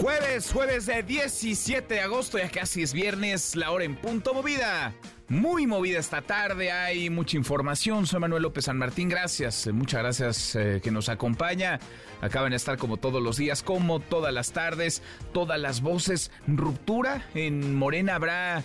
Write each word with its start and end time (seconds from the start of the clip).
Jueves, 0.00 0.50
jueves 0.50 0.86
de 0.86 1.02
17 1.02 1.92
de 1.92 2.00
agosto, 2.00 2.38
ya 2.38 2.48
casi 2.48 2.80
es 2.80 2.94
viernes, 2.94 3.54
la 3.54 3.70
hora 3.70 3.84
en 3.84 3.96
punto 3.96 4.32
movida. 4.32 4.94
Muy 5.28 5.66
movida 5.66 5.98
esta 5.98 6.22
tarde, 6.22 6.72
hay 6.72 7.10
mucha 7.10 7.36
información. 7.36 8.06
Soy 8.06 8.18
Manuel 8.18 8.44
López 8.44 8.64
San 8.64 8.78
Martín, 8.78 9.10
gracias, 9.10 9.68
muchas 9.70 10.00
gracias 10.00 10.56
eh, 10.56 10.80
que 10.82 10.90
nos 10.90 11.10
acompaña. 11.10 11.80
Acaban 12.22 12.50
de 12.50 12.56
estar 12.56 12.78
como 12.78 12.96
todos 12.96 13.22
los 13.22 13.36
días, 13.36 13.62
como 13.62 14.00
todas 14.00 14.32
las 14.32 14.52
tardes, 14.52 15.02
todas 15.34 15.60
las 15.60 15.82
voces. 15.82 16.30
Ruptura 16.46 17.26
en 17.34 17.74
Morena 17.74 18.14
habrá 18.14 18.64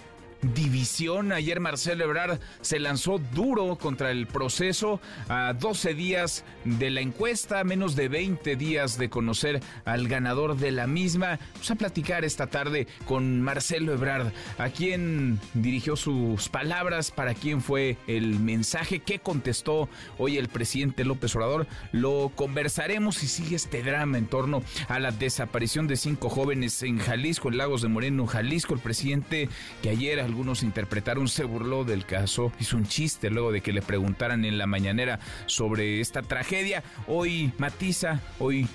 división. 0.54 1.32
Ayer 1.32 1.60
Marcelo 1.60 2.04
Ebrard 2.04 2.40
se 2.62 2.80
lanzó 2.80 3.20
duro 3.34 3.78
contra 3.78 4.12
el 4.12 4.28
proceso 4.28 5.00
a 5.30 5.54
12 5.54 5.94
días 5.94 6.44
de 6.64 6.90
la 6.90 7.02
encuesta, 7.02 7.64
menos 7.64 7.96
de 7.96 8.10
20 8.10 8.56
días 8.56 8.98
de 8.98 9.10
conocer 9.10 9.62
al 9.86 10.08
ganador 10.08 10.58
de 10.58 10.72
la 10.72 10.88
misma. 10.88 11.40
Vamos 11.54 11.72
a 11.72 11.76
platicar 11.76 12.26
esta 12.26 12.48
tarde 12.48 12.88
con 13.06 13.42
Marcelo 13.42 13.94
Ebrard, 13.94 14.32
a 14.58 14.70
quien 14.70 15.40
dirigió 15.54 15.96
sus 15.96 16.50
palabras, 16.50 17.12
para 17.12 17.34
quién 17.34 17.62
fue 17.62 17.98
el 18.08 18.40
mensaje, 18.40 19.00
qué 19.00 19.20
contestó 19.20 19.90
hoy 20.18 20.38
el 20.38 20.50
presidente 20.50 21.06
López 21.06 21.36
Obrador. 21.36 21.68
Lo 21.92 22.32
conversaremos 22.36 23.24
y 23.24 23.28
sigue 23.28 23.56
este 23.56 23.82
drama 23.82 24.18
en 24.18 24.28
torno 24.28 24.64
a 24.88 25.00
la 25.00 25.12
desaparición 25.12 25.88
de 25.88 25.96
cinco 25.96 26.30
jóvenes 26.30 26.84
en 26.84 27.00
Jalisco, 27.00 27.50
en 27.50 27.58
Lagos 27.58 27.82
de 27.82 27.88
Moreno, 27.88 28.28
Jalisco. 28.28 28.74
El 28.74 28.80
presidente 28.80 29.50
que 29.82 29.90
ayer 29.90 30.20
algunos 30.36 30.64
interpretaron 30.64 31.30
se 31.30 31.46
burló 31.46 31.86
del 31.86 32.06
caso, 32.06 32.52
hizo 32.60 32.76
un 32.76 32.86
chiste 32.86 33.30
luego 33.30 33.54
de 33.54 33.62
que 33.62 33.72
le 33.72 33.82
preguntaran 33.82 34.44
en 34.44 34.58
la 34.58 34.68
mañanera 34.68 35.18
sobre 35.46 36.02
esta 36.02 36.24
tragedia. 36.24 36.84
Hoy 37.08 37.54
matiza, 37.58 38.20
hoy 38.40 38.68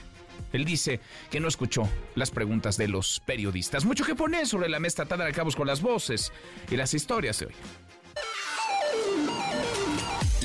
él 0.54 0.64
dice 0.64 1.00
que 1.30 1.38
no 1.38 1.48
escuchó 1.48 1.86
las 2.14 2.30
preguntas 2.30 2.78
de 2.78 2.88
los 2.88 3.20
periodistas. 3.20 3.84
Mucho 3.84 4.06
que 4.06 4.14
poner 4.14 4.46
sobre 4.46 4.70
la 4.70 4.80
mesa 4.80 5.04
tratada 5.04 5.26
de 5.26 5.34
cabos 5.34 5.54
con 5.54 5.66
las 5.66 5.82
voces 5.82 6.32
y 6.70 6.76
las 6.76 6.94
historias 6.94 7.38
de 7.40 7.46
hoy. 7.48 7.52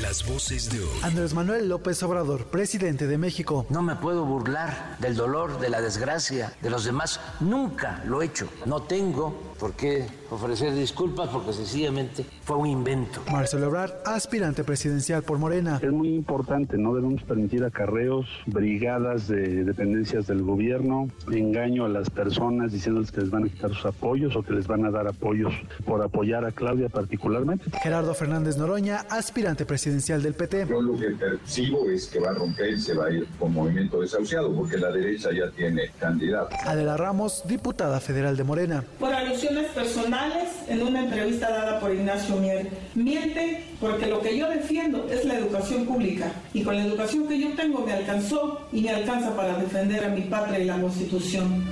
Las 0.06 0.24
voces 0.24 0.70
de 0.70 0.82
hoy. 0.82 1.00
Andrés 1.02 1.34
Manuel 1.34 1.68
López 1.68 2.04
Obrador, 2.04 2.46
presidente 2.46 3.08
de 3.08 3.18
México. 3.18 3.66
No 3.72 3.82
me 3.82 3.96
puedo 3.96 4.24
burlar 4.24 4.98
del 5.00 5.16
dolor, 5.16 5.60
de 5.60 5.68
la 5.68 5.82
desgracia 5.82 6.54
de 6.62 6.70
los 6.70 6.86
demás. 6.86 7.20
Nunca 7.40 8.04
lo 8.06 8.22
he 8.22 8.26
hecho. 8.26 8.48
No 8.68 8.84
tengo 8.84 9.56
por 9.60 9.74
qué 9.74 10.06
ofrecer 10.30 10.76
disculpas 10.76 11.30
porque 11.30 11.54
sencillamente 11.54 12.24
fue 12.44 12.58
un 12.58 12.68
invento. 12.68 13.24
Marcelo 13.32 13.66
Ebrard, 13.66 13.94
aspirante 14.06 14.64
presidencial 14.64 15.24
por 15.24 15.40
Morena. 15.40 15.80
Es 15.82 15.92
muy 15.92 16.10
importante, 16.10 16.78
no 16.78 16.94
debemos 16.94 17.24
permitir 17.24 17.64
acarreos, 17.64 18.28
brigadas 18.46 19.28
de 19.28 19.64
dependencias 19.64 20.28
del 20.28 20.44
gobierno, 20.44 21.08
engaño 21.32 21.86
a 21.86 21.90
las 21.90 22.12
personas 22.12 22.74
diciéndoles 22.74 23.12
que 23.12 23.22
les 23.22 23.32
van 23.32 23.46
a 23.46 23.50
quitar 23.50 23.74
sus 23.74 23.86
apoyos 23.86 24.36
o 24.36 24.44
que 24.44 24.54
les 24.54 24.68
van 24.68 24.86
a 24.86 24.92
dar 24.92 25.08
apoyos 25.08 25.54
por 25.84 26.04
apoyar 26.04 26.46
a 26.46 26.52
Claudia 26.52 26.90
particularmente. 26.90 27.72
Gerardo 27.82 28.14
Fernández 28.14 28.58
Noroña, 28.58 29.06
aspirante 29.10 29.66
presidencial 29.66 29.96
del 30.06 30.36
PT. 30.36 30.68
Yo 30.70 30.82
lo 30.82 30.98
que 30.98 31.10
percibo 31.10 31.90
es 31.90 32.06
que 32.06 32.20
va 32.20 32.30
a 32.30 32.34
romper 32.34 32.74
y 32.74 32.80
se 32.80 32.94
va 32.94 33.08
a 33.08 33.12
ir 33.12 33.28
con 33.40 33.54
movimiento 33.54 34.02
desahuciado 34.02 34.54
porque 34.54 34.78
la 34.78 34.92
derecha 34.92 35.30
ya 35.34 35.50
tiene 35.50 35.90
candidato. 36.00 36.56
Adela 36.64 36.96
Ramos, 36.96 37.42
diputada 37.48 38.00
federal 38.00 38.38
de 38.38 38.44
Morena. 38.44 38.84
Por 39.00 39.12
alusiones 39.12 39.72
personales 39.72 40.50
en 40.68 40.84
una 40.84 41.06
entrevista 41.06 41.50
dada 41.50 41.80
por 41.80 41.92
Ignacio 41.92 42.36
Mier. 42.36 42.70
Miente 42.94 43.64
porque 43.80 44.06
lo 44.06 44.22
que 44.22 44.38
yo 44.38 44.48
defiendo 44.48 45.08
es 45.10 45.26
la 45.26 45.40
educación 45.40 45.86
pública 45.86 46.32
y 46.54 46.64
con 46.64 46.76
la 46.76 46.86
educación 46.86 47.28
que 47.28 47.40
yo 47.40 47.56
tengo 47.56 47.84
me 47.84 47.94
alcanzó 47.94 48.68
y 48.72 48.82
me 48.82 48.90
alcanza 48.92 49.36
para 49.36 49.58
defender 49.58 50.06
a 50.06 50.10
mi 50.10 50.22
patria 50.22 50.60
y 50.60 50.66
la 50.66 50.80
Constitución. 50.80 51.66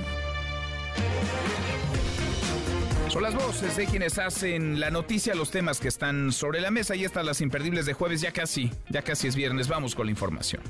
Son 3.08 3.22
las 3.22 3.34
voces 3.34 3.76
de 3.76 3.86
quienes 3.86 4.18
hacen 4.18 4.80
la 4.80 4.90
noticia, 4.90 5.34
los 5.34 5.50
temas 5.50 5.78
que 5.80 5.88
están 5.88 6.32
sobre 6.32 6.60
la 6.60 6.70
mesa 6.70 6.96
y 6.96 7.04
están 7.04 7.26
las 7.26 7.40
imperdibles 7.40 7.86
de 7.86 7.92
jueves, 7.92 8.20
ya 8.20 8.32
casi, 8.32 8.70
ya 8.88 9.02
casi 9.02 9.28
es 9.28 9.36
viernes, 9.36 9.68
vamos 9.68 9.94
con 9.94 10.06
la 10.06 10.10
información 10.10 10.62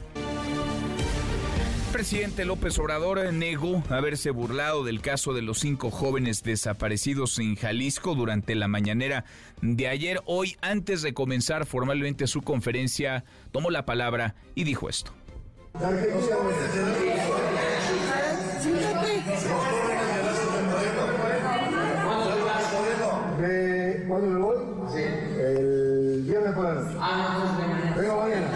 presidente 1.95 2.45
López 2.45 2.77
Obrador 2.81 3.33
negó 3.33 3.81
haberse 3.89 4.33
burlado 4.33 4.83
del 4.83 5.01
caso 5.01 5.33
de 5.33 5.43
los 5.43 5.61
cinco 5.61 5.93
jóvenes 5.93 6.43
desaparecidos 6.43 7.39
en 7.39 7.55
Jalisco 7.55 8.17
durante 8.17 8.57
la 8.57 8.67
mañanera 8.67 9.25
de 9.63 9.87
ayer. 9.87 10.21
Hoy, 10.27 10.57
antes 10.61 11.03
de 11.03 11.15
comenzar 11.15 11.67
formalmente 11.67 12.27
su 12.27 12.43
conferencia, 12.43 13.25
tomó 13.53 13.71
la 13.71 13.87
palabra 13.87 14.35
y 14.57 14.65
dijo 14.65 14.89
esto. 14.89 15.15
¿Cuándo 23.37 24.27
me 24.29 24.39
voy? 24.39 24.57
Sí. 24.93 25.03
El 25.41 26.23
viernes 26.23 26.55
por 26.55 26.65
la 26.65 26.75
noche. 26.75 26.95
Venga 27.97 28.17
mañana. 28.17 28.47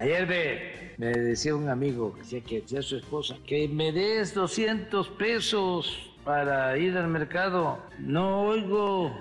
Ayer 0.00 0.74
me, 0.98 1.06
decía 1.06 1.54
un 1.54 1.68
amigo 1.68 2.12
que 2.14 2.20
decía 2.20 2.40
que 2.40 2.60
decía 2.62 2.82
su 2.82 2.96
esposa 2.96 3.36
que 3.46 3.68
me 3.68 3.92
des 3.92 4.34
200 4.34 5.08
pesos 5.10 6.10
para 6.24 6.76
ir 6.76 6.96
al 6.98 7.06
mercado. 7.06 7.78
No 8.00 8.42
oigo 8.48 9.12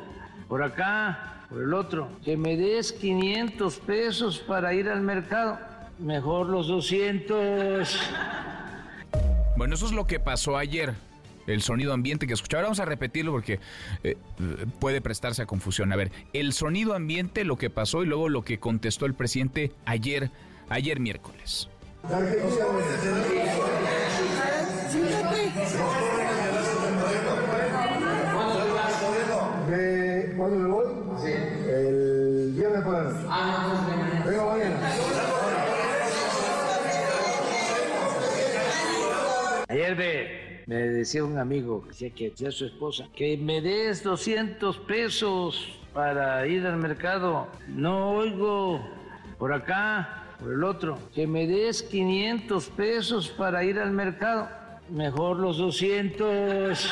por 0.48 0.64
acá, 0.64 1.46
por 1.50 1.62
el 1.62 1.74
otro. 1.76 2.10
Que 2.26 2.36
me 2.36 2.58
des 2.58 2.94
500 2.94 3.80
pesos 3.80 4.40
para 4.40 4.74
ir 4.74 4.90
al 4.90 5.02
mercado. 5.02 5.60
Mejor 6.00 6.50
los 6.50 6.68
200. 6.68 8.00
Bueno, 9.56 9.76
eso 9.76 9.86
es 9.86 9.92
lo 9.92 10.08
que 10.08 10.20
pasó 10.20 10.58
ayer 10.58 10.96
el 11.48 11.62
sonido 11.62 11.94
ambiente 11.94 12.28
que 12.28 12.34
escuchaba. 12.34 12.64
Vamos 12.64 12.80
a 12.80 12.86
repetirlo 12.86 13.32
porque 13.32 13.60
eh, 14.04 14.18
puede 14.80 15.02
prestarse 15.02 15.42
a 15.42 15.46
confusión. 15.46 15.92
A 15.92 15.96
ver, 15.96 16.12
el 16.34 16.54
sonido 16.54 16.96
ambiente, 16.96 17.44
lo 17.44 17.58
que 17.58 17.70
pasó 17.70 18.04
y 18.04 18.06
luego 18.06 18.30
lo 18.30 18.44
que 18.44 18.60
contestó 18.60 19.06
el 19.06 19.14
presidente 19.14 19.72
ayer 19.86 20.32
ayer 20.70 21.00
miércoles. 21.00 21.70
Me, 40.66 40.76
decía 40.76 41.24
un 41.24 41.38
amigo 41.38 41.82
que 41.84 41.90
decía 41.90 42.10
que 42.12 42.30
decía 42.30 42.52
su 42.52 42.66
esposa 42.66 43.08
que 43.16 43.38
me 43.38 43.62
des 43.62 44.04
200 44.04 44.78
pesos 44.80 45.80
para 45.94 46.46
ir 46.48 46.66
al 46.66 46.78
mercado. 46.78 47.48
No 47.68 48.12
oigo 48.12 48.82
por 49.38 49.54
acá 49.54 50.36
por 50.40 50.52
el 50.54 50.64
otro, 50.64 50.98
que 51.14 51.28
me 51.28 51.48
des 51.48 51.84
500 51.84 52.70
pesos 52.70 53.30
para 53.30 53.64
ir 53.64 53.80
al 53.80 53.92
mercado, 53.92 54.50
mejor 54.90 55.38
los 55.38 55.58
200. 55.58 56.92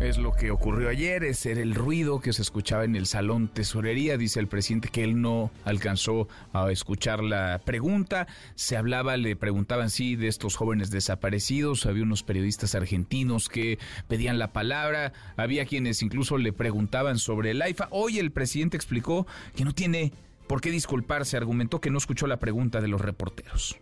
Es 0.00 0.16
lo 0.16 0.32
que 0.32 0.52
ocurrió 0.52 0.90
ayer, 0.90 1.24
es 1.24 1.44
el 1.44 1.74
ruido 1.74 2.20
que 2.20 2.32
se 2.32 2.42
escuchaba 2.42 2.84
en 2.84 2.94
el 2.94 3.06
salón 3.06 3.48
tesorería. 3.48 4.16
Dice 4.16 4.38
el 4.38 4.46
presidente 4.46 4.90
que 4.90 5.02
él 5.02 5.20
no 5.20 5.50
alcanzó 5.64 6.28
a 6.52 6.70
escuchar 6.70 7.20
la 7.22 7.60
pregunta. 7.64 8.28
Se 8.54 8.76
hablaba, 8.76 9.16
le 9.16 9.34
preguntaban 9.34 9.90
sí 9.90 10.14
de 10.14 10.28
estos 10.28 10.54
jóvenes 10.54 10.92
desaparecidos. 10.92 11.84
Había 11.84 12.04
unos 12.04 12.22
periodistas 12.22 12.76
argentinos 12.76 13.48
que 13.48 13.80
pedían 14.06 14.38
la 14.38 14.52
palabra. 14.52 15.12
Había 15.36 15.66
quienes 15.66 16.00
incluso 16.00 16.38
le 16.38 16.52
preguntaban 16.52 17.18
sobre 17.18 17.50
el 17.50 17.60
AIFA. 17.60 17.88
Hoy 17.90 18.20
el 18.20 18.30
presidente 18.30 18.76
explicó 18.76 19.26
que 19.56 19.64
no 19.64 19.72
tiene 19.72 20.12
¿Por 20.46 20.62
qué 20.62 20.70
disculparse? 20.70 21.36
Argumentó 21.36 21.80
que 21.80 21.90
no 21.90 21.98
escuchó 21.98 22.26
la 22.26 22.38
pregunta 22.38 22.80
de 22.80 22.88
los 22.88 23.02
reporteros. 23.02 23.78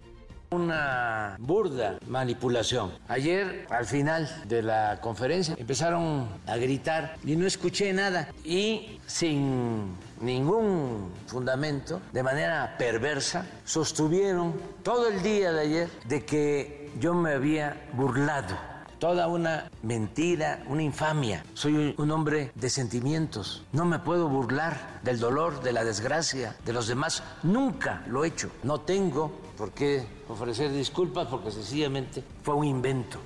Una 0.50 1.36
burda 1.40 1.98
manipulación. 2.06 2.92
Ayer, 3.08 3.66
al 3.68 3.84
final 3.84 4.28
de 4.46 4.62
la 4.62 5.00
conferencia, 5.00 5.56
empezaron 5.58 6.28
a 6.46 6.56
gritar 6.56 7.16
y 7.24 7.36
no 7.36 7.46
escuché 7.46 7.92
nada. 7.92 8.28
Y 8.44 9.00
sin 9.06 9.96
ningún 10.20 11.12
fundamento, 11.26 12.00
de 12.12 12.22
manera 12.22 12.76
perversa, 12.78 13.44
sostuvieron 13.64 14.54
todo 14.82 15.08
el 15.08 15.22
día 15.22 15.52
de 15.52 15.60
ayer 15.60 15.90
de 16.04 16.24
que 16.24 16.92
yo 17.00 17.12
me 17.12 17.32
había 17.32 17.88
burlado 17.92 18.56
toda 18.98 19.28
una 19.28 19.70
mentira, 19.82 20.62
una 20.68 20.82
infamia. 20.82 21.44
Soy 21.54 21.94
un 21.98 22.10
hombre 22.10 22.52
de 22.54 22.70
sentimientos. 22.70 23.62
No 23.72 23.84
me 23.84 23.98
puedo 23.98 24.28
burlar 24.28 25.00
del 25.02 25.18
dolor, 25.18 25.62
de 25.62 25.72
la 25.72 25.84
desgracia 25.84 26.56
de 26.64 26.72
los 26.72 26.86
demás. 26.86 27.22
Nunca 27.42 28.02
lo 28.08 28.24
he 28.24 28.28
hecho. 28.28 28.50
No 28.62 28.80
tengo 28.80 29.32
por 29.56 29.72
qué 29.72 30.04
ofrecer 30.28 30.72
disculpas 30.72 31.26
porque 31.28 31.50
sencillamente 31.50 32.22
fue 32.42 32.54
un 32.54 32.64
invento. 32.66 33.18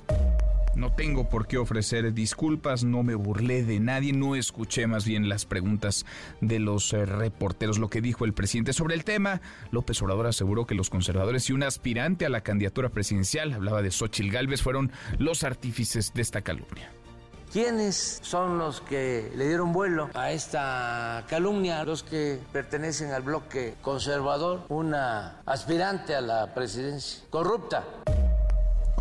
No 0.75 0.93
tengo 0.93 1.27
por 1.27 1.47
qué 1.47 1.57
ofrecer 1.57 2.13
disculpas, 2.13 2.85
no 2.85 3.03
me 3.03 3.13
burlé 3.15 3.63
de 3.63 3.81
nadie, 3.81 4.13
no 4.13 4.35
escuché 4.35 4.87
más 4.87 5.05
bien 5.05 5.27
las 5.27 5.45
preguntas 5.45 6.05
de 6.39 6.59
los 6.59 6.93
eh, 6.93 7.05
reporteros. 7.05 7.77
Lo 7.77 7.89
que 7.89 7.99
dijo 7.99 8.23
el 8.23 8.33
presidente 8.33 8.71
sobre 8.71 8.95
el 8.95 9.03
tema, 9.03 9.41
López 9.71 10.01
Obrador 10.01 10.27
aseguró 10.27 10.65
que 10.65 10.75
los 10.75 10.89
conservadores 10.89 11.49
y 11.49 11.53
un 11.53 11.63
aspirante 11.63 12.25
a 12.25 12.29
la 12.29 12.41
candidatura 12.41 12.87
presidencial, 12.87 13.51
hablaba 13.51 13.81
de 13.81 13.91
Xochil 13.91 14.31
Gálvez, 14.31 14.61
fueron 14.61 14.91
los 15.19 15.43
artífices 15.43 16.13
de 16.13 16.21
esta 16.21 16.41
calumnia. 16.41 16.89
¿Quiénes 17.51 18.19
son 18.21 18.57
los 18.57 18.79
que 18.79 19.29
le 19.35 19.47
dieron 19.47 19.73
vuelo 19.73 20.09
a 20.13 20.31
esta 20.31 21.25
calumnia? 21.27 21.83
Los 21.83 22.01
que 22.01 22.39
pertenecen 22.53 23.11
al 23.11 23.23
bloque 23.23 23.75
conservador, 23.81 24.65
una 24.69 25.41
aspirante 25.45 26.15
a 26.15 26.21
la 26.21 26.53
presidencia 26.53 27.23
corrupta 27.29 27.83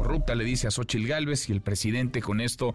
corrupta, 0.01 0.35
le 0.35 0.45
dice 0.45 0.67
a 0.67 0.71
Xochil 0.71 1.07
Gálvez, 1.07 1.51
y 1.51 1.53
el 1.53 1.61
presidente 1.61 2.23
con 2.23 2.41
esto 2.41 2.75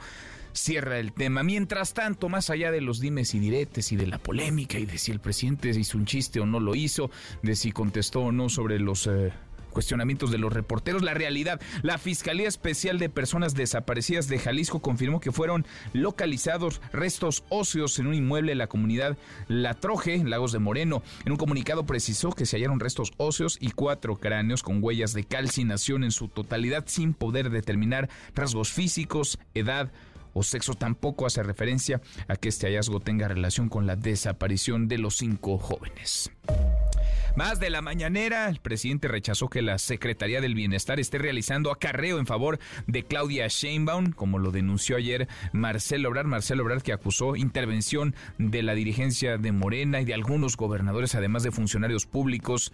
cierra 0.54 1.00
el 1.00 1.12
tema. 1.12 1.44
Mientras 1.44 1.94
tanto, 1.94 2.30
más 2.30 2.50
allá 2.50 2.72
de 2.72 2.82
los 2.82 3.00
dimes 3.00 3.34
y 3.34 3.40
diretes 3.40 3.92
y 3.92 3.96
de 3.96 4.08
la 4.08 4.20
polémica 4.20 4.78
y 4.78 4.86
de 4.86 4.98
si 4.98 5.12
el 5.12 5.20
presidente 5.20 5.70
hizo 5.70 5.98
un 5.98 6.06
chiste 6.06 6.40
o 6.40 6.46
no 6.46 6.60
lo 6.60 6.76
hizo, 6.76 7.10
de 7.42 7.56
si 7.56 7.72
contestó 7.72 8.22
o 8.22 8.32
no 8.32 8.48
sobre 8.48 8.80
los 8.80 9.08
eh, 9.08 9.34
cuestionamientos 9.76 10.32
de 10.32 10.40
los 10.40 10.52
reporteros. 10.52 11.04
La 11.04 11.14
realidad, 11.14 11.62
la 11.84 12.00
Fiscalía 12.00 12.48
Especial 12.48 12.98
de 12.98 13.10
Personas 13.10 13.54
Desaparecidas 13.54 14.28
de 14.28 14.40
Jalisco 14.40 14.82
confirmó 14.82 15.20
que 15.20 15.34
fueron 15.34 15.68
localizados 15.94 16.82
restos 16.92 17.44
óseos 17.50 18.00
en 18.00 18.08
un 18.08 18.16
inmueble 18.16 18.54
de 18.54 18.56
la 18.56 18.68
comunidad 18.68 19.18
La 19.48 19.76
Troje, 19.76 20.24
Lagos 20.24 20.54
de 20.54 20.60
Moreno. 20.60 21.04
En 21.26 21.34
un 21.34 21.38
comunicado 21.38 21.86
precisó 21.86 22.32
que 22.32 22.46
se 22.46 22.58
hallaron 22.58 22.80
restos 22.80 23.12
óseos 23.18 23.58
y 23.60 23.72
cuatro 23.72 24.16
cráneos 24.16 24.64
con 24.64 24.82
huellas 24.82 25.14
de 25.14 25.26
calcinación 25.26 26.06
en 26.06 26.12
su 26.12 26.30
totalidad 26.30 26.86
sin 26.88 27.14
poder 27.14 27.50
determinar 27.50 28.10
rasgos 28.34 28.72
físicos, 28.72 29.38
edad, 29.54 29.92
o 30.36 30.44
sexo 30.44 30.76
tampoco 30.76 31.26
hace 31.26 31.42
referencia 31.42 32.02
a 32.28 32.36
que 32.36 32.50
este 32.50 32.68
hallazgo 32.68 33.00
tenga 33.00 33.28
relación 33.28 33.70
con 33.70 33.88
la 33.88 33.96
desaparición 33.96 34.88
de 34.88 34.98
los 34.98 35.16
cinco 35.16 35.58
jóvenes. 35.58 36.30
Más 37.36 37.60
de 37.60 37.70
la 37.70 37.82
mañanera, 37.82 38.48
el 38.48 38.60
presidente 38.60 39.08
rechazó 39.08 39.50
que 39.50 39.62
la 39.62 39.78
Secretaría 39.78 40.40
del 40.40 40.56
Bienestar 40.56 41.00
esté 41.00 41.18
realizando 41.18 41.72
acarreo 41.72 42.20
en 42.20 42.26
favor 42.26 42.60
de 42.88 43.04
Claudia 43.04 43.48
Sheinbaum, 43.48 44.12
como 44.12 44.40
lo 44.40 44.52
denunció 44.52 44.96
ayer 44.96 45.28
Marcelo 45.52 46.10
Obrar, 46.10 46.28
Marcelo 46.28 46.64
Obrar 46.64 46.82
que 46.82 46.94
acusó 46.94 47.36
intervención 47.36 48.16
de 48.38 48.64
la 48.64 48.74
dirigencia 48.74 49.38
de 49.38 49.52
Morena 49.52 50.00
y 50.00 50.06
de 50.06 50.14
algunos 50.14 50.56
gobernadores, 50.56 51.16
además 51.16 51.44
de 51.44 51.52
funcionarios 51.52 52.06
públicos, 52.06 52.72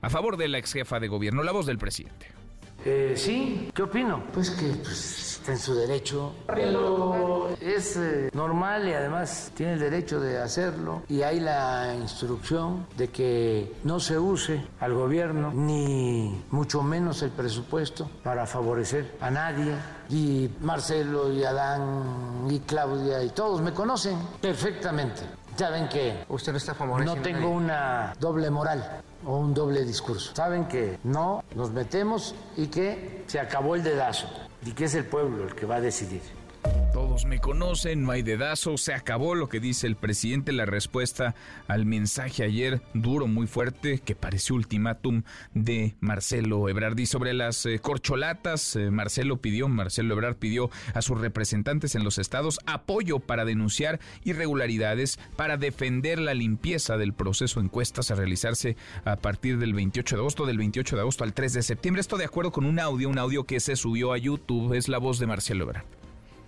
a 0.00 0.10
favor 0.10 0.36
de 0.36 0.48
la 0.48 0.58
ex 0.58 0.72
jefa 0.72 0.98
de 0.98 1.08
gobierno. 1.08 1.42
La 1.42 1.52
voz 1.52 1.66
del 1.66 1.78
presidente. 1.78 2.39
Eh, 2.84 3.14
sí, 3.16 3.70
¿qué 3.74 3.82
opino? 3.82 4.22
Pues 4.32 4.50
que 4.50 4.68
pues, 4.68 5.38
está 5.38 5.52
en 5.52 5.58
su 5.58 5.74
derecho, 5.74 6.34
pero 6.46 7.48
es 7.60 7.96
eh, 7.96 8.30
normal 8.32 8.88
y 8.88 8.92
además 8.92 9.52
tiene 9.54 9.74
el 9.74 9.80
derecho 9.80 10.20
de 10.20 10.38
hacerlo. 10.38 11.02
Y 11.08 11.22
hay 11.22 11.40
la 11.40 11.94
instrucción 11.94 12.86
de 12.96 13.08
que 13.08 13.74
no 13.84 14.00
se 14.00 14.18
use 14.18 14.62
al 14.80 14.94
gobierno 14.94 15.52
ni 15.52 16.42
mucho 16.50 16.82
menos 16.82 17.22
el 17.22 17.30
presupuesto 17.30 18.10
para 18.22 18.46
favorecer 18.46 19.16
a 19.20 19.30
nadie. 19.30 19.74
Y 20.08 20.50
Marcelo 20.60 21.32
y 21.32 21.44
Adán 21.44 22.46
y 22.50 22.60
Claudia 22.60 23.22
y 23.22 23.30
todos 23.30 23.60
me 23.60 23.72
conocen 23.72 24.18
perfectamente. 24.40 25.22
Saben 25.56 25.88
que 25.88 26.24
usted 26.28 26.52
no 26.52 26.58
está 26.58 26.74
No 26.74 27.16
tengo 27.16 27.50
una 27.50 28.14
doble 28.18 28.50
moral 28.50 29.02
o 29.24 29.36
un 29.36 29.54
doble 29.54 29.84
discurso. 29.84 30.34
Saben 30.34 30.66
que 30.66 30.98
no 31.04 31.44
nos 31.54 31.70
metemos 31.70 32.34
y 32.56 32.68
que 32.68 33.24
se 33.26 33.40
acabó 33.40 33.74
el 33.74 33.82
dedazo 33.82 34.28
y 34.64 34.72
que 34.72 34.84
es 34.84 34.94
el 34.94 35.04
pueblo 35.04 35.44
el 35.44 35.54
que 35.54 35.66
va 35.66 35.76
a 35.76 35.80
decidir. 35.80 36.39
Me 37.26 37.40
conocen, 37.40 38.02
no 38.02 38.12
hay 38.12 38.22
dedazo, 38.22 38.76
se 38.76 38.94
acabó 38.94 39.34
lo 39.34 39.48
que 39.48 39.58
dice 39.58 39.88
el 39.88 39.96
presidente, 39.96 40.52
la 40.52 40.64
respuesta 40.64 41.34
al 41.66 41.84
mensaje 41.84 42.44
ayer 42.44 42.82
duro, 42.94 43.26
muy 43.26 43.48
fuerte, 43.48 43.98
que 43.98 44.14
pareció 44.14 44.54
ultimátum 44.54 45.24
de 45.52 45.96
Marcelo 46.00 46.68
Ebrard. 46.68 46.98
Y 46.98 47.06
sobre 47.06 47.34
las 47.34 47.66
eh, 47.66 47.80
corcholatas, 47.80 48.76
eh, 48.76 48.90
Marcelo 48.90 49.38
pidió, 49.38 49.68
Marcelo 49.68 50.14
Ebrard 50.14 50.36
pidió 50.36 50.70
a 50.94 51.02
sus 51.02 51.20
representantes 51.20 51.96
en 51.96 52.04
los 52.04 52.18
estados 52.18 52.60
apoyo 52.64 53.18
para 53.18 53.44
denunciar 53.44 53.98
irregularidades, 54.22 55.18
para 55.36 55.56
defender 55.56 56.20
la 56.20 56.34
limpieza 56.34 56.96
del 56.96 57.12
proceso 57.12 57.60
encuestas 57.60 58.10
a 58.10 58.14
realizarse 58.14 58.76
a 59.04 59.16
partir 59.16 59.58
del 59.58 59.74
28 59.74 60.14
de 60.14 60.20
agosto, 60.20 60.46
del 60.46 60.58
28 60.58 60.96
de 60.96 61.02
agosto 61.02 61.24
al 61.24 61.34
3 61.34 61.52
de 61.54 61.62
septiembre. 61.62 62.00
Esto 62.00 62.16
de 62.16 62.24
acuerdo 62.24 62.52
con 62.52 62.64
un 62.64 62.78
audio, 62.78 63.08
un 63.08 63.18
audio 63.18 63.44
que 63.44 63.58
se 63.58 63.74
subió 63.74 64.12
a 64.12 64.18
YouTube, 64.18 64.74
es 64.74 64.88
la 64.88 64.98
voz 64.98 65.18
de 65.18 65.26
Marcelo 65.26 65.64
Ebrard. 65.64 65.99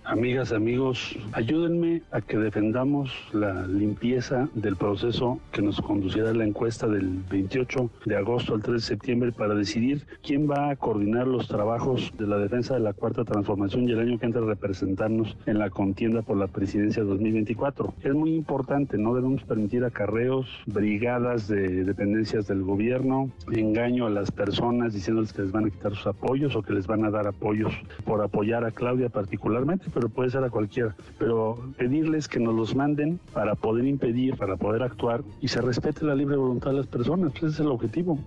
Amigas, 0.05 0.51
amigos, 0.51 1.17
ayúdenme 1.31 2.01
a 2.11 2.19
que 2.19 2.37
defendamos 2.37 3.09
la 3.31 3.65
limpieza 3.65 4.49
del 4.53 4.75
proceso 4.75 5.39
que 5.53 5.61
nos 5.61 5.79
conducirá 5.79 6.31
a 6.31 6.33
la 6.33 6.43
encuesta 6.43 6.87
del 6.87 7.23
28 7.29 7.89
de 8.03 8.17
agosto 8.17 8.53
al 8.53 8.61
3 8.61 8.73
de 8.73 8.81
septiembre 8.81 9.31
para 9.31 9.55
decidir 9.55 10.05
quién 10.21 10.49
va 10.49 10.71
a 10.71 10.75
coordinar 10.75 11.25
los 11.25 11.47
trabajos 11.47 12.11
de 12.17 12.27
la 12.27 12.37
defensa 12.37 12.73
de 12.73 12.81
la 12.81 12.91
cuarta 12.91 13.23
transformación 13.23 13.87
y 13.87 13.93
el 13.93 13.99
año 14.01 14.19
que 14.19 14.25
entra 14.25 14.41
representarnos 14.41 15.37
en 15.45 15.57
la 15.57 15.69
contienda 15.69 16.21
por 16.21 16.35
la 16.35 16.47
presidencia 16.47 17.01
2024. 17.03 17.93
Es 18.01 18.13
muy 18.13 18.35
importante, 18.35 18.97
no 18.97 19.15
debemos 19.15 19.43
permitir 19.43 19.85
acarreos, 19.85 20.47
brigadas 20.65 21.47
de 21.47 21.85
dependencias 21.85 22.45
del 22.47 22.63
gobierno, 22.63 23.31
engaño 23.53 24.07
a 24.07 24.09
las 24.09 24.31
personas 24.31 24.93
diciéndoles 24.93 25.31
que 25.31 25.43
les 25.43 25.53
van 25.53 25.67
a 25.67 25.69
quitar 25.69 25.95
sus 25.95 26.07
apoyos 26.07 26.57
o 26.57 26.61
que 26.61 26.73
les 26.73 26.87
van 26.87 27.05
a 27.05 27.09
dar 27.09 27.25
apoyos 27.25 27.73
por 28.03 28.21
apoyar 28.21 28.65
a 28.65 28.71
Claudia 28.71 29.07
particularmente 29.07 29.92
pero 29.93 30.09
puede 30.09 30.29
ser 30.29 30.43
a 30.43 30.49
cualquiera. 30.49 30.95
Pero 31.19 31.73
pedirles 31.77 32.27
que 32.27 32.39
nos 32.39 32.55
los 32.55 32.75
manden 32.75 33.19
para 33.33 33.55
poder 33.55 33.85
impedir, 33.85 34.35
para 34.35 34.57
poder 34.57 34.83
actuar 34.83 35.23
y 35.41 35.47
se 35.47 35.61
respete 35.61 36.05
la 36.05 36.15
libre 36.15 36.35
voluntad 36.35 36.71
de 36.71 36.77
las 36.77 36.87
personas, 36.87 37.31
pues 37.31 37.43
ese 37.43 37.53
es 37.53 37.59
el 37.59 37.67
objetivo. 37.67 38.19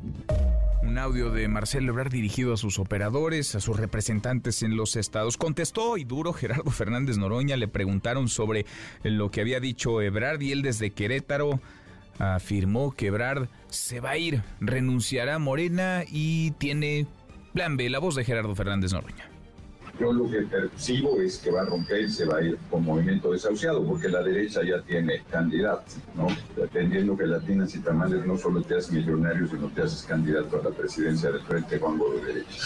Un 0.82 0.98
audio 0.98 1.30
de 1.30 1.48
Marcelo 1.48 1.92
Ebrard 1.92 2.12
dirigido 2.12 2.52
a 2.52 2.56
sus 2.56 2.78
operadores, 2.78 3.54
a 3.56 3.60
sus 3.60 3.76
representantes 3.76 4.62
en 4.62 4.76
los 4.76 4.94
estados. 4.94 5.36
Contestó 5.36 5.96
y 5.96 6.04
duro 6.04 6.32
Gerardo 6.32 6.70
Fernández 6.70 7.18
Noroña. 7.18 7.56
Le 7.56 7.66
preguntaron 7.66 8.28
sobre 8.28 8.66
lo 9.02 9.30
que 9.30 9.40
había 9.40 9.58
dicho 9.58 10.00
Ebrard 10.00 10.40
y 10.42 10.52
él 10.52 10.62
desde 10.62 10.90
Querétaro 10.90 11.61
afirmó 12.18 12.92
que 12.92 13.08
Ebrard 13.08 13.49
se 13.68 14.00
va 14.00 14.11
a 14.11 14.18
ir, 14.18 14.42
renunciará 14.61 15.35
a 15.35 15.38
Morena 15.38 16.04
y 16.08 16.52
tiene 16.52 17.06
plan 17.52 17.76
B. 17.76 17.90
La 17.90 17.99
voz 17.99 18.14
de 18.14 18.25
Gerardo 18.25 18.54
Fernández 18.54 18.92
Noroña. 18.92 19.36
Yo 19.98 20.12
lo 20.12 20.30
que 20.30 20.42
percibo 20.42 21.20
es 21.20 21.38
que 21.38 21.50
va 21.50 21.62
a 21.62 21.64
romper 21.64 22.02
y 22.02 22.10
se 22.10 22.26
va 22.26 22.38
a 22.38 22.42
ir 22.42 22.58
con 22.70 22.84
movimiento 22.84 23.32
desahuciado, 23.32 23.82
porque 23.82 24.08
la 24.08 24.22
derecha 24.22 24.60
ya 24.62 24.82
tiene 24.82 25.22
candidato, 25.30 25.84
¿no? 26.14 26.28
Atendiendo 26.62 27.16
que 27.16 27.26
latinas 27.26 27.74
y 27.74 27.78
tamales 27.80 28.26
no 28.26 28.36
solo 28.36 28.60
te 28.62 28.76
haces 28.76 28.92
millonario, 28.92 29.46
sino 29.46 29.68
te 29.68 29.82
haces 29.82 30.02
candidato 30.02 30.60
a 30.60 30.64
la 30.64 30.70
presidencia 30.70 31.30
del 31.30 31.40
Frente 31.42 31.78
Juan 31.78 31.98
de 31.98 32.26
Derecha. 32.26 32.62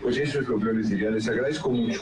Pues 0.00 0.16
eso 0.16 0.40
es 0.40 0.48
lo 0.48 0.58
que 0.58 0.64
yo 0.64 0.72
les 0.72 0.88
diría. 0.88 1.10
Les 1.10 1.28
agradezco 1.28 1.70
mucho. 1.70 2.00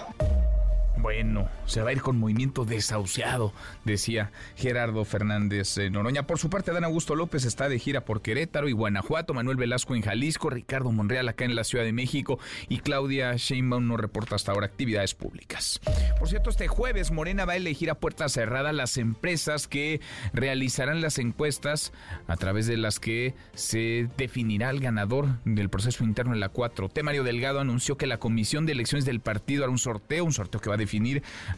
Bueno, 1.05 1.51
se 1.67 1.83
va 1.83 1.91
a 1.91 1.93
ir 1.93 2.01
con 2.01 2.19
movimiento 2.19 2.65
desahuciado, 2.65 3.53
decía 3.85 4.33
Gerardo 4.57 5.05
Fernández 5.05 5.77
eh, 5.77 5.91
Noroña. 5.91 6.27
Por 6.27 6.39
su 6.39 6.49
parte, 6.49 6.73
Dan 6.73 6.85
Augusto 6.85 7.15
López 7.15 7.45
está 7.45 7.69
de 7.69 7.79
gira 7.79 8.07
por 8.07 8.23
Querétaro 8.23 8.71
y 8.71 8.73
Guanajuato, 8.73 9.35
Manuel 9.35 9.59
Velasco 9.59 9.95
en 9.95 10.01
Jalisco, 10.01 10.49
Ricardo 10.49 10.93
Monreal 10.93 11.29
acá 11.29 11.45
en 11.45 11.57
la 11.57 11.65
Ciudad 11.65 11.85
de 11.85 11.93
México 11.93 12.39
y 12.71 12.79
Claudia 12.79 13.37
Sheinbaum 13.37 13.87
no 13.87 13.99
reporta 13.99 14.37
hasta 14.37 14.53
ahora 14.53 14.65
actividades 14.65 15.15
públicas. 15.15 15.79
Por 16.19 16.27
cierto, 16.27 16.49
este 16.49 16.69
jueves 16.69 17.11
Morena 17.11 17.45
va 17.45 17.53
a 17.53 17.57
elegir 17.57 17.91
a 17.91 17.97
puerta 17.97 18.31
cerrada 18.31 18.73
las 18.73 18.97
empresas 18.97 19.69
que 19.69 20.01
realizarán 20.33 21.03
las 21.03 21.19
encuestas 21.19 21.93
a 22.29 22.39
través 22.39 22.67
de 22.67 22.79
las 22.79 22.99
que 22.99 23.35
se 23.53 24.09
definirá 24.17 24.71
el 24.71 24.81
ganador 24.81 25.45
del 25.45 25.69
proceso 25.69 26.03
interno 26.03 26.33
en 26.33 26.41
la 26.41 26.51
4T. 26.51 27.03
Mario 27.03 27.25
Delgado 27.25 27.61
anunció 27.61 27.99
que 27.99 28.07
la 28.07 28.17
Comisión 28.17 28.65
de 28.65 28.73
Elecciones 28.73 29.05
del 29.05 29.21
partido 29.21 29.65
hará 29.65 29.71
un 29.71 29.77
sorteo, 29.77 30.25
un 30.25 30.33
sorteo 30.33 30.63
que 30.63 30.71
va 30.71 30.77
a 30.77 30.79
definir 30.79 30.94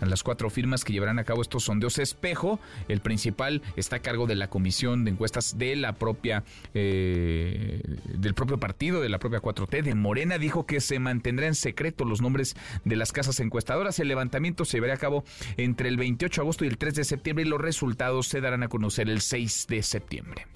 a 0.00 0.06
las 0.06 0.22
cuatro 0.22 0.50
firmas 0.50 0.84
que 0.84 0.92
llevarán 0.92 1.18
a 1.18 1.24
cabo 1.24 1.42
estos 1.42 1.64
sondeos 1.64 1.98
espejo. 1.98 2.58
El 2.88 3.00
principal 3.00 3.62
está 3.76 3.96
a 3.96 3.98
cargo 4.00 4.26
de 4.26 4.34
la 4.34 4.48
comisión 4.48 5.04
de 5.04 5.10
encuestas 5.10 5.58
de 5.58 5.76
la 5.76 5.94
propia 5.94 6.44
eh, 6.74 7.80
del 8.04 8.34
propio 8.34 8.58
partido, 8.58 9.00
de 9.00 9.08
la 9.08 9.18
propia 9.18 9.40
4T, 9.40 9.82
de 9.82 9.94
Morena. 9.94 10.38
Dijo 10.38 10.66
que 10.66 10.80
se 10.80 10.98
mantendrá 10.98 11.46
en 11.46 11.54
secreto 11.54 12.04
los 12.04 12.20
nombres 12.20 12.56
de 12.84 12.96
las 12.96 13.12
casas 13.12 13.40
encuestadoras. 13.40 13.98
El 13.98 14.08
levantamiento 14.08 14.64
se 14.64 14.78
llevará 14.78 14.94
a 14.94 14.98
cabo 14.98 15.24
entre 15.56 15.88
el 15.88 15.96
28 15.96 16.40
de 16.40 16.44
agosto 16.44 16.64
y 16.64 16.68
el 16.68 16.78
3 16.78 16.94
de 16.94 17.04
septiembre 17.04 17.44
y 17.44 17.48
los 17.48 17.60
resultados 17.60 18.28
se 18.28 18.40
darán 18.40 18.62
a 18.62 18.68
conocer 18.68 19.08
el 19.08 19.20
6 19.20 19.66
de 19.68 19.82
septiembre. 19.82 20.46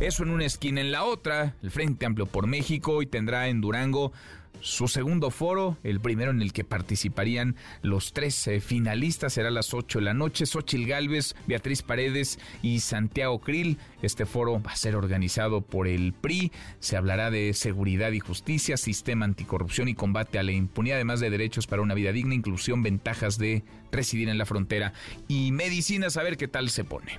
Eso 0.00 0.24
en 0.24 0.30
una 0.30 0.44
esquina, 0.44 0.80
en 0.80 0.90
la 0.90 1.04
otra, 1.04 1.54
el 1.62 1.70
Frente 1.70 2.04
Amplio 2.04 2.26
por 2.26 2.48
México 2.48 3.00
y 3.00 3.06
tendrá 3.06 3.48
en 3.48 3.60
Durango 3.60 4.12
su 4.60 4.88
segundo 4.88 5.30
foro, 5.30 5.76
el 5.82 6.00
primero 6.00 6.30
en 6.30 6.40
el 6.40 6.52
que 6.52 6.64
participarían 6.64 7.56
los 7.82 8.12
tres 8.12 8.46
eh, 8.46 8.60
finalistas, 8.60 9.34
será 9.34 9.48
a 9.48 9.50
las 9.50 9.74
8 9.74 9.98
de 9.98 10.04
la 10.04 10.14
noche. 10.14 10.46
Xochil 10.46 10.86
Gálvez, 10.86 11.34
Beatriz 11.46 11.82
Paredes 11.82 12.38
y 12.62 12.80
Santiago 12.80 13.40
Krill. 13.40 13.78
Este 14.02 14.26
foro 14.26 14.62
va 14.62 14.72
a 14.72 14.76
ser 14.76 14.96
organizado 14.96 15.60
por 15.60 15.86
el 15.86 16.12
PRI. 16.12 16.52
Se 16.80 16.96
hablará 16.96 17.30
de 17.30 17.52
seguridad 17.54 18.12
y 18.12 18.20
justicia, 18.20 18.76
sistema 18.76 19.24
anticorrupción 19.24 19.88
y 19.88 19.94
combate 19.94 20.38
a 20.38 20.42
la 20.42 20.52
impunidad, 20.52 20.96
además 20.96 21.20
de 21.20 21.30
derechos 21.30 21.66
para 21.66 21.82
una 21.82 21.94
vida 21.94 22.12
digna, 22.12 22.34
inclusión, 22.34 22.82
ventajas 22.82 23.38
de 23.38 23.64
residir 23.92 24.28
en 24.28 24.38
la 24.38 24.46
frontera 24.46 24.92
y 25.28 25.52
medicina, 25.52 26.08
a 26.14 26.22
ver 26.22 26.36
qué 26.36 26.48
tal 26.48 26.70
se 26.70 26.84
pone. 26.84 27.18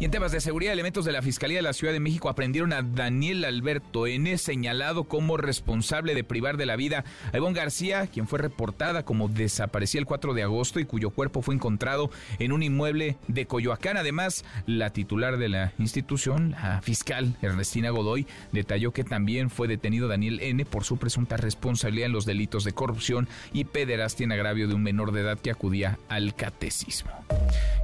Y 0.00 0.04
en 0.04 0.12
temas 0.12 0.30
de 0.30 0.40
seguridad, 0.40 0.72
elementos 0.72 1.04
de 1.04 1.10
la 1.10 1.22
Fiscalía 1.22 1.58
de 1.58 1.62
la 1.62 1.72
Ciudad 1.72 1.92
de 1.92 1.98
México 1.98 2.28
aprendieron 2.28 2.72
a 2.72 2.82
Daniel 2.82 3.44
Alberto 3.44 4.06
N., 4.06 4.38
señalado 4.38 5.04
como 5.04 5.36
responsable 5.36 6.14
de 6.14 6.22
privar 6.22 6.56
de 6.56 6.66
la 6.66 6.76
vida 6.76 7.04
a 7.32 7.36
Ivonne 7.36 7.58
García, 7.58 8.06
quien 8.06 8.28
fue 8.28 8.38
reportada 8.38 9.04
como 9.04 9.26
desaparecida 9.26 9.98
el 9.98 10.06
4 10.06 10.34
de 10.34 10.44
agosto 10.44 10.78
y 10.78 10.84
cuyo 10.84 11.10
cuerpo 11.10 11.42
fue 11.42 11.56
encontrado 11.56 12.12
en 12.38 12.52
un 12.52 12.62
inmueble 12.62 13.16
de 13.26 13.46
Coyoacán. 13.46 13.96
Además, 13.96 14.44
la 14.66 14.90
titular 14.90 15.36
de 15.36 15.48
la 15.48 15.72
institución, 15.80 16.52
la 16.52 16.80
fiscal 16.80 17.36
Ernestina 17.42 17.90
Godoy, 17.90 18.28
detalló 18.52 18.92
que 18.92 19.02
también 19.02 19.50
fue 19.50 19.66
detenido 19.66 20.06
Daniel 20.06 20.38
N. 20.40 20.64
por 20.64 20.84
su 20.84 20.98
presunta 20.98 21.36
responsabilidad 21.36 22.06
en 22.06 22.12
los 22.12 22.24
delitos 22.24 22.62
de 22.62 22.70
corrupción 22.70 23.26
y 23.52 23.64
pederastia 23.64 24.22
en 24.22 24.32
agravio 24.32 24.68
de 24.68 24.74
un 24.74 24.82
menor 24.84 25.10
de 25.10 25.22
edad 25.22 25.40
que 25.40 25.50
acudía 25.50 25.98
al 26.08 26.36
catecismo. 26.36 27.10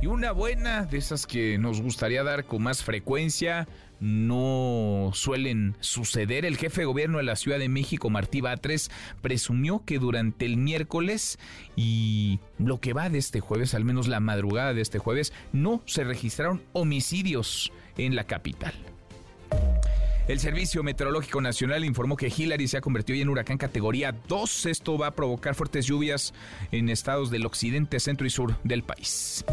Y 0.01 0.07
una 0.07 0.31
buena 0.31 0.85
de 0.85 0.99
esas 0.99 1.27
que 1.27 1.59
nos 1.59 1.81
con 2.47 2.63
más 2.63 2.83
frecuencia, 2.83 3.67
no 3.99 5.11
suelen 5.15 5.75
suceder. 5.81 6.45
El 6.45 6.59
jefe 6.59 6.83
de 6.83 6.85
gobierno 6.85 7.19
de 7.19 7.25
la 7.25 7.35
Ciudad 7.35 7.59
de 7.59 7.71
México, 7.71 8.11
Martí 8.11 8.43
Batres, 8.43 8.91
presumió 9.23 9.83
que 9.87 9.99
durante 9.99 10.45
el 10.45 10.59
miércoles 10.59 11.39
y 11.77 12.41
lo 12.59 12.79
que 12.79 12.93
va 12.93 13.09
de 13.09 13.19
este 13.19 13.41
jueves, 13.41 13.75
al 13.75 13.85
menos 13.85 14.07
la 14.07 14.21
madrugada 14.21 14.75
de 14.75 14.83
este 14.83 14.99
jueves, 14.99 15.33
no 15.53 15.83
se 15.87 16.05
registraron 16.05 16.63
homicidios 16.75 17.73
en 17.97 18.15
la 18.15 18.25
capital. 18.25 18.75
El 20.29 20.41
Servicio 20.41 20.83
Meteorológico 20.83 21.41
Nacional 21.41 21.85
informó 21.85 22.17
que 22.17 22.33
Hillary 22.35 22.69
se 22.69 22.79
ha 22.79 22.81
convertido 22.81 23.21
en 23.21 23.29
huracán 23.29 23.59
categoría 23.59 24.13
2. 24.29 24.67
Esto 24.67 24.99
va 24.99 25.09
a 25.09 25.15
provocar 25.15 25.55
fuertes 25.55 25.87
lluvias 25.87 26.35
en 26.71 26.89
estados 26.89 27.31
del 27.31 27.47
occidente, 27.47 28.01
centro 28.01 28.27
y 28.27 28.31
sur 28.31 28.57
del 28.65 28.83
país. 28.83 29.45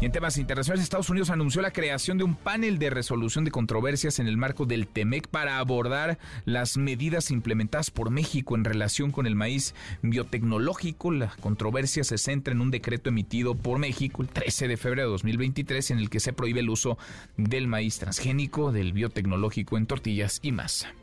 Y 0.00 0.04
en 0.04 0.12
temas 0.12 0.38
internacionales, 0.38 0.84
Estados 0.84 1.10
Unidos 1.10 1.30
anunció 1.30 1.60
la 1.60 1.72
creación 1.72 2.18
de 2.18 2.24
un 2.24 2.36
panel 2.36 2.78
de 2.78 2.88
resolución 2.88 3.44
de 3.44 3.50
controversias 3.50 4.20
en 4.20 4.28
el 4.28 4.36
marco 4.36 4.64
del 4.64 4.86
TEMEC 4.86 5.26
para 5.26 5.58
abordar 5.58 6.18
las 6.44 6.76
medidas 6.76 7.32
implementadas 7.32 7.90
por 7.90 8.10
México 8.10 8.54
en 8.54 8.62
relación 8.62 9.10
con 9.10 9.26
el 9.26 9.34
maíz 9.34 9.74
biotecnológico. 10.02 11.10
La 11.10 11.34
controversia 11.40 12.04
se 12.04 12.16
centra 12.16 12.52
en 12.52 12.60
un 12.60 12.70
decreto 12.70 13.08
emitido 13.08 13.56
por 13.56 13.80
México 13.80 14.22
el 14.22 14.28
13 14.28 14.68
de 14.68 14.76
febrero 14.76 15.08
de 15.08 15.12
2023 15.12 15.90
en 15.90 15.98
el 15.98 16.10
que 16.10 16.20
se 16.20 16.32
prohíbe 16.32 16.60
el 16.60 16.70
uso 16.70 16.96
del 17.36 17.66
maíz 17.66 17.98
transgénico, 17.98 18.70
del 18.70 18.92
biotecnológico 18.92 19.76
en 19.78 19.86
tortillas 19.86 20.38
y 20.42 20.52
masa. 20.52 20.94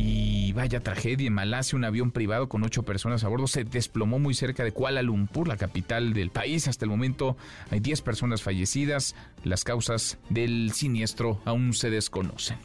Y 0.00 0.52
vaya 0.52 0.78
tragedia, 0.78 1.26
en 1.26 1.32
Malasia 1.32 1.76
un 1.76 1.84
avión 1.84 2.12
privado 2.12 2.48
con 2.48 2.62
ocho 2.62 2.84
personas 2.84 3.24
a 3.24 3.28
bordo 3.28 3.48
se 3.48 3.64
desplomó 3.64 4.20
muy 4.20 4.32
cerca 4.32 4.62
de 4.62 4.70
Kuala 4.70 5.02
Lumpur, 5.02 5.48
la 5.48 5.56
capital 5.56 6.12
del 6.12 6.30
país. 6.30 6.68
Hasta 6.68 6.84
el 6.84 6.90
momento 6.90 7.36
hay 7.72 7.80
10 7.80 8.02
personas 8.02 8.40
fallecidas. 8.40 9.16
Las 9.42 9.64
causas 9.64 10.16
del 10.30 10.70
siniestro 10.72 11.40
aún 11.44 11.72
se 11.74 11.90
desconocen. 11.90 12.58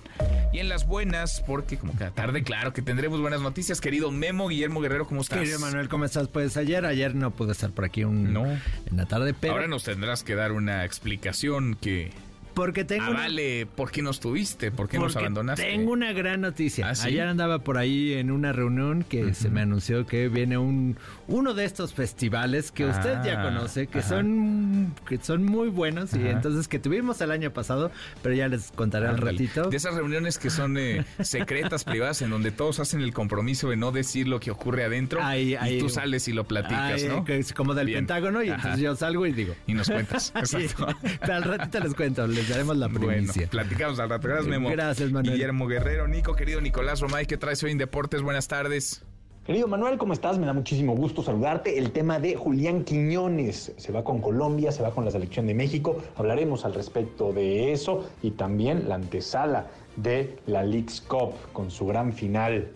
Y 0.54 0.60
en 0.60 0.70
las 0.70 0.86
buenas, 0.86 1.44
porque 1.48 1.78
como 1.78 1.94
cada 1.94 2.12
tarde, 2.12 2.44
claro 2.44 2.72
que 2.72 2.84
tendremos 2.84 3.20
buenas 3.20 3.42
noticias. 3.42 3.82
Querido 3.82 4.12
Memo, 4.12 4.48
Guillermo 4.48 4.80
Guerrero, 4.80 5.08
¿cómo 5.08 5.22
estás? 5.22 5.40
Querido 5.40 5.60
Manuel, 5.60 5.90
¿cómo 5.90 6.06
estás? 6.06 6.28
Pues 6.28 6.56
ayer, 6.56 6.86
ayer 6.86 7.16
no 7.16 7.32
pude 7.32 7.54
estar 7.54 7.72
por 7.72 7.86
aquí 7.86 8.04
un, 8.04 8.32
no. 8.32 8.46
en 8.46 8.62
la 8.96 9.08
tarde, 9.08 9.34
pero... 9.34 9.54
Ahora 9.54 9.68
nos 9.68 9.86
tendrás 9.86 10.24
que 10.24 10.36
dar 10.36 10.52
una 10.52 10.86
explicación 10.86 11.76
que 11.82 12.12
porque 12.54 12.84
tengo. 12.84 13.06
Ah, 13.06 13.12
vale, 13.12 13.66
¿por 13.66 13.92
qué 13.92 14.02
no 14.02 14.12
estuviste? 14.12 14.72
¿Por 14.72 14.88
qué 14.88 15.00
nos 15.00 15.16
abandonaste? 15.16 15.64
Tengo 15.64 15.92
una 15.92 16.14
gran 16.14 16.42
noticia. 16.42 16.90
¿Ah, 16.90 16.94
Ayer 17.04 17.28
andaba 17.28 17.60
por 17.60 17.78
ahí 17.78 18.14
en 18.14 18.32
una 18.32 18.54
reunión 18.54 19.04
que 19.08 19.34
se 19.34 19.50
me 19.50 19.62
anunció 19.62 20.06
que 20.06 20.30
viene 20.30 20.58
un 20.58 20.98
uno 21.28 21.54
de 21.54 21.66
estos 21.66 21.94
festivales 21.94 22.72
que 22.72 22.86
usted 22.86 23.24
ya 23.24 23.42
ah, 23.42 23.44
conoce, 23.44 23.88
que 23.88 24.02
son 24.02 24.94
que 25.08 25.18
son 25.18 25.44
muy 25.44 25.70
buenos 25.70 26.14
y 26.14 26.28
entonces 26.28 26.68
que 26.68 26.80
tuvimos 26.80 27.22
el 27.22 27.32
año 27.32 27.52
pasado, 27.52 27.92
pero 28.22 28.36
ya 28.36 28.48
les 28.48 28.72
contaré 28.72 29.08
al 29.08 29.18
ratito. 29.18 29.70
De 29.70 29.78
esas 29.78 29.96
reuniones 29.96 30.38
que 30.38 30.50
son 30.50 30.78
eh, 30.78 31.06
secretas, 31.22 31.84
privadas, 31.84 32.22
en 32.22 32.30
donde 32.30 32.52
todos 32.52 32.80
hacen 32.80 33.02
el 33.02 33.14
compromiso 33.14 33.70
de 33.70 33.78
no 33.78 33.92
decir 33.92 34.28
lo 34.28 34.40
que 34.40 34.52
ocurre 34.52 34.84
adentro 34.84 35.22
y 35.36 35.80
tú 35.80 35.90
sales 35.90 36.28
y 36.28 36.34
lo 36.34 36.46
platicas, 36.46 37.04
¿no? 37.06 37.24
Que 37.26 37.38
es 37.38 37.54
como 37.54 37.74
del 37.74 37.92
Pentágono 37.92 38.44
y 38.44 38.50
entonces 38.50 38.80
yo 38.80 38.96
salgo 38.96 39.26
y 39.26 39.34
digo. 39.34 39.56
Y 39.68 39.74
nos 39.74 39.90
cuentas. 39.90 40.34
Exacto. 40.36 40.88
al 41.22 41.44
ratito 41.44 41.80
les 41.80 41.94
cuento, 41.94 42.28
les 42.28 42.43
daremos 42.48 42.78
la 42.78 42.90
primicia. 42.90 43.34
Bueno, 43.34 43.50
platicamos 43.50 44.00
al 44.00 44.10
rato. 44.10 44.28
Gracias, 44.28 44.48
Memo. 44.48 44.70
Gracias, 44.70 45.12
Manuel. 45.12 45.34
Guillermo 45.34 45.68
Guerrero, 45.68 46.08
Nico, 46.08 46.36
querido 46.36 46.62
Nicolás 46.62 47.00
Romay, 47.00 47.26
¿qué 47.26 47.38
traes 47.38 47.64
hoy 47.64 47.72
en 47.72 47.78
Deportes? 47.78 48.22
Buenas 48.22 48.48
tardes. 48.48 49.04
Querido 49.46 49.68
Manuel, 49.68 49.98
¿cómo 49.98 50.14
estás? 50.14 50.38
Me 50.38 50.46
da 50.46 50.54
muchísimo 50.54 50.96
gusto 50.96 51.22
saludarte. 51.22 51.78
El 51.78 51.92
tema 51.92 52.18
de 52.18 52.38
Julián 52.38 52.86
Quiñones 52.86 53.74
se 53.76 53.92
va 53.92 54.02
con 54.02 54.22
Colombia, 54.22 54.72
se 54.72 54.82
va 54.82 54.92
con 54.92 55.04
la 55.04 55.12
selección 55.12 55.48
de 55.48 55.54
México. 55.54 56.02
Hablaremos 56.16 56.64
al 56.64 56.74
respecto 56.74 57.34
de 57.34 57.74
eso 57.74 58.10
y 58.22 58.32
también 58.32 58.88
la 58.88 58.96
antesala 58.96 59.68
de 59.98 60.38
la 60.46 60.64
League's 60.64 61.02
Cup 61.02 61.34
con 61.52 61.70
su 61.72 61.86
gran 61.86 62.14
final. 62.14 62.70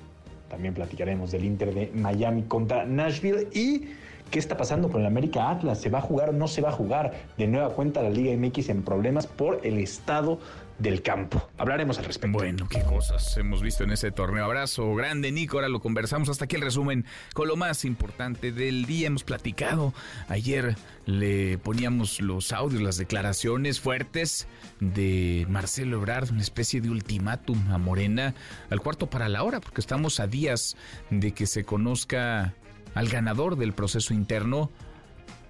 También 0.49 0.73
platicaremos 0.73 1.31
del 1.31 1.45
Inter 1.45 1.73
de 1.73 1.89
Miami 1.93 2.43
contra 2.43 2.83
Nashville 2.85 3.47
y 3.53 3.87
qué 4.29 4.39
está 4.39 4.57
pasando 4.57 4.89
con 4.89 5.01
el 5.01 5.07
América 5.07 5.49
Atlas. 5.49 5.79
¿Se 5.79 5.89
va 5.89 5.99
a 5.99 6.01
jugar 6.01 6.29
o 6.29 6.33
no 6.33 6.47
se 6.47 6.61
va 6.61 6.69
a 6.69 6.73
jugar? 6.73 7.13
De 7.37 7.47
nueva 7.47 7.69
cuenta 7.69 8.01
la 8.01 8.09
Liga 8.09 8.35
MX 8.35 8.69
en 8.69 8.83
problemas 8.83 9.27
por 9.27 9.61
el 9.63 9.77
estado 9.79 10.39
del 10.79 11.01
campo. 11.01 11.49
Hablaremos 11.57 11.97
al 11.97 12.05
respecto. 12.05 12.37
Bueno, 12.37 12.67
qué 12.69 12.83
cosas 12.83 13.35
hemos 13.37 13.61
visto 13.61 13.83
en 13.83 13.91
ese 13.91 14.11
torneo. 14.11 14.45
Abrazo 14.45 14.93
grande, 14.93 15.31
Nico. 15.31 15.57
Ahora 15.57 15.69
lo 15.69 15.79
conversamos. 15.79 16.29
Hasta 16.29 16.45
aquí 16.45 16.55
el 16.55 16.61
resumen 16.61 17.05
con 17.33 17.47
lo 17.47 17.55
más 17.55 17.83
importante 17.85 18.51
del 18.51 18.85
día. 18.85 19.07
Hemos 19.07 19.23
platicado. 19.23 19.93
Ayer 20.27 20.75
le 21.05 21.57
poníamos 21.57 22.21
los 22.21 22.51
audios, 22.51 22.81
las 22.81 22.97
declaraciones 22.97 23.79
fuertes 23.79 24.47
de 24.79 25.47
Marcelo 25.49 25.97
Ebrard, 25.97 26.31
una 26.31 26.41
especie 26.41 26.81
de 26.81 26.89
ultimátum 26.89 27.71
a 27.71 27.77
Morena 27.77 28.35
al 28.69 28.81
cuarto 28.81 29.09
para 29.09 29.29
la 29.29 29.43
hora, 29.43 29.59
porque 29.59 29.81
estamos 29.81 30.19
a 30.19 30.27
días 30.27 30.75
de 31.09 31.31
que 31.31 31.47
se 31.47 31.63
conozca 31.63 32.53
al 32.97 33.09
ganador 33.09 33.57
del 33.57 33.73
proceso 33.73 34.13
interno 34.13 34.71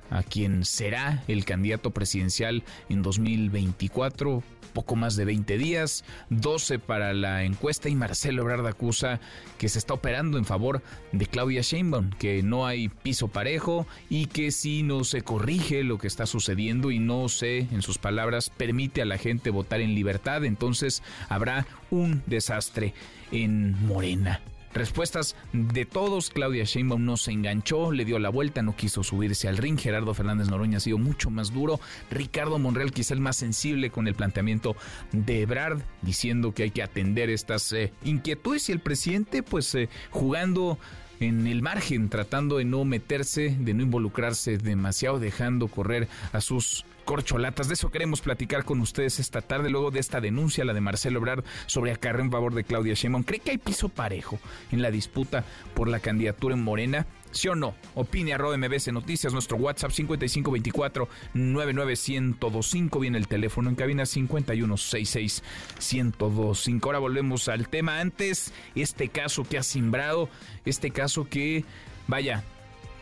a 0.09 0.21
quien 0.21 0.65
será 0.65 1.23
el 1.27 1.45
candidato 1.45 1.91
presidencial 1.91 2.63
en 2.89 3.01
2024 3.01 4.43
poco 4.73 4.95
más 4.95 5.15
de 5.15 5.25
20 5.25 5.57
días, 5.57 6.03
12 6.29 6.77
para 6.77 7.13
la 7.13 7.43
encuesta 7.45 7.89
y 7.89 7.95
Marcelo 7.95 8.43
Ebrard 8.43 8.67
acusa 8.67 9.19
que 9.57 9.69
se 9.69 9.79
está 9.79 9.95
operando 9.95 10.37
en 10.37 10.45
favor 10.45 10.83
de 11.13 11.25
Claudia 11.25 11.61
Sheinbaum, 11.61 12.11
que 12.11 12.43
no 12.43 12.67
hay 12.67 12.89
piso 12.89 13.27
parejo 13.27 13.87
y 14.07 14.27
que 14.27 14.51
si 14.51 14.83
no 14.83 15.03
se 15.03 15.23
corrige 15.23 15.83
lo 15.83 15.97
que 15.97 16.05
está 16.07 16.27
sucediendo 16.27 16.91
y 16.91 16.99
no 16.99 17.27
se, 17.27 17.59
en 17.59 17.81
sus 17.81 17.97
palabras, 17.97 18.51
permite 18.51 19.01
a 19.01 19.05
la 19.05 19.17
gente 19.17 19.49
votar 19.49 19.81
en 19.81 19.95
libertad, 19.95 20.45
entonces 20.45 21.01
habrá 21.27 21.65
un 21.89 22.21
desastre 22.27 22.93
en 23.31 23.83
Morena. 23.87 24.41
Respuestas 24.77 25.35
de 25.53 25.85
todos, 25.85 26.29
Claudia 26.29 26.63
Sheinbaum 26.63 27.03
no 27.03 27.17
se 27.17 27.31
enganchó, 27.31 27.91
le 27.91 28.05
dio 28.05 28.19
la 28.19 28.29
vuelta, 28.29 28.61
no 28.61 28.75
quiso 28.75 29.03
subirse 29.03 29.47
al 29.47 29.57
ring, 29.57 29.79
Gerardo 29.79 30.13
Fernández 30.13 30.49
Noroña 30.49 30.77
ha 30.77 30.79
sido 30.79 30.99
mucho 30.99 31.31
más 31.31 31.51
duro, 31.51 31.79
Ricardo 32.11 32.59
Monreal 32.59 32.91
quizá 32.91 33.15
el 33.15 33.19
más 33.19 33.37
sensible 33.37 33.89
con 33.89 34.07
el 34.07 34.13
planteamiento 34.13 34.75
de 35.11 35.41
Ebrard, 35.41 35.81
diciendo 36.03 36.53
que 36.53 36.61
hay 36.61 36.69
que 36.69 36.83
atender 36.83 37.31
estas 37.31 37.73
eh, 37.73 37.91
inquietudes. 38.03 38.69
Y 38.69 38.71
el 38.71 38.79
presidente 38.79 39.41
pues 39.41 39.73
eh, 39.73 39.89
jugando 40.11 40.77
en 41.19 41.47
el 41.47 41.61
margen, 41.61 42.09
tratando 42.09 42.57
de 42.57 42.65
no 42.65 42.85
meterse, 42.85 43.55
de 43.59 43.73
no 43.73 43.83
involucrarse 43.83 44.57
demasiado, 44.57 45.19
dejando 45.19 45.67
correr 45.67 46.07
a 46.33 46.41
sus 46.41 46.85
corcholatas. 47.05 47.67
De 47.67 47.75
eso 47.75 47.89
queremos 47.89 48.21
platicar 48.21 48.65
con 48.65 48.81
ustedes 48.81 49.19
esta 49.19 49.41
tarde, 49.41 49.69
luego 49.69 49.91
de 49.91 49.99
esta 49.99 50.21
denuncia, 50.21 50.65
la 50.65 50.73
de 50.73 50.81
Marcelo 50.81 51.19
Ebrard, 51.19 51.43
sobre 51.65 51.91
acarreo 51.91 52.25
en 52.25 52.31
favor 52.31 52.53
de 52.53 52.63
Claudia 52.63 52.93
Sheinbaum. 52.93 53.23
¿Cree 53.23 53.39
que 53.39 53.51
hay 53.51 53.57
piso 53.57 53.89
parejo 53.89 54.39
en 54.71 54.81
la 54.81 54.91
disputa 54.91 55.45
por 55.73 55.87
la 55.87 55.99
candidatura 55.99 56.55
en 56.55 56.63
Morena? 56.63 57.07
¿Sí 57.31 57.47
o 57.47 57.55
no? 57.55 57.75
Opine 57.95 58.33
arroba 58.33 58.57
MBC 58.57 58.91
Noticias, 58.91 59.33
nuestro 59.33 59.57
WhatsApp 59.57 59.91
5524 59.91 61.09
99125. 61.33 62.99
Viene 62.99 63.17
el 63.17 63.27
teléfono 63.27 63.69
en 63.69 63.75
cabina 63.75 64.05
5166 64.05 65.43
1025. 65.79 66.87
Ahora 66.87 66.99
volvemos 66.99 67.47
al 67.49 67.69
tema. 67.69 67.99
Antes, 67.99 68.53
este 68.75 69.09
caso 69.09 69.43
que 69.43 69.57
ha 69.57 69.63
simbrado, 69.63 70.29
este 70.65 70.91
caso 70.91 71.27
que, 71.29 71.65
vaya, 72.07 72.43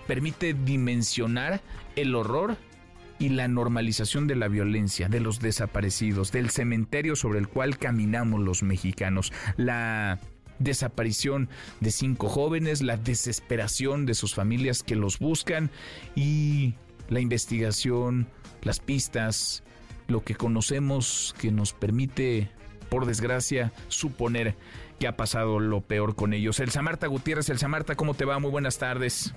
permite 0.08 0.53
dimensionar 0.53 1.62
el 1.96 2.15
horror 2.15 2.58
y 3.20 3.29
la 3.29 3.48
normalización 3.48 4.27
de 4.27 4.36
la 4.36 4.48
violencia, 4.48 5.08
de 5.08 5.20
los 5.20 5.39
desaparecidos, 5.39 6.32
del 6.32 6.50
cementerio 6.50 7.15
sobre 7.15 7.39
el 7.39 7.48
cual 7.48 7.77
caminamos 7.77 8.41
los 8.41 8.63
mexicanos, 8.63 9.32
la 9.55 10.20
desaparición 10.60 11.50
de 11.80 11.92
cinco 11.92 12.30
jóvenes, 12.30 12.82
la 12.82 12.98
desesperación 12.98 14.06
de 14.06 14.14
sus 14.14 14.36
familias 14.36 14.84
que 14.84 14.96
los 14.96 15.20
buscan 15.20 15.70
y 16.16 16.76
la 17.10 17.20
investigación, 17.20 18.28
las 18.64 18.80
pistas, 18.80 19.64
lo 20.08 20.24
que 20.24 20.36
conocemos 20.36 21.36
que 21.40 21.52
nos 21.52 21.74
permite, 21.74 22.50
por 22.90 23.06
desgracia, 23.06 23.72
suponer 23.88 24.56
que 25.00 25.08
ha 25.08 25.18
pasado 25.18 25.60
lo 25.60 25.82
peor 25.82 26.16
con 26.16 26.34
ellos. 26.34 26.60
Elsa 26.60 26.82
Marta 26.82 27.08
Gutiérrez, 27.08 27.50
Elsa 27.50 27.68
Marta, 27.68 27.96
¿cómo 27.96 28.14
te 28.14 28.26
va? 28.26 28.40
Muy 28.40 28.52
buenas 28.52 28.78
tardes. 28.78 29.34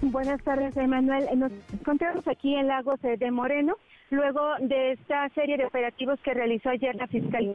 Buenas 0.00 0.42
tardes, 0.42 0.76
Emanuel. 0.76 1.26
Nos 1.36 1.52
encontramos 1.72 2.26
aquí 2.26 2.54
en 2.54 2.66
Lagos 2.66 3.00
de 3.02 3.30
Moreno, 3.30 3.76
luego 4.10 4.40
de 4.60 4.92
esta 4.92 5.28
serie 5.30 5.56
de 5.56 5.66
operativos 5.66 6.18
que 6.24 6.34
realizó 6.34 6.70
ayer 6.70 6.94
la 6.96 7.06
Fiscalía 7.06 7.54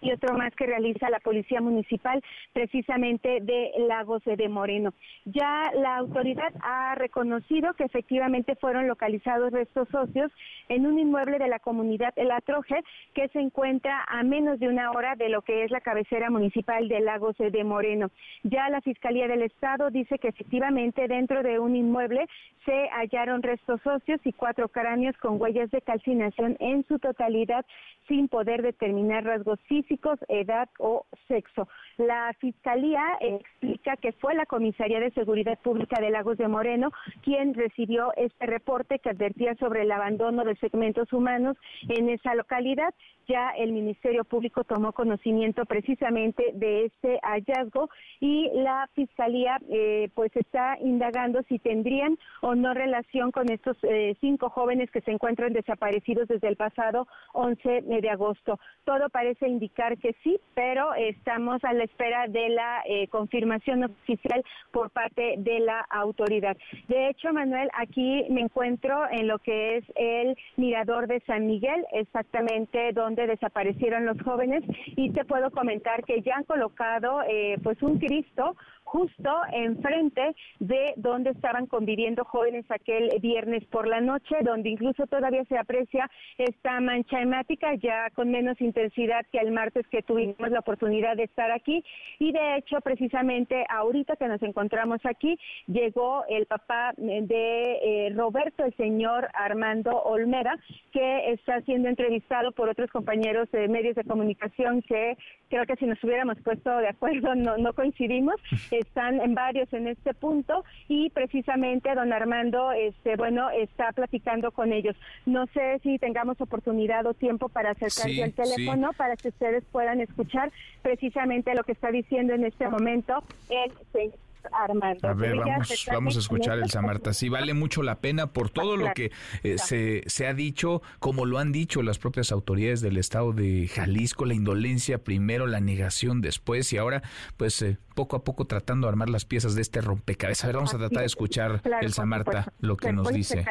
y 0.00 0.12
otro 0.12 0.36
más 0.36 0.54
que 0.54 0.66
realiza 0.66 1.10
la 1.10 1.20
Policía 1.20 1.60
Municipal 1.60 2.22
precisamente 2.52 3.40
de 3.40 3.72
Lagos 3.88 4.22
de 4.24 4.48
Moreno. 4.48 4.94
Ya 5.24 5.70
la 5.74 5.96
autoridad 5.96 6.52
ha 6.62 6.94
reconocido 6.94 7.74
que 7.74 7.84
efectivamente 7.84 8.56
fueron 8.56 8.88
localizados 8.88 9.52
restos 9.52 9.88
socios 9.90 10.32
en 10.68 10.86
un 10.86 10.98
inmueble 10.98 11.38
de 11.38 11.48
la 11.48 11.58
comunidad 11.58 12.12
El 12.16 12.30
Atroje 12.30 12.76
que 13.14 13.28
se 13.28 13.40
encuentra 13.40 14.04
a 14.08 14.22
menos 14.22 14.58
de 14.58 14.68
una 14.68 14.90
hora 14.92 15.16
de 15.16 15.28
lo 15.28 15.42
que 15.42 15.64
es 15.64 15.70
la 15.70 15.80
cabecera 15.80 16.30
municipal 16.30 16.88
de 16.88 17.00
Lagos 17.00 17.36
de 17.38 17.64
Moreno. 17.64 18.10
Ya 18.42 18.68
la 18.68 18.80
Fiscalía 18.80 19.28
del 19.28 19.42
Estado 19.42 19.90
dice 19.90 20.18
que 20.18 20.28
efectivamente 20.28 21.08
dentro 21.08 21.42
de 21.42 21.58
un 21.58 21.76
inmueble 21.76 22.26
se 22.64 22.88
hallaron 22.90 23.42
restos 23.42 23.80
socios 23.82 24.20
y 24.24 24.32
cuatro 24.32 24.68
cráneos 24.68 25.16
con 25.18 25.40
huellas 25.40 25.70
de 25.70 25.80
calcinación 25.82 26.56
en 26.60 26.84
su 26.86 26.98
totalidad 26.98 27.64
sin 28.10 28.26
poder 28.26 28.60
determinar 28.62 29.24
rasgos 29.24 29.60
físicos 29.68 30.18
edad 30.26 30.68
o 30.80 31.06
sexo. 31.28 31.68
La 32.00 32.32
Fiscalía 32.40 33.02
explica 33.20 33.94
que 33.98 34.12
fue 34.12 34.34
la 34.34 34.46
Comisaría 34.46 35.00
de 35.00 35.10
Seguridad 35.10 35.58
Pública 35.58 36.00
de 36.00 36.08
Lagos 36.08 36.38
de 36.38 36.48
Moreno 36.48 36.92
quien 37.22 37.52
recibió 37.52 38.14
este 38.16 38.46
reporte 38.46 39.00
que 39.00 39.10
advertía 39.10 39.54
sobre 39.56 39.82
el 39.82 39.92
abandono 39.92 40.44
de 40.44 40.56
segmentos 40.56 41.12
humanos 41.12 41.58
en 41.90 42.08
esa 42.08 42.34
localidad. 42.34 42.94
Ya 43.28 43.50
el 43.50 43.72
Ministerio 43.72 44.24
Público 44.24 44.64
tomó 44.64 44.92
conocimiento 44.92 45.66
precisamente 45.66 46.52
de 46.54 46.86
este 46.86 47.20
hallazgo 47.22 47.90
y 48.18 48.48
la 48.54 48.88
Fiscalía 48.94 49.58
eh, 49.68 50.08
pues 50.14 50.34
está 50.34 50.78
indagando 50.80 51.42
si 51.48 51.58
tendrían 51.58 52.18
o 52.40 52.54
no 52.54 52.72
relación 52.72 53.30
con 53.30 53.52
estos 53.52 53.76
eh, 53.82 54.16
cinco 54.20 54.48
jóvenes 54.48 54.90
que 54.90 55.02
se 55.02 55.12
encuentran 55.12 55.52
desaparecidos 55.52 56.28
desde 56.28 56.48
el 56.48 56.56
pasado 56.56 57.06
11 57.34 57.82
de 57.82 58.10
agosto. 58.10 58.58
Todo 58.84 59.10
parece 59.10 59.46
indicar 59.48 59.98
que 59.98 60.16
sí, 60.24 60.40
pero 60.54 60.94
estamos 60.94 61.62
a 61.62 61.74
la 61.74 61.89
espera 61.90 62.26
de 62.28 62.48
la 62.48 62.82
eh, 62.86 63.08
confirmación 63.08 63.84
oficial 63.84 64.42
por 64.70 64.90
parte 64.90 65.34
de 65.38 65.60
la 65.60 65.80
autoridad. 65.90 66.56
De 66.88 67.08
hecho, 67.08 67.32
Manuel, 67.32 67.68
aquí 67.74 68.24
me 68.30 68.40
encuentro 68.40 69.04
en 69.10 69.26
lo 69.26 69.38
que 69.38 69.78
es 69.78 69.84
el 69.96 70.36
mirador 70.56 71.06
de 71.06 71.20
San 71.26 71.46
Miguel, 71.46 71.84
exactamente 71.92 72.92
donde 72.92 73.26
desaparecieron 73.26 74.06
los 74.06 74.20
jóvenes, 74.22 74.62
y 74.96 75.10
te 75.10 75.24
puedo 75.24 75.50
comentar 75.50 76.04
que 76.04 76.22
ya 76.22 76.36
han 76.36 76.44
colocado 76.44 77.22
eh, 77.28 77.56
pues 77.62 77.82
un 77.82 77.98
Cristo 77.98 78.56
justo 78.90 79.30
enfrente 79.52 80.34
de 80.58 80.94
donde 80.96 81.30
estaban 81.30 81.66
conviviendo 81.66 82.24
jóvenes 82.24 82.64
aquel 82.70 83.08
viernes 83.20 83.64
por 83.66 83.86
la 83.86 84.00
noche, 84.00 84.34
donde 84.42 84.68
incluso 84.68 85.06
todavía 85.06 85.44
se 85.44 85.56
aprecia 85.56 86.10
esta 86.38 86.80
mancha 86.80 87.20
hemática 87.20 87.74
ya 87.76 88.10
con 88.10 88.32
menos 88.32 88.60
intensidad 88.60 89.24
que 89.30 89.38
el 89.38 89.52
martes 89.52 89.86
que 89.88 90.02
tuvimos 90.02 90.50
la 90.50 90.58
oportunidad 90.58 91.16
de 91.16 91.24
estar 91.24 91.52
aquí. 91.52 91.84
Y 92.18 92.32
de 92.32 92.56
hecho 92.56 92.80
precisamente 92.80 93.64
ahorita 93.68 94.16
que 94.16 94.26
nos 94.26 94.42
encontramos 94.42 94.98
aquí 95.04 95.38
llegó 95.68 96.24
el 96.28 96.46
papá 96.46 96.92
de 96.96 97.78
eh, 97.82 98.12
Roberto, 98.16 98.64
el 98.64 98.74
señor 98.76 99.28
Armando 99.34 100.02
Olmera, 100.02 100.58
que 100.92 101.30
está 101.30 101.60
siendo 101.60 101.88
entrevistado 101.88 102.50
por 102.50 102.68
otros 102.68 102.90
compañeros 102.90 103.48
de 103.52 103.68
medios 103.68 103.94
de 103.94 104.02
comunicación 104.02 104.82
que 104.82 105.16
creo 105.48 105.64
que 105.66 105.76
si 105.76 105.86
nos 105.86 106.02
hubiéramos 106.02 106.38
puesto 106.42 106.76
de 106.78 106.88
acuerdo 106.88 107.36
no, 107.36 107.56
no 107.56 107.72
coincidimos 107.72 108.34
están 108.80 109.20
en 109.20 109.34
varios 109.34 109.72
en 109.72 109.88
este 109.88 110.14
punto 110.14 110.64
y 110.88 111.10
precisamente 111.10 111.94
don 111.94 112.12
Armando, 112.12 112.72
este, 112.72 113.16
bueno, 113.16 113.50
está 113.50 113.92
platicando 113.92 114.52
con 114.52 114.72
ellos. 114.72 114.96
No 115.26 115.46
sé 115.48 115.78
si 115.82 115.98
tengamos 115.98 116.40
oportunidad 116.40 117.06
o 117.06 117.14
tiempo 117.14 117.48
para 117.48 117.70
acercarse 117.70 118.22
al 118.22 118.32
teléfono 118.32 118.90
para 118.96 119.16
que 119.16 119.28
ustedes 119.28 119.64
puedan 119.70 120.00
escuchar 120.00 120.52
precisamente 120.82 121.54
lo 121.54 121.64
que 121.64 121.72
está 121.72 121.90
diciendo 121.90 122.34
en 122.34 122.44
este 122.44 122.68
momento 122.68 123.22
el 123.48 123.72
señor 123.92 124.29
Armando. 124.52 125.08
A 125.08 125.14
ver, 125.14 125.36
vamos, 125.36 125.86
vamos 125.90 126.16
a 126.16 126.18
escuchar 126.18 126.58
el 126.58 126.70
Samarta. 126.70 127.12
Sí, 127.12 127.28
vale 127.28 127.54
mucho 127.54 127.82
la 127.82 128.00
pena 128.00 128.32
por 128.32 128.50
todo 128.50 128.76
lo 128.76 128.92
que 128.94 129.12
eh, 129.42 129.58
se, 129.58 130.02
se 130.06 130.26
ha 130.26 130.34
dicho, 130.34 130.82
como 130.98 131.26
lo 131.26 131.38
han 131.38 131.52
dicho 131.52 131.82
las 131.82 131.98
propias 131.98 132.32
autoridades 132.32 132.80
del 132.80 132.96
estado 132.96 133.32
de 133.32 133.68
Jalisco, 133.68 134.24
la 134.24 134.34
indolencia 134.34 135.02
primero, 135.02 135.46
la 135.46 135.60
negación 135.60 136.20
después 136.20 136.72
y 136.72 136.78
ahora, 136.78 137.02
pues 137.36 137.60
eh, 137.62 137.78
poco 137.94 138.16
a 138.16 138.24
poco 138.24 138.46
tratando 138.46 138.86
de 138.86 138.90
armar 138.90 139.10
las 139.10 139.24
piezas 139.24 139.54
de 139.54 139.62
este 139.62 139.80
rompecabezas. 139.80 140.44
A 140.44 140.46
ver, 140.48 140.56
vamos 140.56 140.74
a 140.74 140.78
tratar 140.78 141.00
de 141.00 141.06
escuchar 141.06 141.62
el 141.80 141.92
Samarta 141.92 142.52
lo 142.60 142.76
que 142.76 142.92
nos 142.92 143.12
dice. 143.12 143.44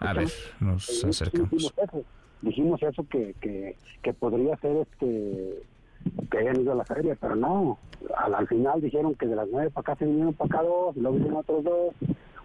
A 0.00 0.12
ver, 0.12 0.28
nos 0.60 1.04
acercamos. 1.04 1.50
Dijimos 1.50 1.74
eso, 1.78 2.04
dijimos 2.42 2.82
eso 2.82 3.06
que, 3.08 3.34
que, 3.40 3.76
que 4.02 4.12
podría 4.12 4.56
ser 4.58 4.76
este 4.76 5.62
que 6.30 6.38
hayan 6.38 6.60
ido 6.60 6.72
a 6.72 6.76
la 6.76 6.84
feria, 6.84 7.16
pero 7.20 7.36
no. 7.36 7.78
Al, 8.16 8.46
final 8.48 8.80
dijeron 8.80 9.14
que 9.14 9.26
de 9.26 9.36
las 9.36 9.48
nueve 9.50 9.70
para 9.70 9.92
acá 9.92 9.96
se 9.96 10.06
vinieron 10.06 10.34
para 10.34 10.48
acá 10.48 10.62
dos, 10.62 10.96
y 10.96 11.00
luego 11.00 11.16
vinieron 11.16 11.38
otros 11.40 11.64
dos. 11.64 11.94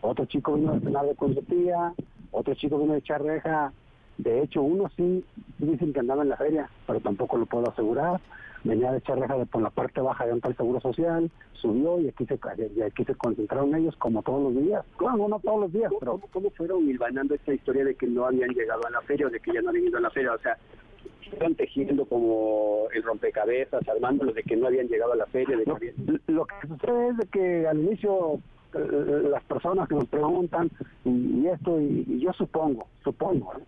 Otro 0.02 0.26
chico 0.26 0.54
vino 0.54 0.74
a 0.74 0.80
cenar 0.80 1.06
de 1.06 1.16
con 1.16 1.34
su 1.34 1.42
tía, 1.44 1.94
otro 2.32 2.54
chico 2.54 2.78
vino 2.78 2.94
a 2.94 2.98
echar 2.98 3.22
reja. 3.24 3.72
De 4.18 4.42
hecho, 4.42 4.62
uno 4.62 4.90
sí, 4.96 5.26
dicen 5.58 5.94
que 5.94 6.00
andaba 6.00 6.24
en 6.24 6.30
la 6.30 6.38
feria, 6.38 6.70
pero 6.88 7.00
tampoco 7.00 7.38
lo 7.38 7.46
puedo 7.46 7.70
asegurar. 7.70 8.22
Venía 8.64 8.92
de 8.92 8.98
echar 8.98 9.20
reja 9.20 9.38
de 9.38 9.46
por 9.46 9.62
la 9.62 9.70
parte 9.70 10.02
baja 10.02 10.26
de 10.26 10.34
un 10.34 10.42
tal 10.42 10.56
seguro 10.56 10.80
social, 10.80 11.30
subió 11.54 12.00
y 12.00 12.08
aquí 12.08 12.26
se 12.26 12.40
y 12.76 12.82
aquí 12.82 13.06
se 13.06 13.14
concentraron 13.16 13.76
ellos 13.76 13.96
como 13.98 14.24
todos 14.24 14.54
los 14.54 14.64
días. 14.64 14.84
Claro, 14.98 15.28
no, 15.28 15.40
todos 15.40 15.62
los 15.62 15.74
días, 15.74 15.92
pero 16.00 16.20
¿Cómo, 16.32 16.50
fueron 16.52 16.90
hilvanando 16.90 17.36
esta 17.36 17.54
historia 17.54 17.86
de 17.86 17.96
que 17.96 18.08
no 18.08 18.26
habían 18.26 18.50
llegado 18.50 18.82
a 18.88 18.90
la 18.90 19.02
feria 19.02 19.28
o 19.28 19.30
de 19.30 19.40
que 19.40 19.54
ya 19.54 19.62
no 19.62 19.70
habían 19.70 19.86
ido 19.86 19.98
a 20.00 20.02
la 20.02 20.10
feria? 20.10 20.34
O 20.34 20.40
sea, 20.40 20.58
están 21.36 21.56
tejiendo 21.56 22.06
como 22.06 22.88
el 22.94 23.04
rompecabezas, 23.04 23.88
armándolo 23.88 24.34
de 24.34 24.44
que 24.44 24.56
no 24.56 24.68
habían 24.68 24.88
llegado 24.88 25.14
a 25.14 25.18
la 25.18 25.26
feria. 25.28 25.58
De 25.58 25.66
Lo 26.28 26.46
que 26.46 26.68
sucede 26.68 27.10
es 27.10 27.18
de 27.18 27.28
que 27.28 27.68
al 27.68 27.80
inicio 27.80 28.40
eh, 28.74 29.28
las 29.30 29.44
personas 29.44 29.88
que 29.88 29.96
nos 29.96 30.08
preguntan 30.08 30.70
y, 31.06 31.48
esto, 31.48 31.80
y, 31.80 32.20
yo 32.20 32.34
supongo, 32.34 32.88
supongo, 33.04 33.54
¿eh? 33.58 33.64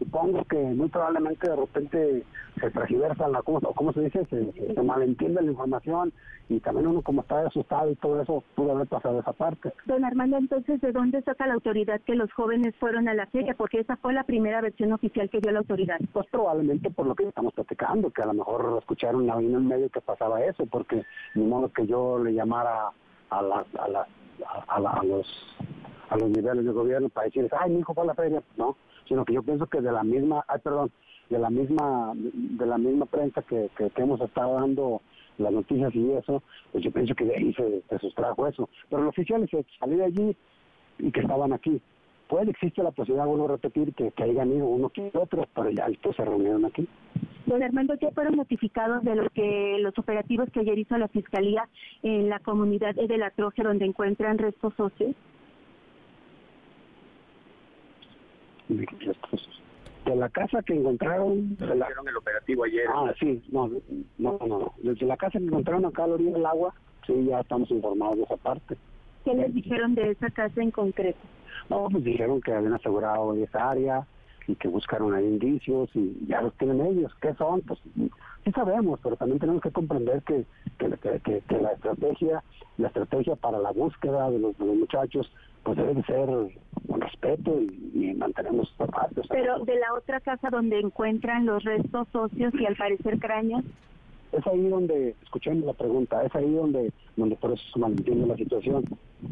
Supongo 0.00 0.44
que 0.44 0.56
muy 0.56 0.88
probablemente 0.88 1.48
de 1.48 1.56
repente 1.56 2.24
se 2.58 2.70
transgiversa 2.70 3.28
la 3.28 3.42
cosa, 3.42 3.68
o 3.68 3.74
como 3.74 3.92
se 3.92 4.00
dice, 4.00 4.26
se, 4.26 4.82
malentiende 4.82 5.42
la 5.42 5.50
información 5.50 6.12
y 6.48 6.58
también 6.60 6.86
uno 6.86 7.02
como 7.02 7.20
está 7.20 7.46
asustado 7.46 7.90
y 7.90 7.96
todo 7.96 8.22
eso 8.22 8.42
pudo 8.54 8.72
haber 8.72 8.88
pasado 8.88 9.20
esa 9.20 9.34
parte. 9.34 9.72
Don 9.84 10.04
Armando, 10.04 10.38
entonces, 10.38 10.80
¿de 10.80 10.92
dónde 10.92 11.22
saca 11.22 11.46
la 11.46 11.54
autoridad 11.54 12.00
que 12.00 12.14
los 12.14 12.32
jóvenes 12.32 12.74
fueron 12.76 13.08
a 13.08 13.14
la 13.14 13.26
feria? 13.26 13.54
Porque 13.54 13.80
esa 13.80 13.96
fue 13.98 14.14
la 14.14 14.24
primera 14.24 14.62
versión 14.62 14.92
oficial 14.92 15.28
que 15.28 15.40
dio 15.40 15.52
la 15.52 15.60
autoridad. 15.60 15.98
Pues 16.12 16.26
probablemente 16.30 16.90
por 16.90 17.06
lo 17.06 17.14
que 17.14 17.28
estamos 17.28 17.52
platicando, 17.52 18.10
que 18.10 18.22
a 18.22 18.26
lo 18.26 18.34
mejor 18.34 18.78
escucharon 18.80 19.28
en 19.28 19.54
el 19.54 19.60
medio 19.60 19.90
que 19.90 20.00
pasaba 20.00 20.42
eso, 20.42 20.64
porque 20.64 21.04
ni 21.34 21.44
modo 21.44 21.70
que 21.70 21.86
yo 21.86 22.18
le 22.18 22.32
llamara 22.32 22.90
a, 23.28 23.42
la, 23.42 23.66
a, 23.78 23.88
la, 23.88 24.06
a, 24.66 25.04
los 25.04 25.26
a 26.08 26.16
los 26.16 26.30
niveles 26.30 26.64
de 26.64 26.72
gobierno 26.72 27.10
para 27.10 27.26
decirles, 27.26 27.52
ay, 27.60 27.70
mi 27.70 27.80
hijo 27.80 27.94
fue 27.94 28.02
a 28.02 28.06
la 28.06 28.14
feria, 28.14 28.42
no 28.56 28.76
sino 29.10 29.24
que 29.24 29.34
yo 29.34 29.42
pienso 29.42 29.66
que 29.66 29.80
de 29.80 29.90
la 29.90 30.04
misma, 30.04 30.44
ay, 30.46 30.60
perdón, 30.62 30.92
de 31.30 31.38
la 31.40 31.50
misma, 31.50 32.12
de 32.14 32.64
la 32.64 32.78
misma 32.78 33.06
prensa 33.06 33.42
que, 33.42 33.68
que, 33.76 33.90
hemos 33.96 34.20
estado 34.20 34.54
dando 34.54 35.02
las 35.36 35.52
noticias 35.52 35.92
y 35.96 36.12
eso, 36.12 36.44
pues 36.70 36.84
yo 36.84 36.92
pienso 36.92 37.16
que 37.16 37.24
de 37.24 37.34
ahí 37.34 37.52
se, 37.54 37.98
sustrajo 37.98 38.46
eso. 38.46 38.68
Pero 38.88 39.02
lo 39.02 39.08
oficial 39.08 39.42
es 39.42 39.66
salir 39.80 39.98
de 39.98 40.04
allí 40.04 40.36
y 41.00 41.10
que 41.10 41.20
estaban 41.20 41.52
aquí. 41.52 41.82
Puede, 42.28 42.52
existe 42.52 42.84
la 42.84 42.92
posibilidad, 42.92 43.26
vuelvo 43.26 43.46
a 43.46 43.52
repetir, 43.56 43.92
que, 43.94 44.12
que 44.12 44.22
hayan 44.22 44.52
ido 44.52 44.66
uno 44.66 44.90
que 44.90 45.10
otro, 45.14 45.44
pero 45.56 45.70
ya 45.70 45.86
estos 45.86 46.14
se 46.14 46.24
reunieron 46.24 46.64
aquí. 46.66 46.86
Don 47.46 47.64
Armando, 47.64 47.94
¿ya 47.94 48.12
fueron 48.12 48.36
notificados 48.36 49.02
de 49.02 49.16
lo 49.16 49.28
que 49.30 49.78
los 49.80 49.98
operativos 49.98 50.48
que 50.52 50.60
ayer 50.60 50.78
hizo 50.78 50.96
la 50.98 51.08
Fiscalía 51.08 51.68
en 52.04 52.28
la 52.28 52.38
comunidad 52.38 52.94
de 52.94 53.18
la 53.18 53.30
Troje, 53.30 53.64
donde 53.64 53.86
encuentran 53.86 54.38
restos 54.38 54.78
óseos? 54.78 55.16
De 58.76 60.16
la 60.16 60.28
casa 60.28 60.62
que 60.62 60.74
encontraron. 60.74 61.56
De 61.56 61.74
la... 61.74 61.88
el 61.88 62.16
operativo 62.16 62.64
ayer. 62.64 62.86
Ah 62.92 63.12
sí 63.18 63.42
no 63.50 63.68
no 64.18 64.38
no 64.40 64.46
no. 64.46 64.74
Desde 64.82 65.06
la 65.06 65.16
casa 65.16 65.38
que 65.38 65.44
encontraron 65.44 65.84
acá 65.86 66.04
a 66.04 66.08
la 66.08 66.14
orilla 66.14 66.32
del 66.32 66.46
agua 66.46 66.74
sí 67.06 67.26
ya 67.28 67.40
estamos 67.40 67.70
informados 67.70 68.16
de 68.16 68.22
esa 68.24 68.36
parte. 68.36 68.76
Qué 69.24 69.34
les 69.34 69.54
dijeron 69.54 69.94
de 69.94 70.10
esa 70.10 70.30
casa 70.30 70.62
en 70.62 70.70
concreto 70.70 71.20
no 71.70 71.88
pues 71.88 72.04
dijeron 72.04 72.40
que 72.40 72.52
habían 72.52 72.74
asegurado 72.74 73.34
esa 73.34 73.70
área 73.70 74.06
y 74.46 74.56
que 74.56 74.68
buscaron 74.68 75.14
ahí 75.14 75.24
indicios 75.24 75.88
y 75.94 76.26
ya 76.26 76.42
los 76.42 76.52
tienen 76.54 76.84
ellos. 76.84 77.12
¿Qué 77.20 77.32
son? 77.34 77.60
Pues 77.62 77.78
sí 78.44 78.52
sabemos, 78.52 78.98
pero 79.02 79.16
también 79.16 79.38
tenemos 79.38 79.62
que 79.62 79.70
comprender 79.70 80.22
que, 80.22 80.44
que, 80.78 81.42
que, 81.46 81.60
la 81.60 81.72
estrategia 81.72 82.42
la 82.78 82.88
estrategia 82.88 83.36
para 83.36 83.58
la 83.58 83.70
búsqueda 83.70 84.30
de 84.30 84.38
los, 84.38 84.58
muchachos 84.58 85.30
pues 85.62 85.76
debe 85.76 86.02
ser 86.04 86.28
con 86.88 87.00
respeto 87.00 87.60
y, 87.60 88.14
mantenemos 88.14 88.72
mantenemos 88.78 89.28
Pero 89.28 89.64
de 89.64 89.74
la 89.76 89.94
otra 89.94 90.20
casa 90.20 90.50
donde 90.50 90.78
encuentran 90.78 91.46
los 91.46 91.62
restos 91.64 92.08
socios 92.12 92.52
y 92.54 92.66
al 92.66 92.76
parecer 92.76 93.18
cráneos 93.18 93.64
es 94.32 94.46
ahí 94.46 94.68
donde, 94.68 95.16
escuchando 95.22 95.66
la 95.66 95.72
pregunta, 95.72 96.24
es 96.24 96.34
ahí 96.34 96.52
donde, 96.52 96.92
donde 97.16 97.36
por 97.36 97.52
eso 97.52 97.62
se 97.72 97.78
mantiene 97.78 98.26
la 98.26 98.36
situación. 98.36 98.84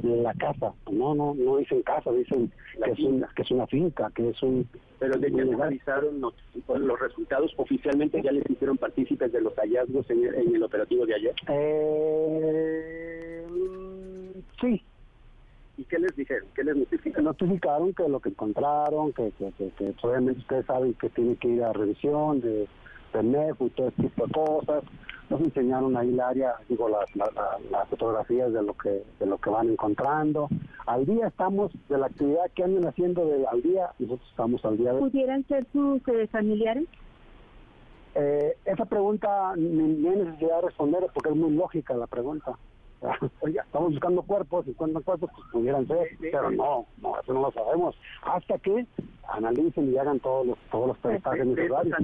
La 0.03 0.35
casa, 0.35 0.75
no, 0.91 1.14
no, 1.14 1.35
no 1.35 1.57
dicen 1.57 1.81
casa, 1.83 2.12
dicen 2.12 2.53
que 2.85 2.91
es, 2.91 2.99
una, 2.99 3.27
que 3.29 3.43
es 3.43 3.51
una 3.51 3.67
finca, 3.67 4.11
que 4.14 4.29
es 4.29 4.43
un... 4.43 4.69
Pero 4.99 5.19
de 5.19 5.33
que 5.33 5.41
analizaron 5.41 6.21
los, 6.21 6.35
los, 6.67 7.01
resultados 7.01 7.55
oficialmente, 7.57 8.21
¿ya 8.23 8.33
les 8.33 8.45
hicieron 8.51 8.77
partícipes 8.77 9.33
de 9.33 9.41
los 9.41 9.55
hallazgos 9.55 10.11
en 10.11 10.25
el, 10.25 10.62
operativo 10.62 11.07
de 11.07 11.14
ayer? 11.14 11.35
Eh, 11.49 13.47
sí, 14.61 14.83
¿Y 15.79 15.85
qué 15.85 15.99
les 15.99 16.14
dijeron? 16.17 16.49
¿Qué 16.55 16.64
les 16.64 16.77
notificaron? 16.77 17.25
Notificaron 17.25 17.95
que 17.95 18.09
lo 18.09 18.19
que 18.19 18.31
encontraron, 18.31 19.12
que, 19.12 19.31
que, 19.38 19.53
que, 19.53 19.71
que 19.71 19.95
obviamente 20.03 20.41
ustedes 20.41 20.67
saben 20.67 20.93
que 20.95 21.09
tiene 21.09 21.37
que 21.37 21.49
ir 21.49 21.62
a 21.62 21.73
revisión 21.73 22.41
de 22.41 22.67
teléfono 23.12 23.69
y 23.69 23.71
todo 23.71 23.88
ese 23.88 24.03
tipo 24.03 24.27
de 24.27 24.33
cosas. 24.33 24.85
Nos 25.31 25.41
enseñaron 25.41 25.97
ahí 25.97 26.09
el 26.09 26.21
área, 26.21 26.55
digo, 26.69 26.88
las, 26.88 27.14
las, 27.14 27.88
fotografías 27.88 28.53
de 28.53 28.62
lo 28.62 28.75
que 28.75 29.05
de 29.21 29.27
lo 29.27 29.38
que 29.38 29.51
van 29.51 29.69
encontrando. 29.69 30.49
Al 30.87 31.07
día 31.07 31.29
estamos 31.29 31.71
de 31.88 31.99
la 31.99 32.07
actividad 32.07 32.51
que 32.57 32.64
andan 32.64 32.87
haciendo 32.87 33.25
de, 33.27 33.47
al 33.47 33.62
día, 33.62 33.91
nosotros 34.01 34.29
estamos 34.31 34.64
al 34.64 34.79
día. 34.79 34.95
De... 34.95 34.99
¿Pudieran 34.99 35.47
ser 35.47 35.64
sus 35.73 36.01
eh, 36.09 36.27
familiares? 36.27 36.87
Eh, 38.17 38.57
esa 38.64 38.85
pregunta 38.87 39.55
ni, 39.57 40.09
hay 40.09 40.17
necesidad 40.17 40.57
de 40.57 40.67
responder 40.67 41.07
porque 41.14 41.31
es 41.31 41.37
muy 41.37 41.53
lógica 41.53 41.95
la 41.95 42.09
pregunta. 42.09 42.59
Oiga, 43.41 43.63
estamos 43.63 43.93
buscando 43.93 44.23
cuerpos, 44.23 44.67
y 44.67 44.75
cuentan 44.75 45.03
cuerpos, 45.03 45.31
pues 45.35 45.47
pudieran 45.53 45.87
ser, 45.87 46.09
pero 46.21 46.51
no, 46.51 46.87
no, 47.01 47.21
eso 47.21 47.33
no 47.33 47.43
lo 47.43 47.53
sabemos. 47.53 47.97
Hasta 48.23 48.59
que 48.59 48.87
analicen 49.29 49.93
y 49.93 49.99
hagan 49.99 50.21
todos 50.21 50.47
los 50.47 50.59
todos 50.71 50.89
los 50.89 50.99
peritajes 50.99 51.47
necesarios. 51.47 51.97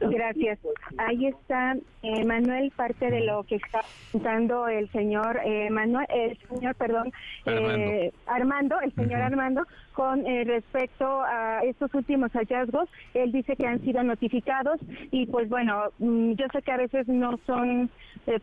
Gracias. 0.00 0.58
Ahí 0.98 1.26
está, 1.26 1.76
eh, 2.02 2.24
Manuel, 2.24 2.70
parte 2.76 3.10
de 3.10 3.20
lo 3.20 3.44
que 3.44 3.56
está 3.56 3.80
contando 4.12 4.68
el 4.68 4.90
señor 4.90 5.40
eh, 5.44 5.70
Manuel, 5.70 6.06
el 6.10 6.38
señor, 6.48 6.74
perdón, 6.74 7.12
eh, 7.46 8.12
Armando. 8.26 8.78
el 8.80 8.94
señor 8.94 9.22
Armando, 9.22 9.66
con 9.94 10.24
respecto 10.24 11.22
a 11.22 11.60
estos 11.64 11.92
últimos 11.94 12.30
hallazgos. 12.32 12.88
Él 13.14 13.32
dice 13.32 13.56
que 13.56 13.66
han 13.66 13.80
sido 13.80 14.02
notificados 14.02 14.80
y 15.10 15.26
pues 15.26 15.48
bueno, 15.48 15.84
mm, 15.98 16.32
yo 16.32 16.46
sé 16.52 16.62
que 16.62 16.72
a 16.72 16.76
veces 16.76 17.08
no 17.08 17.38
son, 17.46 17.90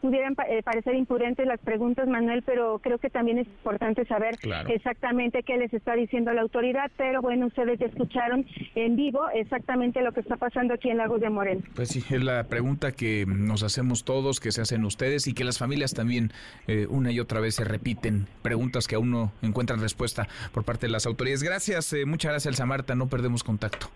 pudieran 0.01 0.35
parecer 0.35 0.95
imprudentes 0.95 1.45
las 1.45 1.59
preguntas, 1.59 1.76
Manuel, 1.77 2.43
pero 2.43 2.79
creo 2.79 2.97
que 2.97 3.09
también 3.09 3.39
es 3.39 3.47
importante 3.47 4.05
saber 4.05 4.37
exactamente 4.69 5.43
qué 5.43 5.57
les 5.57 5.73
está 5.73 5.95
diciendo 5.95 6.33
la 6.33 6.41
autoridad, 6.41 6.91
pero 6.97 7.21
bueno, 7.21 7.47
ustedes 7.47 7.79
ya 7.79 7.85
escucharon 7.85 8.45
en 8.75 8.95
vivo 8.95 9.21
exactamente 9.33 10.01
lo 10.01 10.11
que 10.11 10.21
está 10.21 10.37
pasando 10.37 10.73
aquí 10.73 10.89
en 10.89 10.97
Lagos 10.97 11.21
de 11.21 11.29
Moreno. 11.29 11.61
Pues 11.75 11.89
sí, 11.89 12.03
es 12.09 12.23
la 12.23 12.43
pregunta 12.45 12.91
que 12.91 13.25
nos 13.27 13.63
hacemos 13.63 14.03
todos, 14.03 14.39
que 14.39 14.51
se 14.51 14.61
hacen 14.61 14.85
ustedes 14.85 15.27
y 15.27 15.33
que 15.33 15.43
las 15.43 15.57
familias 15.57 15.93
también 15.93 16.31
eh, 16.67 16.87
una 16.89 17.11
y 17.11 17.19
otra 17.19 17.39
vez 17.39 17.55
se 17.55 17.63
repiten. 17.63 18.27
Preguntas 18.41 18.87
que 18.87 18.95
aún 18.95 19.11
no 19.11 19.31
encuentran 19.41 19.79
respuesta 19.79 20.27
por 20.53 20.63
parte 20.63 20.87
de 20.87 20.91
las 20.91 21.05
autoridades. 21.05 21.43
Gracias, 21.43 21.93
eh, 21.93 22.05
muchas 22.05 22.31
gracias, 22.31 22.53
Elsa 22.53 22.65
Marta. 22.65 22.95
No 22.95 23.07
perdemos 23.07 23.43
contacto. 23.43 23.87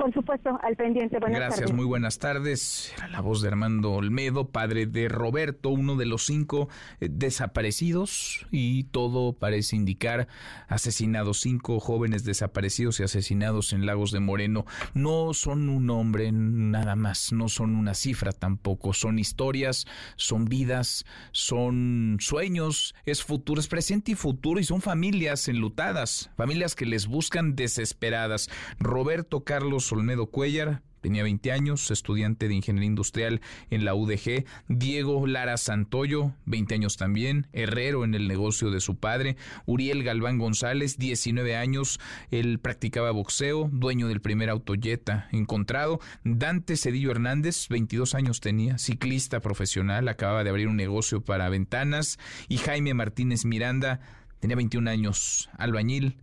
Por 0.00 0.14
supuesto, 0.14 0.58
al 0.62 0.76
pendiente. 0.76 1.18
Buenas 1.18 1.38
Gracias, 1.38 1.74
muy 1.74 1.84
buenas 1.84 2.18
tardes. 2.18 2.94
la 3.10 3.20
voz 3.20 3.42
de 3.42 3.48
Armando 3.48 3.92
Olmedo, 3.92 4.48
padre 4.48 4.86
de 4.86 5.10
Roberto, 5.10 5.68
uno 5.68 5.96
de 5.96 6.06
los 6.06 6.24
cinco 6.24 6.70
eh, 7.00 7.08
desaparecidos 7.10 8.46
y 8.50 8.84
todo 8.84 9.34
parece 9.34 9.76
indicar 9.76 10.26
asesinados, 10.68 11.40
cinco 11.40 11.80
jóvenes 11.80 12.24
desaparecidos 12.24 12.98
y 12.98 13.02
asesinados 13.02 13.74
en 13.74 13.84
Lagos 13.84 14.10
de 14.10 14.20
Moreno. 14.20 14.64
No 14.94 15.34
son 15.34 15.68
un 15.68 15.84
nombre 15.84 16.32
nada 16.32 16.96
más, 16.96 17.34
no 17.34 17.50
son 17.50 17.76
una 17.76 17.92
cifra 17.92 18.32
tampoco, 18.32 18.94
son 18.94 19.18
historias, 19.18 19.86
son 20.16 20.46
vidas, 20.46 21.04
son 21.32 22.16
sueños, 22.20 22.94
es 23.04 23.22
futuro, 23.22 23.60
es 23.60 23.68
presente 23.68 24.12
y 24.12 24.14
futuro 24.14 24.60
y 24.60 24.64
son 24.64 24.80
familias 24.80 25.46
enlutadas, 25.46 26.30
familias 26.38 26.74
que 26.74 26.86
les 26.86 27.06
buscan 27.06 27.54
desesperadas. 27.54 28.48
Roberto 28.78 29.44
Carlos 29.44 29.89
Olmedo 29.92 30.26
Cuellar, 30.26 30.82
tenía 31.00 31.22
20 31.22 31.52
años, 31.52 31.90
estudiante 31.90 32.48
de 32.48 32.54
ingeniería 32.54 32.86
industrial 32.86 33.40
en 33.70 33.84
la 33.84 33.94
UDG. 33.94 34.44
Diego 34.68 35.26
Lara 35.26 35.56
Santoyo, 35.56 36.32
20 36.46 36.74
años 36.74 36.96
también, 36.96 37.46
herrero 37.52 38.04
en 38.04 38.14
el 38.14 38.28
negocio 38.28 38.70
de 38.70 38.80
su 38.80 38.96
padre. 38.96 39.36
Uriel 39.66 40.02
Galván 40.04 40.38
González, 40.38 40.98
19 40.98 41.56
años, 41.56 42.00
él 42.30 42.58
practicaba 42.58 43.10
boxeo, 43.10 43.68
dueño 43.72 44.08
del 44.08 44.20
primer 44.20 44.50
autoyeta 44.50 45.28
encontrado. 45.32 46.00
Dante 46.24 46.76
Cedillo 46.76 47.10
Hernández, 47.10 47.68
22 47.68 48.14
años 48.14 48.40
tenía, 48.40 48.78
ciclista 48.78 49.40
profesional, 49.40 50.08
acababa 50.08 50.44
de 50.44 50.50
abrir 50.50 50.68
un 50.68 50.76
negocio 50.76 51.22
para 51.22 51.48
ventanas. 51.48 52.18
Y 52.48 52.58
Jaime 52.58 52.94
Martínez 52.94 53.44
Miranda, 53.44 54.00
tenía 54.40 54.56
21 54.56 54.90
años, 54.90 55.50
albañil 55.58 56.16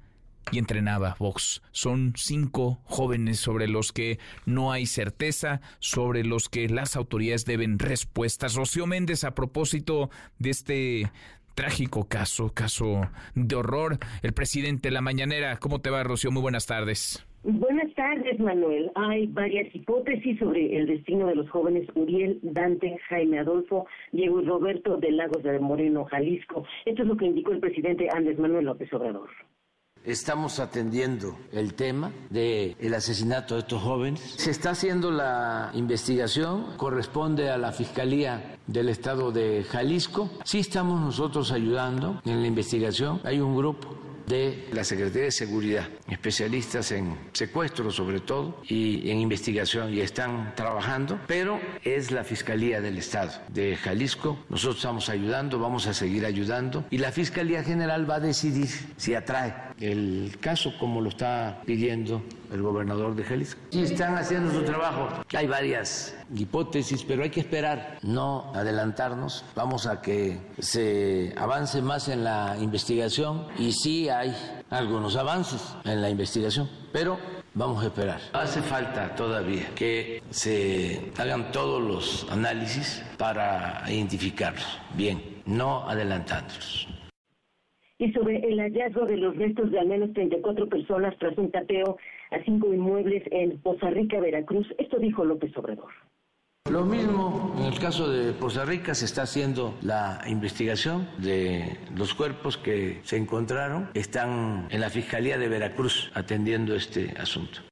y 0.52 0.60
entrenaba 0.60 1.16
box. 1.20 1.62
Son 1.72 2.14
cinco 2.16 2.80
jóvenes 2.86 3.40
sobre 3.40 3.68
los 3.68 3.92
que 3.92 4.20
no 4.46 4.72
hay 4.72 4.86
certeza, 4.86 5.62
sobre 5.80 6.24
los 6.24 6.50
que 6.50 6.70
las 6.70 6.96
autoridades 6.96 7.46
deben 7.46 7.80
respuestas. 7.80 8.56
Rocío 8.56 8.86
Méndez, 8.88 9.24
a 9.24 9.36
propósito 9.36 10.10
de 10.40 10.50
este 10.50 11.12
trágico 11.56 12.08
caso, 12.08 12.52
caso 12.54 13.10
de 13.34 13.56
horror, 13.56 13.98
el 14.22 14.34
presidente 14.34 14.92
La 14.92 15.02
Mañanera. 15.02 15.58
¿Cómo 15.58 15.82
te 15.82 15.90
va, 15.90 16.04
Rocío? 16.04 16.32
Muy 16.32 16.42
buenas 16.42 16.68
tardes. 16.68 17.26
Buenas 17.44 17.94
tardes, 17.94 18.40
Manuel. 18.40 18.92
Hay 18.96 19.28
varias 19.28 19.74
hipótesis 19.74 20.38
sobre 20.38 20.78
el 20.78 20.86
destino 20.86 21.28
de 21.28 21.36
los 21.36 21.50
jóvenes 21.50 21.88
Uriel, 21.96 22.40
Dante, 22.42 22.98
Jaime 23.10 23.40
Adolfo, 23.40 23.88
Diego 24.12 24.42
y 24.42 24.46
Roberto 24.46 24.98
de 24.98 25.12
Lagos 25.12 25.44
de 25.44 25.58
Moreno, 25.60 26.06
Jalisco. 26.06 26.66
Esto 26.86 27.04
es 27.04 27.08
lo 27.08 27.16
que 27.16 27.26
indicó 27.26 27.54
el 27.54 27.60
presidente 27.60 28.10
Andrés 28.14 28.38
Manuel 28.38 28.66
López 28.66 28.92
Obrador. 28.94 29.30
Estamos 30.08 30.60
atendiendo 30.60 31.38
el 31.52 31.74
tema 31.74 32.14
del 32.30 32.78
el 32.80 32.94
asesinato 32.94 33.56
de 33.56 33.60
estos 33.60 33.84
jóvenes. 33.84 34.22
Se 34.38 34.52
está 34.52 34.70
haciendo 34.70 35.12
la 35.12 35.70
investigación, 35.74 36.78
corresponde 36.78 37.50
a 37.50 37.58
la 37.58 37.74
Fiscalía 37.74 38.58
del 38.68 38.88
Estado 38.88 39.34
de 39.34 39.66
Jalisco. 39.66 40.30
Sí 40.46 40.60
estamos 40.60 41.02
nosotros 41.02 41.52
ayudando 41.52 42.22
en 42.24 42.40
la 42.40 42.48
investigación. 42.48 43.20
Hay 43.26 43.42
un 43.42 43.58
grupo 43.58 43.98
de 44.28 44.70
la 44.72 44.86
Secretaría 44.86 45.24
de 45.24 45.32
Seguridad, 45.32 45.90
especialistas 46.08 46.94
en 46.94 47.18
secuestro 47.34 47.92
sobre 47.92 48.22
todo 48.22 48.62
y 48.68 49.10
en 49.10 49.20
investigación 49.20 49.94
y 49.94 50.00
están 50.00 50.54
trabajando, 50.56 51.20
pero 51.28 51.60
es 51.84 52.12
la 52.12 52.24
Fiscalía 52.24 52.80
del 52.80 52.98
Estado 52.98 53.34
de 53.50 53.76
Jalisco. 53.76 54.38
Nosotros 54.50 54.78
estamos 54.78 55.10
ayudando, 55.10 55.60
vamos 55.60 55.86
a 55.88 55.94
seguir 55.94 56.26
ayudando 56.26 56.86
y 56.92 56.98
la 56.98 57.12
Fiscalía 57.12 57.62
General 57.62 58.10
va 58.10 58.16
a 58.16 58.20
decidir 58.22 58.70
si 58.96 59.14
atrae 59.14 59.67
el 59.80 60.38
caso 60.40 60.74
como 60.80 61.02
lo 61.02 61.10
está 61.10 61.62
pidiendo 61.66 62.22
el 62.52 62.62
gobernador 62.62 63.16
de 63.16 63.24
Jalisco. 63.24 63.60
Sí, 63.72 63.82
están 63.82 64.16
haciendo 64.16 64.52
su 64.52 64.64
trabajo. 64.64 65.10
Hay 65.34 65.48
varias 65.48 66.16
hipótesis, 66.36 67.04
pero 67.04 67.24
hay 67.24 67.30
que 67.30 67.42
esperar, 67.42 67.98
no 68.02 68.52
adelantarnos. 68.56 69.44
Vamos 69.56 69.86
a 69.86 70.02
que 70.02 70.40
se 70.60 71.34
avance 71.38 71.82
más 71.82 72.08
en 72.08 72.24
la 72.24 72.58
investigación 72.60 73.48
y 73.58 73.72
sí 73.72 74.10
hay 74.10 74.36
algunos 74.70 75.16
avances 75.16 75.62
en 75.86 76.02
la 76.02 76.10
investigación, 76.10 76.70
pero 76.92 77.18
vamos 77.54 77.84
a 77.84 77.88
esperar. 77.88 78.20
Hace 78.34 78.62
falta 78.62 79.16
todavía 79.16 79.68
que 79.76 80.24
se 80.30 81.12
hagan 81.18 81.52
todos 81.52 81.82
los 81.82 82.28
análisis 82.32 83.04
para 83.18 83.84
identificarlos 83.88 84.66
bien, 84.96 85.42
no 85.46 85.90
adelantándolos 85.90 86.88
y 88.00 88.12
sobre 88.12 88.38
el 88.38 88.60
hallazgo 88.60 89.06
de 89.06 89.18
los 89.18 89.36
restos 89.36 89.72
de 89.72 89.80
al 89.80 89.88
menos 89.88 90.14
34 90.14 90.68
personas 90.70 91.16
tras 91.20 91.38
un 91.38 91.52
tapeo 91.52 91.98
a 92.32 92.44
cinco 92.44 92.74
inmuebles 92.74 93.24
en 93.32 93.60
Poza 93.60 93.90
Rica, 93.90 94.20
Veracruz. 94.20 94.68
Esto 94.78 94.98
dijo 95.00 95.26
López 95.26 95.56
Obrador. 95.58 95.92
Lo 96.70 96.84
mismo 96.84 97.56
en 97.58 97.66
el 97.66 97.80
caso 97.80 98.12
de 98.12 98.34
Poza 98.34 98.66
Rica 98.66 98.94
se 98.94 99.06
está 99.06 99.24
haciendo 99.24 99.74
la 99.82 100.22
investigación 100.28 101.08
de 101.18 101.78
los 101.96 102.14
cuerpos 102.14 102.58
que 102.58 103.00
se 103.04 103.18
encontraron. 103.18 103.90
Están 103.94 104.68
en 104.70 104.82
la 104.82 104.90
Fiscalía 104.90 105.38
de 105.38 105.48
Veracruz 105.48 106.12
atendiendo 106.14 106.76
este 106.76 107.12
asunto. 107.18 107.67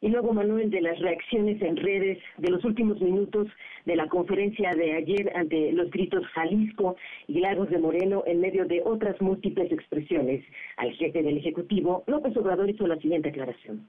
Y 0.00 0.08
luego, 0.08 0.32
Manuel, 0.32 0.70
de 0.70 0.80
las 0.80 0.98
reacciones 1.00 1.60
en 1.60 1.76
redes 1.76 2.18
de 2.36 2.50
los 2.50 2.64
últimos 2.64 3.00
minutos 3.00 3.48
de 3.84 3.96
la 3.96 4.06
conferencia 4.08 4.70
de 4.74 4.94
ayer 4.94 5.32
ante 5.34 5.72
los 5.72 5.90
gritos 5.90 6.24
Jalisco 6.28 6.96
y 7.26 7.40
Lagos 7.40 7.68
de 7.70 7.78
Moreno 7.78 8.22
en 8.26 8.40
medio 8.40 8.64
de 8.64 8.80
otras 8.84 9.20
múltiples 9.20 9.72
expresiones 9.72 10.44
al 10.76 10.92
jefe 10.92 11.22
del 11.22 11.38
Ejecutivo, 11.38 12.04
López 12.06 12.36
Obrador 12.36 12.70
hizo 12.70 12.86
la 12.86 12.98
siguiente 12.98 13.30
aclaración. 13.30 13.88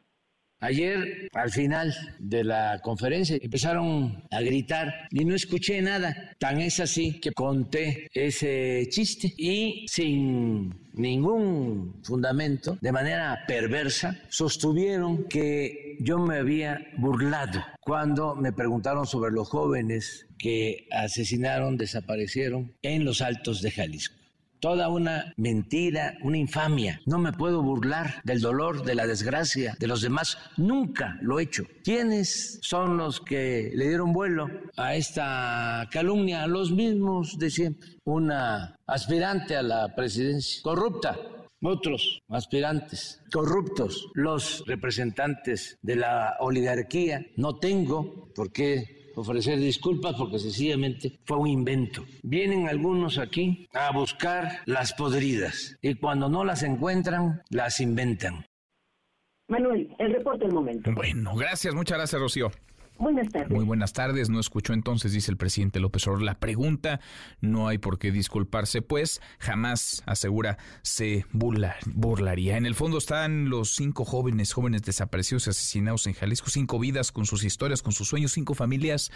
Ayer, 0.61 1.29
al 1.33 1.51
final 1.51 1.95
de 2.19 2.43
la 2.43 2.79
conferencia, 2.83 3.37
empezaron 3.41 4.23
a 4.29 4.41
gritar 4.41 5.07
y 5.09 5.23
no 5.23 5.33
escuché 5.33 5.81
nada. 5.81 6.35
Tan 6.37 6.59
es 6.59 6.81
así 6.81 7.19
que 7.21 7.31
conté 7.31 8.09
ese 8.13 8.85
chiste 8.89 9.33
y 9.37 9.85
sin 9.87 10.89
ningún 10.93 12.01
fundamento, 12.03 12.77
de 12.81 12.91
manera 12.91 13.45
perversa, 13.47 14.19
sostuvieron 14.27 15.25
que 15.29 15.95
yo 16.01 16.17
me 16.17 16.39
había 16.39 16.79
burlado 16.97 17.63
cuando 17.79 18.35
me 18.35 18.51
preguntaron 18.51 19.07
sobre 19.07 19.31
los 19.31 19.47
jóvenes 19.47 20.27
que 20.37 20.87
asesinaron, 20.91 21.77
desaparecieron 21.77 22.73
en 22.81 23.05
los 23.05 23.21
altos 23.21 23.61
de 23.61 23.71
Jalisco 23.71 24.18
toda 24.59 24.89
una 24.89 25.33
mentira, 25.37 26.17
una 26.21 26.37
infamia. 26.37 27.01
No 27.05 27.19
me 27.19 27.33
puedo 27.33 27.61
burlar 27.61 28.21
del 28.23 28.41
dolor, 28.41 28.83
de 28.83 28.95
la 28.95 29.07
desgracia 29.07 29.75
de 29.79 29.87
los 29.87 30.01
demás. 30.01 30.37
Nunca 30.57 31.17
lo 31.21 31.39
he 31.39 31.43
hecho. 31.43 31.63
¿Quiénes 31.83 32.59
son 32.61 32.97
los 32.97 33.19
que 33.21 33.71
le 33.73 33.87
dieron 33.87 34.13
vuelo 34.13 34.47
a 34.77 34.95
esta 34.95 35.87
calumnia? 35.91 36.47
Los 36.47 36.71
mismos 36.71 37.37
de 37.37 37.49
siempre. 37.49 37.89
Una 38.03 38.75
aspirante 38.87 39.55
a 39.55 39.63
la 39.63 39.95
presidencia 39.95 40.61
corrupta. 40.63 41.17
Otros 41.61 42.21
aspirantes 42.29 43.21
corruptos, 43.33 44.07
los 44.13 44.63
representantes 44.65 45.77
de 45.81 45.97
la 45.97 46.37
oligarquía. 46.39 47.25
No 47.35 47.57
tengo 47.57 48.29
por 48.33 48.53
qué 48.53 48.98
ofrecer 49.19 49.60
disculpas 49.60 50.15
porque 50.15 50.39
sencillamente 50.39 51.19
fue 51.25 51.38
un 51.38 51.47
invento. 51.47 52.05
Vienen 52.23 52.67
algunos 52.67 53.17
aquí 53.17 53.67
a 53.73 53.91
buscar 53.91 54.62
las 54.65 54.93
podridas 54.93 55.77
y 55.82 55.95
cuando 55.95 56.29
no 56.29 56.43
las 56.43 56.63
encuentran, 56.63 57.41
las 57.49 57.79
inventan. 57.79 58.45
Manuel, 59.47 59.95
el 59.97 60.13
reporte 60.13 60.45
del 60.45 60.53
momento. 60.53 60.91
Bueno, 60.93 61.36
gracias, 61.36 61.73
muchas 61.73 61.97
gracias, 61.97 62.21
Rocío. 62.21 62.51
Buenas 62.99 63.29
tardes. 63.29 63.49
Muy 63.49 63.63
buenas 63.63 63.93
tardes. 63.93 64.29
No 64.29 64.41
escuchó 64.41 64.73
entonces, 64.73 65.13
dice 65.13 65.31
el 65.31 65.38
presidente 65.38 65.79
López 65.79 66.05
Obrador, 66.05 66.23
la 66.23 66.38
pregunta. 66.38 66.99
No 67.39 67.69
hay 67.69 67.77
por 67.77 67.97
qué 67.97 68.12
disculparse, 68.12 68.81
pues 68.81 69.21
jamás, 69.39 70.03
asegura, 70.05 70.57
se 70.81 71.25
burlaría. 71.31 72.57
En 72.57 72.65
el 72.65 72.75
fondo 72.75 72.97
están 72.97 73.49
los 73.49 73.73
cinco 73.73 74.03
jóvenes, 74.03 74.51
jóvenes 74.51 74.83
desaparecidos 74.83 75.47
y 75.47 75.51
asesinados 75.51 76.07
en 76.07 76.13
Jalisco. 76.13 76.49
Cinco 76.49 76.77
vidas 76.77 77.13
con 77.13 77.25
sus 77.25 77.45
historias, 77.45 77.81
con 77.81 77.93
sus 77.93 78.09
sueños. 78.09 78.33
Cinco 78.33 78.53
familias 78.53 79.12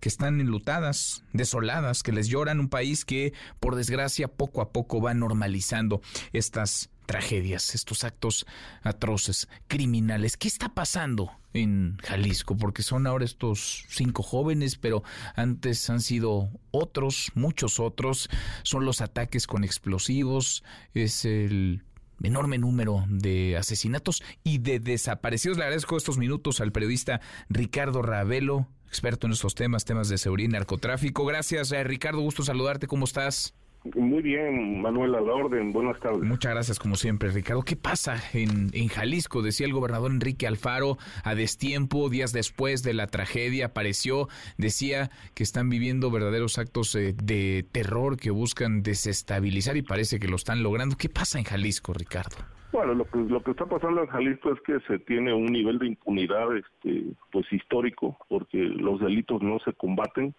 que 0.00 0.08
están 0.08 0.40
enlutadas, 0.40 1.22
desoladas, 1.32 2.02
que 2.02 2.10
les 2.10 2.26
lloran. 2.26 2.58
Un 2.58 2.68
país 2.68 3.04
que, 3.04 3.32
por 3.60 3.76
desgracia, 3.76 4.26
poco 4.26 4.62
a 4.62 4.72
poco 4.72 5.00
va 5.00 5.14
normalizando 5.14 6.00
estas 6.32 6.90
tragedias, 7.08 7.74
estos 7.74 8.04
actos 8.04 8.46
atroces, 8.82 9.48
criminales. 9.66 10.36
¿Qué 10.36 10.46
está 10.46 10.68
pasando 10.68 11.32
en 11.54 11.96
Jalisco? 12.04 12.54
Porque 12.54 12.82
son 12.82 13.06
ahora 13.06 13.24
estos 13.24 13.86
cinco 13.88 14.22
jóvenes, 14.22 14.76
pero 14.76 15.02
antes 15.34 15.88
han 15.88 16.02
sido 16.02 16.50
otros, 16.70 17.32
muchos 17.34 17.80
otros. 17.80 18.28
Son 18.62 18.84
los 18.84 19.00
ataques 19.00 19.46
con 19.46 19.64
explosivos, 19.64 20.62
es 20.92 21.24
el 21.24 21.82
enorme 22.22 22.58
número 22.58 23.06
de 23.08 23.56
asesinatos 23.56 24.22
y 24.44 24.58
de 24.58 24.78
desaparecidos. 24.78 25.56
Le 25.56 25.64
agradezco 25.64 25.96
estos 25.96 26.18
minutos 26.18 26.60
al 26.60 26.72
periodista 26.72 27.22
Ricardo 27.48 28.02
Ravelo, 28.02 28.68
experto 28.86 29.26
en 29.26 29.32
estos 29.32 29.54
temas, 29.54 29.86
temas 29.86 30.10
de 30.10 30.18
seguridad 30.18 30.50
y 30.50 30.52
narcotráfico. 30.52 31.24
Gracias, 31.24 31.72
eh, 31.72 31.82
Ricardo, 31.84 32.20
gusto 32.20 32.42
saludarte, 32.42 32.86
¿cómo 32.86 33.06
estás? 33.06 33.54
Muy 33.94 34.22
bien, 34.22 34.82
Manuel, 34.82 35.14
a 35.14 35.20
la 35.20 35.32
orden. 35.32 35.72
Buenas 35.72 35.98
tardes. 36.00 36.22
Muchas 36.22 36.52
gracias, 36.52 36.78
como 36.78 36.96
siempre, 36.96 37.30
Ricardo. 37.30 37.62
¿Qué 37.62 37.76
pasa 37.76 38.16
en, 38.32 38.68
en 38.72 38.88
Jalisco? 38.88 39.40
Decía 39.40 39.66
el 39.66 39.72
gobernador 39.72 40.10
Enrique 40.10 40.46
Alfaro 40.46 40.98
a 41.24 41.34
destiempo, 41.34 42.08
días 42.08 42.32
después 42.32 42.82
de 42.82 42.94
la 42.94 43.06
tragedia, 43.06 43.66
apareció, 43.66 44.28
decía 44.56 45.10
que 45.34 45.42
están 45.42 45.70
viviendo 45.70 46.10
verdaderos 46.10 46.58
actos 46.58 46.94
eh, 46.96 47.14
de 47.22 47.64
terror 47.70 48.16
que 48.16 48.30
buscan 48.30 48.82
desestabilizar 48.82 49.76
y 49.76 49.82
parece 49.82 50.18
que 50.18 50.28
lo 50.28 50.36
están 50.36 50.62
logrando. 50.62 50.96
¿Qué 50.96 51.08
pasa 51.08 51.38
en 51.38 51.44
Jalisco, 51.44 51.92
Ricardo? 51.92 52.36
Bueno, 52.72 52.94
lo 52.94 53.04
que, 53.06 53.18
lo 53.18 53.42
que 53.42 53.52
está 53.52 53.64
pasando 53.64 54.02
en 54.02 54.08
Jalisco 54.08 54.52
es 54.52 54.60
que 54.60 54.78
se 54.86 54.98
tiene 54.98 55.32
un 55.32 55.46
nivel 55.46 55.78
de 55.78 55.86
impunidad 55.86 56.54
este, 56.54 57.04
pues 57.32 57.50
histórico, 57.52 58.18
porque 58.28 58.58
los 58.58 59.00
delitos 59.00 59.40
no 59.42 59.58
se 59.60 59.72
combaten 59.72 60.34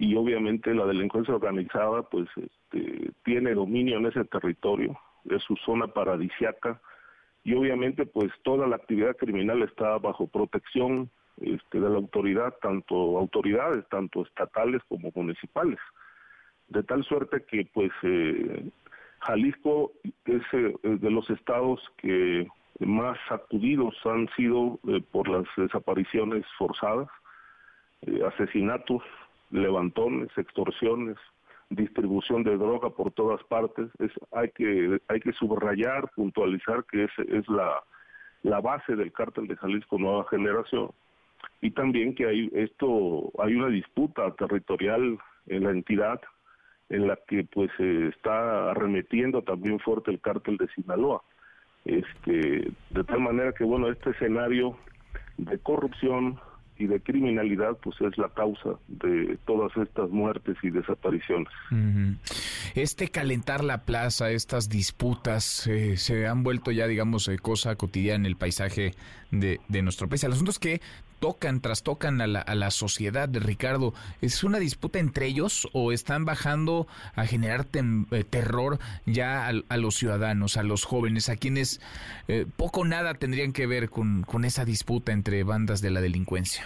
y 0.00 0.16
obviamente 0.16 0.74
la 0.74 0.86
delincuencia 0.86 1.34
organizada 1.34 2.02
pues 2.04 2.26
este, 2.34 3.12
tiene 3.22 3.52
dominio 3.52 3.98
en 3.98 4.06
ese 4.06 4.24
territorio, 4.24 4.98
es 5.28 5.42
su 5.42 5.56
zona 5.56 5.88
paradisiaca 5.88 6.80
y 7.44 7.52
obviamente 7.52 8.06
pues 8.06 8.32
toda 8.42 8.66
la 8.66 8.76
actividad 8.76 9.14
criminal 9.18 9.62
está 9.62 9.98
bajo 9.98 10.26
protección 10.26 11.10
este, 11.42 11.80
de 11.80 11.90
la 11.90 11.96
autoridad, 11.96 12.54
tanto 12.62 13.18
autoridades, 13.18 13.86
tanto 13.90 14.22
estatales 14.22 14.80
como 14.88 15.10
municipales, 15.14 15.78
de 16.68 16.82
tal 16.82 17.04
suerte 17.04 17.44
que 17.44 17.68
pues 17.70 17.92
eh, 18.02 18.70
Jalisco 19.18 19.92
es 20.24 20.42
eh, 20.54 20.74
de 20.82 21.10
los 21.10 21.28
estados 21.28 21.78
que 21.98 22.48
más 22.78 23.18
sacudidos 23.28 23.94
han 24.06 24.30
sido 24.34 24.78
eh, 24.88 25.02
por 25.12 25.28
las 25.28 25.44
desapariciones 25.58 26.46
forzadas, 26.56 27.08
asesinatos, 28.26 29.02
levantones, 29.50 30.28
extorsiones, 30.36 31.16
distribución 31.70 32.42
de 32.42 32.56
droga 32.56 32.90
por 32.90 33.12
todas 33.12 33.42
partes. 33.44 33.88
Es, 33.98 34.12
hay, 34.32 34.50
que, 34.50 35.00
hay 35.08 35.20
que 35.20 35.32
subrayar, 35.32 36.10
puntualizar 36.14 36.84
que 36.84 37.04
es, 37.04 37.10
es 37.28 37.48
la, 37.48 37.82
la 38.42 38.60
base 38.60 38.96
del 38.96 39.12
cártel 39.12 39.46
de 39.46 39.56
Jalisco 39.56 39.98
Nueva 39.98 40.26
Generación 40.30 40.90
y 41.60 41.70
también 41.70 42.14
que 42.14 42.26
hay 42.26 42.50
esto 42.54 43.30
hay 43.38 43.54
una 43.54 43.68
disputa 43.68 44.34
territorial 44.34 45.18
en 45.46 45.64
la 45.64 45.70
entidad 45.70 46.20
en 46.88 47.06
la 47.06 47.18
que 47.28 47.44
pues 47.44 47.70
se 47.76 48.08
está 48.08 48.70
arremetiendo 48.70 49.42
también 49.42 49.78
fuerte 49.80 50.10
el 50.10 50.20
cártel 50.20 50.56
de 50.56 50.68
Sinaloa 50.68 51.22
este 51.84 52.72
de 52.90 53.04
tal 53.04 53.20
manera 53.20 53.52
que 53.52 53.64
bueno 53.64 53.88
este 53.88 54.10
escenario 54.10 54.76
de 55.36 55.58
corrupción 55.58 56.38
y 56.80 56.86
de 56.86 57.00
criminalidad, 57.00 57.76
pues 57.82 58.00
es 58.00 58.16
la 58.18 58.28
causa 58.30 58.70
de 58.88 59.38
todas 59.46 59.76
estas 59.76 60.10
muertes 60.10 60.56
y 60.62 60.70
desapariciones. 60.70 61.48
Este 62.74 63.08
calentar 63.08 63.62
la 63.62 63.84
plaza, 63.84 64.30
estas 64.30 64.68
disputas, 64.68 65.66
eh, 65.66 65.96
se 65.96 66.26
han 66.26 66.42
vuelto 66.42 66.70
ya, 66.70 66.86
digamos, 66.86 67.28
eh, 67.28 67.38
cosa 67.38 67.76
cotidiana 67.76 68.20
en 68.20 68.26
el 68.26 68.36
paisaje 68.36 68.94
de, 69.30 69.60
de 69.68 69.82
nuestro 69.82 70.08
país. 70.08 70.24
El 70.24 70.32
asunto 70.32 70.50
es 70.50 70.58
que 70.58 70.80
tocan, 71.20 71.60
trastocan 71.60 72.20
a 72.20 72.26
la, 72.26 72.40
a 72.40 72.54
la 72.54 72.70
sociedad 72.70 73.28
de 73.28 73.38
Ricardo. 73.38 73.94
¿Es 74.20 74.42
una 74.42 74.58
disputa 74.58 74.98
entre 74.98 75.26
ellos 75.26 75.68
o 75.72 75.92
están 75.92 76.24
bajando 76.24 76.86
a 77.14 77.26
generar 77.26 77.66
eh, 77.72 78.24
terror 78.24 78.78
ya 79.06 79.46
a, 79.46 79.76
los 79.76 79.94
ciudadanos, 79.94 80.56
a 80.56 80.62
los 80.62 80.84
jóvenes, 80.84 81.28
a 81.28 81.36
quienes 81.36 81.80
eh, 82.28 82.46
poco 82.56 82.80
o 82.80 82.84
nada 82.84 83.14
tendrían 83.14 83.52
que 83.52 83.66
ver 83.66 83.90
con, 83.90 84.22
con 84.22 84.44
esa 84.44 84.64
disputa 84.64 85.12
entre 85.12 85.44
bandas 85.44 85.80
de 85.80 85.90
la 85.90 86.00
delincuencia? 86.00 86.64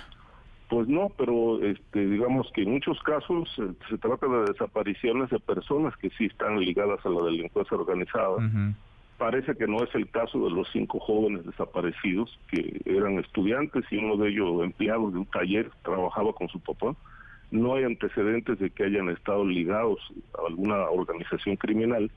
Pues 0.68 0.88
no, 0.88 1.10
pero 1.16 1.62
este, 1.62 2.06
digamos 2.06 2.50
que 2.54 2.62
en 2.62 2.72
muchos 2.72 2.98
casos 3.02 3.48
eh, 3.58 3.72
se 3.88 3.98
trata 3.98 4.26
de 4.26 4.44
desapariciones 4.52 5.30
de 5.30 5.38
personas 5.38 5.96
que 5.98 6.10
sí 6.10 6.26
están 6.26 6.58
ligadas 6.58 7.04
a 7.04 7.10
la 7.10 7.24
delincuencia 7.24 7.76
organizada. 7.76 8.36
Parece 9.18 9.54
que 9.54 9.68
no 9.68 9.82
es 9.84 9.94
el 9.94 10.08
caso 10.10 10.44
de 10.44 10.50
los 10.50 10.68
cinco 10.72 10.98
jóvenes 10.98 11.46
desaparecidos 11.46 12.36
que 12.48 12.80
eran 12.84 13.18
estudiantes 13.18 13.84
y 13.90 13.96
uno 13.96 14.16
de 14.16 14.30
ellos 14.30 14.64
empleado 14.64 15.10
de 15.10 15.18
un 15.18 15.26
taller, 15.26 15.70
trabajaba 15.84 16.32
con 16.32 16.48
su 16.48 16.58
papá. 16.58 16.96
No 17.52 17.74
hay 17.74 17.84
antecedentes 17.84 18.58
de 18.58 18.70
que 18.70 18.84
hayan 18.84 19.08
estado 19.10 19.44
ligados 19.44 20.00
a 20.36 20.48
alguna 20.48 20.90
organización 20.90 21.56
criminal. 21.56 22.10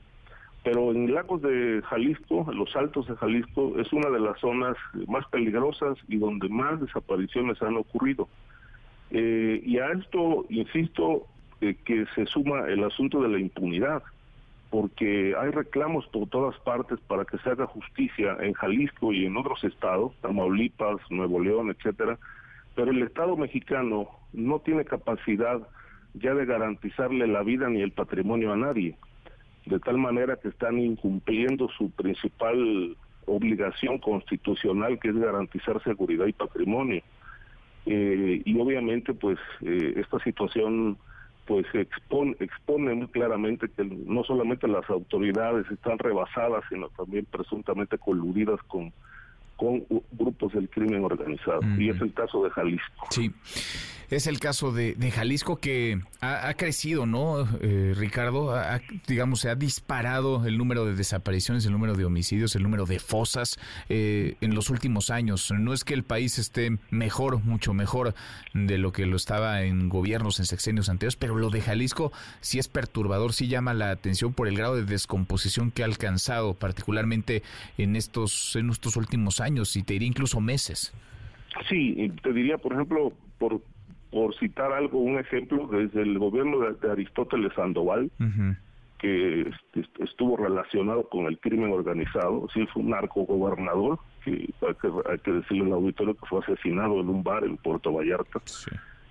Pero 0.64 0.90
en 0.90 1.14
Lagos 1.14 1.40
de 1.42 1.80
Jalisco, 1.88 2.44
en 2.50 2.58
los 2.58 2.74
Altos 2.74 3.06
de 3.06 3.14
Jalisco, 3.14 3.78
es 3.78 3.92
una 3.92 4.10
de 4.10 4.18
las 4.18 4.40
zonas 4.40 4.76
más 5.06 5.24
peligrosas 5.28 5.96
y 6.08 6.16
donde 6.16 6.48
más 6.48 6.80
desapariciones 6.80 7.62
han 7.62 7.76
ocurrido. 7.76 8.28
Eh, 9.12 9.62
y 9.64 9.78
a 9.78 9.92
esto, 9.92 10.46
insisto, 10.48 11.26
eh, 11.60 11.76
que 11.84 12.06
se 12.16 12.26
suma 12.26 12.66
el 12.66 12.82
asunto 12.82 13.22
de 13.22 13.28
la 13.28 13.38
impunidad 13.38 14.02
porque 14.70 15.34
hay 15.38 15.50
reclamos 15.50 16.06
por 16.08 16.28
todas 16.28 16.58
partes 16.60 16.98
para 17.06 17.24
que 17.24 17.38
se 17.38 17.50
haga 17.50 17.66
justicia 17.66 18.36
en 18.40 18.52
Jalisco 18.52 19.12
y 19.12 19.24
en 19.24 19.36
otros 19.36 19.64
estados, 19.64 20.12
Tamaulipas, 20.20 21.00
Nuevo 21.10 21.40
León, 21.40 21.70
etcétera, 21.70 22.18
pero 22.74 22.90
el 22.90 23.02
Estado 23.02 23.36
mexicano 23.36 24.08
no 24.32 24.60
tiene 24.60 24.84
capacidad 24.84 25.60
ya 26.14 26.34
de 26.34 26.46
garantizarle 26.46 27.26
la 27.26 27.42
vida 27.42 27.68
ni 27.68 27.80
el 27.80 27.92
patrimonio 27.92 28.52
a 28.52 28.56
nadie, 28.56 28.96
de 29.66 29.78
tal 29.80 29.98
manera 29.98 30.36
que 30.36 30.48
están 30.48 30.78
incumpliendo 30.78 31.68
su 31.70 31.90
principal 31.90 32.96
obligación 33.26 33.98
constitucional, 33.98 34.98
que 34.98 35.08
es 35.08 35.16
garantizar 35.16 35.82
seguridad 35.82 36.26
y 36.26 36.32
patrimonio. 36.32 37.02
Eh, 37.86 38.42
y 38.44 38.58
obviamente, 38.58 39.14
pues, 39.14 39.38
eh, 39.62 39.94
esta 39.96 40.18
situación 40.20 40.98
pues 41.48 41.64
expone, 41.72 42.36
expone 42.40 42.94
muy 42.94 43.08
claramente 43.08 43.68
que 43.74 43.82
no 43.82 44.22
solamente 44.22 44.68
las 44.68 44.88
autoridades 44.90 45.64
están 45.70 45.98
rebasadas, 45.98 46.62
sino 46.68 46.90
también 46.90 47.24
presuntamente 47.24 47.96
coludidas 47.96 48.60
con, 48.68 48.92
con 49.56 49.82
grupos 50.12 50.52
del 50.52 50.68
crimen 50.68 51.02
organizado. 51.04 51.60
Y 51.78 51.88
es 51.88 51.98
el 52.02 52.12
caso 52.12 52.44
de 52.44 52.50
Jalisco. 52.50 53.06
Sí. 53.08 53.32
Es 54.10 54.26
el 54.26 54.40
caso 54.40 54.72
de, 54.72 54.94
Jalisco 55.10 55.56
que 55.56 56.00
ha, 56.22 56.54
crecido, 56.54 57.04
¿no, 57.04 57.46
eh, 57.60 57.92
Ricardo? 57.94 58.54
digamos, 59.06 59.40
se 59.40 59.50
ha 59.50 59.54
disparado 59.54 60.46
el 60.46 60.56
número 60.56 60.86
de 60.86 60.94
desapariciones, 60.94 61.66
el 61.66 61.72
número 61.72 61.94
de 61.94 62.06
homicidios, 62.06 62.56
el 62.56 62.62
número 62.62 62.86
de 62.86 63.00
fosas 63.00 63.58
eh, 63.90 64.36
en 64.40 64.54
los 64.54 64.70
últimos 64.70 65.10
años. 65.10 65.52
No 65.52 65.74
es 65.74 65.84
que 65.84 65.92
el 65.92 66.04
país 66.04 66.38
esté 66.38 66.78
mejor, 66.90 67.44
mucho 67.44 67.74
mejor 67.74 68.14
de 68.54 68.78
lo 68.78 68.92
que 68.92 69.04
lo 69.04 69.16
estaba 69.16 69.62
en 69.62 69.90
gobiernos, 69.90 70.38
en 70.38 70.46
sexenios 70.46 70.88
anteriores, 70.88 71.16
pero 71.16 71.36
lo 71.36 71.50
de 71.50 71.60
Jalisco 71.60 72.10
sí 72.40 72.58
es 72.58 72.68
perturbador, 72.68 73.34
sí 73.34 73.46
llama 73.46 73.74
la 73.74 73.90
atención 73.90 74.32
por 74.32 74.48
el 74.48 74.56
grado 74.56 74.76
de 74.76 74.84
descomposición 74.84 75.70
que 75.70 75.82
ha 75.82 75.86
alcanzado, 75.86 76.54
particularmente 76.54 77.42
en 77.76 77.94
estos, 77.94 78.56
en 78.56 78.70
estos 78.70 78.96
últimos 78.96 79.40
años, 79.40 79.76
y 79.76 79.82
te 79.82 79.92
diría 79.92 80.08
incluso 80.08 80.40
meses. 80.40 80.94
Sí, 81.68 82.10
te 82.22 82.32
diría, 82.32 82.56
por 82.56 82.72
ejemplo, 82.72 83.12
por 83.38 83.60
por 84.10 84.34
citar 84.38 84.72
algo, 84.72 84.98
un 84.98 85.18
ejemplo, 85.18 85.66
desde 85.66 86.02
el 86.02 86.18
gobierno 86.18 86.60
de, 86.60 86.90
Aristóteles 86.90 87.52
Sandoval, 87.54 88.10
que 88.98 89.42
este, 89.42 90.04
estuvo 90.04 90.36
relacionado 90.36 91.08
con 91.08 91.26
el 91.26 91.38
crimen 91.38 91.72
organizado, 91.72 92.48
sí 92.52 92.66
fue 92.72 92.82
un 92.82 92.90
narco 92.90 93.24
gobernador, 93.24 93.98
que 94.24 94.30
hay, 94.30 94.74
que 94.74 94.88
hay 95.10 95.18
que 95.18 95.32
decirle 95.32 95.64
al 95.66 95.72
auditorio 95.72 96.14
que 96.14 96.26
fue 96.26 96.40
asesinado 96.40 97.00
en 97.00 97.08
un 97.08 97.22
bar 97.22 97.44
en 97.44 97.56
Puerto 97.58 97.92
Vallarta. 97.92 98.40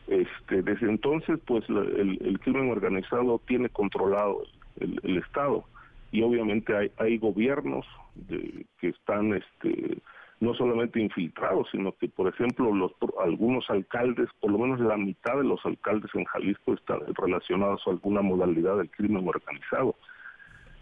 Este, 0.07 0.62
desde 0.62 0.89
entonces, 0.89 1.39
pues 1.45 1.63
el, 1.69 2.39
crimen 2.41 2.69
organizado 2.69 3.41
tiene 3.45 3.69
controlado 3.69 4.43
el, 4.79 4.99
el, 5.03 5.17
Estado. 5.17 5.65
Y 6.12 6.21
obviamente 6.21 6.75
hay, 6.75 6.91
hay 6.97 7.17
gobiernos 7.17 7.86
de, 8.15 8.65
que 8.79 8.89
están 8.89 9.33
este, 9.33 9.97
no 10.39 10.54
solamente 10.54 11.00
infiltrados, 11.00 11.67
sino 11.71 11.93
que, 11.93 12.08
por 12.10 12.28
ejemplo, 12.28 12.73
los 12.73 12.91
algunos 13.23 13.67
alcaldes, 13.69 14.30
por 14.39 14.52
lo 14.52 14.60
menos 14.60 14.80
la 14.80 14.97
mitad 14.97 15.36
de 15.38 15.43
los 15.43 15.65
alcaldes 15.65 16.12
en 16.13 16.26
Jalisco 16.26 16.73
están 16.73 17.00
relacionados 17.15 17.82
a 17.86 17.91
alguna 17.91 18.21
modalidad 18.21 18.78
del 18.78 18.89
crimen 18.91 19.28
organizado. 19.28 19.95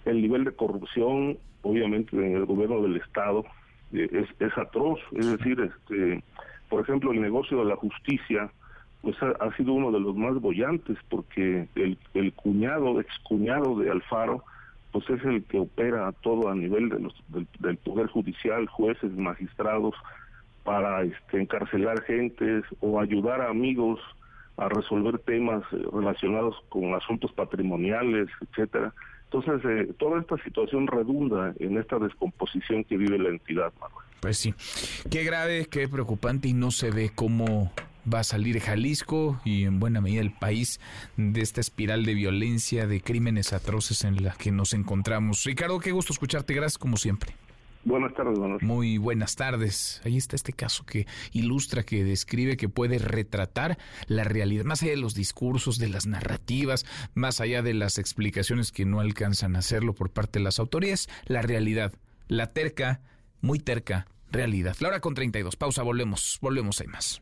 El 0.04 0.22
nivel 0.22 0.44
de 0.44 0.52
corrupción, 0.52 1.38
obviamente, 1.62 2.16
en 2.18 2.36
el 2.36 2.46
gobierno 2.46 2.82
del 2.82 2.98
Estado 2.98 3.46
eh, 3.94 4.10
es, 4.12 4.28
es 4.42 4.58
atroz. 4.58 5.00
Es 5.14 5.38
decir, 5.38 5.60
este, 5.62 6.22
por 6.70 6.82
ejemplo, 6.82 7.12
el 7.12 7.22
negocio 7.22 7.60
de 7.60 7.66
la 7.66 7.76
justicia 7.78 8.52
pues 9.02 9.16
ha, 9.22 9.56
sido 9.56 9.74
uno 9.74 9.92
de 9.92 10.00
los 10.00 10.16
más 10.16 10.34
bollantes 10.42 10.98
porque 11.10 11.68
el, 11.76 11.96
el 12.16 12.34
cuñado, 12.34 13.00
excuñado 13.00 13.78
de 13.78 13.92
Alfaro, 13.92 14.44
pues 14.96 15.10
es 15.10 15.26
el 15.26 15.44
que 15.44 15.60
opera 15.60 16.10
todo 16.24 16.48
a 16.48 16.56
nivel 16.56 16.88
de 16.88 17.00
los, 17.02 17.14
del, 17.28 17.76
poder 17.76 18.08
judicial, 18.08 18.66
jueces, 18.68 19.12
magistrados, 19.12 19.94
para 20.64 21.04
este, 21.04 21.42
encarcelar 21.42 22.02
gentes 22.04 22.64
o 22.80 23.02
ayudar 23.02 23.42
a 23.42 23.50
amigos 23.50 24.00
a 24.56 24.70
resolver 24.70 25.20
temas 25.20 25.64
eh, 25.74 25.86
relacionados 25.92 26.56
con 26.70 26.94
asuntos 26.94 27.34
patrimoniales, 27.34 28.30
etcétera. 28.40 28.94
Entonces, 29.26 29.70
eh, 29.70 29.94
toda 30.00 30.22
esta 30.22 30.38
situación 30.46 30.88
redunda 30.88 31.54
en 31.60 31.78
esta 31.78 32.00
descomposición 32.00 32.86
que 32.86 32.96
vive 32.96 33.20
la 33.20 33.28
entidad, 33.28 33.74
Manuel. 33.82 34.06
Pues 34.22 34.38
sí, 34.38 34.54
qué 35.12 35.26
grave, 35.26 35.68
qué 35.70 35.90
preocupante 35.90 36.48
y 36.48 36.54
no 36.54 36.72
se 36.72 36.90
ve 36.90 37.12
cómo 37.14 37.74
va 38.12 38.20
a 38.20 38.24
salir 38.24 38.60
Jalisco 38.60 39.40
y 39.44 39.64
en 39.64 39.80
buena 39.80 40.02
medida 40.02 40.22
el 40.22 40.32
país 40.32 40.80
de 41.18 41.42
esta 41.42 41.62
espiral 41.62 42.06
de 42.06 42.14
violencia, 42.14 42.88
de 42.88 43.02
crímenes 43.02 43.54
atroces 43.54 44.04
en 44.04 44.24
la 44.24 44.34
que 44.34 44.52
nos 44.52 44.74
encontramos. 44.74 45.44
Ricardo, 45.44 45.80
qué 45.80 45.92
gusto 45.92 46.14
escucharte, 46.14 46.54
gracias 46.54 46.78
como 46.78 46.98
siempre. 46.98 47.36
Buenas 47.86 48.16
tardes, 48.16 48.40
Muy 48.64 48.98
buenas 48.98 49.36
tardes. 49.36 50.02
Ahí 50.04 50.18
está 50.18 50.36
este 50.36 50.54
caso 50.54 50.88
que 50.88 51.06
ilustra, 51.34 51.84
que 51.84 52.04
describe, 52.04 52.58
que 52.58 52.68
puede 52.68 52.98
retratar 52.98 53.78
la 54.08 54.24
realidad, 54.24 54.66
más 54.66 54.82
allá 54.82 54.94
de 54.94 54.98
los 54.98 55.14
discursos, 55.14 55.78
de 55.78 55.90
las 55.90 56.08
narrativas, 56.08 56.84
más 57.14 57.42
allá 57.42 57.62
de 57.62 57.76
las 57.76 58.00
explicaciones 58.00 58.72
que 58.72 58.86
no 58.86 59.02
alcanzan 59.02 59.56
a 59.56 59.60
hacerlo 59.60 59.94
por 59.94 60.10
parte 60.10 60.40
de 60.40 60.44
las 60.46 60.58
autoridades, 60.58 61.10
la 61.28 61.44
realidad, 61.44 61.94
la 62.28 62.54
terca, 62.54 63.02
muy 63.42 63.60
terca 63.60 64.08
realidad. 64.32 64.76
La 64.80 64.88
hora 64.88 65.00
con 65.00 65.14
32. 65.14 65.56
Pausa, 65.56 65.84
volvemos, 65.84 66.40
volvemos, 66.42 66.82
hay 66.82 66.88
más. 66.88 67.22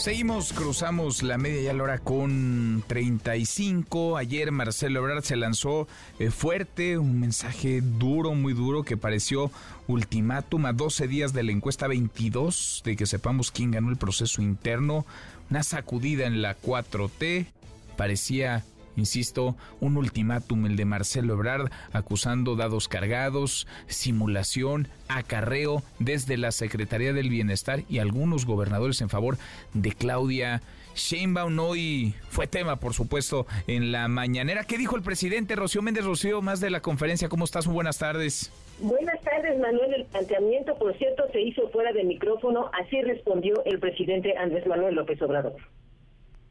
Seguimos, 0.00 0.54
cruzamos 0.54 1.22
la 1.22 1.36
media 1.36 1.60
ya 1.60 1.74
la 1.74 1.82
hora 1.82 1.98
con 1.98 2.82
35. 2.86 4.16
Ayer 4.16 4.50
Marcelo 4.50 5.00
Ebrard 5.00 5.22
se 5.22 5.36
lanzó 5.36 5.88
eh, 6.18 6.30
fuerte, 6.30 6.96
un 6.96 7.20
mensaje 7.20 7.82
duro, 7.82 8.32
muy 8.32 8.54
duro, 8.54 8.82
que 8.82 8.96
pareció 8.96 9.50
ultimátum 9.88 10.64
a 10.64 10.72
12 10.72 11.06
días 11.06 11.34
de 11.34 11.42
la 11.42 11.52
encuesta 11.52 11.86
22, 11.86 12.80
de 12.82 12.96
que 12.96 13.04
sepamos 13.04 13.50
quién 13.50 13.72
ganó 13.72 13.90
el 13.90 13.98
proceso 13.98 14.40
interno. 14.40 15.04
Una 15.50 15.62
sacudida 15.62 16.24
en 16.24 16.40
la 16.40 16.56
4T, 16.56 17.48
parecía 17.98 18.64
Insisto, 19.00 19.56
un 19.80 19.96
ultimátum 19.96 20.66
el 20.66 20.76
de 20.76 20.84
Marcelo 20.84 21.32
Ebrard 21.32 21.70
acusando 21.92 22.54
dados 22.54 22.86
cargados, 22.86 23.66
simulación, 23.86 24.88
acarreo 25.08 25.82
desde 25.98 26.36
la 26.36 26.52
Secretaría 26.52 27.14
del 27.14 27.30
Bienestar 27.30 27.82
y 27.88 27.98
algunos 27.98 28.44
gobernadores 28.44 29.00
en 29.00 29.08
favor 29.08 29.38
de 29.72 29.92
Claudia 29.92 30.60
Sheinbaum 30.94 31.58
hoy 31.60 32.14
fue 32.28 32.46
tema, 32.46 32.76
por 32.76 32.92
supuesto, 32.92 33.46
en 33.66 33.90
la 33.90 34.08
mañanera. 34.08 34.64
¿Qué 34.64 34.76
dijo 34.76 34.96
el 34.96 35.02
presidente 35.02 35.56
Rocío 35.56 35.80
Méndez 35.80 36.04
Rocío 36.04 36.42
más 36.42 36.60
de 36.60 36.68
la 36.68 36.80
conferencia? 36.80 37.30
¿Cómo 37.30 37.46
estás? 37.46 37.66
Muy 37.66 37.74
buenas 37.74 37.98
tardes. 37.98 38.52
Buenas 38.80 39.20
tardes, 39.22 39.58
Manuel. 39.58 39.94
El 39.94 40.04
planteamiento, 40.06 40.76
por 40.76 40.94
cierto, 40.98 41.24
se 41.32 41.40
hizo 41.40 41.70
fuera 41.70 41.92
de 41.92 42.04
micrófono. 42.04 42.70
Así 42.78 43.00
respondió 43.00 43.64
el 43.64 43.78
presidente 43.78 44.36
Andrés 44.36 44.66
Manuel 44.66 44.94
López 44.94 45.22
Obrador. 45.22 45.56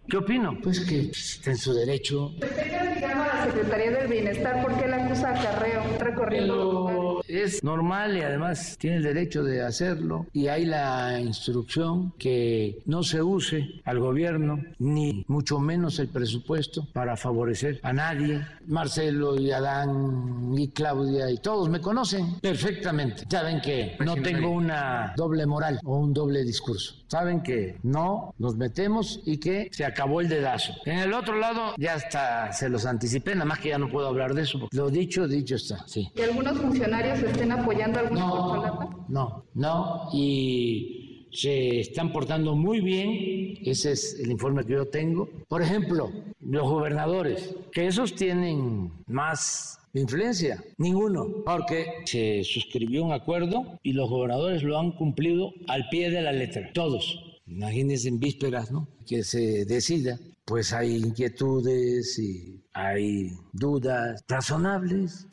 ¿Qué 0.10 0.18
opino? 0.18 0.58
Pues 0.64 0.80
que 0.80 1.12
está 1.12 1.52
en 1.52 1.58
su 1.58 1.72
derecho. 1.72 2.32
Usted 2.42 2.74
a 2.74 3.16
la 3.16 3.46
Secretaría 3.46 3.92
del 3.92 4.08
Bienestar 4.08 4.64
porque 4.64 4.88
la 4.88 5.06
acusa 5.06 5.30
acarreo 5.30 5.84
recorriendo 6.00 7.22
Es 7.28 7.64
normal 7.64 8.18
y 8.18 8.22
además 8.22 8.76
tiene 8.80 8.98
el 8.98 9.04
derecho 9.04 9.44
de 9.44 9.62
hacerlo 9.62 10.26
y 10.34 10.48
hay 10.48 10.66
la 10.66 11.20
instrucción 11.20 12.12
que 12.18 12.82
no 12.86 13.04
se 13.04 13.22
use 13.22 13.82
al 13.86 14.00
gobierno 14.00 14.64
ni 14.80 15.26
mucho 15.28 15.60
menos 15.60 16.00
el 16.00 16.08
presupuesto 16.08 16.88
para 16.92 17.16
favorecer 17.16 17.80
a 17.84 17.94
nadie. 17.94 18.44
Marcelo 18.66 19.40
y 19.40 19.52
Adán 19.52 20.56
y 20.58 20.70
Claudia 20.70 21.30
y 21.30 21.38
todos 21.38 21.70
me 21.70 21.82
conocen 21.82 22.40
perfectamente. 22.40 23.26
Saben 23.30 23.62
que 23.62 23.96
no 24.04 24.16
tengo 24.16 24.50
una 24.50 25.14
doble 25.16 25.46
moral 25.46 25.80
o 25.84 26.00
un 26.00 26.14
doble 26.14 26.44
discurso. 26.44 26.99
Saben 27.10 27.42
que 27.42 27.78
no 27.82 28.36
nos 28.38 28.56
metemos 28.56 29.22
y 29.26 29.38
que 29.38 29.70
se 29.72 29.84
acabó 29.84 30.22
el 30.22 30.30
dedazo. 30.30 30.74
En 30.86 31.00
el 31.00 31.12
otro 31.14 31.36
lado 31.40 31.74
ya 31.78 31.96
hasta 31.96 32.54
se 32.54 32.70
los 32.70 32.86
anticipé, 32.86 33.34
nada 33.34 33.46
más 33.46 33.60
que 33.60 33.70
ya 33.70 33.80
no 33.80 33.90
puedo 33.90 34.08
hablar 34.08 34.36
de 34.36 34.44
eso. 34.44 34.68
Lo 34.72 34.90
dicho, 34.92 35.28
dicho 35.28 35.56
está, 35.56 35.88
sí. 35.88 36.12
¿Y 36.16 36.22
algunos 36.22 36.60
funcionarios 36.60 37.20
estén 37.20 37.52
apoyando 37.52 37.98
a 37.98 38.02
alguna 38.04 38.22
no, 38.22 39.06
No, 39.08 39.46
no, 39.56 40.10
y 40.14 41.28
se 41.32 41.80
están 41.80 42.12
portando 42.12 42.56
muy 42.56 42.82
bien, 42.82 43.58
ese 43.66 43.94
es 43.94 44.20
el 44.20 44.32
informe 44.32 44.64
que 44.64 44.74
yo 44.74 44.88
tengo. 44.88 45.30
Por 45.48 45.64
ejemplo, 45.64 46.12
los 46.42 46.64
gobernadores, 46.64 47.56
que 47.72 47.88
esos 47.88 48.14
tienen 48.14 48.92
más 49.08 49.79
influencia? 49.94 50.64
Ninguno, 50.78 51.44
porque 51.46 51.86
se 52.06 52.44
suscribió 52.44 53.04
un 53.04 53.14
acuerdo 53.14 53.80
y 53.84 53.94
los 53.94 54.10
gobernadores 54.10 54.64
lo 54.64 54.80
han 54.80 54.92
cumplido 54.92 55.54
al 55.68 55.88
pie 55.90 56.10
de 56.10 56.22
la 56.22 56.32
letra, 56.32 56.72
todos. 56.74 57.40
Imagínense 57.46 58.08
en 58.08 58.20
vísperas, 58.20 58.72
¿no? 58.72 58.88
Que 59.08 59.24
se 59.24 59.66
decida. 59.66 60.20
Pues 60.46 60.74
hay 60.74 60.98
inquietudes 60.98 62.18
y 62.20 62.64
hay 62.74 63.32
dudas 63.54 64.24
razonables. 64.28 65.28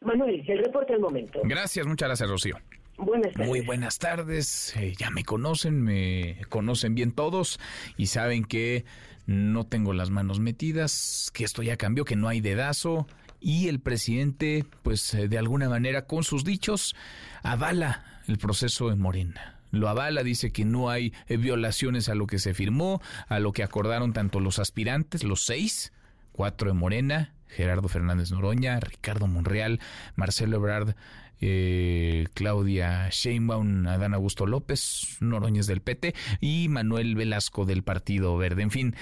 Manuel, 0.00 0.42
el 0.46 0.58
reporte 0.58 0.94
al 0.94 1.00
momento. 1.00 1.40
Gracias, 1.44 1.86
muchas 1.86 2.08
gracias, 2.08 2.28
Rocío. 2.28 2.56
Buenas 2.98 3.32
tardes. 3.32 3.48
Muy 3.48 3.60
buenas 3.60 3.98
tardes. 3.98 4.76
Eh, 4.76 4.94
ya 4.98 5.10
me 5.10 5.24
conocen, 5.24 5.82
me 5.82 6.38
conocen 6.48 6.94
bien 6.94 7.12
todos 7.12 7.58
y 7.96 8.06
saben 8.06 8.44
que 8.44 8.84
no 9.26 9.66
tengo 9.66 9.92
las 9.92 10.10
manos 10.10 10.40
metidas, 10.40 11.30
que 11.32 11.44
esto 11.44 11.62
ya 11.62 11.76
cambió, 11.76 12.04
que 12.04 12.16
no 12.16 12.28
hay 12.28 12.40
dedazo 12.40 13.06
y 13.42 13.68
el 13.68 13.80
presidente, 13.80 14.64
pues 14.82 15.12
eh, 15.14 15.28
de 15.28 15.38
alguna 15.38 15.68
manera 15.68 16.06
con 16.06 16.24
sus 16.24 16.44
dichos, 16.44 16.94
avala 17.42 18.04
el 18.28 18.38
proceso 18.38 18.90
en 18.90 19.00
Morena 19.00 19.58
lo 19.72 19.88
avala, 19.88 20.22
dice 20.22 20.52
que 20.52 20.64
no 20.64 20.90
hay 20.90 21.12
eh, 21.26 21.38
violaciones 21.38 22.08
a 22.08 22.14
lo 22.14 22.26
que 22.26 22.38
se 22.38 22.54
firmó, 22.54 23.00
a 23.26 23.40
lo 23.40 23.52
que 23.52 23.62
acordaron 23.62 24.12
tanto 24.12 24.38
los 24.38 24.58
aspirantes, 24.58 25.24
los 25.24 25.44
seis, 25.44 25.92
cuatro 26.30 26.68
de 26.68 26.74
Morena, 26.74 27.32
Gerardo 27.48 27.88
Fernández 27.88 28.30
Noroña, 28.30 28.78
Ricardo 28.80 29.26
Monreal, 29.26 29.80
Marcelo 30.14 30.58
Ebrard, 30.58 30.94
eh, 31.40 32.28
Claudia 32.34 33.08
Sheinbaum, 33.10 33.86
Adán 33.86 34.14
Augusto 34.14 34.46
López, 34.46 35.16
Noroñez 35.20 35.66
del 35.66 35.80
PT 35.80 36.14
y 36.40 36.68
Manuel 36.68 37.16
Velasco 37.16 37.64
del 37.64 37.82
Partido 37.82 38.36
Verde. 38.36 38.62
En 38.62 38.70
fin, 38.70 38.94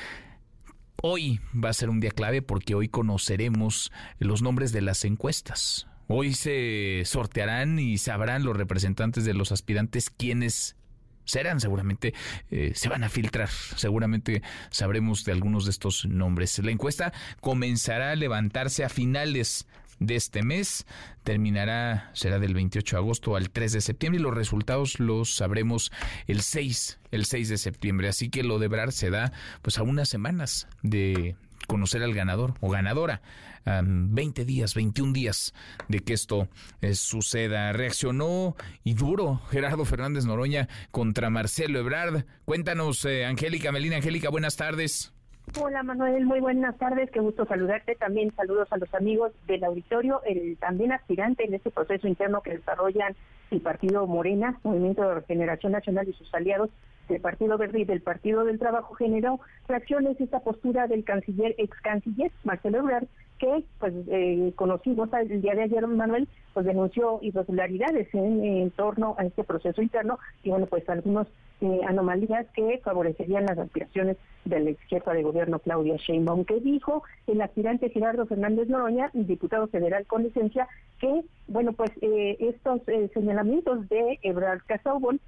hoy 1.02 1.40
va 1.52 1.70
a 1.70 1.74
ser 1.74 1.90
un 1.90 2.00
día 2.00 2.10
clave 2.10 2.42
porque 2.42 2.74
hoy 2.74 2.88
conoceremos 2.88 3.92
los 4.18 4.42
nombres 4.42 4.72
de 4.72 4.80
las 4.80 5.04
encuestas. 5.04 5.86
Hoy 6.08 6.34
se 6.34 7.02
sortearán 7.04 7.78
y 7.78 7.98
sabrán 7.98 8.44
los 8.44 8.56
representantes 8.56 9.24
de 9.24 9.34
los 9.34 9.52
aspirantes 9.52 10.10
quiénes 10.10 10.76
serán, 11.24 11.60
seguramente 11.60 12.14
eh, 12.50 12.72
se 12.74 12.88
van 12.88 13.04
a 13.04 13.08
filtrar, 13.08 13.48
seguramente 13.76 14.42
sabremos 14.70 15.24
de 15.24 15.32
algunos 15.32 15.64
de 15.64 15.70
estos 15.70 16.06
nombres. 16.06 16.58
La 16.58 16.72
encuesta 16.72 17.12
comenzará 17.40 18.10
a 18.10 18.16
levantarse 18.16 18.84
a 18.84 18.88
finales 18.88 19.68
de 20.00 20.16
este 20.16 20.42
mes. 20.42 20.86
Terminará, 21.22 22.10
será 22.14 22.40
del 22.40 22.54
28 22.54 22.96
de 22.96 23.00
agosto 23.00 23.36
al 23.36 23.50
3 23.50 23.72
de 23.72 23.80
septiembre 23.80 24.20
y 24.20 24.22
los 24.22 24.34
resultados 24.34 24.98
los 24.98 25.36
sabremos 25.36 25.92
el 26.26 26.40
6, 26.40 26.98
el 27.12 27.26
6 27.26 27.48
de 27.50 27.58
septiembre. 27.58 28.08
Así 28.08 28.30
que 28.30 28.42
lo 28.42 28.58
de 28.58 28.66
Brar 28.66 28.90
se 28.90 29.10
da 29.10 29.32
pues 29.62 29.78
a 29.78 29.84
unas 29.84 30.08
semanas 30.08 30.66
de 30.82 31.36
conocer 31.68 32.02
al 32.02 32.14
ganador 32.14 32.54
o 32.60 32.70
ganadora. 32.70 33.22
20 33.64 34.44
días, 34.46 34.74
21 34.74 35.12
días 35.12 35.52
de 35.88 36.00
que 36.00 36.14
esto 36.14 36.48
eh, 36.80 36.94
suceda. 36.94 37.72
Reaccionó 37.72 38.56
y 38.82 38.94
duro 38.94 39.42
Gerardo 39.50 39.84
Fernández 39.84 40.24
Noroña 40.24 40.68
contra 40.90 41.30
Marcelo 41.30 41.78
Ebrard. 41.78 42.24
Cuéntanos, 42.46 43.04
eh, 43.04 43.26
Angélica 43.26 43.70
Melina. 43.70 43.96
Angélica, 43.96 44.30
buenas 44.30 44.56
tardes. 44.56 45.12
Hola 45.58 45.82
Manuel, 45.82 46.26
muy 46.26 46.38
buenas 46.38 46.78
tardes, 46.78 47.10
qué 47.10 47.18
gusto 47.18 47.44
saludarte. 47.44 47.96
También 47.96 48.32
saludos 48.36 48.68
a 48.70 48.76
los 48.76 48.92
amigos 48.94 49.32
del 49.46 49.64
auditorio, 49.64 50.22
el 50.24 50.56
también 50.58 50.92
aspirante 50.92 51.44
en 51.44 51.54
este 51.54 51.70
proceso 51.70 52.06
interno 52.06 52.40
que 52.40 52.56
desarrollan 52.56 53.16
el 53.50 53.60
Partido 53.60 54.06
Morena, 54.06 54.60
Movimiento 54.62 55.02
de 55.02 55.14
Regeneración 55.14 55.72
Nacional 55.72 56.08
y 56.08 56.12
sus 56.12 56.32
aliados 56.32 56.70
del 57.08 57.20
Partido 57.20 57.58
Verde 57.58 57.80
y 57.80 57.84
del 57.84 58.00
Partido 58.00 58.44
del 58.44 58.60
Trabajo 58.60 58.94
generó 58.94 59.40
reacciones 59.66 60.20
esta 60.20 60.38
postura 60.40 60.86
del 60.86 61.04
canciller, 61.04 61.56
ex 61.58 61.80
canciller 61.80 62.30
Marcelo 62.44 62.78
Ebrard, 62.78 63.08
que 63.40 63.64
pues 63.80 63.92
eh, 64.08 64.52
conocimos 64.54 65.08
el 65.12 65.40
día 65.40 65.54
de 65.54 65.62
ayer 65.62 65.86
Manuel 65.86 66.28
pues 66.54 66.66
denunció 66.66 67.18
irregularidades 67.22 68.08
en, 68.12 68.70
torno 68.72 69.16
a 69.18 69.24
este 69.24 69.44
proceso 69.44 69.82
interno 69.82 70.18
y 70.42 70.50
bueno 70.50 70.66
pues 70.66 70.88
algunos 70.88 71.26
eh, 71.60 71.80
anomalías 71.86 72.46
que 72.54 72.80
favorecerían 72.82 73.46
las 73.46 73.58
aspiraciones 73.58 74.16
del 74.44 74.68
ex 74.68 74.80
jefa 74.84 75.12
de 75.12 75.22
gobierno 75.22 75.58
Claudia 75.58 75.96
Sheinbaum 75.96 76.44
que 76.44 76.60
dijo 76.60 77.02
el 77.26 77.40
aspirante 77.40 77.90
Gerardo 77.90 78.26
Fernández 78.26 78.68
Noroña 78.68 79.10
diputado 79.12 79.68
federal 79.68 80.06
con 80.06 80.22
licencia 80.22 80.68
que 80.98 81.22
bueno 81.48 81.72
pues 81.72 81.90
eh, 82.00 82.36
estos 82.40 82.80
eh, 82.88 83.10
señalamientos 83.12 83.88
de 83.88 84.18
Ebrard 84.22 84.62
Casaubon 84.66 85.20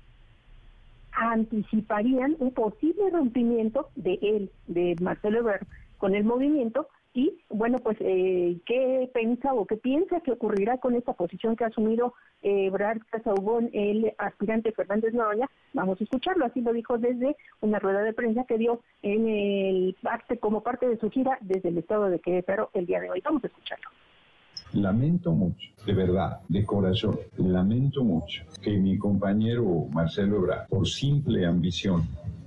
anticiparían 1.12 2.36
un 2.38 2.52
posible 2.52 3.10
rompimiento 3.10 3.90
de 3.96 4.18
él 4.22 4.50
de 4.66 4.96
Marcelo 5.00 5.40
Ebrard 5.40 5.66
con 5.98 6.14
el 6.14 6.24
movimiento 6.24 6.88
y 7.14 7.38
bueno, 7.50 7.78
pues, 7.78 7.98
eh, 8.00 8.58
¿qué 8.64 9.10
piensa 9.12 9.52
o 9.52 9.66
qué 9.66 9.76
piensa 9.76 10.20
que 10.20 10.32
ocurrirá 10.32 10.78
con 10.78 10.94
esta 10.94 11.12
posición 11.12 11.56
que 11.56 11.64
ha 11.64 11.66
asumido 11.66 12.14
eh, 12.42 12.70
Brad 12.70 12.98
Casaubon, 13.10 13.68
el 13.74 14.14
aspirante 14.16 14.72
Fernández 14.72 15.12
Noroña? 15.12 15.46
Vamos 15.74 16.00
a 16.00 16.04
escucharlo, 16.04 16.46
así 16.46 16.62
lo 16.62 16.72
dijo 16.72 16.96
desde 16.96 17.36
una 17.60 17.78
rueda 17.78 18.02
de 18.02 18.14
prensa 18.14 18.44
que 18.44 18.56
dio 18.56 18.80
en 19.02 19.28
el 19.28 19.96
parte 20.02 20.38
como 20.38 20.62
parte 20.62 20.88
de 20.88 20.98
su 20.98 21.10
gira 21.10 21.36
desde 21.42 21.68
el 21.68 21.78
estado 21.78 22.08
de 22.08 22.18
Querétaro 22.18 22.70
el 22.72 22.86
día 22.86 23.00
de 23.00 23.10
hoy. 23.10 23.20
Vamos 23.22 23.44
a 23.44 23.48
escucharlo. 23.48 23.90
Lamento 24.72 25.32
mucho, 25.32 25.68
de 25.84 25.92
verdad, 25.92 26.40
de 26.48 26.64
corazón, 26.64 27.18
lamento 27.36 28.02
mucho 28.04 28.42
que 28.62 28.70
mi 28.78 28.96
compañero 28.96 29.86
Marcelo 29.90 30.36
Ebrard, 30.36 30.68
por 30.68 30.88
simple 30.88 31.44
ambición, 31.44 32.04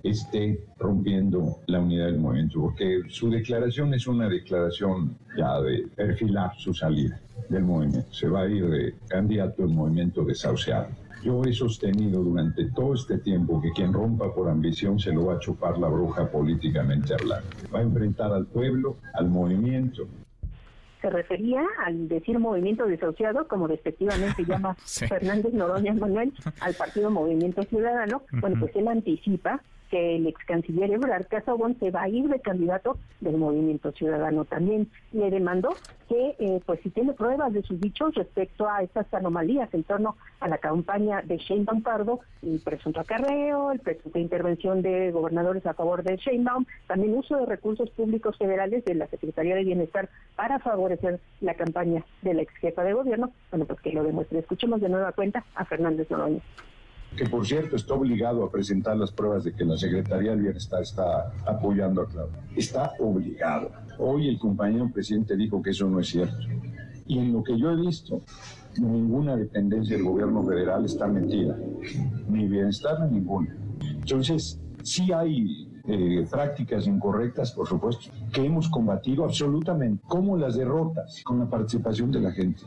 esté 0.09 0.59
rompiendo 0.77 1.57
la 1.67 1.79
unidad 1.79 2.07
del 2.07 2.19
movimiento, 2.19 2.61
porque 2.61 3.01
su 3.09 3.29
declaración 3.29 3.93
es 3.93 4.07
una 4.07 4.29
declaración 4.29 5.17
ya 5.37 5.59
de 5.61 5.87
perfilar 5.95 6.51
su 6.57 6.73
salida 6.73 7.19
del 7.49 7.63
movimiento. 7.63 8.11
Se 8.13 8.27
va 8.27 8.41
a 8.41 8.47
ir 8.47 8.67
de 8.67 8.93
candidato 9.07 9.63
al 9.63 9.69
movimiento 9.69 10.23
desahuciado. 10.23 10.87
Yo 11.23 11.41
he 11.43 11.53
sostenido 11.53 12.21
durante 12.21 12.65
todo 12.71 12.93
este 12.93 13.17
tiempo 13.17 13.59
que 13.59 13.71
quien 13.71 13.93
rompa 13.93 14.33
por 14.33 14.47
ambición 14.47 14.99
se 14.99 15.11
lo 15.11 15.25
va 15.25 15.35
a 15.35 15.39
chupar 15.39 15.77
la 15.79 15.87
bruja 15.87 16.29
políticamente 16.29 17.13
hablando. 17.13 17.47
Va 17.73 17.79
a 17.79 17.83
enfrentar 17.83 18.31
al 18.31 18.45
pueblo, 18.45 18.97
al 19.13 19.29
movimiento, 19.29 20.07
se 21.05 21.11
refería 21.11 21.63
al 21.85 22.07
decir 22.07 22.39
movimiento 22.39 22.87
desahuciado, 22.87 23.47
como 23.47 23.67
respectivamente 23.67 24.43
llama 24.47 24.75
Fernández 25.07 25.53
Noroña 25.53 25.93
Manuel, 25.93 26.33
al 26.61 26.73
partido 26.73 27.11
Movimiento 27.11 27.61
Ciudadano. 27.61 28.23
Bueno, 28.41 28.55
pues 28.59 28.75
él 28.75 28.87
anticipa 28.87 29.61
el 29.95 30.27
ex 30.27 30.43
canciller 30.45 30.91
Ebrard 30.91 31.27
Casabón 31.27 31.77
se 31.79 31.91
va 31.91 32.03
a 32.03 32.09
ir 32.09 32.27
de 32.27 32.39
candidato 32.39 32.97
del 33.21 33.37
Movimiento 33.37 33.91
Ciudadano. 33.91 34.45
También 34.45 34.89
le 35.11 35.29
demandó 35.29 35.69
que, 36.09 36.35
eh, 36.39 36.61
pues, 36.65 36.79
si 36.81 36.89
tiene 36.89 37.13
pruebas 37.13 37.53
de 37.53 37.63
sus 37.63 37.79
dichos 37.79 38.13
respecto 38.15 38.69
a 38.69 38.83
estas 38.83 39.11
anomalías 39.13 39.73
en 39.73 39.83
torno 39.83 40.17
a 40.39 40.47
la 40.47 40.57
campaña 40.57 41.21
de 41.21 41.37
Sheinbaum 41.37 41.81
Pardo, 41.81 42.19
el 42.43 42.59
presunto 42.59 42.99
acarreo, 42.99 43.71
el 43.71 43.79
presunto 43.79 44.19
intervención 44.19 44.81
de 44.81 45.11
gobernadores 45.11 45.65
a 45.65 45.73
favor 45.73 46.03
de 46.03 46.17
Sheinbaum, 46.17 46.65
también 46.87 47.17
uso 47.17 47.37
de 47.37 47.45
recursos 47.45 47.89
públicos 47.91 48.37
federales 48.37 48.85
de 48.85 48.95
la 48.95 49.07
Secretaría 49.07 49.55
de 49.55 49.63
Bienestar 49.63 50.09
para 50.35 50.59
favorecer 50.59 51.19
la 51.41 51.55
campaña 51.55 52.03
de 52.21 52.33
la 52.33 52.41
ex 52.41 52.53
jefa 52.55 52.83
de 52.83 52.93
gobierno. 52.93 53.31
Bueno, 53.51 53.65
pues 53.65 53.79
que 53.81 53.93
lo 53.93 54.03
demuestre. 54.03 54.39
Escuchemos 54.39 54.81
de 54.81 54.89
nueva 54.89 55.11
cuenta 55.13 55.43
a 55.55 55.65
Fernández 55.65 56.09
Noroña 56.11 56.41
que 57.15 57.25
por 57.25 57.45
cierto 57.45 57.75
está 57.75 57.93
obligado 57.93 58.43
a 58.43 58.51
presentar 58.51 58.97
las 58.97 59.11
pruebas 59.11 59.43
de 59.43 59.53
que 59.53 59.63
la 59.63 59.77
Secretaría 59.77 60.31
del 60.31 60.41
Bienestar 60.41 60.81
está 60.81 61.31
apoyando 61.45 62.01
a 62.01 62.07
Claudia. 62.07 62.39
Está 62.55 62.93
obligado. 62.99 63.71
Hoy 63.97 64.27
el 64.27 64.37
compañero 64.37 64.89
presidente 64.93 65.35
dijo 65.37 65.61
que 65.61 65.69
eso 65.69 65.89
no 65.89 65.99
es 65.99 66.07
cierto. 66.07 66.47
Y 67.07 67.19
en 67.19 67.33
lo 67.33 67.43
que 67.43 67.57
yo 67.57 67.71
he 67.71 67.75
visto, 67.75 68.21
ninguna 68.77 69.35
dependencia 69.35 69.95
del 69.95 70.05
gobierno 70.05 70.43
federal 70.43 70.85
está 70.85 71.07
mentida. 71.07 71.57
Ni 72.27 72.47
bienestar 72.47 72.99
ni 73.01 73.19
ninguna. 73.19 73.55
Entonces, 73.79 74.59
sí 74.83 75.11
hay 75.11 75.71
eh, 75.87 76.25
prácticas 76.29 76.87
incorrectas, 76.87 77.51
por 77.51 77.67
supuesto, 77.67 78.11
que 78.33 78.43
hemos 78.43 78.69
combatido 78.69 79.23
absolutamente, 79.23 80.03
como 80.07 80.35
las 80.35 80.55
derrotas, 80.55 81.21
con 81.23 81.39
la 81.39 81.49
participación 81.49 82.11
de 82.11 82.19
la 82.21 82.31
gente. 82.31 82.63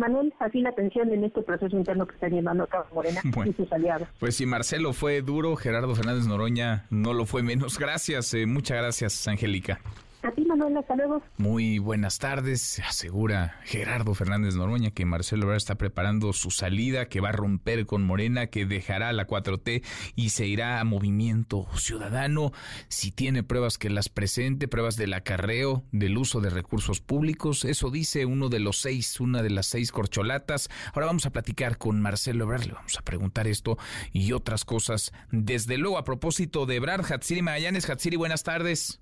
Manuel, 0.00 0.34
así 0.40 0.60
la 0.60 0.70
atención 0.70 1.12
en 1.12 1.24
este 1.24 1.42
proceso 1.42 1.76
interno 1.76 2.06
que 2.06 2.14
está 2.14 2.28
llevando 2.28 2.64
a 2.64 2.66
cabo 2.66 2.86
Morena 2.92 3.20
y 3.46 3.52
sus 3.52 3.72
aliados. 3.72 4.08
Pues 4.18 4.36
si 4.36 4.46
Marcelo 4.46 4.92
fue 4.92 5.22
duro, 5.22 5.54
Gerardo 5.54 5.94
Fernández 5.94 6.26
Noroña 6.26 6.86
no 6.90 7.12
lo 7.14 7.26
fue 7.26 7.42
menos. 7.42 7.78
Gracias, 7.78 8.34
eh, 8.34 8.46
muchas 8.46 8.78
gracias, 8.78 9.28
Angélica. 9.28 9.80
A 10.22 10.30
ti, 10.32 10.44
Manuel, 10.44 10.76
hasta 10.76 10.96
luego. 10.96 11.22
Muy 11.38 11.78
buenas 11.78 12.18
tardes. 12.18 12.78
Asegura 12.86 13.58
Gerardo 13.64 14.14
Fernández 14.14 14.54
Noroña 14.54 14.90
que 14.90 15.06
Marcelo 15.06 15.44
Ebrard 15.44 15.56
está 15.56 15.76
preparando 15.76 16.34
su 16.34 16.50
salida, 16.50 17.08
que 17.08 17.20
va 17.20 17.30
a 17.30 17.32
romper 17.32 17.86
con 17.86 18.02
Morena, 18.02 18.48
que 18.48 18.66
dejará 18.66 19.14
la 19.14 19.26
4T 19.26 19.82
y 20.16 20.30
se 20.30 20.46
irá 20.46 20.78
a 20.78 20.84
Movimiento 20.84 21.66
Ciudadano. 21.74 22.52
Si 22.88 23.12
tiene 23.12 23.42
pruebas 23.42 23.78
que 23.78 23.88
las 23.88 24.10
presente, 24.10 24.68
pruebas 24.68 24.96
del 24.96 25.14
acarreo, 25.14 25.84
del 25.90 26.18
uso 26.18 26.42
de 26.42 26.50
recursos 26.50 27.00
públicos, 27.00 27.64
eso 27.64 27.90
dice 27.90 28.26
uno 28.26 28.50
de 28.50 28.60
los 28.60 28.78
seis, 28.78 29.20
una 29.20 29.42
de 29.42 29.50
las 29.50 29.66
seis 29.66 29.90
corcholatas. 29.90 30.68
Ahora 30.92 31.06
vamos 31.06 31.24
a 31.24 31.30
platicar 31.30 31.78
con 31.78 31.98
Marcelo 31.98 32.44
Ebrard, 32.44 32.66
le 32.66 32.74
vamos 32.74 32.98
a 32.98 33.02
preguntar 33.02 33.46
esto 33.46 33.78
y 34.12 34.32
otras 34.32 34.66
cosas. 34.66 35.12
Desde 35.30 35.78
luego, 35.78 35.96
a 35.96 36.04
propósito 36.04 36.66
de 36.66 36.76
Ebrard, 36.76 37.10
Hatsiri 37.10 37.40
Magallanes. 37.40 37.88
Hatsiri, 37.88 38.16
buenas 38.16 38.42
tardes. 38.42 39.00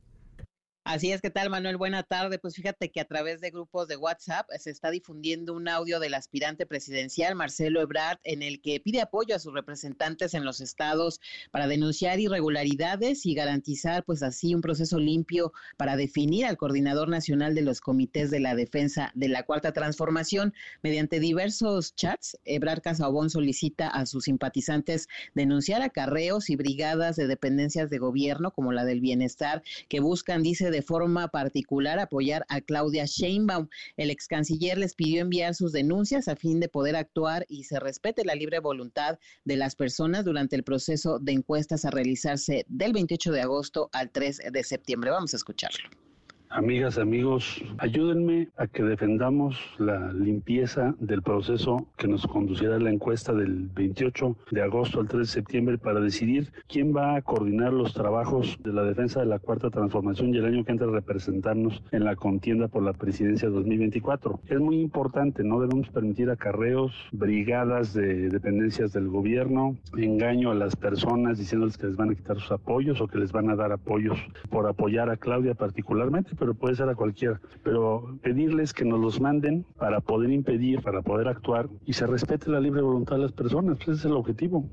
Así 0.91 1.13
es, 1.13 1.21
¿qué 1.21 1.29
tal 1.29 1.51
Manuel? 1.51 1.77
Buena 1.77 2.03
tarde. 2.03 2.39
Pues 2.39 2.55
fíjate 2.55 2.91
que 2.91 3.03
a 3.03 3.05
través 3.05 3.43
de 3.43 3.51
grupos 3.51 3.89
de 3.89 3.99
WhatsApp 3.99 4.49
se 4.59 4.71
está 4.71 4.91
difundiendo 4.91 5.53
un 5.53 5.69
audio 5.69 6.01
del 6.01 6.15
aspirante 6.15 6.65
presidencial 6.65 7.35
Marcelo 7.35 7.83
Ebrard 7.83 8.21
en 8.25 8.43
el 8.43 8.63
que 8.63 8.81
pide 8.81 9.03
apoyo 9.03 9.37
a 9.37 9.39
sus 9.39 9.53
representantes 9.53 10.33
en 10.33 10.47
los 10.47 10.63
estados 10.63 11.21
para 11.51 11.67
denunciar 11.67 12.21
irregularidades 12.21 13.27
y 13.27 13.35
garantizar 13.35 14.03
pues 14.03 14.23
así 14.23 14.55
un 14.55 14.63
proceso 14.63 14.99
limpio 14.99 15.53
para 15.77 15.95
definir 15.95 16.47
al 16.47 16.57
coordinador 16.57 17.11
nacional 17.11 17.55
de 17.55 17.61
los 17.61 17.83
comités 17.83 18.31
de 18.31 18.41
la 18.41 18.55
defensa 18.55 19.13
de 19.15 19.29
la 19.29 19.43
cuarta 19.43 19.73
transformación. 19.75 20.55
Mediante 20.83 21.21
diversos 21.21 21.95
chats, 21.97 22.39
Ebrard 22.47 22.81
Casabón 22.81 23.29
solicita 23.29 23.89
a 23.89 24.07
sus 24.07 24.25
simpatizantes 24.25 25.07
denunciar 25.35 25.83
acarreos 25.83 26.49
y 26.49 26.57
brigadas 26.57 27.17
de 27.17 27.27
dependencias 27.27 27.91
de 27.91 27.99
gobierno 27.99 28.53
como 28.53 28.73
la 28.73 28.87
del 28.87 29.03
bienestar 29.03 29.63
que 29.91 30.01
buscan, 30.01 30.43
dice, 30.43 30.71
de 30.71 30.78
forma 30.83 31.29
particular 31.29 31.99
apoyar 31.99 32.45
a 32.49 32.61
Claudia 32.61 33.05
Sheinbaum. 33.07 33.69
El 33.97 34.11
ex 34.11 34.27
canciller 34.27 34.79
les 34.79 34.95
pidió 34.95 35.23
enviar 35.23 35.55
sus 35.55 35.73
denuncias 35.73 36.29
a 36.29 36.37
fin 36.37 36.61
de 36.61 36.69
poder 36.69 36.97
actuar 36.97 37.45
y 37.49 37.65
se 37.65 37.81
respete 37.81 38.25
la 38.25 38.35
libre 38.35 38.59
voluntad 38.59 39.19
de 39.45 39.57
las 39.57 39.75
personas 39.75 40.25
durante 40.25 40.57
el 40.57 40.65
proceso 40.65 41.19
de 41.19 41.33
encuestas 41.33 41.85
a 41.85 41.91
realizarse 41.91 42.65
del 42.69 42.93
28 42.93 43.33
de 43.33 43.41
agosto 43.43 43.91
al 43.93 44.11
3 44.11 44.41
de 44.53 44.65
septiembre. 44.65 45.11
Vamos 45.11 45.35
a 45.35 45.37
escucharlo. 45.37 46.08
Amigas, 46.51 46.97
amigos, 46.97 47.63
ayúdenme 47.77 48.49
a 48.57 48.67
que 48.67 48.83
defendamos 48.83 49.61
la 49.77 50.15
limpieza 50.15 50.95
del 50.99 51.21
proceso 51.21 51.87
que 51.99 52.09
nos 52.09 52.27
conducirá 52.27 52.77
a 52.77 52.81
la 52.81 52.91
encuesta 52.91 53.35
del 53.35 53.69
28 53.69 54.35
de 54.53 54.63
agosto 54.63 55.01
al 55.01 55.09
3 55.09 55.21
de 55.21 55.27
septiembre 55.27 55.77
para 55.77 56.01
decidir 56.01 56.51
quién 56.67 56.97
va 56.97 57.17
a 57.17 57.23
coordinar 57.23 57.75
los 57.75 57.93
trabajos 57.93 58.57
de 58.65 58.73
la 58.73 58.83
defensa 58.83 59.21
de 59.21 59.27
la 59.27 59.39
cuarta 59.39 59.69
transformación 59.69 60.35
y 60.35 60.39
el 60.39 60.47
año 60.47 60.65
que 60.65 60.73
entra 60.73 60.87
representarnos 60.87 61.83
en 61.93 62.05
la 62.05 62.17
contienda 62.17 62.69
por 62.69 62.83
la 62.83 62.95
presidencia 62.95 63.51
2024. 63.51 64.41
Es 64.47 64.59
muy 64.59 64.81
importante, 64.81 65.45
no 65.45 65.61
debemos 65.61 65.91
permitir 65.91 66.31
acarreos, 66.31 66.95
brigadas 67.13 67.93
de 67.93 68.31
dependencias 68.31 68.95
del 68.95 69.09
gobierno, 69.09 69.77
engaño 69.99 70.51
a 70.51 70.55
las 70.55 70.77
personas 70.77 71.37
diciéndoles 71.37 71.77
que 71.77 71.89
les 71.89 71.97
van 71.97 72.11
a 72.11 72.15
quitar 72.15 72.41
sus 72.41 72.53
apoyos 72.53 73.03
o 73.03 73.07
que 73.07 73.19
les 73.19 73.33
van 73.33 73.51
a 73.51 73.57
dar 73.57 73.71
apoyos 73.71 74.19
por 74.49 74.67
apoyar 74.67 75.11
a 75.11 75.19
Claudia 75.19 75.55
particularmente 75.55 76.38
pero 76.39 76.55
puede 76.55 76.77
ser 76.77 76.89
a 76.89 76.95
cualquiera. 76.95 77.41
Pero 77.63 78.19
pedirles 78.23 78.73
que 78.73 78.85
nos 78.85 79.01
los 79.01 79.21
manden 79.21 79.65
para 79.77 80.01
poder 80.01 80.31
impedir, 80.31 80.83
para 80.83 81.03
poder 81.03 81.29
actuar 81.29 81.69
y 81.85 81.93
se 81.93 82.07
respete 82.07 82.51
la 82.51 82.61
libre 82.61 82.83
voluntad 82.83 83.17
de 83.17 83.23
las 83.23 83.33
personas, 83.33 83.77
pues 83.77 83.89
ese 83.89 83.99
es 83.99 84.05
el 84.07 84.13
objetivo. 84.13 84.69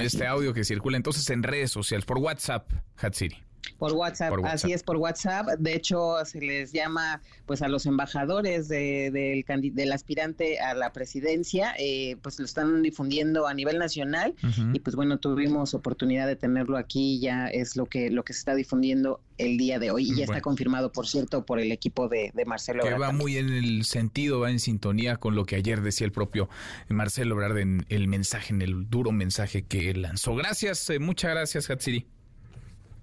Este 0.00 0.26
audio 0.26 0.52
que 0.52 0.64
circula 0.64 0.96
entonces 0.96 1.28
en 1.30 1.42
redes 1.42 1.70
sociales, 1.70 2.04
por 2.04 2.18
WhatsApp, 2.18 2.68
Hatsiri. 2.96 3.36
Por 3.78 3.92
WhatsApp, 3.92 4.34
así 4.44 4.72
es 4.72 4.82
por 4.82 4.96
WhatsApp. 4.96 5.48
De 5.58 5.74
hecho, 5.74 6.16
se 6.24 6.40
les 6.40 6.72
llama 6.72 7.20
pues 7.46 7.62
a 7.62 7.68
los 7.68 7.86
embajadores 7.86 8.68
de, 8.68 9.10
del, 9.10 9.92
aspirante 9.92 10.60
a 10.60 10.74
la 10.74 10.92
presidencia, 10.92 11.74
eh, 11.78 12.16
pues 12.22 12.38
lo 12.38 12.44
están 12.44 12.82
difundiendo 12.82 13.46
a 13.46 13.54
nivel 13.54 13.78
nacional 13.78 14.34
y 14.72 14.80
pues 14.80 14.96
bueno, 14.96 15.18
tuvimos 15.18 15.74
oportunidad 15.74 16.26
de 16.26 16.36
tenerlo 16.36 16.76
aquí, 16.76 17.20
ya 17.20 17.48
es 17.48 17.76
lo 17.76 17.86
que, 17.86 18.10
lo 18.10 18.24
que 18.24 18.32
se 18.32 18.40
está 18.40 18.54
difundiendo 18.54 19.20
el 19.38 19.56
día 19.56 19.78
de 19.78 19.90
hoy 19.90 20.10
y 20.10 20.16
ya 20.16 20.24
está 20.24 20.40
confirmado, 20.40 20.92
por 20.92 21.06
cierto, 21.06 21.44
por 21.44 21.58
el 21.58 21.72
equipo 21.72 22.08
de, 22.08 22.32
Marcelo 22.46 22.82
Que 22.82 22.94
va 22.94 23.12
muy 23.12 23.36
en 23.36 23.50
el 23.50 23.84
sentido, 23.84 24.40
va 24.40 24.50
en 24.50 24.60
sintonía 24.60 25.16
con 25.16 25.34
lo 25.34 25.44
que 25.44 25.56
ayer 25.56 25.80
decía 25.82 26.04
el 26.04 26.12
propio 26.12 26.48
Marcelo 26.88 27.34
Ebrard 27.34 27.58
en 27.58 27.86
el 27.88 28.08
mensaje, 28.08 28.52
en 28.52 28.62
el 28.62 28.88
duro 28.88 29.12
mensaje 29.12 29.62
que 29.62 29.94
lanzó. 29.94 30.34
Gracias, 30.34 30.88
eh, 30.90 30.98
muchas 30.98 31.32
gracias, 31.32 31.70
Hatsiri. 31.70 32.06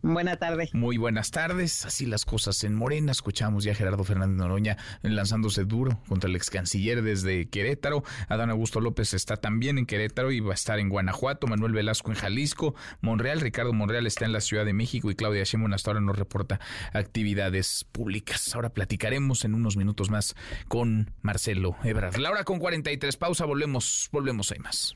Buena 0.01 0.37
tarde. 0.37 0.69
Muy 0.73 0.97
buenas 0.97 1.31
tardes. 1.31 1.85
Así 1.85 2.05
las 2.05 2.23
cosas 2.23 2.63
en 2.63 2.73
Morena. 2.73 3.11
Escuchamos 3.11 3.63
ya 3.65 3.73
a 3.73 3.75
Gerardo 3.75 4.03
Fernández 4.03 4.37
Noroña 4.37 4.77
lanzándose 5.01 5.65
duro 5.65 5.99
contra 6.07 6.29
el 6.29 6.35
ex 6.35 6.49
canciller 6.49 7.01
desde 7.01 7.49
Querétaro. 7.49 8.03
Adán 8.29 8.49
Augusto 8.49 8.79
López 8.79 9.13
está 9.13 9.37
también 9.37 9.77
en 9.77 9.85
Querétaro 9.85 10.31
y 10.31 10.39
va 10.39 10.51
a 10.51 10.55
estar 10.55 10.79
en 10.79 10.89
Guanajuato. 10.89 11.47
Manuel 11.47 11.73
Velasco 11.73 12.11
en 12.11 12.17
Jalisco. 12.17 12.75
Monreal, 13.01 13.41
Ricardo 13.41 13.73
Monreal 13.73 14.07
está 14.07 14.25
en 14.25 14.31
la 14.31 14.41
Ciudad 14.41 14.65
de 14.65 14.73
México 14.73 15.11
y 15.11 15.15
Claudia 15.15 15.43
Sheinbaum 15.43 15.73
hasta 15.73 15.91
ahora 15.91 16.01
nos 16.01 16.17
reporta 16.17 16.59
actividades 16.93 17.85
públicas. 17.91 18.55
Ahora 18.55 18.69
platicaremos 18.69 19.43
en 19.43 19.53
unos 19.53 19.75
minutos 19.75 20.09
más 20.09 20.35
con 20.67 21.11
Marcelo 21.21 21.75
Ebrard. 21.83 22.17
La 22.17 22.31
hora 22.31 22.43
con 22.45 22.59
43. 22.59 23.17
Pausa. 23.17 23.45
Volvemos. 23.45 24.09
Volvemos. 24.11 24.51
Hay 24.51 24.59
más. 24.59 24.95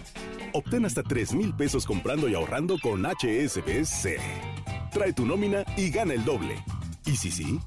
Obtén 0.54 0.86
hasta 0.86 1.02
3 1.04 1.34
mil 1.34 1.54
pesos 1.54 1.86
comprando 1.86 2.28
y 2.28 2.36
ahorrando 2.36 2.78
con 2.80 3.06
HSBC. 3.06 4.18
Trae 4.92 5.14
tu 5.14 5.26
nómina 5.26 5.64
y 5.78 5.90
gana 5.90 6.14
el 6.14 6.26
doble. 6.26 6.62
¿Y 7.06 7.16
si 7.16 7.32
sí? 7.32 7.58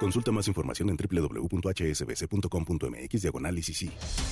Consulta 0.00 0.32
más 0.32 0.48
información 0.48 0.90
en 0.90 0.96
www.hsbc.com.mx 0.96 3.22
diagonal 3.22 3.62
sí. 3.62 3.88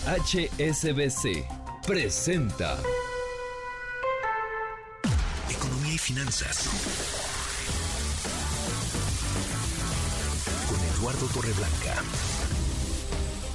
HSBC 0.07 1.47
presenta 1.87 2.77
Economía 5.49 5.95
y 5.95 5.99
finanzas. 5.99 7.24
Eduardo 11.15 11.27
Torreblanca. 11.33 12.03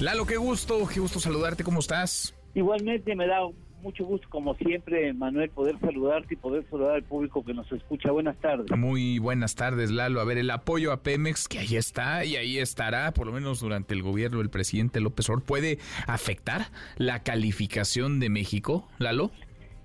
Lalo, 0.00 0.26
qué 0.26 0.36
gusto, 0.36 0.86
qué 0.92 1.00
gusto 1.00 1.20
saludarte, 1.20 1.62
¿cómo 1.62 1.80
estás? 1.80 2.34
Igualmente 2.54 3.14
me 3.14 3.26
da 3.26 3.40
mucho 3.82 4.04
gusto, 4.04 4.28
como 4.30 4.54
siempre, 4.54 5.12
Manuel, 5.12 5.50
poder 5.50 5.78
saludarte 5.78 6.34
y 6.34 6.36
poder 6.36 6.64
saludar 6.70 6.96
al 6.96 7.02
público 7.02 7.44
que 7.44 7.52
nos 7.52 7.70
escucha. 7.70 8.10
Buenas 8.10 8.38
tardes. 8.38 8.66
Muy 8.76 9.18
buenas 9.18 9.54
tardes, 9.54 9.90
Lalo. 9.90 10.20
A 10.20 10.24
ver, 10.24 10.38
el 10.38 10.50
apoyo 10.50 10.92
a 10.92 11.02
Pemex, 11.02 11.48
que 11.48 11.58
ahí 11.58 11.76
está 11.76 12.24
y 12.24 12.36
ahí 12.36 12.58
estará, 12.58 13.12
por 13.12 13.26
lo 13.26 13.32
menos 13.32 13.60
durante 13.60 13.94
el 13.94 14.02
gobierno 14.02 14.38
del 14.38 14.50
presidente 14.50 15.00
López 15.00 15.28
Obrador, 15.28 15.44
¿puede 15.44 15.78
afectar 16.06 16.66
la 16.96 17.22
calificación 17.22 18.20
de 18.20 18.30
México, 18.30 18.88
Lalo? 18.98 19.30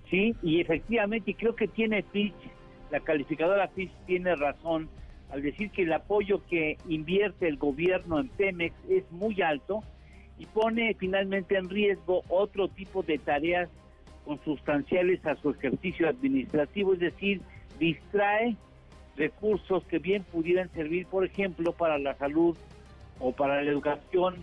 Sí, 0.10 0.34
y 0.44 0.62
efectivamente, 0.62 1.36
creo 1.38 1.56
que 1.56 1.68
tiene 1.68 2.04
Fitch, 2.04 2.36
la 2.92 3.00
calificadora 3.02 3.68
Fitch 3.70 3.92
tiene 4.06 4.36
razón 4.36 4.90
al 5.32 5.42
decir 5.42 5.72
que 5.72 5.84
el 5.84 5.94
apoyo 5.94 6.46
que 6.46 6.78
invierte 6.88 7.48
el 7.48 7.58
gobierno 7.58 8.20
en 8.20 8.30
Pemex 8.30 8.76
es 8.90 9.10
muy 9.12 9.42
alto 9.42 9.84
y 10.38 10.46
pone 10.46 10.94
finalmente 10.96 11.58
en 11.58 11.70
riesgo 11.70 12.22
otro 12.30 12.68
tipo 12.68 13.04
de 13.04 13.18
tareas 13.18 13.70
consustanciales 14.26 15.26
a 15.26 15.36
su 15.36 15.52
ejercicio 15.52 16.10
administrativo, 16.10 16.94
es 16.94 17.00
decir, 17.00 17.42
distrae 17.80 18.56
recursos 19.16 19.84
que 19.86 20.00
bien 20.00 20.24
pudieran 20.24 20.70
servir, 20.72 21.06
por 21.08 21.26
ejemplo, 21.26 21.72
para 21.72 21.98
la 21.98 22.16
salud 22.16 22.58
o 23.20 23.32
para 23.32 23.64
la 23.64 23.72
educación 23.72 24.36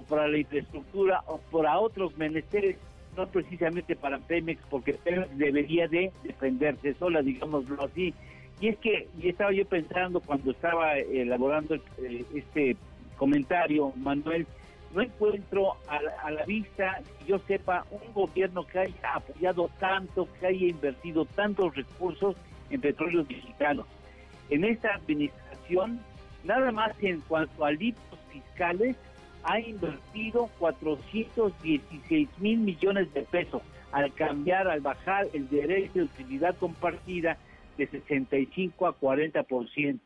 o 0.00 0.04
para 0.04 0.26
la 0.26 0.38
infraestructura 0.38 1.22
o 1.26 1.38
para 1.38 1.78
otros 1.78 2.16
menesteres, 2.16 2.76
no 3.16 3.26
precisamente 3.28 3.94
para 3.94 4.18
Pemex, 4.18 4.60
porque 4.68 4.94
Pemex 4.94 5.36
debería 5.38 5.86
de 5.86 6.12
defenderse 6.24 6.94
sola, 6.94 7.22
digámoslo 7.22 7.82
así. 7.84 8.12
Y 8.60 8.68
es 8.68 8.78
que 8.78 9.08
y 9.20 9.28
estaba 9.28 9.52
yo 9.52 9.66
pensando 9.66 10.20
cuando 10.20 10.50
estaba 10.50 10.98
elaborando 10.98 11.74
eh, 11.74 12.24
este 12.34 12.76
comentario, 13.16 13.92
Manuel, 13.96 14.46
no 14.94 15.02
encuentro 15.02 15.76
a, 15.88 16.30
la 16.30 16.44
vista, 16.46 17.02
que 17.18 17.26
yo 17.26 17.38
sepa, 17.40 17.84
un 17.90 18.12
gobierno 18.14 18.66
que 18.66 18.78
haya 18.78 19.14
apoyado 19.14 19.70
tanto, 19.78 20.26
que 20.40 20.46
haya 20.46 20.66
invertido 20.68 21.26
tantos 21.26 21.74
recursos 21.74 22.34
en 22.70 22.80
petróleos 22.80 23.28
mexicanos. 23.28 23.86
En 24.48 24.64
esta 24.64 24.94
administración, 24.94 26.00
nada 26.44 26.72
más 26.72 26.92
en 27.02 27.20
cuanto 27.22 27.64
a 27.64 27.72
litos 27.72 28.18
fiscales, 28.32 28.96
ha 29.42 29.60
invertido 29.60 30.48
416 30.58 32.28
mil 32.38 32.58
millones 32.60 33.12
de 33.12 33.22
pesos 33.22 33.62
al 33.92 34.12
cambiar, 34.14 34.66
al 34.66 34.80
bajar 34.80 35.26
el 35.34 35.48
derecho 35.48 35.92
de 35.94 36.02
utilidad 36.04 36.56
compartida 36.56 37.36
de 37.76 37.86
65 37.86 38.86
a 38.86 38.98
40%. 38.98 39.98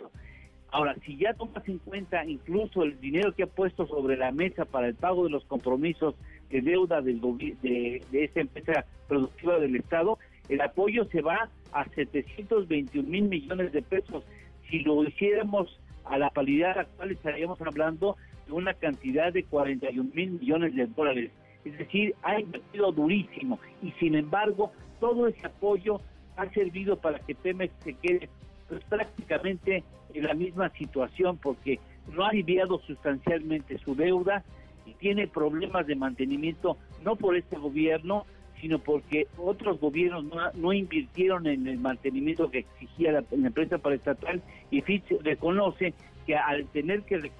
Ahora, 0.73 0.95
si 1.05 1.16
ya 1.16 1.35
tomas 1.35 1.66
en 1.68 1.79
cuenta 1.79 2.25
incluso 2.25 2.85
el 2.85 3.01
dinero 3.01 3.35
que 3.35 3.43
ha 3.43 3.49
puesto 3.49 3.87
sobre 3.87 4.16
la 4.16 4.31
mesa 4.31 4.64
para 4.64 4.87
el 4.87 4.95
pago 4.95 5.25
de 5.25 5.31
los 5.31 5.45
compromisos 5.45 6.14
de 6.49 6.61
deuda 6.61 7.01
del, 7.01 7.21
de, 7.21 8.03
de 8.11 8.25
esta 8.25 8.41
empresa 8.41 8.85
productiva 9.09 9.59
del 9.59 9.77
Estado, 9.77 10.18
el 10.49 10.61
apoyo 10.61 11.05
se 11.07 11.23
va 11.23 11.49
a 11.73 11.85
721 11.89 13.09
mil 13.09 13.25
millones 13.25 13.73
de 13.73 13.83
pesos. 13.83 14.25
Si 14.68 14.81
lo 14.81 15.03
hiciéramos 15.05 15.81
a 16.05 16.18
la 16.18 16.31
paridad 16.31 16.79
actual, 16.79 17.12
estaríamos 17.12 17.61
hablando 17.62 18.16
de 18.47 18.53
una 18.53 18.75
cantidad 18.75 19.33
de 19.33 19.45
41 19.45 20.11
mil 20.14 20.33
millones 20.33 20.75
de 20.75 20.87
dólares. 20.87 21.31
Es 21.64 21.77
decir, 21.79 22.14
ha 22.23 22.41
invertido 22.41 22.91
durísimo 22.93 23.59
y 23.83 23.93
sin 23.93 24.14
embargo 24.14 24.73
todo 24.99 25.27
ese 25.27 25.47
apoyo 25.47 26.01
ha 26.41 26.51
servido 26.51 26.97
para 26.97 27.18
que 27.18 27.34
Pemex 27.34 27.72
se 27.84 27.93
quede 27.95 28.28
pues, 28.68 28.82
prácticamente 28.84 29.84
en 30.14 30.24
la 30.24 30.32
misma 30.32 30.70
situación 30.70 31.36
porque 31.36 31.78
no 32.14 32.24
ha 32.24 32.30
aliviado 32.30 32.80
sustancialmente 32.80 33.78
su 33.78 33.95
deuda 33.95 34.43
y 34.86 34.95
tiene 34.95 35.28
problemas 35.28 35.86
de 35.86 35.97
mantenimiento 35.97 36.78
no 37.05 37.16
por 37.16 37.36
este 37.36 37.57
gobierno, 37.57 38.24
sino 38.59 38.78
porque 38.78 39.26
otros 39.36 39.78
gobiernos 39.80 40.24
no, 40.55 40.72
invirtieron 40.72 41.47
en 41.47 41.66
el 41.66 41.78
mantenimiento 41.78 42.51
que 42.51 42.61
exigía 42.61 43.12
la, 43.12 43.24
empresa 43.30 43.76
paraestatal 43.76 44.43
y 44.70 44.80
Fitch 44.80 45.11
reconoce 45.22 45.93
que 46.26 46.36
al 46.36 46.66
tener 46.68 47.03
que, 47.03 47.30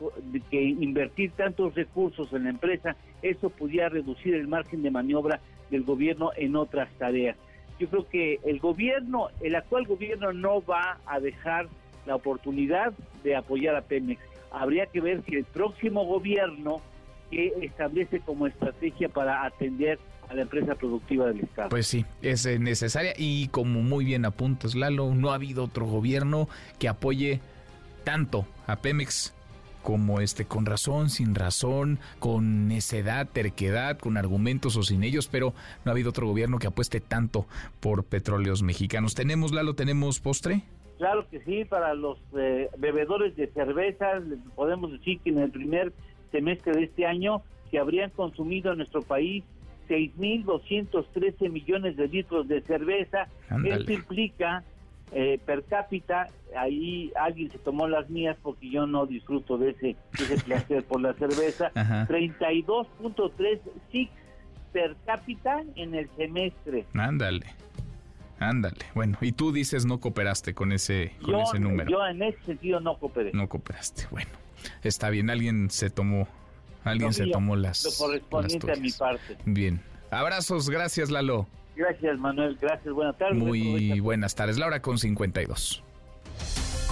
que 0.51 0.62
invertir 0.62 1.30
tantos 1.32 1.74
recursos 1.74 2.32
en 2.34 2.44
la 2.44 2.51
empresa, 2.51 2.96
eso 3.22 3.48
podía 3.48 3.88
reducir 3.88 4.34
el 4.34 4.46
margen 4.46 4.82
de 4.82 4.90
maniobra 4.90 5.40
del 5.70 5.84
gobierno 5.84 6.32
en 6.36 6.57
otras 6.57 6.90
tareas. 6.98 7.36
Yo 7.81 7.89
creo 7.89 8.07
que 8.09 8.39
el 8.45 8.61
gobierno, 8.61 9.28
el 9.41 9.57
actual 9.57 9.87
gobierno 9.87 10.35
no 10.35 10.62
va 10.62 10.99
a 11.07 11.18
dejar 11.18 11.66
la 12.07 12.14
oportunidad 12.14 12.93
de 13.24 13.35
apoyar 13.35 13.74
a 13.74 13.81
Pemex. 13.81 14.20
Habría 14.53 14.85
que 14.85 15.01
ver 15.01 15.22
si 15.24 15.37
el 15.37 15.45
próximo 15.45 16.05
gobierno 16.05 16.83
que 17.31 17.55
establece 17.62 18.20
como 18.20 18.47
estrategia 18.47 19.09
para 19.09 19.45
atender 19.45 19.99
a 20.28 20.35
la 20.35 20.43
empresa 20.43 20.74
productiva 20.74 21.26
del 21.28 21.41
Estado. 21.41 21.70
Pues 21.70 21.87
sí, 21.87 22.05
es 22.20 22.45
eh, 22.45 22.59
necesaria 22.59 23.14
y 23.16 23.49
como 23.49 23.81
muy 23.81 24.05
bien 24.05 24.26
apuntas, 24.26 24.74
Lalo, 24.74 25.14
no 25.14 25.31
ha 25.31 25.37
habido 25.37 25.64
otro 25.64 25.87
gobierno 25.87 26.49
que 26.78 26.89
apoye 26.89 27.41
tanto 28.05 28.47
a 28.66 28.76
Pemex 28.76 29.33
como 29.83 30.20
este 30.20 30.45
con 30.45 30.66
razón, 30.66 31.11
sin 31.11 31.35
razón, 31.35 31.99
con 32.18 32.68
necedad, 32.68 33.28
terquedad, 33.28 33.99
con 33.99 34.16
argumentos 34.16 34.76
o 34.76 34.83
sin 34.83 35.05
ellos, 35.05 35.28
pero 35.28 35.55
no 35.85 35.91
ha 35.91 35.93
habido 35.93 36.11
otro 36.11 36.26
gobierno 36.26 36.59
que 36.59 36.66
apueste 36.66 37.01
tanto 37.01 37.47
por 37.81 38.05
petróleos 38.05 38.62
mexicanos. 38.62 39.14
¿Tenemos, 39.14 39.53
Lalo, 39.53 39.74
tenemos 39.74 40.20
postre? 40.20 40.62
Claro 40.99 41.26
que 41.31 41.41
sí, 41.41 41.64
para 41.64 41.95
los 41.95 42.18
eh, 42.37 42.68
bebedores 42.76 43.35
de 43.35 43.47
cerveza, 43.49 44.20
podemos 44.55 44.93
decir 44.93 45.18
que 45.20 45.31
en 45.31 45.39
el 45.39 45.51
primer 45.51 45.93
semestre 46.31 46.74
de 46.74 46.85
este 46.85 47.07
año 47.07 47.43
se 47.70 47.78
habrían 47.78 48.11
consumido 48.11 48.72
en 48.72 48.78
nuestro 48.78 49.01
país 49.01 49.45
6.213 49.89 51.51
millones 51.51 51.97
de 51.97 52.07
litros 52.07 52.47
de 52.49 52.61
cerveza. 52.62 53.28
Esto 53.64 53.93
implica 53.93 54.62
eh, 55.13 55.41
per 55.45 55.65
cápita, 55.65 56.29
ahí 56.57 57.13
alguien 57.17 57.51
se 57.51 57.59
tomó 57.59 57.89
las 57.89 58.09
mías 58.11 58.37
porque 58.43 58.71
yo 58.71 58.87
no 58.87 59.07
disfruto 59.07 59.59
de 59.59 59.71
ese, 59.71 59.97
ese 60.15 60.37
placer 60.45 60.85
por 60.85 61.01
la 61.01 61.15
cerveza, 61.15 61.73
32.3 61.75 63.61
six 63.91 64.11
per 64.73 64.97
cápita 65.05 65.63
en 65.75 65.95
el 65.95 66.09
semestre. 66.17 66.87
Ándale. 66.95 67.47
Ándale. 68.39 68.87
Bueno, 68.95 69.19
y 69.21 69.33
tú 69.33 69.53
dices 69.53 69.85
no 69.85 70.01
cooperaste 70.01 70.55
con 70.55 70.73
ese 70.73 71.13
con 71.23 71.41
ese 71.41 71.59
número. 71.59 71.91
Yo 71.91 72.07
en 72.07 72.23
ese 72.23 72.43
sentido 72.45 72.81
no 72.81 72.97
cooperé. 72.99 73.33
No 73.35 73.49
cooperaste. 73.49 74.07
Bueno, 74.11 74.31
está 74.83 75.11
bien, 75.11 75.29
alguien 75.29 75.71
se 75.71 75.91
tomó 75.91 76.27
alguien 76.85 77.13
se 77.13 77.27
tomó 77.27 77.57
las 77.57 77.85
lo 77.85 78.07
correspondiente 78.07 78.73
a 78.73 78.77
mi 78.77 78.91
parte. 78.93 79.37
Bien. 79.45 79.83
Abrazos, 80.11 80.71
gracias 80.71 81.11
Lalo. 81.11 81.47
Gracias, 81.77 82.18
Manuel. 82.18 82.59
Gracias. 82.61 82.93
Buenas 82.95 83.16
tardes. 83.18 83.37
Muy 83.37 84.01
buenas 84.01 84.35
tardes. 84.35 84.59
Laura 84.59 84.83
con 84.83 84.99
52. 84.99 85.83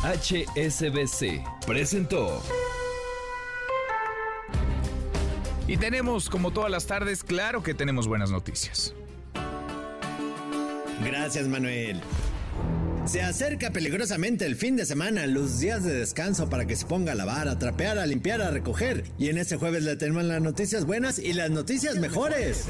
HSBC 0.02 1.42
presentó. 1.66 2.40
Y 5.66 5.76
tenemos, 5.76 6.30
como 6.30 6.50
todas 6.50 6.70
las 6.70 6.86
tardes, 6.86 7.22
claro 7.22 7.62
que 7.62 7.74
tenemos 7.74 8.08
buenas 8.08 8.30
noticias. 8.30 8.94
Gracias, 11.04 11.46
Manuel. 11.46 12.00
Se 13.04 13.22
acerca 13.22 13.70
peligrosamente 13.70 14.44
el 14.44 14.56
fin 14.56 14.76
de 14.76 14.84
semana, 14.84 15.26
los 15.26 15.60
días 15.60 15.84
de 15.84 15.94
descanso 15.94 16.48
para 16.50 16.66
que 16.66 16.76
se 16.76 16.86
ponga 16.86 17.12
a 17.12 17.14
lavar, 17.14 17.48
a 17.48 17.58
trapear, 17.58 17.98
a 17.98 18.06
limpiar, 18.06 18.42
a 18.42 18.50
recoger. 18.50 19.04
Y 19.18 19.30
en 19.30 19.38
este 19.38 19.56
jueves 19.56 19.82
le 19.82 19.96
tenemos 19.96 20.24
las 20.24 20.42
noticias 20.42 20.84
buenas 20.84 21.18
y 21.18 21.32
las 21.32 21.50
noticias 21.50 21.96
mejores. 21.96 22.68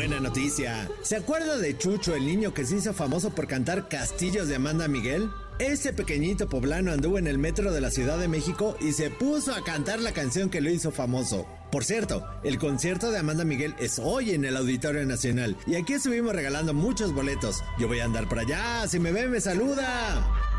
Buena 0.00 0.18
noticia. 0.18 0.88
¿Se 1.02 1.14
acuerda 1.14 1.58
de 1.58 1.76
Chucho, 1.76 2.14
el 2.14 2.24
niño 2.24 2.54
que 2.54 2.64
se 2.64 2.76
hizo 2.76 2.94
famoso 2.94 3.34
por 3.34 3.46
cantar 3.46 3.86
Castillos 3.86 4.48
de 4.48 4.54
Amanda 4.54 4.88
Miguel? 4.88 5.28
Ese 5.58 5.92
pequeñito 5.92 6.48
poblano 6.48 6.90
anduvo 6.90 7.18
en 7.18 7.26
el 7.26 7.36
metro 7.36 7.70
de 7.70 7.82
la 7.82 7.90
Ciudad 7.90 8.16
de 8.16 8.26
México 8.26 8.78
y 8.80 8.92
se 8.92 9.10
puso 9.10 9.54
a 9.54 9.62
cantar 9.62 10.00
la 10.00 10.12
canción 10.12 10.48
que 10.48 10.62
lo 10.62 10.70
hizo 10.70 10.90
famoso. 10.90 11.46
Por 11.70 11.84
cierto, 11.84 12.26
el 12.42 12.58
concierto 12.58 13.10
de 13.10 13.18
Amanda 13.18 13.44
Miguel 13.44 13.74
es 13.78 13.98
hoy 13.98 14.30
en 14.30 14.46
el 14.46 14.56
Auditorio 14.56 15.04
Nacional 15.04 15.54
y 15.66 15.74
aquí 15.74 15.92
estuvimos 15.92 16.34
regalando 16.34 16.72
muchos 16.72 17.12
boletos. 17.12 17.62
Yo 17.78 17.86
voy 17.86 18.00
a 18.00 18.06
andar 18.06 18.26
por 18.26 18.38
allá, 18.38 18.88
si 18.88 18.98
me 18.98 19.12
ve 19.12 19.26
me 19.26 19.42
saluda. 19.42 20.49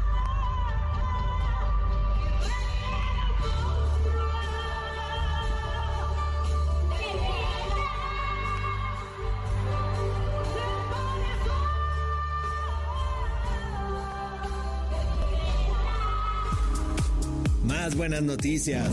Buenas 17.90 18.22
noticias. 18.22 18.88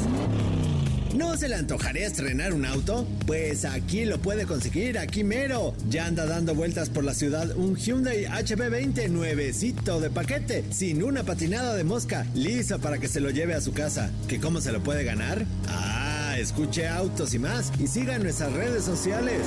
¿No 1.15 1.37
se 1.37 1.49
le 1.49 1.57
antojaría 1.57 2.07
estrenar 2.07 2.55
un 2.55 2.65
auto? 2.65 3.07
Pues 3.27 3.65
aquí 3.65 4.07
lo 4.07 4.19
puede 4.19 4.47
conseguir, 4.47 4.99
aquí 4.99 5.25
mero. 5.25 5.75
Ya 5.91 6.07
anda 6.07 6.25
dando 6.25 6.55
vueltas 6.55 6.89
por 6.89 7.05
la 7.05 7.13
ciudad 7.13 7.55
un 7.57 7.77
Hyundai 7.77 8.25
HB20 8.25 9.11
nuevecito 9.11 10.01
de 10.01 10.09
paquete, 10.09 10.65
sin 10.71 11.03
una 11.03 11.25
patinada 11.25 11.75
de 11.75 11.85
mosca, 11.85 12.27
listo 12.35 12.79
para 12.79 12.99
que 12.99 13.09
se 13.09 13.21
lo 13.21 13.31
lleve 13.31 13.55
a 13.55 13.61
su 13.61 13.73
casa. 13.73 14.11
¿Que 14.27 14.41
cómo 14.41 14.61
se 14.61 14.73
lo 14.73 14.83
puede 14.83 15.05
ganar? 15.05 15.45
Ah, 15.69 16.37
escuche 16.39 16.89
autos 16.89 17.35
y 17.35 17.39
más 17.39 17.73
y 17.79 17.87
siga 17.89 18.19
nuestras 18.19 18.53
redes 18.53 18.85
sociales. 18.85 19.43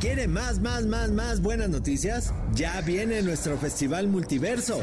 ¿Quiere 0.00 0.28
más, 0.28 0.60
más, 0.60 0.84
más, 0.84 1.10
más 1.10 1.40
buenas 1.40 1.70
noticias? 1.70 2.32
Ya 2.54 2.78
viene 2.82 3.22
nuestro 3.22 3.56
festival 3.58 4.06
multiverso. 4.06 4.78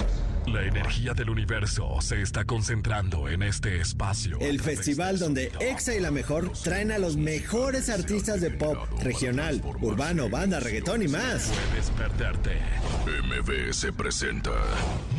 La 0.48 0.64
energía 0.64 1.14
del 1.14 1.30
universo 1.30 2.02
se 2.02 2.22
está 2.22 2.46
concentrando 2.46 3.30
en 3.30 3.44
este 3.44 3.80
espacio. 3.80 4.40
El 4.40 4.60
festival 4.60 5.20
donde 5.20 5.52
EXA 5.60 5.96
y 5.96 6.00
la 6.00 6.12
mejor 6.12 6.52
traen 6.64 6.92
a 6.92 6.98
los 6.98 7.16
mejores 7.16 7.90
artistas 7.90 8.42
de 8.42 8.50
pop, 8.50 8.78
regional, 9.02 9.62
urbano, 9.82 10.30
banda, 10.30 10.60
reggaetón 10.60 11.04
y 11.04 11.08
más. 11.08 11.52
Puedes 11.70 11.90
perderte. 11.92 12.58
MBS 13.06 13.92
presenta 13.96 14.52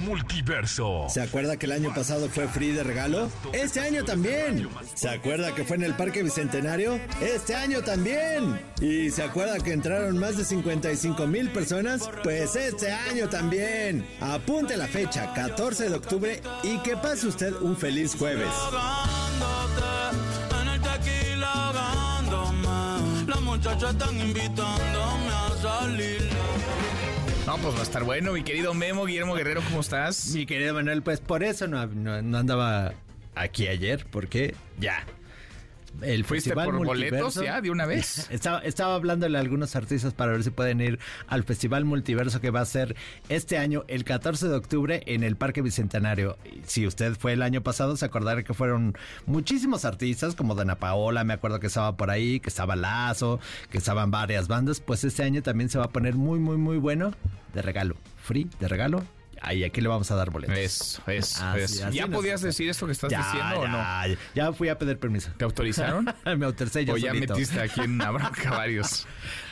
Multiverso. 0.03 1.07
¿Se 1.09 1.21
acuerda 1.21 1.57
que 1.57 1.67
el 1.67 1.73
año 1.73 1.95
pasado 1.95 2.29
fue 2.29 2.49
free 2.49 2.73
de 2.73 2.83
regalo? 2.83 3.31
Este 3.53 3.81
año 3.81 4.05
también. 4.05 4.69
¿Se 4.95 5.09
acuerda 5.09 5.55
que 5.55 5.65
fue 5.65 5.77
en 5.77 5.85
el 5.85 5.95
Parque 5.95 6.23
Bicentenario? 6.23 6.99
Este 7.21 7.55
año 7.55 7.83
también. 7.83 8.61
¿Y 8.81 9.11
se 9.11 9.23
acuerda 9.23 9.59
que 9.59 9.73
entraron 9.73 10.19
más 10.19 10.37
de 10.37 10.45
55 10.45 11.27
mil 11.27 11.51
personas? 11.51 12.11
Pues 12.23 12.57
este 12.57 12.91
año 12.91 13.29
también. 13.29 14.05
Apunte 14.21 14.77
la 14.77 14.89
fecha 14.89 15.33
14 15.35 15.89
de 15.89 15.95
octubre, 15.95 16.43
y 16.63 16.79
que 16.79 16.97
pase 16.97 17.29
usted 17.29 17.53
un 17.61 17.77
feliz 17.77 18.15
jueves. 18.17 18.51
No, 27.47 27.59
pues 27.59 27.75
va 27.75 27.81
a 27.81 27.83
estar 27.83 28.05
bueno, 28.05 28.33
mi 28.33 28.45
querido 28.45 28.73
Memo, 28.73 29.05
Guillermo 29.05 29.35
Guerrero, 29.35 29.63
¿cómo 29.63 29.81
estás? 29.81 30.33
Mi 30.33 30.47
querido 30.47 30.75
Manuel, 30.75 31.03
pues 31.03 31.21
por 31.21 31.43
eso 31.43 31.67
no, 31.67 31.85
no 31.87 32.39
andaba 32.39 32.95
aquí 33.35 33.67
ayer, 33.67 34.07
porque 34.11 34.55
ya, 34.79 35.05
el 36.01 36.25
¿Fuiste 36.25 36.53
por 36.55 36.85
boletos 36.85 37.35
ya 37.35 37.61
de 37.61 37.71
una 37.71 37.87
vez? 37.87 38.29
Estaba, 38.31 38.61
estaba 38.61 38.95
hablándole 38.95 39.39
a 39.39 39.41
algunos 39.41 39.77
artistas 39.77 40.15
para 40.15 40.33
ver 40.33 40.43
si 40.43 40.51
pueden 40.51 40.81
ir 40.81 40.99
al 41.27 41.45
Festival 41.45 41.85
Multiverso 41.85 42.41
que 42.41 42.51
va 42.51 42.61
a 42.61 42.65
ser 42.65 42.97
este 43.29 43.59
año, 43.59 43.85
el 43.89 44.05
14 44.05 44.49
de 44.49 44.55
octubre, 44.55 45.03
en 45.07 45.23
el 45.23 45.37
Parque 45.37 45.63
Bicentenario. 45.63 46.39
Si 46.67 46.87
usted 46.87 47.15
fue 47.15 47.35
el 47.35 47.43
año 47.43 47.63
pasado, 47.63 47.97
se 47.97 48.05
acordará 48.05 48.43
que 48.43 48.55
fueron 48.55 48.95
muchísimos 49.27 49.85
artistas, 49.85 50.35
como 50.35 50.55
Dana 50.55 50.77
Paola, 50.77 51.25
me 51.25 51.35
acuerdo 51.35 51.61
que 51.61 51.67
estaba 51.67 51.97
por 51.97 52.11
ahí, 52.11 52.41
que 52.41 52.49
estaba 52.49 52.77
Lazo, 52.77 53.41
que 53.71 53.79
estaban 53.79 54.11
varias 54.11 54.49
bandas. 54.49 54.81
Pues 54.81 55.05
este 55.05 55.23
año 55.23 55.43
también 55.43 55.69
se 55.71 55.79
va 55.79 55.87
a 55.87 55.91
poner 55.91 56.15
muy, 56.15 56.39
muy, 56.39 56.57
muy 56.57 56.79
bueno 56.79 57.13
de 57.55 57.63
regalo. 57.63 57.97
Free, 58.23 58.49
de 58.61 58.69
regalo, 58.69 59.03
Ahí, 59.45 59.65
aquí 59.65 59.81
le 59.81 59.89
vamos 59.89 60.09
a 60.11 60.15
dar 60.15 60.31
boletos. 60.31 60.57
Eso, 60.57 61.03
eso, 61.09 61.57
eso. 61.57 61.91
¿Ya 61.91 62.07
podías 62.07 62.41
decir 62.43 62.69
esto 62.71 62.87
que 62.87 62.93
estás 62.93 63.11
diciendo 63.11 63.61
o 63.61 63.67
no? 63.69 63.83
Ya 64.35 64.53
fui 64.53 64.69
a 64.69 64.79
pedir 64.79 64.99
permiso. 64.99 65.31
¿Te 65.37 65.45
autorizaron? 65.45 66.07
Me 66.39 66.47
autoricé 66.47 66.85
yo 66.85 66.95
O 66.95 66.97
ya 66.97 67.13
metiste 67.13 67.61
aquí 67.61 67.81
en 67.81 67.95
una 67.95 68.11
bronca 68.13 68.51
varios. 68.57 69.07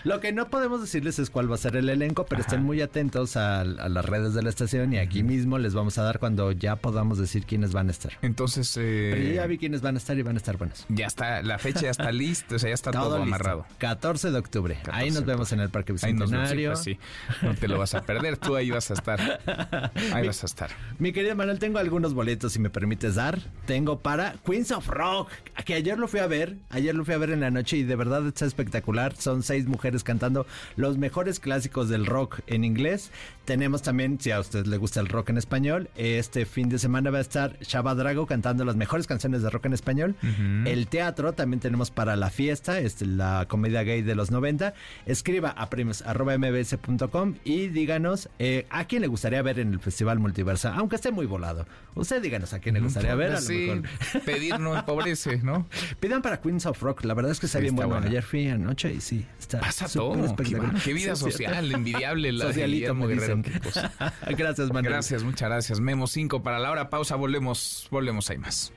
Lo 0.05 0.21
que 0.21 0.33
no 0.33 0.49
podemos 0.49 0.81
decirles 0.81 1.19
es 1.19 1.31
cuál 1.31 1.51
va 1.51 1.57
a 1.57 1.59
ser 1.59 1.77
el 1.77 1.89
elenco, 1.89 2.27
pero 2.27 2.41
estén 2.41 2.63
muy 2.63 2.81
atentos 2.81 3.37
a, 3.37 3.65
las 3.65 4.05
redes 4.05 4.35
de 4.35 4.43
la 4.43 4.49
estación 4.49 4.93
y 4.93 4.99
aquí 4.99 5.23
mismo 5.23 5.59
les 5.59 5.75
vamos 5.75 5.99
a 5.99 6.03
dar 6.03 6.19
cuando 6.19 6.53
ya 6.53 6.77
podamos 6.77 7.19
decir 7.19 7.45
quiénes 7.45 7.73
van 7.73 7.89
a 7.89 7.91
estar. 7.91 8.13
Entonces... 8.23 8.75
Eh... 8.79 9.33
ya 9.37 9.47
vi 9.47 9.59
quiénes 9.59 9.83
van 9.83 9.97
a 9.97 9.99
estar 9.99 10.17
y 10.19 10.23
van 10.23 10.37
a 10.37 10.39
estar 10.39 10.57
buenos. 10.57 10.87
Ya 10.89 11.07
está, 11.07 11.43
la 11.43 11.59
fecha 11.59 11.83
ya 11.83 11.91
está 11.91 12.13
lista, 12.21 12.57
o 12.57 12.59
sea, 12.59 12.71
ya 12.71 12.75
está 12.75 12.91
todo, 12.93 13.17
amarrado. 13.17 13.67
14 13.79 14.31
de 14.31 14.39
octubre. 14.39 14.79
ahí 14.93 15.11
nos 15.11 15.25
vemos 15.25 15.53
en 15.53 15.61
el 15.61 15.71
Parque 15.71 15.93
Bicentenario. 15.93 16.73
Ahí 16.73 16.97
nos 16.97 17.43
no 17.43 17.55
te 17.55 17.69
lo 17.69 17.79
vas 17.79 17.95
a 17.95 18.03
perder, 18.03 18.37
tú 18.37 18.57
ahí 18.57 18.71
vas 18.71 18.91
a 18.91 18.95
estar. 18.95 19.21
Ahí 20.13 20.27
vas 20.27 20.43
a 20.43 20.47
estar. 20.47 20.71
Mi 20.99 21.13
querido 21.13 21.35
Manuel, 21.35 21.59
tengo 21.59 21.79
algunos 21.79 22.15
boletos, 22.15 22.53
si 22.53 22.59
me 22.59 22.71
permites 22.71 23.15
dar. 23.15 23.39
Tengo 23.67 24.01
para 24.01 24.35
Queens 24.45 24.71
of 24.73 24.89
Rock, 24.89 25.31
que 25.65 25.75
ayer 25.75 25.99
lo 25.99 26.09
fui 26.09 26.21
a 26.21 26.27
ver, 26.27 26.57
ayer 26.71 26.95
lo 26.95 27.05
fui 27.05 27.15
a 27.15 27.19
ver 27.19 27.31
en 27.31 27.41
la 27.41 27.51
noche 27.51 27.77
y 27.77 27.83
de 27.83 27.97
verdad 27.97 28.27
está 28.27 28.47
espectacular. 28.47 29.15
Son 29.17 29.43
seis 29.43 29.67
mujeres 29.67 29.90
cantando 30.05 30.47
los 30.77 30.99
mejores 30.99 31.41
clásicos 31.41 31.89
del 31.89 32.07
rock 32.07 32.41
en 32.47 32.65
inglés. 32.65 33.11
Tenemos 33.45 33.83
también, 33.83 34.21
si 34.21 34.31
a 34.31 34.41
usted 34.41 34.67
le 34.67 34.77
gusta 34.77 35.01
el 35.01 35.09
rock 35.09 35.31
en 35.31 35.39
español, 35.39 35.91
este 35.97 36.47
fin 36.47 36.69
de 36.69 36.79
semana 36.79 37.11
va 37.11 37.19
a 37.19 37.23
estar 37.23 37.59
Shaba 37.61 37.95
Drago 37.95 38.27
cantando 38.27 38.65
las 38.65 38.77
mejores 38.77 39.07
canciones 39.07 39.43
de 39.43 39.51
rock 39.51 39.67
en 39.67 39.73
español. 39.73 40.15
El 40.65 40.87
teatro 40.87 41.33
también 41.33 41.61
tenemos 41.61 41.91
para 41.91 42.17
la 42.17 42.31
fiesta, 42.31 42.79
es 42.79 43.03
la 43.03 43.47
comedia 43.49 43.83
gay 43.83 44.03
de 44.03 44.15
los 44.15 44.31
90. 44.31 44.75
Escriba 45.07 45.51
a 45.51 45.69
premios.mbs.com 45.69 47.35
y 47.45 47.69
díganos 47.69 48.29
eh, 48.39 48.67
a 48.71 48.85
quién 48.85 49.03
le 49.03 49.09
gustaría 49.09 49.43
ver 49.43 49.59
en 49.59 49.73
el 49.73 49.81
Festival 49.81 50.19
Multiversa, 50.19 50.75
aunque 50.75 50.97
esté 50.97 51.11
muy 51.11 51.27
volado. 51.27 51.67
Usted 51.95 52.23
díganos 52.23 52.53
a 52.53 52.61
quién 52.61 52.75
le 52.77 52.81
gustaría 52.81 53.15
ver. 53.15 53.33
A 53.33 53.41
lo 53.41 53.49
mejor. 53.49 53.83
pedir 54.25 54.59
no 54.61 54.77
empobrece, 54.77 55.39
¿no? 55.39 55.67
Pidan 56.01 56.23
para 56.23 56.41
Queens 56.41 56.67
of 56.67 56.81
Rock, 56.83 57.05
la 57.05 57.15
verdad 57.15 57.33
es 57.33 57.41
que 57.41 57.47
está 57.47 57.59
bien 57.59 57.75
bueno. 57.75 57.97
Ayer 57.97 58.23
fui 58.23 58.49
anoche 58.49 58.93
y 58.93 59.01
sí, 59.01 59.27
está 59.39 59.61
Pasa 59.61 59.80
todo. 59.89 60.37
Qué, 60.85 60.93
vida 60.93 61.17
social, 61.17 61.73
envidiable 61.73 62.33
la 62.33 62.47
Socialito, 62.47 62.95
Guerrero. 62.95 63.43
gracias, 64.37 64.69
Manuel. 64.69 64.95
Gracias, 64.95 65.23
muchas 65.23 65.49
gracias. 65.49 65.81
Memo 65.81 66.07
5 66.07 66.43
para 66.43 66.59
la 66.59 66.71
hora. 66.71 66.91
Pausa, 66.91 67.17
volvemos, 67.17 67.89
volvemos, 67.91 68.29
hay 68.31 68.39
más. 68.39 68.73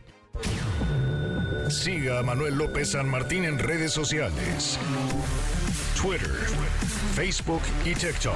Siga 1.70 2.20
a 2.20 2.24
Manuel 2.24 2.56
López 2.56 2.92
San 2.92 3.10
Martín 3.10 3.46
en 3.46 3.58
redes 3.58 3.92
sociales. 3.94 4.78
Twitter, 6.00 6.30
Facebook 7.16 7.62
y 7.86 7.94
TikTok. 7.94 8.36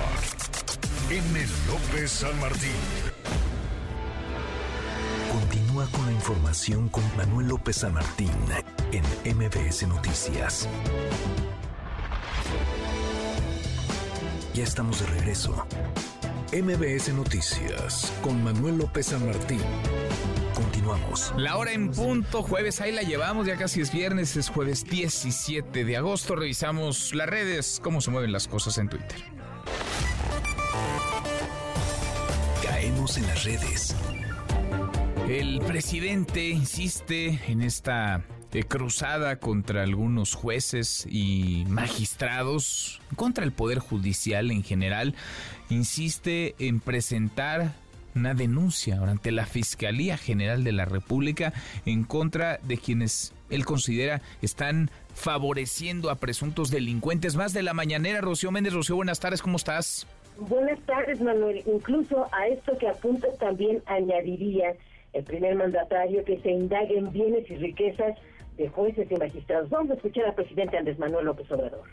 M. 1.09 1.45
López 1.67 2.11
San 2.11 2.39
Martín. 2.39 2.71
Continúa 5.31 5.85
con 5.87 6.05
la 6.05 6.11
información 6.13 6.89
con 6.89 7.03
Manuel 7.15 7.49
López 7.49 7.77
San 7.77 7.93
Martín 7.93 8.31
en 8.91 9.37
MBS 9.37 9.87
Noticias. 9.87 10.67
Ya 14.57 14.63
estamos 14.63 15.01
de 15.01 15.05
regreso. 15.05 15.67
MBS 16.51 17.13
Noticias 17.13 18.11
con 18.23 18.43
Manuel 18.43 18.79
López 18.79 19.05
San 19.05 19.23
Martín. 19.23 19.61
Continuamos. 20.55 21.31
La 21.37 21.57
hora 21.57 21.73
en 21.73 21.91
punto, 21.91 22.41
jueves, 22.41 22.81
ahí 22.81 22.91
la 22.91 23.03
llevamos, 23.03 23.45
ya 23.45 23.55
casi 23.55 23.81
es 23.81 23.93
viernes, 23.93 24.35
es 24.35 24.49
jueves 24.49 24.83
17 24.83 25.85
de 25.85 25.97
agosto. 25.97 26.35
Revisamos 26.35 27.13
las 27.13 27.29
redes, 27.29 27.79
cómo 27.83 28.01
se 28.01 28.09
mueven 28.09 28.31
las 28.31 28.47
cosas 28.47 28.79
en 28.79 28.89
Twitter. 28.89 29.23
Caemos 32.63 33.15
en 33.17 33.27
las 33.27 33.43
redes. 33.43 33.95
El 35.29 35.59
presidente 35.67 36.49
insiste 36.49 37.39
en 37.47 37.61
esta 37.61 38.25
eh, 38.53 38.63
cruzada 38.63 39.37
contra 39.37 39.83
algunos 39.83 40.33
jueces 40.33 41.07
y 41.09 41.65
magistrados, 41.67 43.01
contra 43.15 43.43
el 43.43 43.51
Poder 43.51 43.79
Judicial 43.79 44.51
en 44.51 44.63
general, 44.63 45.15
insiste 45.69 46.55
en 46.59 46.79
presentar 46.79 47.73
una 48.15 48.33
denuncia 48.33 48.99
ante 49.01 49.31
la 49.31 49.45
Fiscalía 49.45 50.17
General 50.17 50.63
de 50.63 50.71
la 50.71 50.85
República 50.85 51.53
en 51.85 52.03
contra 52.03 52.57
de 52.63 52.77
quienes 52.77 53.33
él 53.49 53.63
considera 53.65 54.21
están 54.41 54.89
favoreciendo 55.13 56.09
a 56.09 56.15
presuntos 56.15 56.71
delincuentes. 56.71 57.35
Más 57.35 57.53
de 57.53 57.63
la 57.63 57.73
mañanera, 57.73 58.21
Rocío 58.21 58.51
Méndez. 58.51 58.73
Rocío, 58.73 58.95
buenas 58.95 59.19
tardes, 59.19 59.41
¿cómo 59.41 59.57
estás? 59.57 60.07
Buenas 60.39 60.79
tardes, 60.81 61.19
Manuel. 61.21 61.63
Incluso 61.65 62.27
a 62.31 62.47
esto 62.47 62.77
que 62.77 62.87
apunta 62.87 63.27
también 63.39 63.81
añadiría 63.85 64.73
el 65.13 65.23
primer 65.23 65.55
mandatario 65.55 66.23
que 66.25 66.39
se 66.39 66.51
indaguen 66.51 67.11
bienes 67.11 67.49
y 67.49 67.55
riquezas 67.55 68.17
de 68.57 68.69
jueces 68.69 69.07
y 69.09 69.15
magistrados. 69.15 69.69
Vamos 69.69 69.91
a 69.91 69.93
escuchar 69.95 70.25
al 70.25 70.35
presidente 70.35 70.77
Andrés 70.77 70.99
Manuel 70.99 71.25
López 71.25 71.51
Obrador 71.51 71.83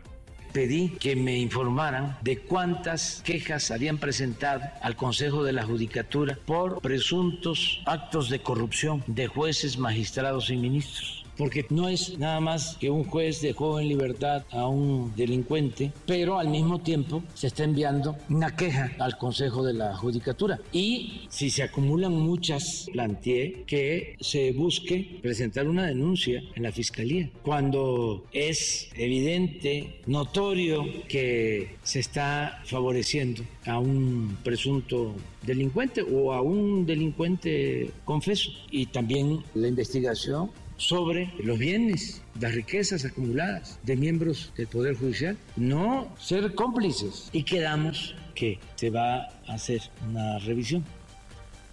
pedí 0.52 0.90
que 0.90 1.16
me 1.16 1.36
informaran 1.36 2.16
de 2.22 2.38
cuántas 2.38 3.20
quejas 3.24 3.72
habían 3.72 3.98
presentado 3.98 4.62
al 4.82 4.94
Consejo 4.94 5.42
de 5.42 5.52
la 5.52 5.64
Judicatura 5.64 6.38
por 6.46 6.80
presuntos 6.80 7.82
actos 7.86 8.30
de 8.30 8.38
corrupción 8.38 9.02
de 9.08 9.26
jueces, 9.26 9.76
magistrados 9.78 10.50
y 10.50 10.56
ministros 10.56 11.23
porque 11.36 11.66
no 11.70 11.88
es 11.88 12.18
nada 12.18 12.40
más 12.40 12.76
que 12.78 12.90
un 12.90 13.04
juez 13.04 13.40
dejó 13.40 13.80
en 13.80 13.88
libertad 13.88 14.44
a 14.50 14.66
un 14.68 15.12
delincuente, 15.16 15.92
pero 16.06 16.38
al 16.38 16.48
mismo 16.48 16.80
tiempo 16.80 17.22
se 17.34 17.48
está 17.48 17.64
enviando 17.64 18.16
una 18.28 18.54
queja 18.56 18.92
al 18.98 19.18
Consejo 19.18 19.64
de 19.64 19.74
la 19.74 19.96
Judicatura. 19.96 20.60
Y 20.72 21.22
si 21.28 21.50
se 21.50 21.62
acumulan 21.62 22.12
muchas, 22.12 22.86
planteé 22.92 23.64
que 23.66 24.16
se 24.20 24.52
busque 24.52 25.18
presentar 25.22 25.68
una 25.68 25.86
denuncia 25.86 26.42
en 26.54 26.62
la 26.62 26.72
Fiscalía. 26.72 27.30
Cuando 27.42 28.24
es 28.32 28.90
evidente, 28.96 30.00
notorio 30.06 30.84
que 31.08 31.76
se 31.82 32.00
está 32.00 32.62
favoreciendo 32.64 33.42
a 33.66 33.78
un 33.78 34.36
presunto 34.42 35.14
delincuente 35.42 36.02
o 36.02 36.32
a 36.32 36.42
un 36.42 36.86
delincuente 36.86 37.90
confeso. 38.04 38.50
Y 38.70 38.86
también 38.86 39.42
la 39.54 39.68
investigación 39.68 40.50
sobre 40.76 41.32
los 41.42 41.58
bienes, 41.58 42.22
las 42.40 42.54
riquezas 42.54 43.04
acumuladas 43.04 43.78
de 43.82 43.96
miembros 43.96 44.52
del 44.56 44.66
Poder 44.66 44.96
Judicial, 44.96 45.36
no 45.56 46.08
ser 46.18 46.54
cómplices. 46.54 47.28
Y 47.32 47.44
quedamos 47.44 48.14
que 48.34 48.58
se 48.74 48.90
va 48.90 49.28
a 49.46 49.54
hacer 49.54 49.80
una 50.08 50.38
revisión. 50.38 50.84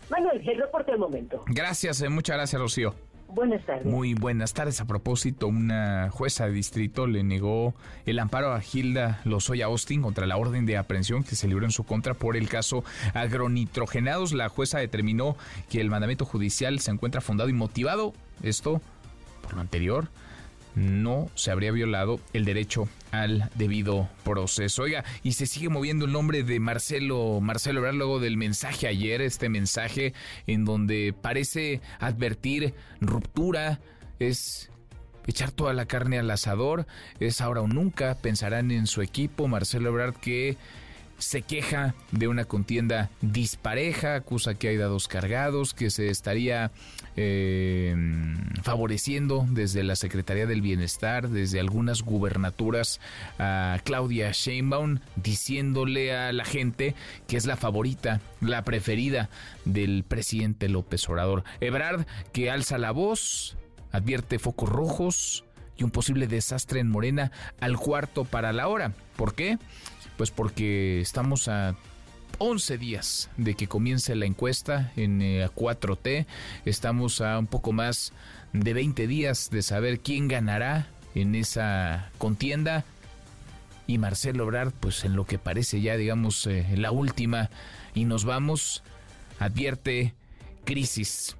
Manuel, 0.09 0.41
el 0.47 0.57
reporte 0.57 0.91
del 0.91 0.99
momento. 0.99 1.43
Gracias, 1.47 2.01
eh, 2.01 2.09
muchas 2.09 2.35
gracias, 2.35 2.61
Rocío. 2.61 2.93
Buenas 3.33 3.65
tardes. 3.65 3.85
Muy 3.85 4.13
buenas 4.13 4.53
tardes. 4.53 4.81
A 4.81 4.85
propósito, 4.85 5.47
una 5.47 6.09
jueza 6.11 6.47
de 6.47 6.51
distrito 6.51 7.07
le 7.07 7.23
negó 7.23 7.73
el 8.05 8.19
amparo 8.19 8.51
a 8.51 8.59
Gilda 8.59 9.21
Lozoya 9.23 9.67
Austin 9.67 10.01
contra 10.01 10.27
la 10.27 10.35
orden 10.35 10.65
de 10.65 10.75
aprehensión 10.75 11.23
que 11.23 11.35
se 11.35 11.47
libró 11.47 11.63
en 11.63 11.71
su 11.71 11.85
contra 11.85 12.13
por 12.13 12.35
el 12.35 12.49
caso 12.49 12.83
agronitrogenados. 13.13 14.33
La 14.33 14.49
jueza 14.49 14.79
determinó 14.79 15.37
que 15.69 15.79
el 15.79 15.89
mandamiento 15.89 16.25
judicial 16.25 16.79
se 16.79 16.91
encuentra 16.91 17.21
fundado 17.21 17.49
y 17.49 17.53
motivado. 17.53 18.13
Esto, 18.43 18.81
por 19.41 19.53
lo 19.53 19.61
anterior, 19.61 20.09
no 20.75 21.29
se 21.35 21.51
habría 21.51 21.71
violado 21.71 22.19
el 22.33 22.45
derecho 22.45 22.87
al 23.11 23.49
debido 23.55 24.09
proceso. 24.23 24.83
Oiga, 24.83 25.03
y 25.23 25.33
se 25.33 25.45
sigue 25.45 25.69
moviendo 25.69 26.05
el 26.05 26.11
nombre 26.11 26.43
de 26.43 26.59
Marcelo, 26.59 27.39
Marcelo 27.41 27.79
Ebrard 27.79 27.95
luego 27.95 28.19
del 28.19 28.37
mensaje 28.37 28.87
ayer, 28.87 29.21
este 29.21 29.49
mensaje 29.49 30.13
en 30.47 30.65
donde 30.65 31.13
parece 31.19 31.81
advertir 31.99 32.73
ruptura, 33.01 33.79
es 34.19 34.69
echar 35.27 35.51
toda 35.51 35.73
la 35.73 35.85
carne 35.85 36.19
al 36.19 36.31
asador, 36.31 36.87
es 37.19 37.41
ahora 37.41 37.61
o 37.61 37.67
nunca, 37.67 38.15
pensarán 38.15 38.71
en 38.71 38.87
su 38.87 39.01
equipo, 39.01 39.47
Marcelo 39.47 39.89
Ebrard 39.89 40.15
que 40.15 40.57
se 41.17 41.43
queja 41.43 41.93
de 42.11 42.27
una 42.27 42.45
contienda 42.45 43.11
dispareja, 43.21 44.15
acusa 44.15 44.55
que 44.55 44.69
hay 44.69 44.77
dados 44.77 45.07
cargados, 45.07 45.73
que 45.73 45.91
se 45.91 46.09
estaría 46.09 46.71
eh, 47.17 47.95
favoreciendo 48.63 49.45
desde 49.49 49.83
la 49.83 49.95
Secretaría 49.95 50.45
del 50.45 50.61
Bienestar, 50.61 51.29
desde 51.29 51.59
algunas 51.59 52.03
gubernaturas 52.03 52.99
a 53.39 53.79
Claudia 53.83 54.31
Sheinbaum, 54.31 54.99
diciéndole 55.15 56.15
a 56.15 56.31
la 56.31 56.45
gente 56.45 56.95
que 57.27 57.37
es 57.37 57.45
la 57.45 57.57
favorita, 57.57 58.21
la 58.39 58.63
preferida 58.63 59.29
del 59.65 60.03
presidente 60.07 60.69
López 60.69 61.07
Obrador. 61.09 61.43
Ebrard, 61.59 62.05
que 62.31 62.49
alza 62.49 62.77
la 62.77 62.91
voz, 62.91 63.57
advierte 63.91 64.39
focos 64.39 64.69
rojos 64.69 65.43
y 65.77 65.83
un 65.83 65.91
posible 65.91 66.27
desastre 66.27 66.79
en 66.79 66.89
Morena 66.89 67.31
al 67.59 67.77
cuarto 67.77 68.23
para 68.23 68.53
la 68.53 68.67
hora. 68.67 68.93
¿Por 69.15 69.35
qué? 69.35 69.57
Pues 70.17 70.31
porque 70.31 71.01
estamos 71.01 71.47
a 71.47 71.75
11 72.43 72.79
días 72.79 73.29
de 73.37 73.53
que 73.53 73.67
comience 73.67 74.15
la 74.15 74.25
encuesta 74.25 74.91
en 74.95 75.19
4T. 75.21 76.07
Eh, 76.07 76.25
estamos 76.65 77.21
a 77.21 77.37
un 77.37 77.45
poco 77.45 77.71
más 77.71 78.13
de 78.51 78.73
20 78.73 79.05
días 79.05 79.51
de 79.51 79.61
saber 79.61 79.99
quién 79.99 80.27
ganará 80.27 80.87
en 81.13 81.35
esa 81.35 82.09
contienda. 82.17 82.83
Y 83.85 83.99
Marcelo 83.99 84.45
Obrar, 84.45 84.71
pues 84.71 85.05
en 85.05 85.15
lo 85.15 85.25
que 85.25 85.37
parece 85.37 85.81
ya, 85.81 85.95
digamos, 85.97 86.47
eh, 86.47 86.65
la 86.77 86.89
última, 86.89 87.51
y 87.93 88.05
nos 88.05 88.25
vamos, 88.25 88.81
advierte 89.37 90.15
crisis. 90.65 91.35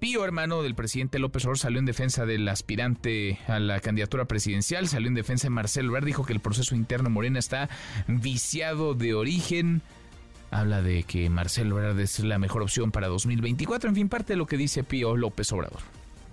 Pío, 0.00 0.24
hermano 0.24 0.62
del 0.62 0.74
presidente 0.74 1.18
López 1.18 1.44
Obrador, 1.44 1.58
salió 1.58 1.78
en 1.78 1.84
defensa 1.84 2.24
del 2.24 2.48
aspirante 2.48 3.38
a 3.48 3.58
la 3.58 3.80
candidatura 3.80 4.24
presidencial, 4.24 4.88
salió 4.88 5.08
en 5.08 5.14
defensa 5.14 5.48
de 5.48 5.50
Marcelo 5.50 5.90
Obrar, 5.90 6.06
dijo 6.06 6.24
que 6.24 6.32
el 6.32 6.40
proceso 6.40 6.74
interno 6.74 7.10
Morena 7.10 7.38
está 7.38 7.68
viciado 8.06 8.94
de 8.94 9.12
origen, 9.12 9.82
habla 10.50 10.82
de 10.82 11.02
que 11.02 11.28
Marcelo 11.30 11.76
Obrador 11.76 12.00
es 12.00 12.18
la 12.20 12.38
mejor 12.38 12.62
opción 12.62 12.90
para 12.90 13.08
2024. 13.08 13.88
En 13.88 13.96
fin, 13.96 14.08
parte 14.08 14.32
de 14.34 14.36
lo 14.36 14.46
que 14.46 14.56
dice 14.56 14.84
Pío 14.84 15.16
López 15.16 15.52
Obrador. 15.52 15.80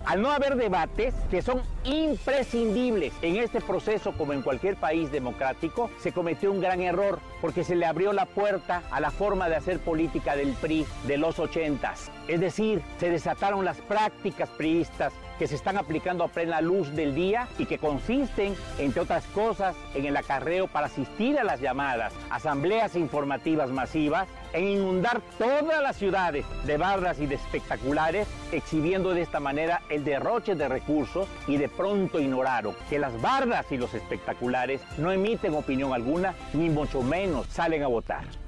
Al 0.06 0.22
no 0.22 0.30
haber 0.30 0.56
debates 0.56 1.16
que 1.32 1.42
son 1.42 1.64
imprescindibles 1.84 3.12
en 3.24 3.38
este 3.38 3.60
proceso 3.60 4.12
como 4.16 4.34
en 4.34 4.44
cualquier 4.44 4.76
país 4.76 5.12
democrático, 5.12 5.90
se 6.00 6.12
cometió 6.12 6.52
un 6.52 6.62
gran 6.62 6.82
error 6.82 7.20
porque 7.42 7.64
se 7.64 7.76
le 7.76 7.88
abrió 7.88 8.14
la 8.14 8.28
puerta 8.28 8.84
a 8.92 9.00
la 9.00 9.10
forma 9.10 9.50
de 9.50 9.56
hacer 9.56 9.80
política 9.80 10.36
del 10.36 10.54
PRI 10.54 10.86
de 11.08 11.18
los 11.18 11.40
ochentas. 11.40 12.12
Es 12.28 12.40
decir, 12.40 12.84
se 13.00 13.10
desataron 13.10 13.66
las 13.66 13.78
prácticas 13.78 14.50
priistas 14.50 15.12
que 15.38 15.48
se 15.48 15.56
están 15.56 15.78
aplicando 15.78 16.24
a 16.24 16.28
plena 16.28 16.62
luz 16.62 16.92
del 16.96 17.16
día 17.16 17.48
y 17.58 17.66
que 17.66 17.78
consisten, 17.78 18.56
entre 18.78 19.02
otras 19.02 19.26
cosas, 19.28 19.76
en 19.94 20.06
el 20.06 20.18
acarreo 20.18 20.68
para 20.68 20.88
asistir 20.88 21.38
a 21.38 21.44
las 21.44 21.62
llamadas 21.62 22.14
asambleas 22.30 22.96
informativas 22.96 23.70
masivas, 23.70 24.28
en 24.54 24.68
inundar 24.68 25.22
todas 25.38 25.82
las 25.82 25.98
ciudades 25.98 26.46
de 26.66 26.78
barras 26.78 27.20
y 27.20 27.26
de 27.26 27.36
espectaculares, 27.36 28.28
exhibiendo 28.52 29.14
de 29.14 29.22
esta 29.22 29.40
manera 29.40 29.82
el 29.90 30.04
derroche 30.04 30.56
de 30.56 30.70
recursos 30.70 31.28
y 31.48 31.58
de 31.58 31.68
pronto 31.68 32.20
ignoraron 32.20 32.76
que 32.90 33.00
las 33.00 33.20
bardas 33.22 33.66
y 33.72 33.78
los 33.78 33.94
espectaculares 33.94 34.82
no 34.98 35.12
emiten 35.12 35.54
opinión 35.56 35.94
alguna, 35.94 36.34
ni 36.54 36.70
mucho 36.70 37.02
menos 37.02 37.48
salen 37.48 37.84
a 37.84 37.88
votar. 37.88 38.45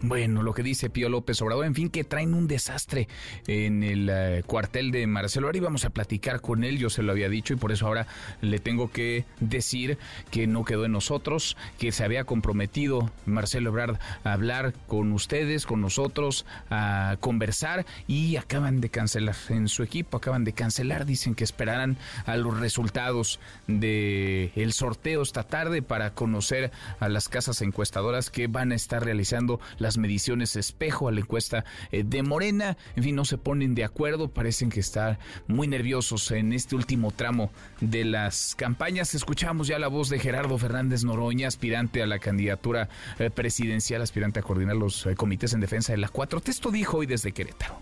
Bueno, 0.00 0.44
lo 0.44 0.54
que 0.54 0.62
dice 0.62 0.90
Pío 0.90 1.08
López 1.08 1.42
Obrador, 1.42 1.66
en 1.66 1.74
fin, 1.74 1.90
que 1.90 2.04
traen 2.04 2.32
un 2.32 2.46
desastre 2.46 3.08
en 3.48 3.82
el 3.82 4.08
eh, 4.08 4.42
cuartel 4.46 4.92
de 4.92 5.04
Marcelo. 5.08 5.48
Ahora 5.48 5.58
íbamos 5.58 5.84
a 5.84 5.90
platicar 5.90 6.40
con 6.40 6.62
él, 6.62 6.78
yo 6.78 6.88
se 6.88 7.02
lo 7.02 7.10
había 7.10 7.28
dicho 7.28 7.52
y 7.52 7.56
por 7.56 7.72
eso 7.72 7.88
ahora 7.88 8.06
le 8.40 8.60
tengo 8.60 8.92
que 8.92 9.24
decir 9.40 9.98
que 10.30 10.46
no 10.46 10.64
quedó 10.64 10.84
en 10.84 10.92
nosotros, 10.92 11.56
que 11.80 11.90
se 11.90 12.04
había 12.04 12.22
comprometido 12.22 13.10
Marcelo 13.26 13.70
Ebrard 13.70 13.98
a 14.22 14.32
hablar 14.32 14.72
con 14.86 15.12
ustedes, 15.12 15.66
con 15.66 15.80
nosotros, 15.80 16.46
a 16.70 17.16
conversar 17.18 17.84
y 18.06 18.36
acaban 18.36 18.80
de 18.80 18.90
cancelar 18.90 19.34
en 19.48 19.66
su 19.66 19.82
equipo, 19.82 20.18
acaban 20.18 20.44
de 20.44 20.52
cancelar, 20.52 21.06
dicen 21.06 21.34
que 21.34 21.42
esperarán 21.42 21.96
a 22.24 22.36
los 22.36 22.60
resultados 22.60 23.40
del 23.66 24.52
el 24.54 24.72
sorteo 24.72 25.22
esta 25.22 25.42
tarde 25.42 25.82
para 25.82 26.14
conocer 26.14 26.70
a 27.00 27.08
las 27.08 27.28
casas 27.28 27.62
encuestadoras 27.62 28.30
que 28.30 28.46
van 28.46 28.70
a 28.70 28.76
estar 28.76 29.04
realizando 29.04 29.58
la 29.78 29.87
las 29.88 29.96
mediciones 29.96 30.54
espejo 30.54 31.08
a 31.08 31.12
la 31.12 31.20
encuesta 31.20 31.64
eh, 31.92 32.04
de 32.04 32.22
Morena. 32.22 32.76
En 32.94 33.04
fin, 33.04 33.16
no 33.16 33.24
se 33.24 33.38
ponen 33.38 33.74
de 33.74 33.84
acuerdo, 33.84 34.28
parecen 34.28 34.68
que 34.68 34.80
están 34.80 35.16
muy 35.46 35.66
nerviosos 35.66 36.30
en 36.30 36.52
este 36.52 36.76
último 36.76 37.10
tramo 37.10 37.50
de 37.80 38.04
las 38.04 38.54
campañas. 38.54 39.14
Escuchamos 39.14 39.66
ya 39.66 39.78
la 39.78 39.88
voz 39.88 40.10
de 40.10 40.18
Gerardo 40.18 40.58
Fernández 40.58 41.04
Noroña, 41.04 41.48
aspirante 41.48 42.02
a 42.02 42.06
la 42.06 42.18
candidatura 42.18 42.90
eh, 43.18 43.30
presidencial, 43.30 44.02
aspirante 44.02 44.40
a 44.40 44.42
coordinar 44.42 44.76
los 44.76 45.06
eh, 45.06 45.14
comités 45.14 45.54
en 45.54 45.60
defensa 45.60 45.92
de 45.92 45.98
la 45.98 46.10
4. 46.10 46.42
Esto 46.44 46.70
dijo 46.70 46.98
hoy 46.98 47.06
desde 47.06 47.32
Querétaro. 47.32 47.80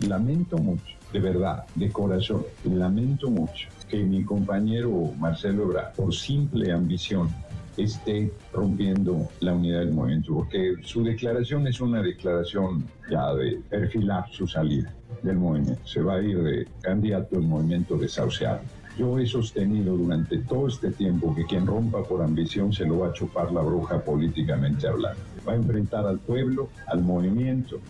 Lamento 0.00 0.58
mucho, 0.58 0.94
de 1.10 1.20
verdad, 1.20 1.64
de 1.74 1.88
corazón, 1.90 2.44
lamento 2.64 3.30
mucho 3.30 3.68
que 3.88 3.96
mi 3.96 4.24
compañero 4.24 4.90
Marcelo 5.18 5.62
Ebrard, 5.62 5.94
por 5.94 6.14
simple 6.14 6.70
ambición, 6.70 7.30
esté 7.76 8.32
rompiendo 8.52 9.28
la 9.40 9.54
unidad 9.54 9.80
del 9.80 9.92
movimiento, 9.92 10.34
porque 10.34 10.74
su 10.82 11.02
declaración 11.02 11.66
es 11.66 11.80
una 11.80 12.02
declaración 12.02 12.84
ya 13.10 13.34
de 13.34 13.60
perfilar 13.68 14.24
su 14.30 14.46
salida 14.46 14.94
del 15.22 15.36
movimiento. 15.36 15.86
Se 15.86 16.00
va 16.00 16.14
a 16.14 16.22
ir 16.22 16.42
de 16.42 16.68
candidato 16.80 17.36
al 17.36 17.42
movimiento 17.42 17.96
desahuciado. 17.96 18.60
Yo 18.96 19.18
he 19.18 19.26
sostenido 19.26 19.96
durante 19.96 20.38
todo 20.38 20.68
este 20.68 20.92
tiempo 20.92 21.34
que 21.34 21.44
quien 21.44 21.66
rompa 21.66 22.04
por 22.04 22.22
ambición 22.22 22.72
se 22.72 22.86
lo 22.86 23.00
va 23.00 23.08
a 23.08 23.12
chupar 23.12 23.50
la 23.50 23.60
bruja 23.60 24.00
políticamente 24.00 24.86
hablando. 24.86 25.20
Va 25.46 25.52
a 25.52 25.56
enfrentar 25.56 26.06
al 26.06 26.20
pueblo, 26.20 26.68
al 26.86 27.02
movimiento, 27.02 27.80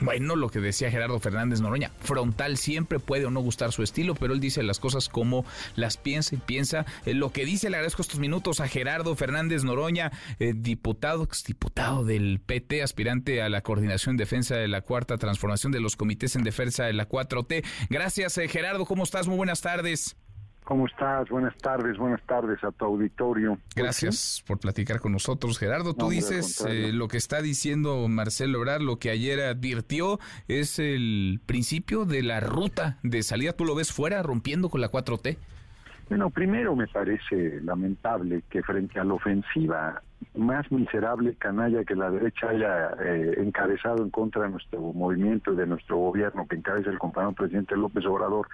bueno, 0.00 0.36
lo 0.36 0.48
que 0.48 0.60
decía 0.60 0.90
Gerardo 0.90 1.18
Fernández 1.18 1.60
Noroña, 1.60 1.90
frontal 2.00 2.56
siempre 2.56 2.98
puede 2.98 3.26
o 3.26 3.30
no 3.30 3.40
gustar 3.40 3.72
su 3.72 3.82
estilo, 3.82 4.14
pero 4.14 4.34
él 4.34 4.40
dice 4.40 4.62
las 4.62 4.78
cosas 4.78 5.08
como 5.08 5.44
las 5.74 5.96
piensa 5.96 6.34
y 6.34 6.38
piensa. 6.38 6.86
Eh, 7.04 7.14
lo 7.14 7.30
que 7.30 7.44
dice, 7.44 7.70
le 7.70 7.76
agradezco 7.76 8.02
estos 8.02 8.20
minutos 8.20 8.60
a 8.60 8.68
Gerardo 8.68 9.14
Fernández 9.16 9.64
Noroña, 9.64 10.12
eh, 10.38 10.52
diputado, 10.54 11.22
exdiputado 11.24 12.04
del 12.04 12.40
PT, 12.44 12.82
aspirante 12.82 13.42
a 13.42 13.48
la 13.48 13.62
coordinación 13.62 14.14
en 14.14 14.18
defensa 14.18 14.56
de 14.56 14.68
la 14.68 14.82
cuarta 14.82 15.16
transformación 15.18 15.72
de 15.72 15.80
los 15.80 15.96
comités 15.96 16.36
en 16.36 16.44
defensa 16.44 16.84
de 16.84 16.92
la 16.92 17.08
4T. 17.08 17.64
Gracias, 17.88 18.38
eh, 18.38 18.48
Gerardo, 18.48 18.84
¿cómo 18.84 19.04
estás? 19.04 19.26
Muy 19.26 19.36
buenas 19.36 19.60
tardes. 19.60 20.16
¿Cómo 20.66 20.86
estás? 20.86 21.28
Buenas 21.28 21.56
tardes, 21.58 21.96
buenas 21.96 22.20
tardes 22.22 22.64
a 22.64 22.72
tu 22.72 22.86
auditorio. 22.86 23.56
Gracias 23.76 24.42
por 24.44 24.58
platicar 24.58 24.98
con 24.98 25.12
nosotros, 25.12 25.60
Gerardo. 25.60 25.94
Tú 25.94 26.08
dices 26.08 26.60
eh, 26.68 26.90
lo 26.92 27.06
que 27.06 27.18
está 27.18 27.40
diciendo 27.40 28.08
Marcelo 28.08 28.58
Obrar, 28.58 28.82
lo 28.82 28.98
que 28.98 29.10
ayer 29.10 29.38
advirtió, 29.42 30.18
es 30.48 30.80
el 30.80 31.40
principio 31.46 32.04
de 32.04 32.24
la 32.24 32.40
ruta 32.40 32.98
de 33.04 33.22
salida. 33.22 33.52
¿Tú 33.52 33.64
lo 33.64 33.76
ves 33.76 33.92
fuera, 33.92 34.24
rompiendo 34.24 34.68
con 34.68 34.80
la 34.80 34.90
4T? 34.90 35.36
Bueno, 36.08 36.30
primero 36.30 36.74
me 36.74 36.88
parece 36.88 37.60
lamentable 37.62 38.42
que 38.50 38.60
frente 38.64 38.98
a 38.98 39.04
la 39.04 39.14
ofensiva 39.14 40.02
más 40.34 40.68
miserable 40.72 41.36
canalla 41.36 41.84
que 41.84 41.94
la 41.94 42.10
derecha 42.10 42.48
haya 42.48 42.90
eh, 43.04 43.34
encabezado 43.38 44.02
en 44.02 44.10
contra 44.10 44.42
de 44.42 44.50
nuestro 44.50 44.80
movimiento 44.80 45.52
y 45.52 45.56
de 45.56 45.66
nuestro 45.66 45.96
gobierno 45.96 46.44
que 46.48 46.56
encabeza 46.56 46.90
el 46.90 46.98
compañero 46.98 47.34
presidente 47.34 47.76
López 47.76 48.04
Obrador, 48.04 48.48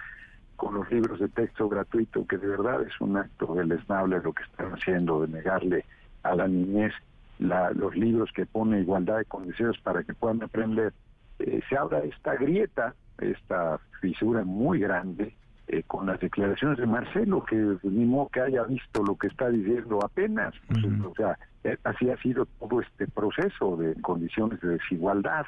con 0.63 0.75
los 0.75 0.89
libros 0.89 1.19
de 1.19 1.27
texto 1.27 1.67
gratuito, 1.67 2.25
que 2.25 2.37
de 2.37 2.47
verdad 2.47 2.81
es 2.83 3.01
un 3.01 3.17
acto 3.17 3.53
deleznable 3.53 4.21
lo 4.23 4.31
que 4.31 4.43
están 4.43 4.71
haciendo, 4.71 5.19
de 5.21 5.27
negarle 5.27 5.83
a 6.23 6.35
la 6.35 6.47
niñez 6.47 6.93
la, 7.39 7.71
los 7.71 7.93
libros 7.97 8.31
que 8.33 8.45
pone 8.45 8.79
igualdad 8.79 9.17
de 9.17 9.25
condiciones 9.25 9.77
para 9.81 10.03
que 10.03 10.13
puedan 10.13 10.41
aprender. 10.41 10.93
Eh, 11.39 11.59
se 11.67 11.75
abra 11.75 11.99
esta 11.99 12.35
grieta, 12.35 12.95
esta 13.19 13.77
fisura 13.99 14.45
muy 14.45 14.79
grande, 14.79 15.35
eh, 15.67 15.83
con 15.85 16.05
las 16.05 16.21
declaraciones 16.21 16.77
de 16.77 16.85
Marcelo, 16.85 17.43
que 17.43 17.57
ni 17.83 18.05
modo 18.05 18.29
que 18.29 18.39
haya 18.39 18.63
visto 18.63 19.03
lo 19.03 19.17
que 19.17 19.27
está 19.27 19.49
diciendo 19.49 19.99
apenas. 20.01 20.53
Pues, 20.69 20.81
o 20.85 21.13
sea, 21.17 21.37
eh, 21.65 21.75
así 21.83 22.09
ha 22.09 22.15
sido 22.21 22.45
todo 22.45 22.79
este 22.79 23.05
proceso 23.07 23.75
de 23.75 23.99
condiciones 24.01 24.61
de 24.61 24.77
desigualdad. 24.77 25.45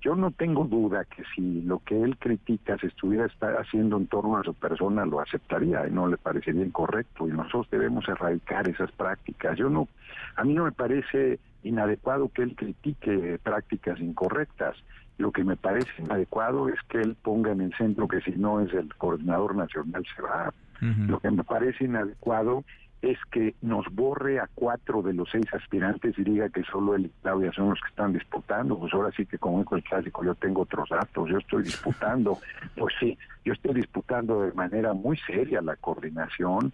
Yo 0.00 0.14
no 0.14 0.30
tengo 0.30 0.64
duda 0.64 1.04
que 1.04 1.24
si 1.34 1.62
lo 1.62 1.80
que 1.80 2.00
él 2.00 2.16
critica 2.18 2.78
se 2.78 2.86
estuviera 2.86 3.28
haciendo 3.58 3.96
en 3.96 4.06
torno 4.06 4.36
a 4.36 4.44
su 4.44 4.54
persona 4.54 5.04
lo 5.04 5.20
aceptaría 5.20 5.88
y 5.88 5.90
no 5.90 6.06
le 6.06 6.16
parecería 6.16 6.64
incorrecto 6.64 7.26
y 7.26 7.32
nosotros 7.32 7.68
debemos 7.70 8.08
erradicar 8.08 8.68
esas 8.68 8.92
prácticas. 8.92 9.58
Yo 9.58 9.68
no, 9.68 9.88
a 10.36 10.44
mí 10.44 10.54
no 10.54 10.64
me 10.64 10.72
parece 10.72 11.40
inadecuado 11.64 12.28
que 12.28 12.42
él 12.42 12.54
critique 12.54 13.40
prácticas 13.42 13.98
incorrectas. 13.98 14.76
Lo 15.18 15.32
que 15.32 15.42
me 15.42 15.56
parece 15.56 15.90
inadecuado 15.98 16.68
es 16.68 16.80
que 16.88 17.00
él 17.00 17.16
ponga 17.20 17.50
en 17.50 17.60
el 17.60 17.74
centro 17.74 18.06
que 18.06 18.20
si 18.20 18.30
no 18.32 18.60
es 18.60 18.72
el 18.72 18.94
coordinador 18.94 19.56
nacional 19.56 20.04
se 20.14 20.22
va. 20.22 20.54
Lo 20.80 21.18
que 21.18 21.32
me 21.32 21.42
parece 21.42 21.86
inadecuado 21.86 22.62
es 23.00 23.18
que 23.30 23.54
nos 23.62 23.86
borre 23.92 24.40
a 24.40 24.48
cuatro 24.54 25.02
de 25.02 25.12
los 25.12 25.28
seis 25.30 25.46
aspirantes 25.52 26.18
y 26.18 26.24
diga 26.24 26.48
que 26.48 26.64
solo 26.64 26.96
él 26.96 27.06
y 27.06 27.12
Claudia 27.22 27.52
son 27.52 27.70
los 27.70 27.80
que 27.80 27.88
están 27.88 28.12
disputando, 28.12 28.78
pues 28.78 28.92
ahora 28.92 29.12
sí 29.16 29.24
que 29.24 29.38
como 29.38 29.60
dijo 29.60 29.76
el 29.76 29.84
clásico, 29.84 30.24
yo 30.24 30.34
tengo 30.34 30.62
otros 30.62 30.88
datos, 30.88 31.28
yo 31.28 31.38
estoy 31.38 31.62
disputando, 31.62 32.38
pues 32.76 32.94
sí, 32.98 33.16
yo 33.44 33.52
estoy 33.52 33.74
disputando 33.74 34.42
de 34.42 34.52
manera 34.52 34.94
muy 34.94 35.16
seria 35.18 35.60
la 35.62 35.76
coordinación, 35.76 36.72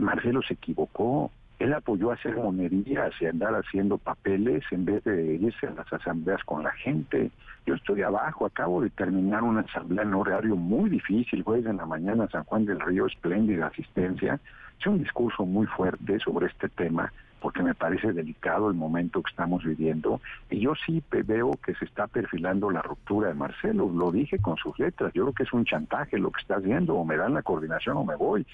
Marcelo 0.00 0.42
se 0.42 0.54
equivocó, 0.54 1.30
Él 1.58 1.72
apoyó 1.72 2.10
hacer 2.10 2.36
monerías 2.36 3.12
y 3.20 3.26
andar 3.26 3.54
haciendo 3.54 3.98
papeles 3.98 4.64
en 4.70 4.84
vez 4.84 5.04
de 5.04 5.34
irse 5.34 5.66
a 5.66 5.70
las 5.70 5.90
asambleas 5.92 6.42
con 6.44 6.62
la 6.62 6.72
gente. 6.72 7.30
Yo 7.66 7.74
estoy 7.74 8.02
abajo, 8.02 8.46
acabo 8.46 8.80
de 8.80 8.90
terminar 8.90 9.42
una 9.42 9.62
asamblea 9.62 10.04
en 10.04 10.14
horario 10.14 10.54
muy 10.54 10.88
difícil, 10.90 11.42
jueves 11.42 11.66
en 11.66 11.78
la 11.78 11.86
mañana, 11.86 12.28
San 12.30 12.44
Juan 12.44 12.64
del 12.64 12.80
Río, 12.80 13.06
espléndida 13.06 13.66
asistencia. 13.66 14.38
Es 14.80 14.86
un 14.86 14.98
discurso 14.98 15.44
muy 15.44 15.66
fuerte 15.66 16.18
sobre 16.20 16.46
este 16.46 16.68
tema 16.68 17.12
porque 17.40 17.62
me 17.62 17.74
parece 17.74 18.12
delicado 18.12 18.68
el 18.68 18.74
momento 18.74 19.22
que 19.22 19.30
estamos 19.30 19.62
viviendo. 19.62 20.20
Y 20.50 20.60
yo 20.60 20.72
sí 20.86 21.02
veo 21.10 21.52
que 21.64 21.74
se 21.74 21.84
está 21.84 22.08
perfilando 22.08 22.70
la 22.70 22.82
ruptura 22.82 23.28
de 23.28 23.34
Marcelo. 23.34 23.88
Lo 23.88 24.10
dije 24.10 24.38
con 24.38 24.56
sus 24.56 24.76
letras. 24.78 25.12
Yo 25.14 25.22
creo 25.24 25.34
que 25.34 25.42
es 25.44 25.52
un 25.52 25.64
chantaje 25.64 26.18
lo 26.18 26.32
que 26.32 26.40
está 26.40 26.56
haciendo. 26.56 26.96
O 26.96 27.04
me 27.04 27.16
dan 27.16 27.34
la 27.34 27.42
coordinación 27.42 27.98
o 27.98 28.04
me 28.04 28.16
voy. 28.16 28.44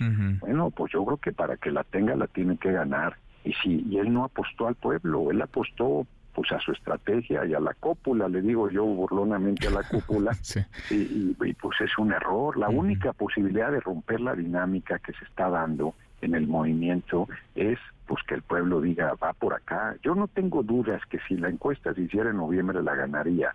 Bueno, 0.40 0.70
pues 0.70 0.92
yo 0.92 1.04
creo 1.06 1.16
que 1.16 1.32
para 1.32 1.56
que 1.56 1.70
la 1.70 1.84
tenga 1.84 2.14
la 2.16 2.26
tiene 2.26 2.58
que 2.58 2.72
ganar. 2.72 3.16
Y 3.44 3.54
si 3.54 3.84
y 3.88 3.98
él 3.98 4.12
no 4.12 4.24
apostó 4.24 4.68
al 4.68 4.74
pueblo, 4.74 5.30
él 5.30 5.40
apostó 5.40 6.06
pues 6.34 6.50
a 6.52 6.60
su 6.60 6.72
estrategia 6.72 7.44
y 7.44 7.54
a 7.54 7.60
la 7.60 7.74
cúpula, 7.74 8.28
le 8.28 8.40
digo 8.40 8.70
yo 8.70 8.84
burlonamente 8.84 9.68
a 9.68 9.70
la 9.70 9.82
cúpula, 9.82 10.32
y, 10.90 11.34
pues 11.34 11.80
es 11.80 11.96
un 11.98 12.12
error. 12.12 12.56
La 12.56 12.68
única 12.68 13.12
posibilidad 13.12 13.70
de 13.70 13.80
romper 13.80 14.20
la 14.20 14.34
dinámica 14.34 14.98
que 14.98 15.12
se 15.12 15.24
está 15.24 15.50
dando 15.50 15.94
en 16.22 16.34
el 16.34 16.46
movimiento 16.46 17.28
es 17.54 17.78
pues 18.06 18.22
que 18.24 18.34
el 18.34 18.42
pueblo 18.42 18.80
diga 18.80 19.14
va 19.22 19.32
por 19.32 19.54
acá. 19.54 19.96
Yo 20.02 20.14
no 20.14 20.28
tengo 20.28 20.62
dudas 20.62 21.00
que 21.08 21.18
si 21.28 21.36
la 21.36 21.48
encuesta 21.48 21.94
se 21.94 22.02
hiciera 22.02 22.30
en 22.30 22.36
noviembre 22.36 22.82
la 22.82 22.94
ganaría. 22.94 23.54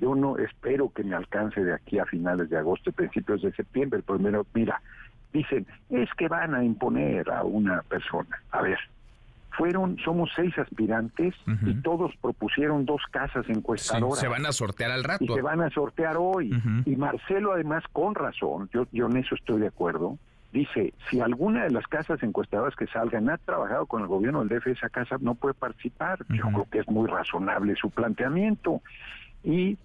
Yo 0.00 0.14
no 0.14 0.38
espero 0.38 0.90
que 0.90 1.04
me 1.04 1.14
alcance 1.14 1.62
de 1.62 1.74
aquí 1.74 1.98
a 1.98 2.06
finales 2.06 2.50
de 2.50 2.58
agosto, 2.58 2.90
principios 2.92 3.42
de 3.42 3.52
septiembre. 3.52 4.02
Primero, 4.02 4.46
mira, 4.54 4.80
dicen 5.32 5.66
es 5.90 6.08
que 6.16 6.28
van 6.28 6.54
a 6.54 6.64
imponer 6.64 7.30
a 7.30 7.44
una 7.44 7.82
persona. 7.82 8.42
A 8.50 8.62
ver, 8.62 8.78
fueron, 9.56 9.98
somos 9.98 10.30
seis 10.34 10.56
aspirantes 10.58 11.34
y 11.64 11.74
todos 11.82 12.12
propusieron 12.20 12.84
dos 12.84 13.02
casas 13.10 13.48
encuestadoras. 13.48 14.18
se 14.18 14.28
van 14.28 14.46
a 14.46 14.52
sortear 14.52 14.90
al 14.90 15.04
rato. 15.04 15.24
Y 15.24 15.28
se 15.28 15.42
van 15.42 15.60
a 15.60 15.70
sortear 15.70 16.16
hoy. 16.18 16.50
Y 16.86 16.96
Marcelo, 16.96 17.52
además, 17.52 17.84
con 17.92 18.14
razón, 18.14 18.68
yo, 18.72 18.86
yo 18.92 19.06
en 19.06 19.18
eso 19.18 19.34
estoy 19.34 19.60
de 19.60 19.68
acuerdo, 19.68 20.18
dice, 20.52 20.94
si 21.08 21.20
alguna 21.20 21.64
de 21.64 21.70
las 21.70 21.86
casas 21.86 22.22
encuestadoras 22.22 22.76
que 22.76 22.86
salgan 22.86 23.30
ha 23.30 23.38
trabajado 23.38 23.86
con 23.86 24.02
el 24.02 24.08
gobierno 24.08 24.44
del 24.44 24.58
DF, 24.58 24.68
esa 24.68 24.88
casa 24.88 25.16
no 25.20 25.34
puede 25.34 25.54
participar. 25.54 26.18
Yo 26.28 26.44
creo 26.48 26.66
que 26.70 26.78
es 26.80 26.88
muy 26.88 27.08
razonable 27.08 27.74
su 27.76 27.90
planteamiento. 27.90 28.80
Y 29.42 29.78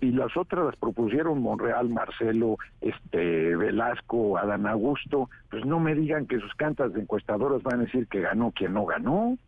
y 0.00 0.12
las 0.12 0.36
otras 0.36 0.66
las 0.66 0.76
propusieron 0.76 1.42
Monreal, 1.42 1.88
Marcelo, 1.88 2.58
este 2.80 3.56
Velasco, 3.56 4.38
Adán 4.38 4.66
Augusto, 4.66 5.30
pues 5.50 5.64
no 5.64 5.80
me 5.80 5.94
digan 5.94 6.26
que 6.26 6.38
sus 6.38 6.54
cantas 6.54 6.92
de 6.92 7.00
encuestadoras 7.00 7.62
van 7.62 7.80
a 7.80 7.84
decir 7.84 8.06
que 8.06 8.20
ganó 8.20 8.52
quien 8.52 8.74
no 8.74 8.84
ganó. 8.84 9.38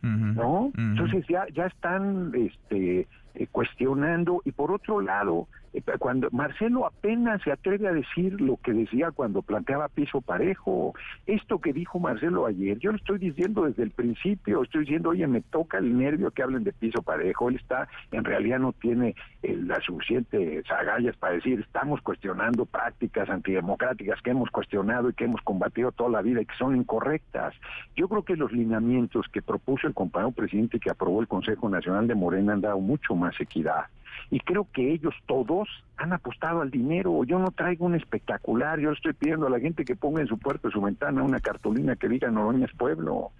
¿No? 0.00 0.72
Entonces 0.76 1.24
ya 1.28 1.46
ya 1.54 1.66
están 1.66 2.32
este 2.34 3.06
eh, 3.34 3.46
cuestionando 3.50 4.42
y 4.44 4.52
por 4.52 4.72
otro 4.72 5.00
lado 5.00 5.48
cuando 5.98 6.28
Marcelo 6.30 6.86
apenas 6.86 7.42
se 7.42 7.52
atreve 7.52 7.88
a 7.88 7.92
decir 7.92 8.40
lo 8.40 8.56
que 8.56 8.72
decía 8.72 9.10
cuando 9.10 9.42
planteaba 9.42 9.88
piso 9.88 10.20
parejo 10.20 10.94
esto 11.26 11.60
que 11.60 11.72
dijo 11.72 11.98
Marcelo 11.98 12.46
ayer 12.46 12.78
yo 12.78 12.90
lo 12.90 12.96
estoy 12.96 13.18
diciendo 13.18 13.64
desde 13.64 13.82
el 13.82 13.90
principio 13.90 14.62
estoy 14.62 14.82
diciendo 14.82 15.10
oye 15.10 15.26
me 15.26 15.40
toca 15.40 15.78
el 15.78 15.96
nervio 15.96 16.30
que 16.30 16.42
hablen 16.42 16.64
de 16.64 16.72
piso 16.72 17.02
parejo 17.02 17.48
él 17.48 17.56
está 17.56 17.88
en 18.12 18.24
realidad 18.24 18.58
no 18.58 18.72
tiene 18.72 19.14
eh, 19.42 19.56
las 19.56 19.84
suficientes 19.84 20.70
agallas 20.70 21.16
para 21.16 21.34
decir 21.34 21.60
estamos 21.60 22.00
cuestionando 22.02 22.66
prácticas 22.66 23.28
antidemocráticas 23.28 24.20
que 24.22 24.30
hemos 24.30 24.50
cuestionado 24.50 25.10
y 25.10 25.14
que 25.14 25.24
hemos 25.24 25.40
combatido 25.42 25.92
toda 25.92 26.10
la 26.10 26.22
vida 26.22 26.42
y 26.42 26.46
que 26.46 26.56
son 26.56 26.76
incorrectas 26.76 27.54
yo 27.96 28.08
creo 28.08 28.22
que 28.22 28.36
los 28.36 28.52
lineamientos 28.52 29.26
que 29.32 29.42
propuso 29.42 29.86
el 29.86 29.94
compañero 29.94 30.32
presidente 30.32 30.80
que 30.80 30.90
aprobó 30.90 31.20
el 31.20 31.28
Consejo 31.28 31.68
Nacional 31.68 32.06
de 32.06 32.14
Morena 32.14 32.52
han 32.52 32.60
dado 32.60 32.80
mucho 32.80 33.14
más 33.14 33.38
equidad. 33.40 33.86
Y 34.30 34.40
creo 34.40 34.66
que 34.72 34.92
ellos 34.92 35.14
todos 35.26 35.68
han 35.96 36.12
apostado 36.12 36.60
al 36.60 36.70
dinero. 36.70 37.24
Yo 37.24 37.38
no 37.38 37.50
traigo 37.50 37.86
un 37.86 37.94
espectacular, 37.94 38.78
yo 38.78 38.92
estoy 38.92 39.12
pidiendo 39.12 39.46
a 39.46 39.50
la 39.50 39.60
gente 39.60 39.84
que 39.84 39.96
ponga 39.96 40.20
en 40.20 40.28
su 40.28 40.38
puerta, 40.38 40.68
en 40.68 40.72
su 40.72 40.80
ventana, 40.80 41.22
una 41.22 41.40
cartulina 41.40 41.96
que 41.96 42.08
diga 42.08 42.30
Noroña 42.30 42.66
es 42.66 42.72
pueblo. 42.72 43.30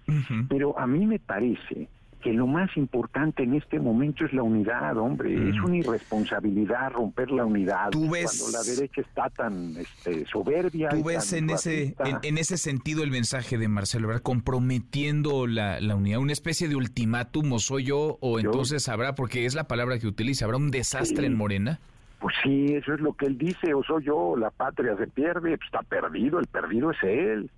Pero 0.49 0.77
a 0.77 0.87
mí 0.87 1.05
me 1.05 1.19
parece 1.19 1.87
que 2.21 2.33
lo 2.33 2.47
más 2.47 2.75
importante 2.75 3.43
en 3.43 3.55
este 3.55 3.79
momento 3.79 4.25
es 4.25 4.33
la 4.33 4.43
unidad, 4.43 4.97
hombre. 4.97 5.49
Es 5.49 5.59
una 5.61 5.77
irresponsabilidad 5.77 6.91
romper 6.91 7.31
la 7.31 7.45
unidad 7.45 7.91
cuando 7.91 8.51
la 8.51 8.63
derecha 8.63 9.01
está 9.01 9.29
tan 9.29 9.75
este, 9.77 10.25
soberbia. 10.25 10.89
¿Tú 10.89 11.03
ves 11.03 11.31
en 11.33 11.49
ese, 11.49 11.95
en, 12.23 12.37
ese 12.37 12.57
sentido 12.57 13.03
el 13.03 13.11
mensaje 13.11 13.57
de 13.57 13.67
Marcelo 13.67 14.07
¿verdad? 14.07 14.21
comprometiendo 14.21 15.47
la, 15.47 15.79
unidad? 15.95 16.19
¿Una 16.19 16.33
especie 16.33 16.67
de 16.67 16.75
ultimátum 16.75 17.53
o 17.53 17.59
soy 17.59 17.85
yo 17.85 18.17
o 18.19 18.39
entonces 18.39 18.89
habrá, 18.89 19.15
porque 19.15 19.45
es 19.45 19.55
la 19.55 19.65
palabra 19.65 19.97
que 19.97 20.07
utiliza, 20.07 20.45
habrá 20.45 20.57
un 20.57 20.71
desastre 20.71 21.25
en 21.25 21.35
Morena? 21.35 21.79
Pues 22.19 22.35
sí, 22.43 22.73
eso 22.73 22.93
es 22.93 22.99
lo 22.99 23.13
que 23.13 23.27
él 23.27 23.37
dice, 23.37 23.73
o 23.73 23.81
soy 23.83 24.03
yo, 24.03 24.35
la 24.35 24.51
patria 24.51 24.97
se 24.97 25.07
pierde, 25.07 25.57
pues 25.57 25.61
está 25.65 25.83
perdido, 25.83 26.39
el 26.39 26.47
perdido 26.47 26.91
es 26.91 26.97
él. 27.01 27.49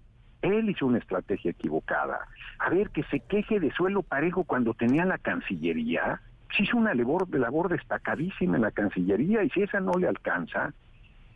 Él 0.44 0.70
hizo 0.70 0.86
una 0.86 1.00
estrategia 1.00 1.52
equivocada. 1.52 2.20
A 2.64 2.70
ver, 2.70 2.92
que 2.92 3.02
se 3.06 3.20
queje 3.22 3.60
de 3.60 3.72
suelo 3.72 4.04
parejo 4.04 4.44
cuando 4.44 4.76
tenía 4.76 5.04
la 5.04 5.18
Cancillería. 5.18 6.22
Se 6.56 6.62
hizo 6.62 6.78
una 6.78 6.94
labor, 6.94 7.28
labor 7.36 7.70
destacadísima 7.70 8.56
en 8.56 8.62
la 8.62 8.70
Cancillería 8.70 9.44
y 9.44 9.50
si 9.50 9.64
esa 9.64 9.80
no 9.80 9.94
le 9.94 10.08
alcanza, 10.08 10.72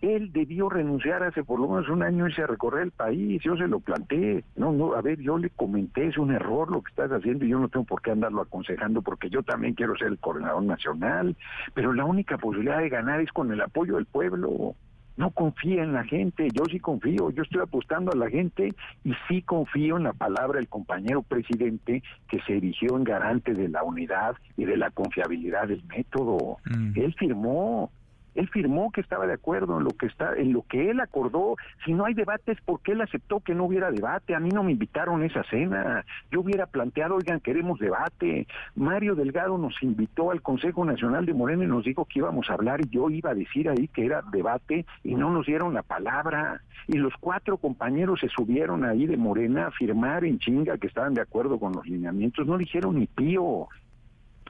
él 0.01 0.31
debió 0.31 0.69
renunciar 0.69 1.23
hace 1.23 1.43
por 1.43 1.59
lo 1.59 1.67
menos 1.67 1.89
un 1.89 2.03
año 2.03 2.27
y 2.27 2.33
se 2.33 2.45
recorrer 2.45 2.83
el 2.83 2.91
país. 2.91 3.41
Yo 3.41 3.57
se 3.57 3.67
lo 3.67 3.79
planteé. 3.79 4.43
No, 4.55 4.71
no, 4.71 4.93
a 4.93 5.01
ver, 5.01 5.19
yo 5.19 5.39
le 5.39 5.49
comenté, 5.49 6.05
es 6.05 6.17
un 6.19 6.31
error 6.31 6.69
lo 6.69 6.83
que 6.83 6.91
estás 6.91 7.11
haciendo 7.11 7.43
y 7.43 7.49
yo 7.49 7.57
no 7.57 7.69
tengo 7.69 7.85
por 7.87 8.03
qué 8.03 8.11
andarlo 8.11 8.41
aconsejando 8.41 9.01
porque 9.01 9.31
yo 9.31 9.41
también 9.41 9.73
quiero 9.73 9.97
ser 9.97 10.09
el 10.09 10.19
coordinador 10.19 10.61
nacional. 10.61 11.35
Pero 11.73 11.91
la 11.91 12.05
única 12.05 12.37
posibilidad 12.37 12.77
de 12.77 12.89
ganar 12.89 13.19
es 13.19 13.31
con 13.31 13.51
el 13.51 13.61
apoyo 13.61 13.95
del 13.95 14.05
pueblo 14.05 14.75
no 15.17 15.31
confía 15.31 15.83
en 15.83 15.93
la 15.93 16.03
gente, 16.03 16.47
yo 16.53 16.63
sí 16.69 16.79
confío, 16.79 17.29
yo 17.31 17.43
estoy 17.43 17.61
apostando 17.61 18.11
a 18.11 18.17
la 18.17 18.29
gente 18.29 18.73
y 19.03 19.13
sí 19.27 19.41
confío 19.41 19.97
en 19.97 20.03
la 20.03 20.13
palabra 20.13 20.59
del 20.59 20.67
compañero 20.67 21.21
presidente 21.21 22.03
que 22.27 22.39
se 22.41 22.57
erigió 22.57 22.97
en 22.97 23.03
garante 23.03 23.53
de 23.53 23.69
la 23.69 23.83
unidad 23.83 24.35
y 24.57 24.65
de 24.65 24.77
la 24.77 24.91
confiabilidad 24.91 25.67
del 25.67 25.83
método. 25.85 26.57
Mm. 26.65 26.99
Él 26.99 27.15
firmó, 27.17 27.91
él 28.35 28.49
firmó 28.49 28.91
que 28.91 29.01
estaba 29.01 29.25
de 29.25 29.33
acuerdo 29.33 29.77
en 29.77 29.85
lo 29.85 29.91
que 29.91 30.05
está, 30.07 30.35
en 30.35 30.53
lo 30.53 30.63
que 30.63 30.91
él 30.91 30.99
acordó. 30.99 31.55
Si 31.85 31.93
no 31.93 32.05
hay 32.05 32.13
debates, 32.13 32.59
¿por 32.61 32.81
qué 32.81 32.91
él 32.91 33.01
aceptó 33.01 33.39
que 33.39 33.55
no 33.55 33.65
hubiera 33.65 33.91
debate? 33.91 34.35
A 34.35 34.39
mí 34.39 34.49
no 34.49 34.63
me 34.63 34.73
invitaron 34.73 35.21
a 35.21 35.25
esa 35.25 35.43
cena. 35.43 36.05
Yo 36.31 36.41
hubiera 36.41 36.65
planteado, 36.65 37.15
oigan, 37.15 37.39
queremos 37.39 37.79
debate. 37.79 38.47
Mario 38.75 39.15
Delgado 39.15 39.57
nos 39.57 39.81
invitó 39.81 40.31
al 40.31 40.41
Consejo 40.41 40.83
Nacional 40.83 41.25
de 41.25 41.33
Morena 41.33 41.63
y 41.63 41.67
nos 41.67 41.85
dijo 41.85 42.05
que 42.05 42.19
íbamos 42.19 42.49
a 42.49 42.53
hablar 42.53 42.81
y 42.81 42.89
yo 42.89 43.09
iba 43.09 43.31
a 43.31 43.35
decir 43.35 43.69
ahí 43.69 43.87
que 43.87 44.05
era 44.05 44.21
debate 44.31 44.85
y 45.03 45.15
no 45.15 45.31
nos 45.31 45.45
dieron 45.45 45.73
la 45.73 45.83
palabra. 45.83 46.61
Y 46.87 46.97
los 46.97 47.13
cuatro 47.19 47.57
compañeros 47.57 48.19
se 48.19 48.29
subieron 48.29 48.83
ahí 48.83 49.05
de 49.05 49.17
Morena 49.17 49.67
a 49.67 49.71
firmar 49.71 50.25
en 50.25 50.39
chinga 50.39 50.77
que 50.77 50.87
estaban 50.87 51.13
de 51.13 51.21
acuerdo 51.21 51.57
con 51.57 51.71
los 51.73 51.87
lineamientos. 51.87 52.45
No 52.45 52.57
dijeron 52.57 52.99
ni 52.99 53.07
pío 53.07 53.69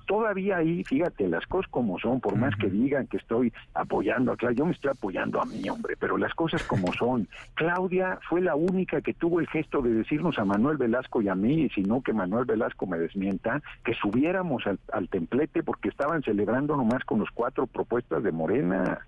todavía 0.05 0.57
ahí, 0.57 0.83
fíjate, 0.83 1.27
las 1.27 1.45
cosas 1.47 1.69
como 1.71 1.99
son, 1.99 2.19
por 2.19 2.35
más 2.35 2.55
que 2.55 2.69
digan 2.69 3.07
que 3.07 3.17
estoy 3.17 3.51
apoyando 3.73 4.31
a 4.31 4.37
Claudia, 4.37 4.57
yo 4.57 4.65
me 4.65 4.71
estoy 4.71 4.91
apoyando 4.91 5.41
a 5.41 5.45
mí, 5.45 5.67
hombre, 5.69 5.95
pero 5.99 6.17
las 6.17 6.33
cosas 6.33 6.63
como 6.63 6.91
son. 6.99 7.27
Claudia 7.55 8.19
fue 8.29 8.41
la 8.41 8.55
única 8.55 9.01
que 9.01 9.13
tuvo 9.13 9.39
el 9.39 9.47
gesto 9.47 9.81
de 9.81 9.93
decirnos 9.93 10.37
a 10.39 10.45
Manuel 10.45 10.77
Velasco 10.77 11.21
y 11.21 11.29
a 11.29 11.35
mí, 11.35 11.63
y 11.63 11.69
si 11.69 11.83
no 11.83 12.01
que 12.01 12.13
Manuel 12.13 12.45
Velasco 12.45 12.85
me 12.85 12.97
desmienta, 12.97 13.61
que 13.83 13.93
subiéramos 13.93 14.63
al, 14.67 15.09
templete 15.09 15.63
porque 15.63 15.89
estaban 15.89 16.23
celebrando 16.23 16.75
nomás 16.75 17.03
con 17.05 17.19
los 17.19 17.29
cuatro 17.31 17.67
propuestas 17.67 18.23
de 18.23 18.31
Morena. 18.31 18.99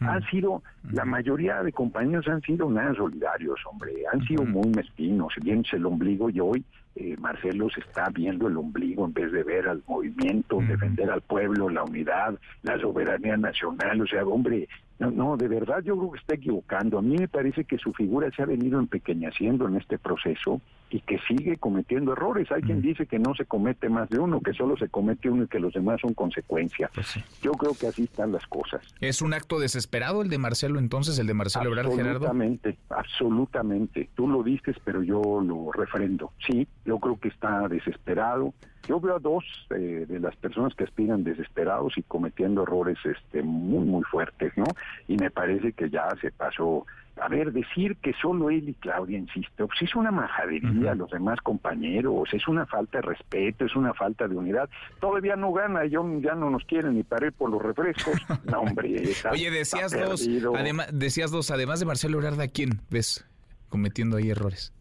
Han 0.00 0.22
sido, 0.30 0.62
la 0.92 1.04
mayoría 1.04 1.60
de 1.62 1.72
compañeros 1.72 2.28
han 2.28 2.40
sido 2.42 2.70
nada 2.70 2.94
solidarios, 2.94 3.58
hombre, 3.68 3.92
han 4.12 4.24
sido 4.26 4.44
muy 4.44 4.68
mezquinos, 4.68 5.34
bien 5.42 5.64
el 5.72 5.86
ombligo 5.86 6.30
y 6.30 6.38
hoy 6.38 6.64
eh, 6.96 7.16
Marcelo 7.18 7.68
se 7.70 7.80
está 7.80 8.08
viendo 8.10 8.48
el 8.48 8.56
ombligo 8.56 9.04
en 9.04 9.12
vez 9.12 9.30
de 9.32 9.42
ver 9.42 9.68
al 9.68 9.82
movimiento, 9.86 10.58
defender 10.60 11.10
al 11.10 11.20
pueblo, 11.20 11.68
la 11.68 11.84
unidad, 11.84 12.38
la 12.62 12.78
soberanía 12.80 13.36
nacional. 13.36 14.00
O 14.00 14.06
sea, 14.06 14.24
hombre, 14.24 14.68
no, 14.98 15.10
no, 15.10 15.36
de 15.36 15.48
verdad 15.48 15.82
yo 15.82 15.96
creo 15.96 16.12
que 16.12 16.18
está 16.18 16.34
equivocando. 16.34 16.98
A 16.98 17.02
mí 17.02 17.16
me 17.16 17.28
parece 17.28 17.64
que 17.64 17.78
su 17.78 17.92
figura 17.92 18.30
se 18.34 18.42
ha 18.42 18.46
venido 18.46 18.78
empequeñeciendo 18.78 19.68
en 19.68 19.76
este 19.76 19.98
proceso 19.98 20.60
y 20.90 21.00
que 21.00 21.18
sigue 21.28 21.56
cometiendo 21.56 22.12
errores. 22.12 22.50
Hay 22.50 22.62
quien 22.62 22.80
dice 22.80 23.06
que 23.06 23.18
no 23.18 23.34
se 23.34 23.44
comete 23.44 23.88
más 23.88 24.08
de 24.08 24.18
uno, 24.18 24.40
que 24.40 24.52
solo 24.52 24.76
se 24.76 24.88
comete 24.88 25.28
uno 25.30 25.44
y 25.44 25.48
que 25.48 25.60
los 25.60 25.72
demás 25.72 26.00
son 26.00 26.14
consecuencia. 26.14 26.90
Pues 26.94 27.18
yo 27.42 27.52
creo 27.52 27.74
que 27.74 27.88
así 27.88 28.04
están 28.04 28.32
las 28.32 28.46
cosas. 28.46 28.82
¿Es 29.00 29.22
un 29.22 29.34
acto 29.34 29.58
desesperado 29.58 30.22
el 30.22 30.30
de 30.30 30.38
Marcelo 30.38 30.78
entonces, 30.78 31.18
el 31.18 31.26
de 31.26 31.34
Marcelo 31.34 31.70
Ebrard, 31.70 31.90
Gerardo? 31.90 32.26
Absolutamente, 32.26 32.78
absolutamente. 32.90 34.08
Tú 34.14 34.28
lo 34.28 34.42
dices, 34.42 34.76
pero 34.84 35.02
yo 35.02 35.40
lo 35.42 35.72
refrendo. 35.72 36.32
Sí, 36.46 36.66
yo 36.84 36.98
creo 36.98 37.18
que 37.18 37.28
está 37.28 37.68
desesperado 37.68 38.54
Yo 38.86 39.00
veo 39.00 39.16
a 39.16 39.18
dos 39.18 39.44
eh, 39.70 40.06
de 40.08 40.20
las 40.20 40.34
personas 40.36 40.74
que 40.74 40.84
aspiran 40.84 41.24
desesperados 41.24 41.98
y 41.98 42.02
cometiendo 42.02 42.62
errores 42.62 42.98
este, 43.04 43.42
muy, 43.42 43.84
muy 43.84 44.02
fuertes, 44.04 44.52
¿no? 44.56 44.64
Y 45.06 45.16
me 45.16 45.30
parece 45.30 45.72
que 45.72 45.90
ya 45.90 46.08
se 46.20 46.30
pasó 46.30 46.86
a 47.20 47.28
ver, 47.28 47.52
decir 47.52 47.96
que 47.96 48.12
solo 48.14 48.50
él 48.50 48.68
y 48.68 48.74
Claudia, 48.74 49.18
insisto, 49.18 49.66
pues 49.66 49.82
es 49.82 49.94
una 49.94 50.10
majadería 50.10 50.92
a 50.92 50.94
los 50.94 51.10
demás 51.10 51.38
compañeros, 51.42 52.28
es 52.32 52.46
una 52.48 52.66
falta 52.66 52.98
de 52.98 53.02
respeto, 53.02 53.64
es 53.64 53.74
una 53.76 53.94
falta 53.94 54.28
de 54.28 54.36
unidad. 54.36 54.68
Todavía 55.00 55.36
no 55.36 55.52
gana, 55.52 55.84
yo 55.86 56.04
ya 56.20 56.34
no 56.34 56.50
nos 56.50 56.64
quieren 56.64 56.94
ni 56.94 57.02
para 57.02 57.26
ir 57.26 57.32
por 57.32 57.50
los 57.50 57.62
refrescos. 57.62 58.14
No, 58.48 58.60
hombre. 58.60 59.02
Oye, 59.30 59.50
decías 59.50 59.92
dos, 59.92 60.26
además, 60.56 60.88
decías 60.92 61.30
dos, 61.30 61.50
además 61.50 61.80
de 61.80 61.86
Marcelo 61.86 62.18
Ebrard, 62.18 62.40
¿a 62.40 62.48
quién 62.48 62.80
ves 62.88 63.26
cometiendo 63.68 64.16
ahí 64.16 64.30
errores? 64.30 64.72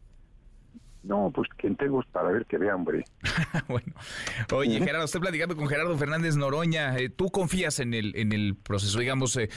No, 1.07 1.31
pues 1.33 1.47
quien 1.57 1.75
tengo 1.75 2.03
para 2.11 2.29
ver 2.31 2.45
que 2.45 2.57
vea, 2.57 2.75
hombre. 2.75 3.05
bueno. 3.67 3.93
Oye, 4.53 4.79
Gerardo, 4.79 5.05
estoy 5.05 5.21
platicando 5.21 5.55
con 5.55 5.67
Gerardo 5.67 5.97
Fernández 5.97 6.35
Noroña. 6.35 6.97
Eh, 6.97 7.09
¿Tú 7.09 7.29
confías 7.29 7.79
en 7.79 7.93
el, 7.93 8.15
en 8.15 8.33
el 8.33 8.55
proceso? 8.55 8.99
Digamos, 8.99 9.35
eh, 9.38 9.49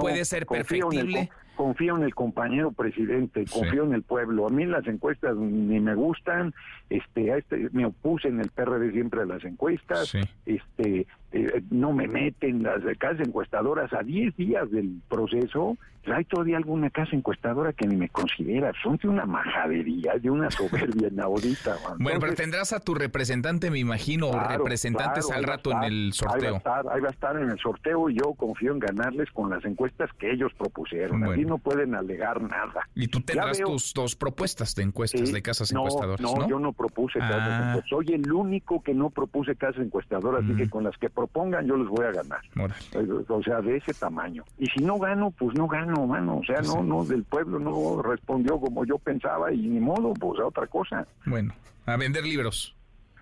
¿puede 0.00 0.24
ser 0.24 0.46
perfectible? 0.46 1.30
Confío 1.58 1.96
en 1.96 2.04
el 2.04 2.14
compañero 2.14 2.70
presidente, 2.70 3.44
confío 3.52 3.82
en 3.82 3.92
el 3.92 4.04
pueblo. 4.04 4.46
A 4.46 4.48
mí 4.48 4.64
las 4.64 4.86
encuestas 4.86 5.36
ni 5.36 5.80
me 5.80 5.96
gustan, 5.96 6.54
este, 6.88 7.36
este 7.36 7.68
me 7.72 7.84
opuse 7.84 8.28
en 8.28 8.38
el 8.38 8.48
PRD 8.48 8.92
siempre 8.92 9.22
a 9.22 9.26
las 9.26 9.44
encuestas, 9.44 10.14
este, 10.46 11.08
eh, 11.32 11.62
no 11.70 11.92
me 11.92 12.08
meten 12.08 12.62
las 12.62 12.80
casas 12.98 13.26
encuestadoras 13.26 13.92
a 13.92 14.02
10 14.02 14.36
días 14.36 14.70
del 14.70 15.00
proceso, 15.08 15.76
hay 16.14 16.24
todavía 16.24 16.56
alguna 16.56 16.90
casa 16.90 17.14
encuestadora 17.14 17.72
que 17.72 17.86
ni 17.86 17.96
me 17.96 18.08
considera, 18.08 18.72
son 18.82 18.96
de 18.96 19.08
una 19.08 19.26
majadería, 19.26 20.14
de 20.20 20.30
una 20.30 20.50
soberbia 20.50 21.08
inaudita. 21.08 21.76
bueno, 21.98 22.20
pero 22.20 22.34
tendrás 22.34 22.72
a 22.72 22.80
tu 22.80 22.94
representante, 22.94 23.70
me 23.70 23.78
imagino, 23.78 24.30
representantes 24.48 25.30
al 25.30 25.44
rato 25.44 25.70
en 25.72 25.84
el 25.84 26.12
sorteo. 26.12 26.56
Ahí 26.64 27.00
va, 27.00 27.08
a 27.08 27.10
estar, 27.10 27.36
en 27.36 27.50
el 27.50 27.58
sorteo 27.58 28.10
y 28.10 28.14
yo 28.14 28.34
confío 28.34 28.72
en 28.72 28.78
ganarles 28.78 29.30
con 29.30 29.50
las 29.50 29.64
encuestas 29.64 30.10
que 30.18 30.32
ellos 30.32 30.52
propusieron. 30.56 31.24
Así 31.24 31.44
no 31.44 31.58
pueden 31.58 31.94
alegar 31.94 32.40
nada. 32.42 32.88
Y 32.94 33.08
tú 33.08 33.20
tendrás 33.20 33.58
tus 33.58 33.92
dos 33.94 34.16
propuestas 34.16 34.74
de 34.74 34.82
encuestas 34.84 35.32
de 35.32 35.42
casas 35.42 35.72
encuestadoras. 35.72 36.20
No, 36.20 36.48
yo 36.48 36.58
no 36.58 36.72
propuse 36.72 37.18
casas 37.18 37.36
ah. 37.38 37.68
encuestadoras. 37.70 37.88
Soy 37.88 38.14
el 38.14 38.32
único 38.32 38.82
que 38.82 38.94
no 38.94 39.10
propuse 39.10 39.56
casas 39.56 39.82
encuestadoras, 39.82 40.44
así 40.44 40.54
que 40.54 40.66
mm. 40.66 40.70
con 40.70 40.84
las 40.84 40.96
que 40.98 41.10
propongan 41.18 41.66
yo 41.66 41.76
les 41.76 41.88
voy 41.88 42.06
a 42.06 42.12
ganar. 42.12 42.40
O 43.28 43.42
sea, 43.42 43.60
de 43.60 43.76
ese 43.76 43.92
tamaño. 43.94 44.44
Y 44.56 44.66
si 44.66 44.84
no 44.84 44.98
gano, 44.98 45.32
pues 45.32 45.56
no 45.56 45.66
gano, 45.66 46.06
mano. 46.06 46.38
O 46.38 46.44
sea, 46.44 46.60
no, 46.62 46.82
no, 46.82 47.04
del 47.04 47.24
pueblo 47.24 47.58
no 47.58 48.00
respondió 48.02 48.60
como 48.60 48.84
yo 48.84 48.98
pensaba 48.98 49.52
y 49.52 49.58
ni 49.58 49.80
modo, 49.80 50.14
pues 50.14 50.40
a 50.40 50.46
otra 50.46 50.66
cosa. 50.68 51.04
Bueno, 51.26 51.52
a 51.86 51.96
vender 51.96 52.24
libros 52.24 52.77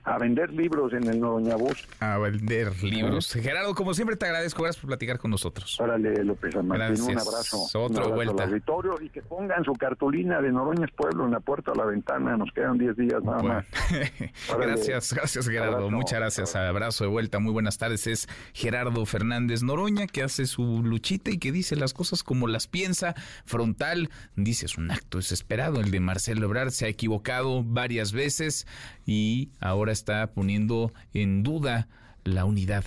a 0.07 0.18
vender 0.18 0.52
libros 0.52 0.92
en 0.92 1.04
el 1.09 1.18
Doña 1.18 1.57
Voz. 1.57 1.86
A 1.98 2.16
vender 2.18 2.72
libros. 2.82 3.32
Gerardo, 3.32 3.74
como 3.74 3.92
siempre 3.92 4.16
te 4.16 4.26
agradezco, 4.26 4.62
gracias 4.62 4.80
por 4.80 4.88
platicar 4.88 5.18
con 5.18 5.32
nosotros. 5.32 5.78
Órale, 5.80 6.24
López 6.24 6.54
Martín, 6.62 7.02
un 7.02 7.18
abrazo. 7.18 7.66
Otra 7.74 8.07
vuelta. 8.07 8.44
Al 8.44 8.62
y 9.02 9.09
que 9.11 9.20
pongan 9.22 9.64
su 9.64 9.72
cartulina 9.72 10.40
de 10.40 10.52
Noroñas 10.52 10.90
Pueblo 10.92 11.24
en 11.24 11.32
la 11.32 11.40
puerta 11.40 11.72
a 11.72 11.74
la 11.74 11.84
ventana, 11.84 12.36
nos 12.36 12.52
quedan 12.52 12.78
10 12.78 12.96
días 12.96 13.22
nada 13.24 13.42
más. 13.42 13.66
gracias, 14.59 15.12
gracias 15.12 15.48
Gerardo, 15.48 15.90
muchas 15.90 16.20
gracias. 16.20 16.54
Abrazo 16.54 17.04
de 17.04 17.11
vuelta, 17.11 17.40
muy 17.40 17.52
buenas 17.52 17.76
tardes. 17.76 18.07
Es 18.07 18.28
Gerardo 18.54 19.04
Fernández 19.07 19.64
Noroña 19.64 20.07
que 20.07 20.22
hace 20.22 20.46
su 20.46 20.82
luchita 20.84 21.32
y 21.32 21.38
que 21.38 21.50
dice 21.50 21.74
las 21.74 21.92
cosas 21.92 22.22
como 22.22 22.46
las 22.46 22.68
piensa, 22.68 23.14
frontal, 23.44 24.11
dice 24.36 24.66
es 24.66 24.78
un 24.78 24.92
acto 24.92 25.18
desesperado. 25.18 25.80
El 25.80 25.90
de 25.90 25.98
Marcelo 25.98 26.46
Ebrard 26.46 26.70
se 26.70 26.86
ha 26.86 26.88
equivocado 26.88 27.64
varias 27.64 28.12
veces 28.12 28.68
y 29.04 29.50
ahora 29.61 29.95
está 29.97 30.26
poniendo 30.28 30.92
en 31.14 31.42
duda 31.42 31.88
la 32.24 32.44
unidad 32.44 32.84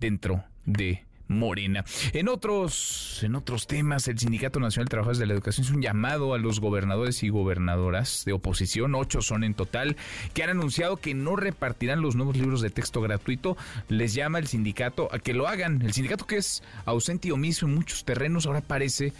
dentro 0.00 0.42
de 0.64 1.04
Morena. 1.28 1.84
En 2.12 2.28
otros, 2.28 3.20
en 3.22 3.36
otros 3.36 3.68
temas, 3.68 4.08
el 4.08 4.18
Sindicato 4.18 4.58
Nacional 4.58 4.86
de 4.86 4.90
Trabajadores 4.90 5.18
de 5.18 5.26
la 5.26 5.34
Educación 5.34 5.64
es 5.64 5.70
un 5.70 5.80
llamado 5.80 6.34
a 6.34 6.38
los 6.38 6.58
gobernadores 6.58 7.22
y 7.22 7.28
gobernadoras 7.28 8.24
de 8.24 8.32
oposición, 8.32 8.96
ocho 8.96 9.22
son 9.22 9.44
en 9.44 9.54
total, 9.54 9.96
que 10.34 10.42
han 10.42 10.50
anunciado 10.50 10.96
que 10.96 11.14
no 11.14 11.36
repartirán 11.36 12.02
los 12.02 12.16
nuevos 12.16 12.36
libros 12.36 12.62
de 12.62 12.70
texto 12.70 13.00
gratuito. 13.00 13.56
Les 13.88 14.12
llama 14.12 14.40
el 14.40 14.48
sindicato 14.48 15.08
a 15.12 15.20
que 15.20 15.32
lo 15.32 15.46
hagan. 15.46 15.82
El 15.82 15.92
sindicato 15.92 16.26
que 16.26 16.38
es 16.38 16.64
ausente 16.84 17.28
y 17.28 17.30
omiso 17.30 17.66
en 17.66 17.76
muchos 17.76 18.04
terrenos 18.04 18.46
ahora 18.46 18.60
parece 18.60 19.12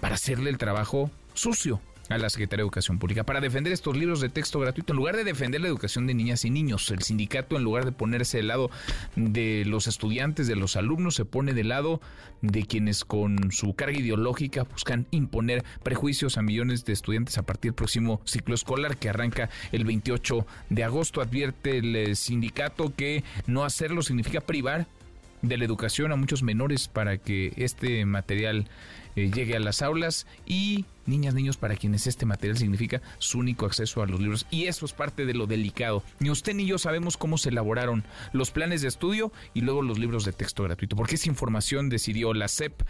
para 0.00 0.14
hacerle 0.14 0.50
el 0.50 0.58
trabajo 0.58 1.10
sucio 1.34 1.80
a 2.10 2.18
la 2.18 2.28
Secretaría 2.28 2.62
de 2.62 2.66
Educación 2.66 2.98
Pública 2.98 3.24
para 3.24 3.40
defender 3.40 3.72
estos 3.72 3.96
libros 3.96 4.20
de 4.20 4.28
texto 4.28 4.58
gratuito. 4.58 4.92
En 4.92 4.96
lugar 4.96 5.16
de 5.16 5.24
defender 5.24 5.60
la 5.60 5.68
educación 5.68 6.06
de 6.06 6.14
niñas 6.14 6.44
y 6.44 6.50
niños, 6.50 6.90
el 6.90 7.02
sindicato, 7.02 7.56
en 7.56 7.62
lugar 7.62 7.84
de 7.84 7.92
ponerse 7.92 8.38
del 8.38 8.48
lado 8.48 8.70
de 9.14 9.64
los 9.64 9.86
estudiantes, 9.86 10.48
de 10.48 10.56
los 10.56 10.74
alumnos, 10.76 11.14
se 11.14 11.24
pone 11.24 11.54
del 11.54 11.68
lado 11.68 12.00
de 12.42 12.64
quienes 12.64 13.04
con 13.04 13.52
su 13.52 13.74
carga 13.74 13.98
ideológica 13.98 14.64
buscan 14.64 15.06
imponer 15.12 15.64
prejuicios 15.82 16.36
a 16.36 16.42
millones 16.42 16.84
de 16.84 16.92
estudiantes 16.92 17.38
a 17.38 17.42
partir 17.42 17.70
del 17.70 17.76
próximo 17.76 18.20
ciclo 18.24 18.54
escolar 18.54 18.96
que 18.96 19.08
arranca 19.08 19.48
el 19.70 19.84
28 19.84 20.46
de 20.68 20.84
agosto. 20.84 21.20
Advierte 21.20 21.78
el 21.78 21.94
eh, 21.94 22.14
sindicato 22.16 22.92
que 22.94 23.22
no 23.46 23.64
hacerlo 23.64 24.02
significa 24.02 24.40
privar 24.40 24.88
de 25.42 25.56
la 25.56 25.64
educación 25.64 26.12
a 26.12 26.16
muchos 26.16 26.42
menores 26.42 26.88
para 26.88 27.18
que 27.18 27.52
este 27.56 28.04
material 28.04 28.66
eh, 29.16 29.30
llegue 29.34 29.56
a 29.56 29.60
las 29.60 29.82
aulas 29.82 30.26
y 30.46 30.84
niñas, 31.06 31.34
niños 31.34 31.56
para 31.56 31.76
quienes 31.76 32.06
este 32.06 32.26
material 32.26 32.58
significa 32.58 33.02
su 33.18 33.38
único 33.38 33.66
acceso 33.66 34.02
a 34.02 34.06
los 34.06 34.20
libros. 34.20 34.46
Y 34.50 34.66
eso 34.66 34.86
es 34.86 34.92
parte 34.92 35.26
de 35.26 35.34
lo 35.34 35.46
delicado. 35.46 36.02
Ni 36.18 36.30
usted 36.30 36.54
ni 36.54 36.66
yo 36.66 36.78
sabemos 36.78 37.16
cómo 37.16 37.38
se 37.38 37.50
elaboraron 37.50 38.04
los 38.32 38.50
planes 38.50 38.82
de 38.82 38.88
estudio 38.88 39.32
y 39.54 39.62
luego 39.62 39.82
los 39.82 39.98
libros 39.98 40.24
de 40.24 40.32
texto 40.32 40.62
gratuito, 40.62 40.96
porque 40.96 41.16
esa 41.16 41.28
información 41.28 41.88
decidió 41.88 42.34
la 42.34 42.48
SEP 42.48 42.82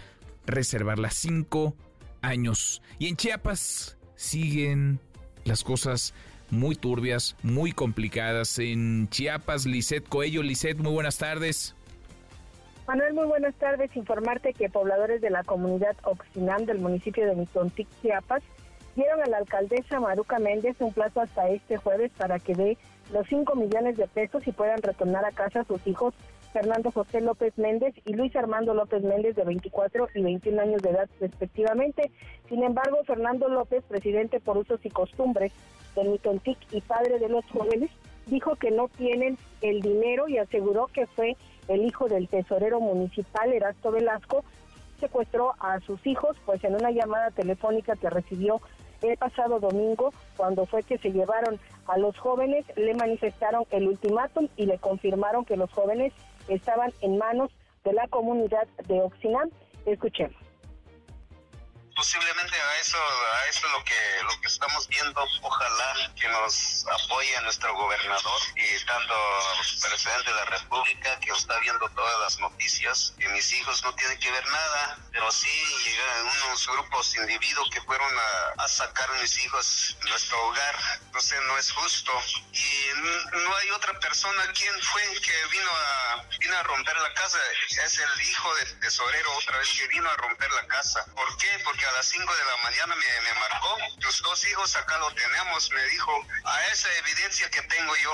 reservarla 0.46 1.10
cinco 1.10 1.76
años. 2.22 2.82
Y 2.98 3.06
en 3.08 3.16
Chiapas 3.16 3.96
siguen 4.16 5.00
las 5.44 5.64
cosas 5.64 6.14
muy 6.50 6.74
turbias, 6.74 7.36
muy 7.42 7.72
complicadas. 7.72 8.58
En 8.58 9.08
Chiapas, 9.08 9.66
Lisset 9.66 10.08
Coello. 10.08 10.42
Lisset, 10.42 10.78
muy 10.78 10.92
buenas 10.92 11.18
tardes. 11.18 11.74
Manuel, 12.90 13.14
muy 13.14 13.26
buenas 13.26 13.54
tardes. 13.54 13.94
Informarte 13.96 14.52
que 14.52 14.68
pobladores 14.68 15.20
de 15.20 15.30
la 15.30 15.44
comunidad 15.44 15.94
Oxinam 16.02 16.64
del 16.66 16.80
municipio 16.80 17.24
de 17.24 17.36
Mitontic, 17.36 17.86
Chiapas, 18.02 18.42
dieron 18.96 19.22
a 19.22 19.26
la 19.26 19.36
alcaldesa 19.36 20.00
Maruca 20.00 20.40
Méndez 20.40 20.74
un 20.80 20.92
plazo 20.92 21.20
hasta 21.20 21.50
este 21.50 21.76
jueves 21.76 22.10
para 22.18 22.40
que 22.40 22.56
dé 22.56 22.78
los 23.12 23.28
5 23.28 23.54
millones 23.54 23.96
de 23.96 24.08
pesos 24.08 24.44
y 24.44 24.50
puedan 24.50 24.82
retornar 24.82 25.24
a 25.24 25.30
casa 25.30 25.60
a 25.60 25.64
sus 25.64 25.86
hijos 25.86 26.14
Fernando 26.52 26.90
José 26.90 27.20
López 27.20 27.56
Méndez 27.56 27.94
y 28.06 28.14
Luis 28.14 28.34
Armando 28.34 28.74
López 28.74 29.04
Méndez 29.04 29.36
de 29.36 29.44
24 29.44 30.08
y 30.16 30.22
21 30.22 30.60
años 30.60 30.82
de 30.82 30.90
edad 30.90 31.08
respectivamente. 31.20 32.10
Sin 32.48 32.64
embargo, 32.64 32.98
Fernando 33.06 33.48
López, 33.48 33.84
presidente 33.84 34.40
por 34.40 34.58
usos 34.58 34.84
y 34.84 34.90
costumbres 34.90 35.52
del 35.94 36.08
Mitontic 36.08 36.58
y 36.72 36.80
padre 36.80 37.20
de 37.20 37.28
los 37.28 37.44
jóvenes, 37.52 37.92
dijo 38.26 38.56
que 38.56 38.72
no 38.72 38.88
tienen 38.88 39.38
el 39.62 39.80
dinero 39.80 40.26
y 40.26 40.38
aseguró 40.38 40.88
que 40.88 41.06
fue 41.06 41.36
el 41.70 41.86
hijo 41.86 42.08
del 42.08 42.28
tesorero 42.28 42.80
municipal, 42.80 43.52
Erasto 43.52 43.92
Velasco, 43.92 44.44
secuestró 44.98 45.54
a 45.60 45.80
sus 45.80 46.04
hijos, 46.06 46.36
pues 46.44 46.62
en 46.64 46.74
una 46.74 46.90
llamada 46.90 47.30
telefónica 47.30 47.96
que 47.96 48.10
recibió 48.10 48.60
el 49.02 49.16
pasado 49.16 49.60
domingo, 49.60 50.12
cuando 50.36 50.66
fue 50.66 50.82
que 50.82 50.98
se 50.98 51.12
llevaron 51.12 51.58
a 51.86 51.96
los 51.96 52.18
jóvenes, 52.18 52.66
le 52.76 52.94
manifestaron 52.94 53.64
el 53.70 53.88
ultimátum 53.88 54.48
y 54.56 54.66
le 54.66 54.78
confirmaron 54.78 55.44
que 55.44 55.56
los 55.56 55.72
jóvenes 55.72 56.12
estaban 56.48 56.92
en 57.00 57.16
manos 57.16 57.50
de 57.84 57.94
la 57.94 58.08
comunidad 58.08 58.66
de 58.86 59.00
Oxinam. 59.00 59.48
Escuchemos 59.86 60.49
posiblemente 62.00 62.56
a 62.56 62.76
eso 62.80 62.96
a 62.96 63.46
eso 63.50 63.66
es 63.66 63.72
lo 63.72 63.84
que 63.84 64.22
lo 64.22 64.40
que 64.40 64.48
estamos 64.48 64.88
viendo. 64.88 65.22
Ojalá 65.42 65.94
que 66.18 66.28
nos 66.28 66.86
apoye 66.86 67.40
nuestro 67.42 67.74
gobernador 67.74 68.40
y 68.56 68.84
tanto 68.86 69.14
presidente 69.82 70.30
de 70.30 70.36
la 70.36 70.44
república 70.46 71.20
que 71.20 71.30
está 71.30 71.58
viendo 71.60 71.86
todas 71.90 72.20
las 72.20 72.38
noticias 72.38 73.12
que 73.18 73.28
mis 73.28 73.52
hijos 73.52 73.84
no 73.84 73.94
tienen 73.96 74.18
que 74.18 74.30
ver 74.30 74.46
nada 74.46 74.98
pero 75.12 75.30
sí 75.30 75.48
llegaron 75.84 76.28
unos 76.28 76.66
grupos 76.68 77.14
individuos 77.16 77.68
que 77.70 77.80
fueron 77.82 78.10
a, 78.56 78.68
sacar 78.68 79.10
a 79.10 79.20
mis 79.20 79.38
hijos 79.44 79.96
de 80.00 80.08
nuestro 80.08 80.46
hogar. 80.46 80.76
Entonces 81.04 81.40
no 81.42 81.58
es 81.58 81.70
justo. 81.72 82.12
Y 82.52 82.86
no 83.32 83.56
hay 83.56 83.70
otra 83.72 83.98
persona. 83.98 84.42
Quien 84.52 84.80
fue 84.82 85.02
que 85.20 85.46
vino 85.50 85.70
a 85.70 86.24
vino 86.38 86.56
a 86.56 86.62
romper 86.62 86.96
la 86.96 87.12
casa 87.14 87.38
es 87.84 87.98
el 87.98 88.22
hijo 88.22 88.54
del 88.56 88.80
tesorero 88.80 89.36
otra 89.36 89.58
vez 89.58 89.68
que 89.76 89.86
vino 89.88 90.08
a 90.08 90.16
romper 90.16 90.50
la 90.52 90.66
casa. 90.68 91.04
¿por 91.14 91.36
qué? 91.36 91.60
porque 91.64 91.84
a 91.90 91.96
las 91.96 92.06
5 92.06 92.22
de 92.22 92.44
la 92.44 92.62
mañana 92.62 92.94
me, 92.94 93.40
marcó. 93.40 94.00
Tus 94.00 94.22
dos 94.22 94.46
hijos 94.48 94.76
acá 94.76 94.96
lo 94.98 95.10
tenemos, 95.14 95.70
me 95.72 95.82
dijo, 95.90 96.12
a 96.44 96.66
esa 96.72 96.88
evidencia 96.98 97.48
que 97.50 97.62
tengo 97.62 97.92
yo. 98.02 98.12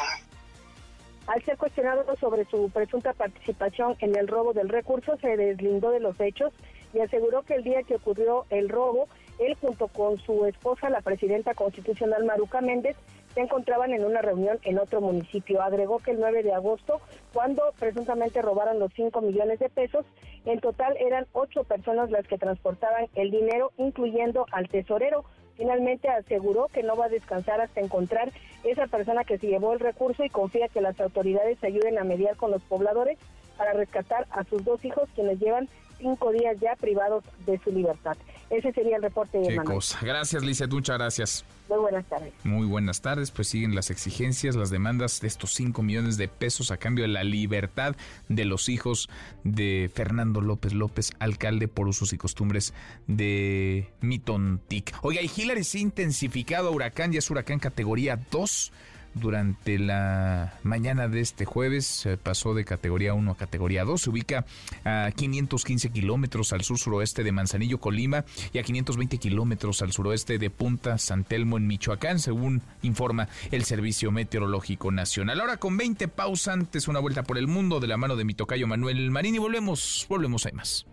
Al 1.27 1.45
ser 1.45 1.57
cuestionado 1.57 2.17
sobre 2.17 2.45
su 2.47 2.71
presunta 2.71 3.13
participación 3.13 3.97
en 4.01 4.17
el 4.17 4.29
robo 4.29 4.53
del 4.53 4.69
recurso, 4.69 5.19
se 5.21 5.37
deslindó 5.37 5.91
de 5.91 6.01
los 6.01 6.19
hechos 6.21 6.53
y 6.95 7.01
aseguró 7.01 7.43
que 7.43 7.55
el 7.55 7.65
día 7.65 7.83
que 7.83 7.97
ocurrió 7.97 8.47
el 8.51 8.69
robo, 8.69 9.09
él 9.39 9.57
junto 9.61 9.89
con 9.89 10.19
su 10.25 10.47
esposa, 10.47 10.89
la 10.89 11.01
presidenta 11.01 11.55
constitucional 11.55 12.25
Maruca 12.25 12.61
Méndez, 12.61 12.97
se 13.37 13.43
encontraban 13.43 13.93
en 13.93 14.03
una 14.03 14.23
reunión 14.23 14.59
en 14.63 14.79
otro 14.79 15.03
municipio. 15.03 15.61
Agregó 15.61 15.99
que 15.99 16.13
el 16.13 16.21
9 16.21 16.43
de 16.43 16.55
agosto, 16.55 17.03
cuando 17.35 17.63
presuntamente 17.79 18.41
robaron 18.41 18.79
los 18.79 18.91
5 18.95 19.21
millones 19.21 19.59
de 19.59 19.69
pesos, 19.69 20.07
en 20.47 20.59
total 20.61 20.97
eran 20.97 21.27
ocho 21.35 21.63
personas 21.65 22.11
las 22.11 22.27
que 22.27 22.39
transportaban 22.39 23.09
el 23.15 23.31
dinero, 23.31 23.73
incluyendo 23.77 24.47
al 24.53 24.71
tesorero. 24.71 25.27
Finalmente 25.59 26.09
aseguró 26.09 26.69
que 26.73 26.83
no 26.83 26.97
va 26.97 27.07
a 27.07 27.11
descansar 27.11 27.61
hasta 27.61 27.83
encontrar 27.83 28.31
esa 28.65 28.87
persona 28.87 29.23
que 29.25 29.37
se 29.37 29.49
llevó 29.49 29.75
el 29.75 29.81
recurso 29.81 30.25
y 30.25 30.31
confía 30.31 30.69
que 30.69 30.81
las 30.81 30.99
autoridades 30.99 31.63
ayuden 31.63 31.99
a 31.99 32.05
mediar 32.05 32.37
con 32.37 32.51
los 32.51 32.63
pobladores 32.63 33.19
para 33.59 33.75
rescatar 33.75 34.27
a 34.31 34.45
sus 34.45 34.65
dos 34.65 34.83
hijos 34.83 35.11
quienes 35.15 35.39
llevan 35.41 35.69
cinco 35.99 36.33
días 36.33 36.57
ya 36.61 36.77
privados 36.77 37.25
de 37.47 37.59
su 37.59 37.71
libertad. 37.71 38.17
Ese 38.51 38.73
sería 38.73 38.97
el 38.97 39.03
reporte 39.03 39.39
de 39.39 39.49
Qué 39.49 39.57
cosa. 39.57 39.99
Gracias, 40.03 40.43
Lizeth. 40.43 40.71
Muchas 40.71 40.99
gracias. 40.99 41.45
Muy 41.69 41.79
buenas 41.79 42.07
tardes. 42.07 42.33
Muy 42.45 42.67
buenas 42.67 43.01
tardes. 43.01 43.33
Pues 43.33 43.49
siguen 43.49 43.75
las 43.75 43.91
exigencias, 43.91 44.55
las 44.55 44.71
demandas 44.71 45.21
de 45.21 45.27
estos 45.27 45.53
5 45.55 45.83
millones 45.83 46.17
de 46.17 46.29
pesos 46.29 46.71
a 46.71 46.77
cambio 46.77 47.03
de 47.03 47.09
la 47.09 47.25
libertad 47.25 47.97
de 48.29 48.45
los 48.45 48.69
hijos 48.69 49.09
de 49.43 49.91
Fernando 49.93 50.41
López 50.41 50.75
López, 50.75 51.13
alcalde 51.19 51.67
por 51.67 51.89
usos 51.89 52.13
y 52.13 52.19
costumbres 52.19 52.73
de 53.09 53.89
Mitontic. 54.01 54.95
Oiga, 55.03 55.23
y 55.23 55.31
Hillary 55.35 55.65
se 55.65 55.79
ha 55.79 55.81
intensificado 55.81 56.69
a 56.69 56.71
huracán, 56.71 57.13
ya 57.13 57.19
es 57.19 57.31
huracán 57.31 57.59
categoría 57.59 58.21
2 58.31 58.73
durante 59.17 59.79
la 59.79 60.55
mañana 60.63 61.09
de 61.09 61.21
este 61.21 61.45
jueves. 61.45 62.09
pasó 62.23 62.55
de 62.55 62.65
categoría 62.65 63.15
1 63.15 63.31
a 63.31 63.37
categoría 63.37 63.85
2. 63.85 64.01
Se 64.01 64.11
ubica 64.11 64.45
a 64.85 65.11
515 65.15 65.91
kilómetros 65.91 66.53
al 66.53 66.63
sur-suroeste 66.63 67.25
de 67.25 67.33
Manzanillo, 67.33 67.79
Colima, 67.79 68.25
y 68.53 68.59
a 68.59 68.63
520 68.63 69.19
kilómetros 69.19 69.83
al 69.83 69.93
suroeste 69.93 70.39
de 70.39 70.51
Punta 70.51 70.99
San 70.99 71.25
Telmo, 71.25 71.57
en 71.57 71.67
Michoacán, 71.67 72.19
según 72.19 72.63
informa 72.83 73.29
el 73.51 73.65
Servicio 73.65 74.11
Meteorológico 74.11 74.93
Nacional. 74.93 75.41
Ahora 75.41 75.57
con 75.57 75.77
20 75.77 76.09
pausantes, 76.09 76.89
una 76.89 77.01
vuelta 77.01 77.23
por 77.23 77.39
el 77.39 77.47
mundo 77.47 77.81
de 77.81 77.87
la 77.87 77.97
mano 77.97 78.17
de 78.17 78.25
mi 78.25 78.35
tocayo 78.35 78.67
Manuel 78.67 79.11
Marín 79.11 79.35
y 79.35 79.39
volvemos, 79.39 80.07
volvemos, 80.09 80.47
hay 80.47 80.53
más. 80.53 80.87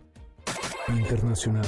Internacional. 0.90 1.66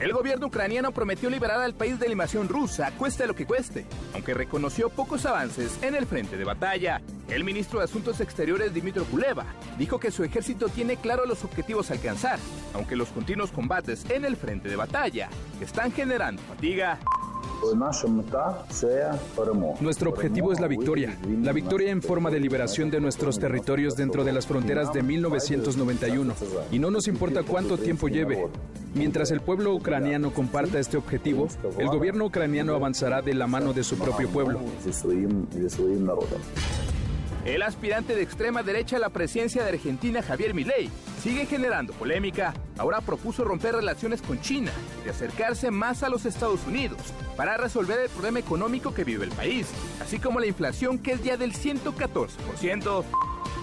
El 0.00 0.12
gobierno 0.12 0.48
ucraniano 0.48 0.90
prometió 0.90 1.30
liberar 1.30 1.60
al 1.60 1.74
país 1.74 2.00
de 2.00 2.06
la 2.06 2.12
invasión 2.12 2.48
rusa, 2.48 2.90
cueste 2.98 3.28
lo 3.28 3.34
que 3.34 3.46
cueste, 3.46 3.86
aunque 4.12 4.34
reconoció 4.34 4.90
pocos 4.90 5.24
avances 5.24 5.80
en 5.82 5.94
el 5.94 6.04
frente 6.04 6.36
de 6.36 6.44
batalla. 6.44 7.00
El 7.28 7.44
ministro 7.44 7.78
de 7.78 7.84
Asuntos 7.84 8.20
Exteriores 8.20 8.74
Dmitry 8.74 9.04
Kuleva 9.04 9.46
dijo 9.78 10.00
que 10.00 10.10
su 10.10 10.24
ejército 10.24 10.68
tiene 10.68 10.96
claro 10.96 11.26
los 11.26 11.44
objetivos 11.44 11.90
a 11.90 11.94
alcanzar, 11.94 12.40
aunque 12.74 12.96
los 12.96 13.08
continuos 13.10 13.52
combates 13.52 14.04
en 14.10 14.24
el 14.24 14.36
frente 14.36 14.68
de 14.68 14.76
batalla 14.76 15.28
están 15.60 15.92
generando 15.92 16.42
fatiga. 16.42 16.98
Nuestro 19.80 20.10
objetivo 20.10 20.52
es 20.52 20.60
la 20.60 20.68
victoria, 20.68 21.16
la 21.42 21.52
victoria 21.52 21.90
en 21.90 22.02
forma 22.02 22.30
de 22.30 22.40
liberación 22.40 22.90
de 22.90 23.00
nuestros 23.00 23.38
territorios 23.38 23.96
dentro 23.96 24.24
de 24.24 24.32
las 24.32 24.46
fronteras 24.46 24.92
de 24.92 25.02
1991. 25.02 26.34
Y 26.70 26.78
no 26.78 26.90
nos 26.90 27.08
importa 27.08 27.42
cuánto 27.42 27.78
tiempo 27.78 28.08
lleve. 28.08 28.46
Mientras 28.94 29.30
el 29.30 29.40
pueblo 29.40 29.74
ucraniano 29.74 30.32
comparta 30.32 30.78
este 30.78 30.96
objetivo, 30.96 31.48
el 31.78 31.88
gobierno 31.88 32.26
ucraniano 32.26 32.74
avanzará 32.74 33.22
de 33.22 33.34
la 33.34 33.46
mano 33.46 33.72
de 33.72 33.82
su 33.82 33.98
propio 33.98 34.28
pueblo. 34.28 34.60
El 37.44 37.62
aspirante 37.62 38.14
de 38.14 38.22
extrema 38.22 38.62
derecha 38.62 38.96
a 38.96 39.00
la 39.00 39.10
presidencia 39.10 39.62
de 39.64 39.70
Argentina, 39.70 40.22
Javier 40.22 40.54
Milei, 40.54 40.88
sigue 41.24 41.46
generando 41.46 41.94
polémica. 41.94 42.52
Ahora 42.76 43.00
propuso 43.00 43.44
romper 43.44 43.74
relaciones 43.74 44.20
con 44.20 44.38
China 44.42 44.70
y 45.06 45.08
acercarse 45.08 45.70
más 45.70 46.02
a 46.02 46.10
los 46.10 46.26
Estados 46.26 46.60
Unidos 46.66 46.98
para 47.34 47.56
resolver 47.56 47.98
el 47.98 48.10
problema 48.10 48.40
económico 48.40 48.92
que 48.92 49.04
vive 49.04 49.24
el 49.24 49.30
país, 49.30 49.68
así 50.02 50.18
como 50.18 50.38
la 50.38 50.46
inflación 50.46 50.98
que 50.98 51.12
es 51.12 51.24
ya 51.24 51.38
del 51.38 51.54
114% 51.54 53.04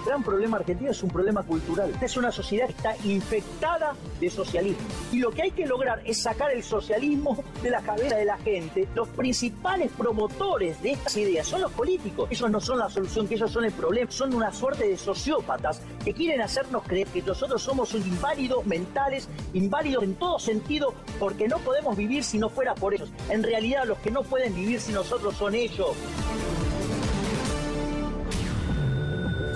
gran 0.05 0.23
problema 0.23 0.57
argentino 0.57 0.91
es 0.91 1.03
un 1.03 1.09
problema 1.09 1.43
cultural. 1.43 1.93
Es 2.01 2.17
una 2.17 2.31
sociedad 2.31 2.67
que 2.67 2.73
está 2.73 2.95
infectada 3.03 3.93
de 4.19 4.29
socialismo. 4.29 4.87
Y 5.11 5.19
lo 5.19 5.31
que 5.31 5.43
hay 5.43 5.51
que 5.51 5.65
lograr 5.65 6.01
es 6.05 6.21
sacar 6.21 6.51
el 6.51 6.63
socialismo 6.63 7.43
de 7.61 7.69
la 7.69 7.81
cabeza 7.81 8.15
de 8.15 8.25
la 8.25 8.37
gente. 8.37 8.87
Los 8.95 9.07
principales 9.09 9.91
promotores 9.97 10.81
de 10.81 10.91
estas 10.91 11.17
ideas 11.17 11.47
son 11.47 11.61
los 11.61 11.71
políticos. 11.71 12.27
Esos 12.31 12.49
no 12.49 12.59
son 12.59 12.79
la 12.79 12.89
solución, 12.89 13.27
que 13.27 13.35
ellos 13.35 13.51
son 13.51 13.65
el 13.65 13.71
problema. 13.71 14.11
Son 14.11 14.33
una 14.33 14.51
suerte 14.51 14.87
de 14.87 14.97
sociópatas 14.97 15.81
que 16.03 16.13
quieren 16.13 16.41
hacernos 16.41 16.83
creer 16.83 17.07
que 17.07 17.21
nosotros 17.21 17.61
somos 17.61 17.93
inválidos 17.93 18.65
mentales, 18.65 19.27
inválidos 19.53 20.03
en 20.03 20.15
todo 20.15 20.39
sentido, 20.39 20.93
porque 21.19 21.47
no 21.47 21.59
podemos 21.59 21.95
vivir 21.95 22.23
si 22.23 22.37
no 22.37 22.49
fuera 22.49 22.75
por 22.75 22.93
ellos. 22.93 23.09
En 23.29 23.43
realidad 23.43 23.85
los 23.85 23.97
que 23.99 24.11
no 24.11 24.23
pueden 24.23 24.53
vivir 24.55 24.79
sin 24.79 24.95
nosotros 24.95 25.35
son 25.35 25.55
ellos. 25.55 25.95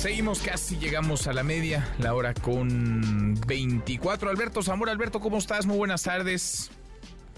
Seguimos 0.00 0.42
casi, 0.42 0.78
llegamos 0.78 1.26
a 1.28 1.34
la 1.34 1.42
media, 1.42 1.84
la 2.02 2.14
hora 2.14 2.32
con 2.32 3.34
24. 3.46 4.30
Alberto 4.30 4.62
Zamora, 4.62 4.92
Alberto, 4.92 5.20
¿cómo 5.20 5.36
estás? 5.36 5.66
Muy 5.66 5.76
buenas 5.76 6.04
tardes. 6.04 6.70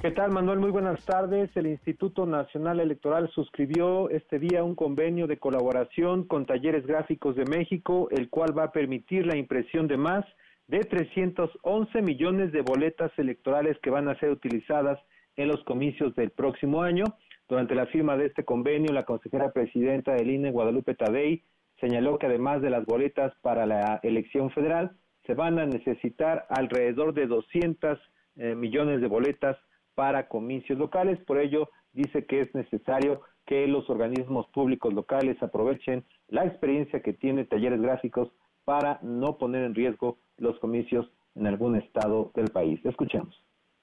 ¿Qué 0.00 0.12
tal, 0.12 0.30
Manuel? 0.30 0.60
Muy 0.60 0.70
buenas 0.70 1.04
tardes. 1.04 1.50
El 1.56 1.66
Instituto 1.66 2.24
Nacional 2.24 2.78
Electoral 2.78 3.28
suscribió 3.34 4.08
este 4.10 4.38
día 4.38 4.62
un 4.62 4.76
convenio 4.76 5.26
de 5.26 5.40
colaboración 5.40 6.22
con 6.28 6.46
Talleres 6.46 6.86
Gráficos 6.86 7.34
de 7.34 7.46
México, 7.46 8.06
el 8.12 8.30
cual 8.30 8.56
va 8.56 8.66
a 8.66 8.72
permitir 8.72 9.26
la 9.26 9.36
impresión 9.36 9.88
de 9.88 9.96
más 9.96 10.24
de 10.68 10.84
311 10.84 12.00
millones 12.00 12.52
de 12.52 12.62
boletas 12.62 13.10
electorales 13.16 13.76
que 13.82 13.90
van 13.90 14.08
a 14.08 14.16
ser 14.20 14.30
utilizadas 14.30 15.00
en 15.34 15.48
los 15.48 15.64
comicios 15.64 16.14
del 16.14 16.30
próximo 16.30 16.80
año. 16.80 17.06
Durante 17.48 17.74
la 17.74 17.86
firma 17.86 18.16
de 18.16 18.26
este 18.26 18.44
convenio, 18.44 18.92
la 18.92 19.02
consejera 19.02 19.50
presidenta 19.50 20.12
del 20.12 20.30
INE, 20.30 20.52
Guadalupe 20.52 20.94
Tadei, 20.94 21.42
señaló 21.82 22.16
que 22.16 22.26
además 22.26 22.62
de 22.62 22.70
las 22.70 22.86
boletas 22.86 23.34
para 23.42 23.66
la 23.66 23.98
elección 24.04 24.50
federal, 24.50 24.92
se 25.26 25.34
van 25.34 25.58
a 25.58 25.66
necesitar 25.66 26.46
alrededor 26.48 27.12
de 27.12 27.26
200 27.26 27.98
eh, 28.36 28.54
millones 28.54 29.00
de 29.00 29.08
boletas 29.08 29.56
para 29.96 30.28
comicios 30.28 30.78
locales. 30.78 31.18
Por 31.26 31.38
ello, 31.38 31.68
dice 31.92 32.24
que 32.24 32.42
es 32.42 32.54
necesario 32.54 33.20
que 33.46 33.66
los 33.66 33.90
organismos 33.90 34.46
públicos 34.54 34.94
locales 34.94 35.42
aprovechen 35.42 36.04
la 36.28 36.44
experiencia 36.44 37.02
que 37.02 37.12
tiene 37.12 37.44
talleres 37.44 37.82
gráficos 37.82 38.30
para 38.64 39.00
no 39.02 39.36
poner 39.36 39.64
en 39.64 39.74
riesgo 39.74 40.18
los 40.38 40.58
comicios 40.60 41.10
en 41.34 41.48
algún 41.48 41.74
estado 41.74 42.30
del 42.34 42.50
país. 42.50 42.80
Escuchemos. 42.84 43.34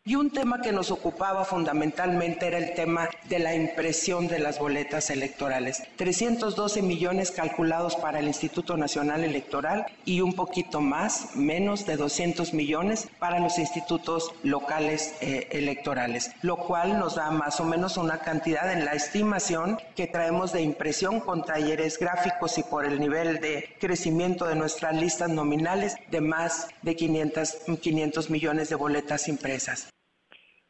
Y 0.09 0.15
un 0.15 0.31
tema 0.31 0.59
que 0.59 0.71
nos 0.71 0.89
ocupaba 0.89 1.45
fundamentalmente 1.45 2.47
era 2.47 2.57
el 2.57 2.73
tema 2.73 3.07
de 3.25 3.37
la 3.37 3.53
impresión 3.53 4.27
de 4.27 4.39
las 4.39 4.57
boletas 4.57 5.11
electorales. 5.11 5.83
312 5.97 6.81
millones 6.81 7.29
calculados 7.29 7.95
para 7.95 8.17
el 8.17 8.25
Instituto 8.25 8.75
Nacional 8.75 9.23
Electoral 9.23 9.85
y 10.05 10.21
un 10.21 10.33
poquito 10.33 10.81
más, 10.81 11.35
menos 11.35 11.85
de 11.85 11.95
200 11.95 12.55
millones 12.55 13.07
para 13.19 13.39
los 13.39 13.59
institutos 13.59 14.33
locales 14.41 15.13
eh, 15.21 15.47
electorales, 15.51 16.31
lo 16.41 16.57
cual 16.57 16.97
nos 16.97 17.13
da 17.13 17.29
más 17.29 17.59
o 17.59 17.65
menos 17.65 17.95
una 17.97 18.17
cantidad 18.17 18.73
en 18.73 18.85
la 18.85 18.93
estimación 18.93 19.77
que 19.95 20.07
traemos 20.07 20.51
de 20.51 20.63
impresión 20.63 21.19
con 21.19 21.45
talleres 21.45 21.99
gráficos 21.99 22.57
y 22.57 22.63
por 22.63 22.83
el 22.83 22.99
nivel 22.99 23.39
de 23.41 23.75
crecimiento 23.79 24.47
de 24.47 24.55
nuestras 24.55 24.95
listas 24.95 25.29
nominales 25.29 25.97
de 26.09 26.21
más 26.21 26.67
de 26.81 26.95
500, 26.95 27.57
500 27.79 28.31
millones 28.31 28.69
de 28.69 28.75
boletas 28.75 29.27
impresas. 29.27 29.87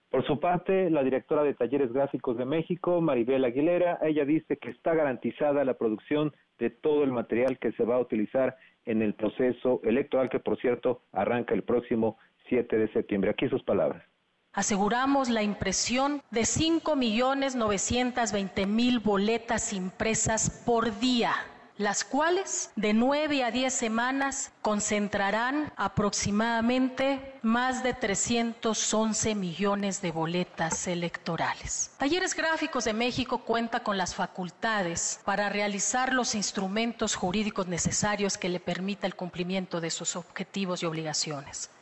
Por 0.10 0.26
su 0.26 0.40
parte, 0.40 0.90
la 0.90 1.04
directora 1.04 1.44
de 1.44 1.54
Talleres 1.54 1.94
Gráficos 1.94 2.36
de 2.38 2.46
México, 2.46 3.00
Maribel 3.00 3.46
Aguilera, 3.46 4.00
ella 4.02 4.26
dice 4.26 4.58
que 4.58 4.72
está 4.72 4.96
garantizada 4.96 5.64
la 5.64 5.76
producción 5.76 6.34
de 6.58 6.72
todo 6.72 7.04
el 7.04 7.12
material 7.12 7.60
que 7.60 7.72
se 7.74 7.84
va 7.84 7.98
a 7.98 8.00
utilizar 8.00 8.58
en 8.86 9.04
el 9.04 9.14
proceso 9.14 9.82
electoral, 9.84 10.30
que 10.30 10.40
por 10.40 10.60
cierto 10.60 11.04
arranca 11.12 11.54
el 11.54 11.62
próximo 11.64 12.18
7 12.48 12.76
de 12.76 12.92
septiembre. 12.92 13.30
Aquí 13.30 13.48
sus 13.50 13.62
palabras. 13.64 14.04
Aseguramos 14.52 15.30
la 15.30 15.44
impresión 15.44 16.24
de 16.32 16.42
5.920.000 16.42 19.04
boletas 19.04 19.74
impresas 19.74 20.64
por 20.66 21.00
día 21.00 21.34
las 21.80 22.04
cuales 22.04 22.74
de 22.76 22.94
9 22.94 23.42
a 23.46 23.52
10 23.52 23.74
semanas 23.74 24.54
concentrarán 24.62 25.72
aproximadamente 25.78 27.20
más 27.42 27.86
de 27.86 27.94
311 27.94 29.34
millones 29.34 30.02
de 30.02 30.12
boletas 30.12 30.90
electorales. 30.90 31.96
Talleres 31.98 32.36
Gráficos 32.36 32.84
de 32.84 32.92
México 32.92 33.46
cuenta 33.46 33.80
con 33.80 33.98
las 33.98 34.14
facultades 34.14 35.24
para 35.26 35.48
realizar 35.48 36.12
los 36.12 36.36
instrumentos 36.36 37.16
jurídicos 37.16 37.70
necesarios 37.70 38.38
que 38.38 38.50
le 38.50 38.60
permita 38.60 39.08
el 39.08 39.16
cumplimiento 39.16 39.80
de 39.80 39.90
sus 39.90 40.18
objetivos 40.18 40.84
y 40.84 40.86
obligaciones. 40.86 41.74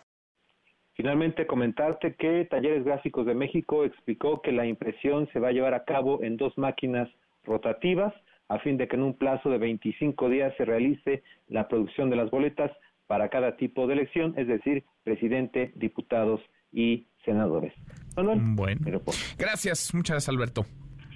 Finalmente, 0.93 1.47
comentarte 1.47 2.13
que 2.13 2.45
Talleres 2.45 2.85
Gráficos 2.85 3.25
de 3.25 3.33
México 3.33 3.83
explicó 3.83 4.43
que 4.43 4.51
la 4.51 4.67
impresión 4.67 5.27
se 5.33 5.39
va 5.39 5.47
a 5.47 5.53
llevar 5.53 5.73
a 5.73 5.85
cabo 5.85 6.21
en 6.21 6.37
dos 6.37 6.55
máquinas 6.55 7.09
rotativas 7.43 8.13
a 8.49 8.59
fin 8.59 8.77
de 8.77 8.87
que 8.87 8.95
en 8.95 9.03
un 9.03 9.17
plazo 9.17 9.49
de 9.49 9.57
25 9.57 10.29
días 10.29 10.53
se 10.57 10.65
realice 10.65 11.23
la 11.47 11.67
producción 11.67 12.09
de 12.09 12.15
las 12.15 12.29
boletas 12.29 12.71
para 13.07 13.29
cada 13.29 13.57
tipo 13.57 13.87
de 13.87 13.93
elección, 13.93 14.33
es 14.37 14.47
decir, 14.47 14.83
presidente, 15.03 15.71
diputados 15.75 16.41
y 16.71 17.07
senadores. 17.23 17.73
bueno, 18.15 19.01
gracias, 19.37 19.93
muchas 19.93 20.15
gracias 20.15 20.29
Alberto. 20.29 20.65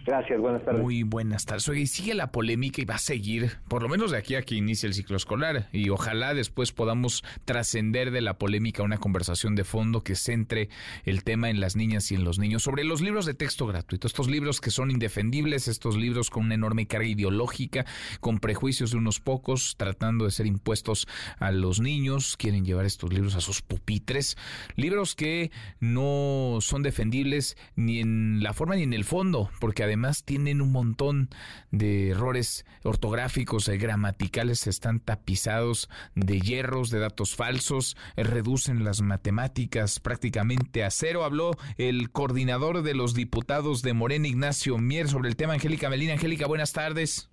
Gracias, 0.05 0.39
buenas 0.39 0.65
tardes. 0.65 0.81
Muy 0.81 1.03
buenas 1.03 1.45
tardes. 1.45 1.69
Oye, 1.69 1.85
sigue 1.85 2.15
la 2.15 2.31
polémica 2.31 2.81
y 2.81 2.85
va 2.85 2.95
a 2.95 2.99
seguir, 2.99 3.51
por 3.67 3.83
lo 3.83 3.89
menos 3.89 4.11
de 4.11 4.17
aquí 4.17 4.35
a 4.35 4.41
que 4.41 4.55
inicie 4.55 4.87
el 4.87 4.95
ciclo 4.95 5.15
escolar. 5.15 5.69
Y 5.71 5.89
ojalá 5.89 6.33
después 6.33 6.71
podamos 6.71 7.23
trascender 7.45 8.09
de 8.09 8.21
la 8.21 8.39
polémica 8.39 8.81
una 8.81 8.97
conversación 8.97 9.55
de 9.55 9.63
fondo 9.63 10.03
que 10.03 10.15
centre 10.15 10.69
el 11.05 11.23
tema 11.23 11.49
en 11.49 11.59
las 11.59 11.75
niñas 11.75 12.11
y 12.11 12.15
en 12.15 12.23
los 12.23 12.39
niños. 12.39 12.63
Sobre 12.63 12.83
los 12.83 13.01
libros 13.01 13.27
de 13.27 13.35
texto 13.35 13.67
gratuito, 13.67 14.07
estos 14.07 14.27
libros 14.27 14.59
que 14.59 14.71
son 14.71 14.89
indefendibles, 14.89 15.67
estos 15.67 15.95
libros 15.97 16.31
con 16.31 16.45
una 16.45 16.55
enorme 16.55 16.87
carga 16.87 17.07
ideológica, 17.07 17.85
con 18.19 18.39
prejuicios 18.39 18.91
de 18.91 18.97
unos 18.97 19.19
pocos, 19.19 19.75
tratando 19.77 20.25
de 20.25 20.31
ser 20.31 20.47
impuestos 20.47 21.07
a 21.37 21.51
los 21.51 21.79
niños, 21.79 22.37
quieren 22.37 22.65
llevar 22.65 22.85
estos 22.85 23.13
libros 23.13 23.35
a 23.35 23.41
sus 23.41 23.61
pupitres. 23.61 24.35
Libros 24.75 25.15
que 25.15 25.51
no 25.79 26.57
son 26.59 26.81
defendibles 26.81 27.55
ni 27.75 27.99
en 27.99 28.41
la 28.41 28.53
forma 28.53 28.75
ni 28.75 28.83
en 28.83 28.93
el 28.93 29.03
fondo, 29.03 29.49
porque 29.59 29.83
además 29.83 29.90
tienen 30.23 30.61
un 30.61 30.71
montón 30.71 31.29
de 31.71 32.09
errores 32.09 32.65
ortográficos, 32.83 33.67
y 33.67 33.77
gramaticales, 33.77 34.67
están 34.67 34.99
tapizados 34.99 35.89
de 36.15 36.39
hierros, 36.39 36.89
de 36.89 36.99
datos 36.99 37.35
falsos, 37.35 37.97
eh, 38.15 38.23
reducen 38.23 38.83
las 38.83 39.01
matemáticas 39.01 39.99
prácticamente 39.99 40.83
a 40.83 40.91
cero. 40.91 41.23
Habló 41.23 41.51
el 41.77 42.11
coordinador 42.11 42.83
de 42.83 42.93
los 42.93 43.13
diputados 43.13 43.81
de 43.81 43.93
Morena, 43.93 44.27
Ignacio 44.27 44.77
Mier, 44.77 45.07
sobre 45.07 45.29
el 45.29 45.35
tema. 45.35 45.53
Angélica 45.53 45.89
Melina. 45.89 46.13
Angélica, 46.13 46.47
buenas 46.47 46.73
tardes. 46.73 47.30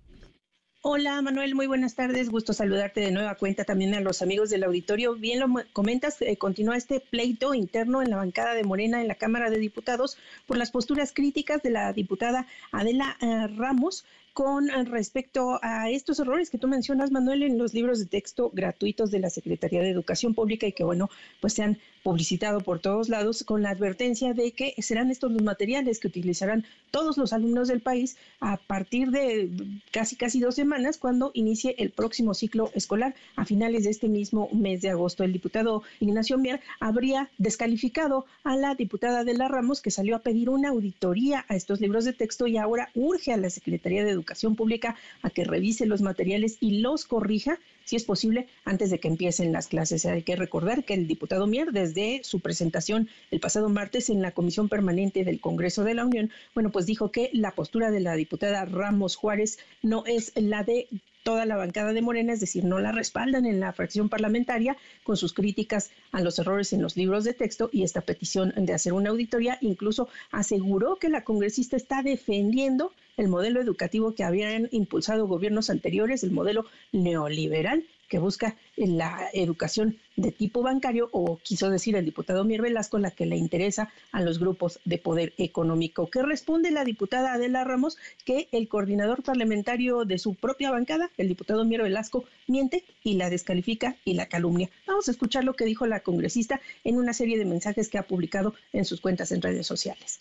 Hola 0.81 1.21
Manuel, 1.21 1.55
muy 1.55 1.67
buenas 1.67 1.95
tardes. 1.95 2.29
Gusto 2.29 2.53
saludarte 2.53 3.01
de 3.01 3.11
nueva 3.11 3.35
cuenta 3.35 3.65
también 3.65 3.93
a 3.95 3.99
los 3.99 4.21
amigos 4.21 4.49
del 4.49 4.63
auditorio. 4.63 5.13
Bien 5.15 5.41
lo 5.41 5.47
comentas, 5.73 6.21
eh, 6.21 6.37
continúa 6.37 6.77
este 6.77 7.01
pleito 7.01 7.53
interno 7.53 8.01
en 8.01 8.09
la 8.09 8.15
bancada 8.15 8.53
de 8.53 8.63
Morena 8.63 9.01
en 9.01 9.09
la 9.09 9.15
Cámara 9.15 9.49
de 9.49 9.57
Diputados 9.57 10.17
por 10.47 10.55
las 10.55 10.71
posturas 10.71 11.11
críticas 11.11 11.61
de 11.63 11.71
la 11.71 11.91
diputada 11.91 12.47
Adela 12.71 13.17
eh, 13.19 13.47
Ramos 13.57 14.05
con 14.31 14.69
eh, 14.69 14.85
respecto 14.85 15.59
a 15.61 15.89
estos 15.89 16.17
errores 16.21 16.49
que 16.49 16.57
tú 16.57 16.69
mencionas, 16.69 17.11
Manuel, 17.11 17.43
en 17.43 17.57
los 17.57 17.73
libros 17.73 17.99
de 17.99 18.05
texto 18.05 18.49
gratuitos 18.53 19.11
de 19.11 19.19
la 19.19 19.29
Secretaría 19.29 19.81
de 19.81 19.89
Educación 19.89 20.33
Pública 20.33 20.65
y 20.65 20.71
que, 20.71 20.85
bueno, 20.85 21.09
pues 21.41 21.55
se 21.55 21.63
han 21.63 21.77
publicitado 22.03 22.61
por 22.61 22.79
todos 22.79 23.09
lados 23.09 23.43
con 23.43 23.61
la 23.61 23.71
advertencia 23.71 24.33
de 24.33 24.51
que 24.51 24.73
serán 24.81 25.11
estos 25.11 25.31
los 25.31 25.43
materiales 25.43 25.99
que 25.99 26.07
utilizarán 26.07 26.65
todos 26.91 27.17
los 27.17 27.33
alumnos 27.33 27.67
del 27.67 27.81
país 27.81 28.17
a 28.39 28.57
partir 28.57 29.11
de 29.11 29.49
casi 29.91 30.15
casi 30.15 30.39
dos 30.39 30.55
semanas 30.55 30.97
cuando 30.97 31.31
inicie 31.33 31.75
el 31.77 31.91
próximo 31.91 32.33
ciclo 32.33 32.71
escolar 32.73 33.15
a 33.35 33.45
finales 33.45 33.83
de 33.83 33.91
este 33.91 34.07
mismo 34.07 34.49
mes 34.53 34.81
de 34.81 34.89
agosto. 34.89 35.23
El 35.23 35.33
diputado 35.33 35.83
Ignacio 35.99 36.37
Mier 36.37 36.61
habría 36.79 37.29
descalificado 37.37 38.25
a 38.43 38.55
la 38.55 38.75
diputada 38.75 39.23
de 39.23 39.33
la 39.33 39.47
Ramos 39.47 39.81
que 39.81 39.91
salió 39.91 40.15
a 40.15 40.19
pedir 40.19 40.49
una 40.49 40.69
auditoría 40.69 41.45
a 41.47 41.55
estos 41.55 41.79
libros 41.79 42.05
de 42.05 42.13
texto 42.13 42.47
y 42.47 42.57
ahora 42.57 42.89
urge 42.95 43.31
a 43.33 43.37
la 43.37 43.49
Secretaría 43.49 44.03
de 44.03 44.11
Educación 44.11 44.55
Pública 44.55 44.95
a 45.21 45.29
que 45.29 45.43
revise 45.43 45.85
los 45.85 46.01
materiales 46.01 46.57
y 46.59 46.79
los 46.79 47.05
corrija, 47.05 47.59
si 47.89 47.95
es 47.95 48.03
posible, 48.03 48.45
antes 48.65 48.91
de 48.91 48.99
que 48.99 49.07
empiecen 49.07 49.51
las 49.51 49.67
clases. 49.67 50.05
Hay 50.05 50.21
que 50.21 50.35
recordar 50.35 50.83
que 50.83 50.93
el 50.93 51.07
diputado 51.07 51.47
Mier, 51.47 51.71
desde 51.71 52.21
su 52.23 52.39
presentación 52.39 53.09
el 53.31 53.39
pasado 53.39 53.67
martes 53.67 54.11
en 54.11 54.21
la 54.21 54.29
Comisión 54.29 54.69
Permanente 54.69 55.23
del 55.23 55.41
Congreso 55.41 55.83
de 55.83 55.95
la 55.95 56.05
Unión, 56.05 56.29
bueno, 56.53 56.69
pues 56.71 56.85
dijo 56.85 57.11
que 57.11 57.31
la 57.33 57.55
postura 57.55 57.89
de 57.89 57.99
la 57.99 58.13
diputada 58.13 58.63
Ramos 58.65 59.15
Juárez 59.15 59.57
no 59.81 60.03
es 60.05 60.33
la 60.35 60.63
de 60.63 60.87
toda 61.23 61.45
la 61.45 61.55
bancada 61.55 61.93
de 61.93 62.01
Morena, 62.01 62.33
es 62.33 62.39
decir, 62.39 62.63
no 62.63 62.79
la 62.79 62.91
respaldan 62.91 63.45
en 63.45 63.59
la 63.59 63.73
fracción 63.73 64.09
parlamentaria 64.09 64.77
con 65.03 65.17
sus 65.17 65.33
críticas 65.33 65.91
a 66.11 66.21
los 66.21 66.39
errores 66.39 66.73
en 66.73 66.81
los 66.81 66.97
libros 66.97 67.23
de 67.23 67.33
texto 67.33 67.69
y 67.71 67.83
esta 67.83 68.01
petición 68.01 68.53
de 68.55 68.73
hacer 68.73 68.93
una 68.93 69.09
auditoría. 69.09 69.57
Incluso 69.61 70.09
aseguró 70.31 70.95
que 70.97 71.09
la 71.09 71.23
congresista 71.23 71.75
está 71.75 72.03
defendiendo 72.03 72.93
el 73.17 73.27
modelo 73.27 73.61
educativo 73.61 74.15
que 74.15 74.23
habían 74.23 74.69
impulsado 74.71 75.27
gobiernos 75.27 75.69
anteriores, 75.69 76.23
el 76.23 76.31
modelo 76.31 76.65
neoliberal 76.91 77.83
que 78.09 78.19
busca 78.19 78.57
la 78.75 79.29
educación 79.33 79.97
de 80.17 80.31
tipo 80.31 80.61
bancario, 80.61 81.07
o 81.13 81.37
quiso 81.37 81.69
decir 81.69 81.95
el 81.95 82.03
diputado 82.03 82.43
Mier 82.43 82.61
Velasco, 82.61 82.99
la 82.99 83.11
que 83.11 83.25
le 83.25 83.37
interesa 83.37 83.89
a 84.11 84.21
los 84.21 84.39
grupos 84.39 84.79
de 84.83 84.97
poder 84.97 85.33
económico. 85.37 86.09
¿Qué 86.09 86.21
responde 86.21 86.71
la 86.71 86.83
diputada 86.83 87.33
Adela 87.33 87.63
Ramos? 87.63 87.97
Que 88.25 88.49
el 88.51 88.67
coordinador 88.67 89.23
parlamentario 89.23 90.03
de 90.03 90.17
su 90.17 90.33
propia 90.33 90.71
bancada, 90.71 91.09
el 91.17 91.29
diputado 91.29 91.63
Mier 91.63 91.83
Velasco, 91.83 92.25
miente 92.47 92.83
y 93.03 93.13
la 93.13 93.29
descalifica 93.29 93.95
y 94.03 94.15
la 94.15 94.27
calumnia. 94.27 94.69
Vamos 94.87 95.07
a 95.07 95.11
escuchar 95.11 95.45
lo 95.45 95.53
que 95.53 95.65
dijo 95.65 95.85
la 95.85 96.01
congresista 96.01 96.59
en 96.83 96.97
una 96.97 97.13
serie 97.13 97.37
de 97.37 97.45
mensajes 97.45 97.87
que 97.87 97.97
ha 97.97 98.07
publicado 98.07 98.53
en 98.73 98.83
sus 98.83 98.99
cuentas 98.99 99.31
en 99.31 99.41
redes 99.41 99.67
sociales 99.67 100.19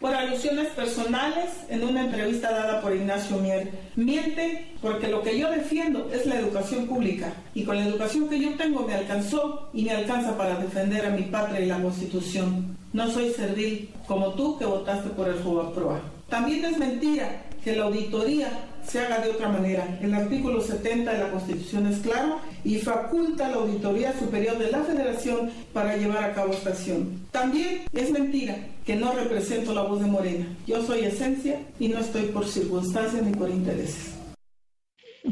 por 0.00 0.14
alusiones 0.14 0.68
personales 0.68 1.50
en 1.68 1.82
una 1.84 2.04
entrevista 2.04 2.50
dada 2.50 2.80
por 2.80 2.94
Ignacio 2.94 3.38
Mier. 3.38 3.70
Miente 3.96 4.74
porque 4.82 5.08
lo 5.08 5.22
que 5.22 5.38
yo 5.38 5.50
defiendo 5.50 6.10
es 6.12 6.26
la 6.26 6.38
educación 6.38 6.86
pública 6.86 7.32
y 7.54 7.64
con 7.64 7.76
la 7.76 7.86
educación 7.86 8.28
que 8.28 8.40
yo 8.40 8.54
tengo 8.54 8.86
me 8.86 8.94
alcanzó 8.94 9.70
y 9.72 9.84
me 9.84 9.92
alcanza 9.92 10.36
para 10.36 10.56
defender 10.56 11.06
a 11.06 11.10
mi 11.10 11.22
patria 11.22 11.60
y 11.60 11.66
la 11.66 11.80
Constitución. 11.80 12.76
No 12.92 13.10
soy 13.10 13.32
servil 13.32 13.90
como 14.06 14.34
tú 14.34 14.58
que 14.58 14.64
votaste 14.64 15.10
por 15.10 15.28
el 15.28 15.36
Proa. 15.36 16.00
También 16.28 16.64
es 16.64 16.78
mentira 16.78 17.42
que 17.66 17.74
la 17.74 17.86
auditoría 17.86 18.48
se 18.86 19.00
haga 19.00 19.18
de 19.18 19.30
otra 19.30 19.48
manera. 19.48 19.98
El 20.00 20.14
artículo 20.14 20.60
70 20.60 21.12
de 21.12 21.18
la 21.18 21.32
Constitución 21.32 21.88
es 21.88 21.98
claro 21.98 22.38
y 22.62 22.76
faculta 22.76 23.46
a 23.46 23.48
la 23.48 23.56
Auditoría 23.56 24.16
Superior 24.16 24.56
de 24.56 24.70
la 24.70 24.84
Federación 24.84 25.50
para 25.72 25.96
llevar 25.96 26.22
a 26.22 26.32
cabo 26.32 26.52
esta 26.52 26.70
acción. 26.70 27.26
También 27.32 27.82
es 27.92 28.12
mentira 28.12 28.56
que 28.84 28.94
no 28.94 29.12
represento 29.14 29.74
la 29.74 29.82
voz 29.82 30.00
de 30.00 30.06
Morena. 30.06 30.46
Yo 30.64 30.80
soy 30.86 31.06
esencia 31.06 31.58
y 31.80 31.88
no 31.88 31.98
estoy 31.98 32.26
por 32.26 32.46
circunstancias 32.46 33.20
ni 33.24 33.32
por 33.32 33.50
intereses 33.50 34.15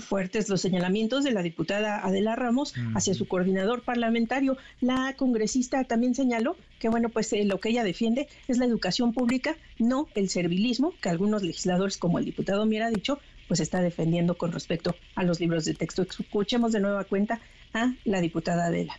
fuertes 0.01 0.49
los 0.49 0.61
señalamientos 0.61 1.25
de 1.25 1.33
la 1.33 1.43
diputada 1.43 2.05
Adela 2.05 2.37
Ramos 2.37 2.75
hacia 2.95 3.15
su 3.15 3.27
coordinador 3.27 3.83
parlamentario. 3.83 4.57
La 4.81 5.15
congresista 5.16 5.85
también 5.85 6.15
señaló 6.15 6.57
que, 6.79 6.89
bueno, 6.89 7.09
pues 7.09 7.33
eh, 7.33 7.45
lo 7.45 7.61
que 7.61 7.71
ella 7.71 7.85
defiende 7.85 8.29
es 8.49 8.59
la 8.59 8.66
educación 8.66 9.12
pública, 9.12 9.57
no 9.79 10.09
el 10.15 10.29
servilismo, 10.29 10.95
que 11.01 11.09
algunos 11.09 11.43
legisladores, 11.43 11.97
como 11.97 12.19
el 12.19 12.25
diputado 12.25 12.66
Miera 12.66 12.87
ha 12.87 12.91
dicho, 12.91 13.19
pues 13.49 13.61
está 13.61 13.81
defendiendo 13.81 14.37
con 14.37 14.53
respecto 14.53 14.95
a 15.15 15.23
los 15.23 15.41
libros 15.41 15.65
de 15.65 15.75
texto. 15.75 16.03
Escuchemos 16.03 16.73
de 16.73 16.81
nueva 16.81 17.05
cuenta 17.05 17.41
a 17.73 17.93
la 18.05 18.21
diputada 18.21 18.66
Adela. 18.66 18.99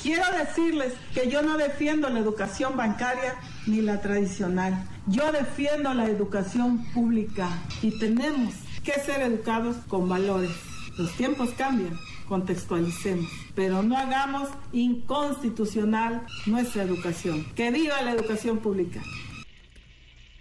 Quiero 0.00 0.24
decirles 0.36 0.94
que 1.14 1.30
yo 1.30 1.42
no 1.42 1.56
defiendo 1.58 2.08
la 2.08 2.18
educación 2.18 2.76
bancaria 2.76 3.36
ni 3.66 3.82
la 3.82 4.00
tradicional. 4.00 4.84
Yo 5.06 5.30
defiendo 5.30 5.92
la 5.94 6.06
educación 6.06 6.84
pública 6.92 7.48
y 7.82 7.98
tenemos 7.98 8.54
que 8.82 8.92
ser 9.00 9.22
educados 9.22 9.76
con 9.88 10.08
valores. 10.08 10.50
Los 10.98 11.12
tiempos 11.16 11.50
cambian, 11.56 11.98
contextualicemos, 12.28 13.30
pero 13.54 13.82
no 13.82 13.96
hagamos 13.96 14.48
inconstitucional 14.72 16.26
nuestra 16.46 16.82
educación. 16.82 17.46
Que 17.54 17.70
viva 17.70 18.02
la 18.02 18.12
educación 18.12 18.58
pública. 18.58 19.00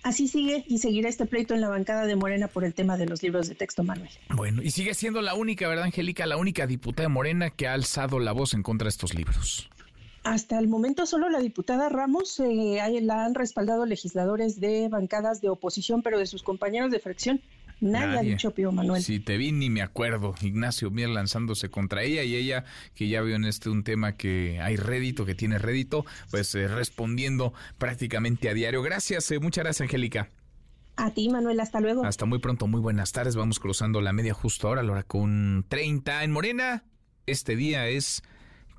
Así 0.03 0.27
sigue 0.27 0.65
y 0.67 0.79
seguirá 0.79 1.09
este 1.09 1.27
pleito 1.27 1.53
en 1.53 1.61
la 1.61 1.69
bancada 1.69 2.05
de 2.05 2.15
Morena 2.15 2.47
por 2.47 2.63
el 2.63 2.73
tema 2.73 2.97
de 2.97 3.05
los 3.05 3.21
libros 3.21 3.47
de 3.47 3.55
texto, 3.55 3.83
Manuel. 3.83 4.09
Bueno, 4.29 4.63
y 4.63 4.71
sigue 4.71 4.95
siendo 4.95 5.21
la 5.21 5.35
única, 5.35 5.67
¿verdad, 5.67 5.85
Angélica? 5.85 6.25
La 6.25 6.37
única 6.37 6.65
diputada 6.65 7.07
de 7.07 7.13
Morena 7.13 7.51
que 7.51 7.67
ha 7.67 7.73
alzado 7.73 8.19
la 8.19 8.31
voz 8.31 8.55
en 8.55 8.63
contra 8.63 8.85
de 8.85 8.89
estos 8.89 9.13
libros. 9.13 9.69
Hasta 10.23 10.59
el 10.59 10.67
momento 10.67 11.07
solo 11.07 11.29
la 11.29 11.39
diputada 11.39 11.89
Ramos 11.89 12.39
eh, 12.39 12.79
la 13.01 13.25
han 13.25 13.33
respaldado 13.33 13.87
legisladores 13.87 14.59
de 14.59 14.87
bancadas 14.87 15.41
de 15.41 15.49
oposición, 15.49 16.03
pero 16.03 16.19
de 16.19 16.27
sus 16.27 16.43
compañeros 16.43 16.91
de 16.91 16.99
fracción 16.99 17.41
Nadie, 17.81 18.19
ha 18.19 18.21
dicho 18.21 18.51
Pío 18.51 18.71
Manuel. 18.71 19.01
Si 19.01 19.19
te 19.19 19.37
vi 19.37 19.51
ni 19.51 19.69
me 19.69 19.81
acuerdo. 19.81 20.35
Ignacio 20.41 20.91
Mier 20.91 21.09
lanzándose 21.09 21.69
contra 21.69 22.03
ella 22.03 22.23
y 22.23 22.35
ella 22.35 22.63
que 22.93 23.09
ya 23.09 23.21
vio 23.21 23.35
en 23.35 23.45
este 23.45 23.69
un 23.69 23.83
tema 23.83 24.15
que 24.15 24.59
hay 24.61 24.75
rédito, 24.75 25.25
que 25.25 25.33
tiene 25.33 25.57
rédito, 25.57 26.05
pues 26.29 26.53
eh, 26.55 26.67
respondiendo 26.67 27.53
prácticamente 27.79 28.49
a 28.49 28.53
diario. 28.53 28.83
Gracias, 28.83 29.29
eh, 29.31 29.39
muchas 29.39 29.63
gracias 29.63 29.81
Angélica. 29.81 30.29
A 30.95 31.11
ti, 31.11 31.29
Manuel, 31.29 31.59
hasta 31.59 31.79
luego. 31.79 32.05
Hasta 32.05 32.25
muy 32.25 32.37
pronto, 32.37 32.67
muy 32.67 32.79
buenas 32.79 33.11
tardes. 33.11 33.35
Vamos 33.35 33.59
cruzando 33.59 33.99
la 33.99 34.13
media 34.13 34.35
justo 34.35 34.67
ahora, 34.67 34.83
la 34.83 34.91
hora 34.91 35.03
con 35.03 35.65
30 35.67 36.23
en 36.23 36.31
Morena. 36.31 36.83
Este 37.25 37.55
día 37.55 37.87
es 37.87 38.21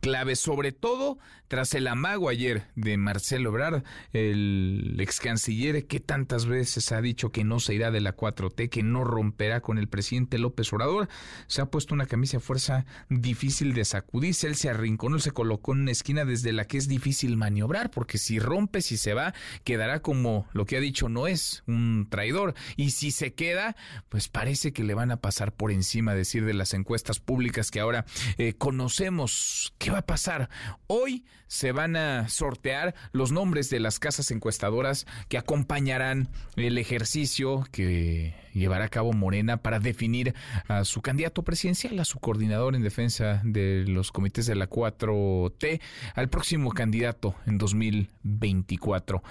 clave, 0.03 0.35
sobre 0.35 0.73
todo 0.73 1.19
tras 1.47 1.75
el 1.75 1.87
amago 1.87 2.31
ayer 2.31 2.65
de 2.77 2.97
Marcelo 2.97 3.51
Ebrard, 3.51 3.85
el 4.15 4.97
ex 4.99 5.21
canciller 5.21 5.87
que 5.87 6.01
tantas 6.01 6.47
veces 6.47 6.91
ha 6.93 7.03
dicho 7.03 7.31
que 7.31 7.45
no 7.45 7.61
se 7.61 7.75
irá 7.75 7.91
de 7.91 8.01
la 8.01 8.17
4T, 8.17 8.71
que 8.71 8.83
no 8.83 9.05
romperá 9.05 9.61
con 9.61 9.77
el 9.77 9.87
presidente 9.87 10.39
López 10.39 10.73
Obrador, 10.73 11.11
se 11.47 11.61
ha 11.61 11.67
puesto 11.67 11.95
una 11.95 12.07
camisa 12.07 12.39
de 12.39 12.43
fuerza 12.43 12.87
difícil 13.11 13.75
de 13.75 13.85
sacudirse, 13.85 14.47
él 14.47 14.57
se 14.57 14.71
arrinconó, 14.71 15.19
se 15.19 15.33
colocó 15.33 15.75
en 15.75 15.81
una 15.81 15.93
esquina 15.93 16.25
desde 16.25 16.53
la 16.53 16.65
que 16.65 16.79
es 16.79 16.89
difícil 16.89 17.37
maniobrar, 17.37 17.91
porque 17.91 18.17
si 18.17 18.39
rompe, 18.39 18.81
si 18.81 18.97
se 18.97 19.13
va, 19.13 19.35
quedará 19.63 20.01
como 20.01 20.49
lo 20.55 20.65
que 20.65 20.79
ha 20.79 20.81
dicho 20.81 21.11
no 21.11 21.27
es, 21.27 21.63
un 21.67 22.09
traidor, 22.11 22.55
y 22.77 22.93
si 22.93 23.11
se 23.11 23.35
queda, 23.35 23.77
pues 24.09 24.29
parece 24.29 24.73
que 24.73 24.85
le 24.85 24.95
van 24.95 25.11
a 25.11 25.19
pasar 25.19 25.53
por 25.53 25.71
encima, 25.71 26.15
decir 26.15 26.47
de 26.47 26.55
las 26.55 26.73
encuestas 26.73 27.21
públicas 27.21 27.71
que 27.71 27.81
ahora 27.81 28.07
eh, 28.39 28.55
conocemos. 28.55 29.75
¿Qué 29.77 29.92
va 29.93 29.99
a 29.99 30.07
pasar? 30.07 30.49
Hoy 30.87 31.25
se 31.47 31.73
van 31.73 31.97
a 31.97 32.29
sortear 32.29 32.95
los 33.13 33.31
nombres 33.31 33.69
de 33.71 33.81
las 33.81 33.99
casas 33.99 34.31
encuestadoras 34.31 35.07
que 35.29 35.39
acompañarán 35.39 36.29
el 36.57 36.79
ejercicio 36.79 37.67
que 37.71 38.35
llevará 38.55 38.87
a 38.87 38.89
cabo 38.89 39.13
Morena 39.13 39.59
para 39.59 39.79
definir 39.79 40.35
a 40.69 40.85
su 40.85 41.03
candidato 41.03 41.43
presidencial, 41.43 41.99
a 41.99 42.05
su 42.05 42.19
coordinador 42.19 42.75
en 42.75 42.83
defensa 42.83 43.41
de 43.45 43.85
los 43.87 44.13
comités 44.13 44.47
de 44.47 44.55
la 44.55 44.69
4T, 44.69 45.81
al 46.15 46.29
próximo 46.29 46.71
candidato 46.73 47.35
en 47.47 47.59
2024. 47.59 49.23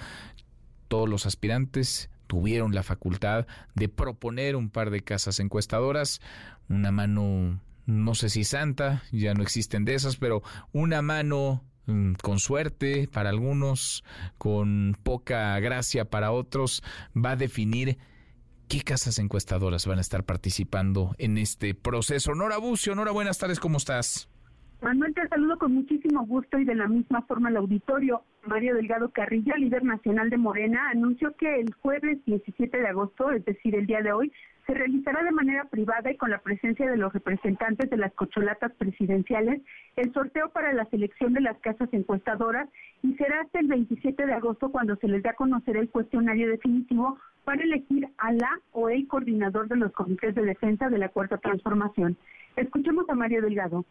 Todos 0.88 1.08
los 1.08 1.26
aspirantes 1.26 2.08
tuvieron 2.26 2.74
la 2.74 2.82
facultad 2.82 3.46
de 3.74 3.88
proponer 3.88 4.56
un 4.56 4.70
par 4.70 4.90
de 4.90 5.02
casas 5.02 5.40
encuestadoras, 5.40 6.20
una 6.68 6.92
mano 6.92 7.60
no 7.86 8.14
sé 8.14 8.28
si 8.28 8.44
santa, 8.44 9.02
ya 9.12 9.34
no 9.34 9.42
existen 9.42 9.84
de 9.84 9.94
esas, 9.94 10.16
pero 10.16 10.42
una 10.72 11.02
mano 11.02 11.62
mm, 11.86 12.14
con 12.22 12.38
suerte 12.38 13.08
para 13.12 13.30
algunos, 13.30 14.04
con 14.38 14.96
poca 15.02 15.58
gracia 15.60 16.04
para 16.04 16.32
otros, 16.32 16.82
va 17.14 17.32
a 17.32 17.36
definir 17.36 17.98
qué 18.68 18.82
casas 18.82 19.18
encuestadoras 19.18 19.86
van 19.86 19.98
a 19.98 20.00
estar 20.00 20.24
participando 20.24 21.14
en 21.18 21.38
este 21.38 21.74
proceso. 21.74 22.34
Nora 22.34 22.58
Bucio, 22.58 22.94
Nora, 22.94 23.10
buenas 23.12 23.38
tardes, 23.38 23.60
¿cómo 23.60 23.76
estás? 23.78 24.28
Manuel, 24.82 25.14
te 25.14 25.28
saludo 25.28 25.58
con 25.58 25.74
muchísimo 25.74 26.26
gusto 26.26 26.58
y 26.58 26.64
de 26.64 26.74
la 26.74 26.88
misma 26.88 27.22
forma 27.22 27.50
al 27.50 27.56
auditorio. 27.56 28.24
Mario 28.46 28.74
Delgado 28.74 29.10
Carrillo, 29.10 29.54
líder 29.56 29.84
nacional 29.84 30.28
de 30.28 30.38
Morena, 30.38 30.90
anunció 30.90 31.36
que 31.36 31.60
el 31.60 31.72
jueves 31.74 32.18
17 32.24 32.76
de 32.76 32.88
agosto, 32.88 33.30
es 33.30 33.44
decir, 33.44 33.76
el 33.76 33.86
día 33.86 34.02
de 34.02 34.12
hoy, 34.12 34.32
se 34.66 34.74
realizará 34.74 35.22
de 35.24 35.32
manera 35.32 35.64
privada 35.64 36.10
y 36.10 36.16
con 36.16 36.30
la 36.30 36.38
presencia 36.38 36.88
de 36.88 36.96
los 36.96 37.12
representantes 37.12 37.90
de 37.90 37.96
las 37.96 38.12
cocholatas 38.14 38.72
presidenciales 38.72 39.60
el 39.96 40.12
sorteo 40.12 40.50
para 40.50 40.72
la 40.72 40.84
selección 40.86 41.32
de 41.32 41.40
las 41.40 41.58
casas 41.58 41.88
encuestadoras 41.92 42.68
y 43.02 43.14
será 43.14 43.40
hasta 43.40 43.60
el 43.60 43.66
27 43.66 44.24
de 44.24 44.32
agosto 44.32 44.70
cuando 44.70 44.96
se 44.96 45.08
les 45.08 45.22
dé 45.22 45.30
a 45.30 45.34
conocer 45.34 45.76
el 45.76 45.90
cuestionario 45.90 46.48
definitivo 46.48 47.18
para 47.44 47.62
elegir 47.62 48.08
a 48.18 48.32
la 48.32 48.60
o 48.72 48.88
el 48.88 49.06
coordinador 49.08 49.68
de 49.68 49.76
los 49.76 49.92
comités 49.92 50.34
de 50.34 50.42
defensa 50.42 50.88
de 50.88 50.98
la 50.98 51.08
Cuarta 51.08 51.38
Transformación. 51.38 52.16
Escuchemos 52.56 53.08
a 53.08 53.14
Mario 53.14 53.42
Delgado 53.42 53.84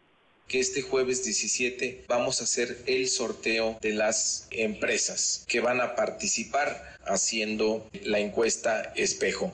que 0.48 0.60
este 0.60 0.82
jueves 0.82 1.24
17 1.24 2.04
vamos 2.08 2.40
a 2.40 2.44
hacer 2.44 2.76
el 2.86 3.06
sorteo 3.06 3.78
de 3.80 3.94
las 3.94 4.48
empresas 4.50 5.46
que 5.48 5.60
van 5.60 5.80
a 5.80 5.94
participar 5.94 6.76
haciendo 7.06 7.88
la 8.04 8.18
encuesta 8.18 8.92
espejo. 8.96 9.52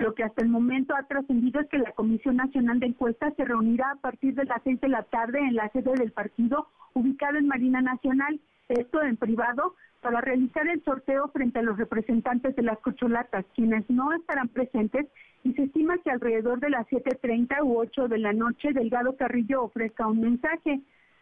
Lo 0.00 0.14
que 0.14 0.24
hasta 0.24 0.42
el 0.42 0.48
momento 0.48 0.96
ha 0.96 1.02
trascendido 1.02 1.60
es 1.60 1.68
que 1.68 1.76
la 1.76 1.92
Comisión 1.92 2.36
Nacional 2.36 2.80
de 2.80 2.86
Encuestas 2.86 3.34
se 3.36 3.44
reunirá 3.44 3.90
a 3.90 3.96
partir 3.96 4.34
de 4.34 4.46
las 4.46 4.62
seis 4.64 4.80
de 4.80 4.88
la 4.88 5.02
tarde 5.02 5.40
en 5.40 5.54
la 5.54 5.68
sede 5.68 5.92
del 5.92 6.10
partido 6.10 6.68
ubicada 6.94 7.38
en 7.38 7.46
Marina 7.46 7.82
Nacional, 7.82 8.40
esto 8.70 9.02
en 9.02 9.18
privado, 9.18 9.74
para 10.00 10.22
realizar 10.22 10.66
el 10.68 10.82
sorteo 10.84 11.28
frente 11.28 11.58
a 11.58 11.62
los 11.62 11.76
representantes 11.76 12.56
de 12.56 12.62
las 12.62 12.78
cocholatas, 12.78 13.44
quienes 13.54 13.90
no 13.90 14.10
estarán 14.14 14.48
presentes 14.48 15.06
y 15.44 15.52
se 15.52 15.64
estima 15.64 15.98
que 15.98 16.10
alrededor 16.10 16.60
de 16.60 16.70
las 16.70 16.86
7.30 16.86 17.62
u 17.62 17.78
8 17.78 18.08
de 18.08 18.18
la 18.18 18.32
noche 18.32 18.72
Delgado 18.72 19.16
Carrillo 19.16 19.64
ofrezca 19.64 20.06
un 20.06 20.22
mensaje. 20.22 20.80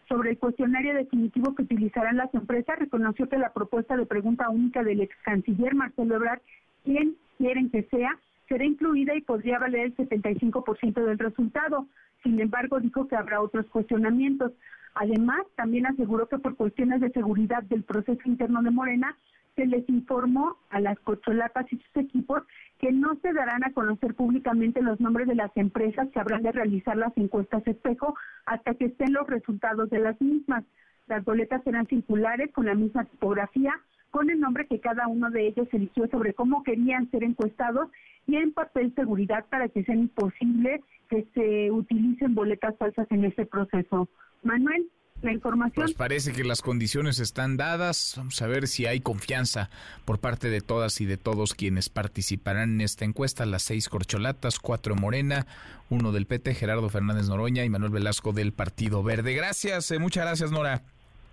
Sobre 0.08 0.30
el 0.30 0.38
cuestionario 0.38 0.94
definitivo 0.94 1.52
que 1.56 1.62
utilizarán 1.62 2.16
las 2.16 2.32
empresas, 2.32 2.78
reconoció 2.78 3.28
que 3.28 3.38
la 3.38 3.52
propuesta 3.52 3.96
de 3.96 4.06
pregunta 4.06 4.48
única 4.48 4.84
del 4.84 5.00
ex 5.00 5.16
canciller 5.24 5.74
Marcelo 5.74 6.14
Ebrard, 6.14 6.40
quien 6.84 7.16
quieren 7.38 7.70
que 7.70 7.82
sea, 7.90 8.16
será 8.48 8.64
incluida 8.64 9.14
y 9.14 9.20
podría 9.20 9.58
valer 9.58 9.86
el 9.86 9.96
75% 9.96 11.04
del 11.04 11.18
resultado. 11.18 11.86
Sin 12.22 12.40
embargo, 12.40 12.80
dijo 12.80 13.06
que 13.06 13.16
habrá 13.16 13.40
otros 13.40 13.66
cuestionamientos. 13.66 14.52
Además, 14.94 15.42
también 15.54 15.86
aseguró 15.86 16.28
que 16.28 16.38
por 16.38 16.56
cuestiones 16.56 17.00
de 17.00 17.10
seguridad 17.10 17.62
del 17.64 17.84
proceso 17.84 18.20
interno 18.24 18.62
de 18.62 18.70
Morena, 18.70 19.16
se 19.54 19.66
les 19.66 19.88
informó 19.88 20.56
a 20.70 20.78
las 20.78 20.96
cocholatas 21.00 21.66
y 21.72 21.78
sus 21.78 21.96
equipos 21.96 22.44
que 22.78 22.92
no 22.92 23.16
se 23.16 23.32
darán 23.32 23.64
a 23.64 23.72
conocer 23.72 24.14
públicamente 24.14 24.80
los 24.80 25.00
nombres 25.00 25.26
de 25.26 25.34
las 25.34 25.50
empresas 25.56 26.08
que 26.10 26.20
habrán 26.20 26.44
de 26.44 26.52
realizar 26.52 26.96
las 26.96 27.16
encuestas 27.16 27.66
espejo 27.66 28.14
hasta 28.46 28.74
que 28.74 28.84
estén 28.84 29.12
los 29.12 29.26
resultados 29.26 29.90
de 29.90 29.98
las 29.98 30.20
mismas. 30.20 30.64
Las 31.08 31.24
boletas 31.24 31.64
serán 31.64 31.88
circulares 31.88 32.52
con 32.52 32.66
la 32.66 32.74
misma 32.74 33.04
tipografía, 33.06 33.74
con 34.10 34.30
el 34.30 34.40
nombre 34.40 34.66
que 34.66 34.80
cada 34.80 35.06
uno 35.06 35.30
de 35.30 35.48
ellos 35.48 35.68
eligió 35.72 36.08
sobre 36.08 36.34
cómo 36.34 36.62
querían 36.62 37.10
ser 37.10 37.24
encuestados 37.24 37.88
y 38.26 38.36
en 38.36 38.52
papel 38.52 38.94
seguridad 38.94 39.44
para 39.50 39.68
que 39.68 39.84
sea 39.84 39.94
imposible 39.94 40.82
que 41.08 41.26
se 41.34 41.70
utilicen 41.70 42.34
boletas 42.34 42.76
falsas 42.78 43.06
en 43.10 43.24
este 43.24 43.46
proceso. 43.46 44.08
Manuel, 44.42 44.86
la 45.22 45.32
información. 45.32 45.86
Pues 45.86 45.96
parece 45.96 46.32
que 46.32 46.44
las 46.44 46.62
condiciones 46.62 47.18
están 47.18 47.56
dadas. 47.56 48.14
Vamos 48.16 48.40
a 48.42 48.46
ver 48.46 48.68
si 48.68 48.86
hay 48.86 49.00
confianza 49.00 49.70
por 50.04 50.18
parte 50.18 50.48
de 50.48 50.60
todas 50.60 51.00
y 51.00 51.06
de 51.06 51.16
todos 51.16 51.54
quienes 51.54 51.88
participarán 51.88 52.74
en 52.74 52.80
esta 52.82 53.04
encuesta. 53.04 53.46
Las 53.46 53.62
seis 53.62 53.88
corcholatas, 53.88 54.58
cuatro 54.58 54.94
Morena, 54.94 55.46
uno 55.90 56.12
del 56.12 56.26
PT, 56.26 56.54
Gerardo 56.54 56.88
Fernández 56.88 57.28
Noroña 57.28 57.64
y 57.64 57.70
Manuel 57.70 57.92
Velasco 57.92 58.32
del 58.32 58.52
Partido 58.52 59.02
Verde. 59.02 59.34
Gracias, 59.34 59.90
eh, 59.90 59.98
muchas 59.98 60.24
gracias 60.24 60.52
Nora. 60.52 60.82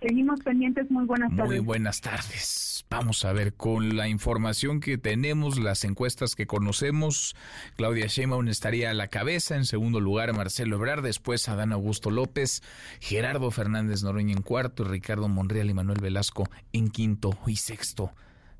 Seguimos 0.00 0.40
pendientes. 0.40 0.90
Muy 0.90 1.04
buenas 1.06 1.34
tardes. 1.34 1.48
Muy 1.48 1.58
buenas 1.58 2.00
tardes. 2.00 2.84
Vamos 2.88 3.24
a 3.24 3.32
ver 3.32 3.54
con 3.54 3.96
la 3.96 4.08
información 4.08 4.80
que 4.80 4.98
tenemos, 4.98 5.58
las 5.58 5.84
encuestas 5.84 6.34
que 6.34 6.46
conocemos. 6.46 7.34
Claudia 7.76 8.06
Sheinbaum 8.06 8.46
estaría 8.48 8.90
a 8.90 8.94
la 8.94 9.08
cabeza. 9.08 9.56
En 9.56 9.64
segundo 9.64 10.00
lugar, 10.00 10.32
Marcelo 10.34 10.76
Ebrard. 10.76 11.02
Después, 11.02 11.48
Adán 11.48 11.72
Augusto 11.72 12.10
López. 12.10 12.62
Gerardo 13.00 13.50
Fernández 13.50 14.02
Noroña 14.02 14.34
en 14.34 14.42
cuarto. 14.42 14.84
Ricardo 14.84 15.28
Monreal 15.28 15.70
y 15.70 15.74
Manuel 15.74 16.00
Velasco 16.00 16.48
en 16.72 16.90
quinto 16.90 17.36
y 17.46 17.56
sexto. 17.56 18.12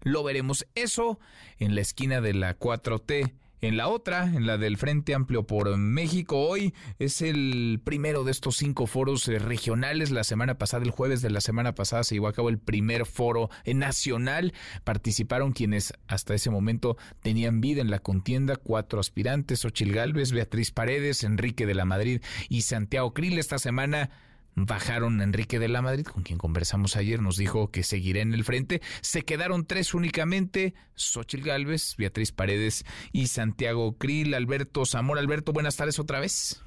Lo 0.03 0.25
veremos. 0.25 0.67
Eso 0.75 1.21
en 1.59 1.75
la 1.75 1.83
esquina 1.83 2.21
de 2.21 2.35
la 2.35 2.59
4T 2.59 3.33
en 3.61 3.77
la 3.77 3.89
otra, 3.89 4.25
en 4.25 4.47
la 4.47 4.59
del 4.59 4.77
Frente 4.77 5.15
Amplio 5.15 5.47
por 5.47 5.77
México, 5.77 6.39
hoy 6.39 6.75
es 6.99 7.23
el 7.23 7.81
primero 7.83 8.25
de 8.25 8.33
estos 8.33 8.57
cinco 8.57 8.87
foros 8.87 9.27
eh, 9.29 9.39
regionales. 9.39 10.11
La 10.11 10.25
semana 10.25 10.59
pasada, 10.59 10.85
el 10.85 10.91
jueves 10.91 11.23
de 11.23 11.31
la 11.31 11.41
semana 11.41 11.75
pasada, 11.75 12.05
se 12.05 12.15
llevó 12.15 12.29
a 12.29 12.33
cabo 12.33 12.49
el 12.49 12.59
primer 12.59 13.07
foro 13.07 13.51
nacional. 13.67 14.53
Participaron 14.85 15.53
quienes 15.53 15.93
hasta 16.07 16.35
ese 16.35 16.51
momento 16.51 16.97
tenían 17.23 17.61
vida 17.61 17.81
en 17.81 17.91
la 17.91 17.99
contienda, 17.99 18.57
cuatro 18.57 19.01
aspirantes, 19.01 19.65
Ochil 19.65 19.93
Gálvez, 19.93 20.33
Beatriz 20.33 20.71
Paredes, 20.71 21.25
Enrique 21.25 21.67
de 21.67 21.75
la 21.75 21.85
Madrid 21.85 22.21
y 22.49 22.63
Santiago 22.63 23.15
Krill. 23.15 23.39
Esta 23.39 23.59
semana 23.59 24.11
bajaron 24.57 25.21
Enrique 25.21 25.59
de 25.59 25.69
la 25.69 25.83
Madrid, 25.83 26.07
con 26.07 26.23
quien 26.23 26.39
conversamos 26.39 26.97
ayer, 26.97 27.23
nos 27.23 27.37
dijo 27.37 27.71
que 27.71 27.83
seguirá 27.83 28.21
en 28.21 28.35
el 28.35 28.43
frente. 28.43 28.81
Se 29.03 29.23
quedaron 29.23 29.67
tres 29.67 29.95
únicamente, 29.95 30.75
Xochil 30.95 31.43
Gálvez, 31.43 31.95
Beatriz 31.97 32.33
Paredes 32.33 32.85
y 33.13 33.29
Santiago 33.29 33.97
Krill. 33.97 34.35
Alberto 34.35 34.85
Zamora. 34.87 35.21
Alberto, 35.21 35.53
buenas 35.53 35.77
tardes 35.77 35.99
otra 35.99 36.21
vez. 36.21 36.63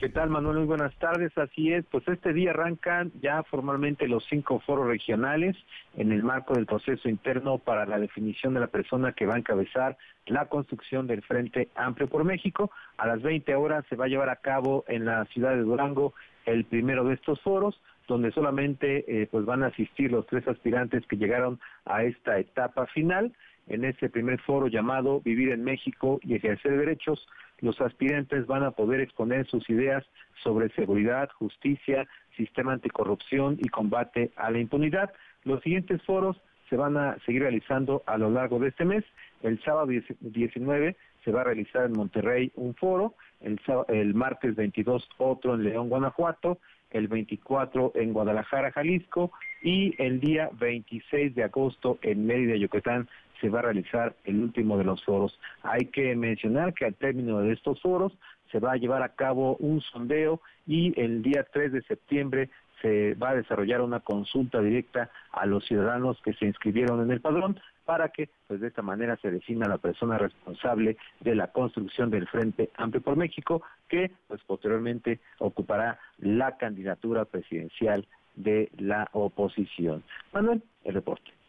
¿Qué 0.00 0.08
tal, 0.08 0.30
Manuel? 0.30 0.56
Muy 0.56 0.66
buenas 0.66 0.94
tardes. 0.94 1.36
Así 1.36 1.74
es, 1.74 1.84
pues 1.90 2.08
este 2.08 2.32
día 2.32 2.52
arrancan 2.52 3.12
ya 3.20 3.42
formalmente 3.42 4.08
los 4.08 4.24
cinco 4.30 4.58
foros 4.60 4.86
regionales 4.86 5.54
en 5.94 6.10
el 6.10 6.22
marco 6.22 6.54
del 6.54 6.64
proceso 6.64 7.10
interno 7.10 7.58
para 7.58 7.84
la 7.84 7.98
definición 7.98 8.54
de 8.54 8.60
la 8.60 8.68
persona 8.68 9.12
que 9.12 9.26
va 9.26 9.34
a 9.34 9.38
encabezar 9.38 9.98
la 10.24 10.46
construcción 10.46 11.06
del 11.06 11.20
Frente 11.20 11.68
Amplio 11.74 12.08
por 12.08 12.24
México. 12.24 12.70
A 12.96 13.06
las 13.06 13.20
20 13.20 13.54
horas 13.56 13.84
se 13.90 13.96
va 13.96 14.06
a 14.06 14.08
llevar 14.08 14.30
a 14.30 14.36
cabo 14.36 14.86
en 14.88 15.04
la 15.04 15.26
ciudad 15.26 15.50
de 15.50 15.60
Durango 15.60 16.14
el 16.50 16.64
primero 16.64 17.04
de 17.04 17.14
estos 17.14 17.40
foros, 17.40 17.80
donde 18.08 18.32
solamente 18.32 19.04
eh, 19.06 19.28
pues 19.30 19.44
van 19.44 19.62
a 19.62 19.68
asistir 19.68 20.10
los 20.10 20.26
tres 20.26 20.46
aspirantes 20.48 21.06
que 21.06 21.16
llegaron 21.16 21.60
a 21.84 22.02
esta 22.02 22.38
etapa 22.38 22.86
final. 22.86 23.32
En 23.68 23.84
ese 23.84 24.08
primer 24.08 24.40
foro 24.40 24.66
llamado 24.66 25.20
Vivir 25.20 25.50
en 25.52 25.62
México 25.62 26.18
y 26.22 26.34
ejercer 26.34 26.76
derechos, 26.76 27.24
los 27.60 27.80
aspirantes 27.80 28.46
van 28.46 28.64
a 28.64 28.72
poder 28.72 29.00
exponer 29.00 29.46
sus 29.46 29.68
ideas 29.70 30.04
sobre 30.42 30.70
seguridad, 30.70 31.28
justicia, 31.38 32.08
sistema 32.36 32.72
anticorrupción 32.72 33.58
y 33.60 33.68
combate 33.68 34.32
a 34.36 34.50
la 34.50 34.58
impunidad. 34.58 35.12
Los 35.44 35.62
siguientes 35.62 36.02
foros 36.02 36.40
se 36.68 36.76
van 36.76 36.96
a 36.96 37.18
seguir 37.26 37.42
realizando 37.42 38.02
a 38.06 38.16
lo 38.16 38.30
largo 38.30 38.58
de 38.58 38.68
este 38.68 38.84
mes. 38.84 39.04
El 39.42 39.62
sábado 39.62 39.88
19 40.20 40.96
se 41.24 41.32
va 41.32 41.42
a 41.42 41.44
realizar 41.44 41.84
en 41.84 41.92
Monterrey 41.92 42.52
un 42.54 42.74
foro, 42.74 43.14
el, 43.40 43.60
el 43.88 44.14
martes 44.14 44.54
22 44.56 45.08
otro 45.18 45.54
en 45.54 45.64
León, 45.64 45.88
Guanajuato, 45.88 46.58
el 46.90 47.08
24 47.08 47.92
en 47.94 48.12
Guadalajara, 48.12 48.72
Jalisco 48.72 49.32
y 49.62 49.94
el 50.02 50.20
día 50.20 50.50
26 50.58 51.34
de 51.34 51.44
agosto 51.44 51.98
en 52.02 52.26
Mérida, 52.26 52.56
Yucatán 52.56 53.08
se 53.40 53.48
va 53.48 53.60
a 53.60 53.62
realizar 53.62 54.14
el 54.24 54.40
último 54.40 54.76
de 54.76 54.84
los 54.84 55.02
foros. 55.04 55.38
Hay 55.62 55.86
que 55.86 56.14
mencionar 56.14 56.74
que 56.74 56.84
al 56.84 56.94
término 56.94 57.40
de 57.40 57.52
estos 57.52 57.80
foros 57.80 58.12
se 58.50 58.58
va 58.58 58.72
a 58.72 58.76
llevar 58.76 59.02
a 59.02 59.14
cabo 59.14 59.56
un 59.56 59.80
sondeo 59.80 60.40
y 60.66 60.98
el 61.00 61.22
día 61.22 61.46
3 61.52 61.72
de 61.72 61.82
septiembre 61.82 62.50
se 62.80 63.14
va 63.14 63.30
a 63.30 63.34
desarrollar 63.34 63.80
una 63.80 64.00
consulta 64.00 64.60
directa 64.60 65.10
a 65.32 65.46
los 65.46 65.64
ciudadanos 65.66 66.20
que 66.22 66.32
se 66.34 66.46
inscribieron 66.46 67.02
en 67.02 67.10
el 67.10 67.20
padrón 67.20 67.60
para 67.84 68.10
que 68.10 68.28
pues 68.46 68.60
de 68.60 68.68
esta 68.68 68.82
manera 68.82 69.16
se 69.16 69.30
defina 69.30 69.66
la 69.66 69.78
persona 69.78 70.16
responsable 70.16 70.96
de 71.20 71.34
la 71.34 71.48
construcción 71.48 72.10
del 72.10 72.28
Frente 72.28 72.70
Amplio 72.76 73.02
por 73.02 73.16
México 73.16 73.62
que 73.88 74.12
pues 74.28 74.40
posteriormente 74.44 75.20
ocupará 75.38 75.98
la 76.18 76.56
candidatura 76.56 77.24
presidencial 77.24 78.06
de 78.36 78.70
la 78.78 79.08
oposición. 79.12 80.04
Manuel, 80.32 80.62
el 80.84 80.94
reporte. 80.94 81.39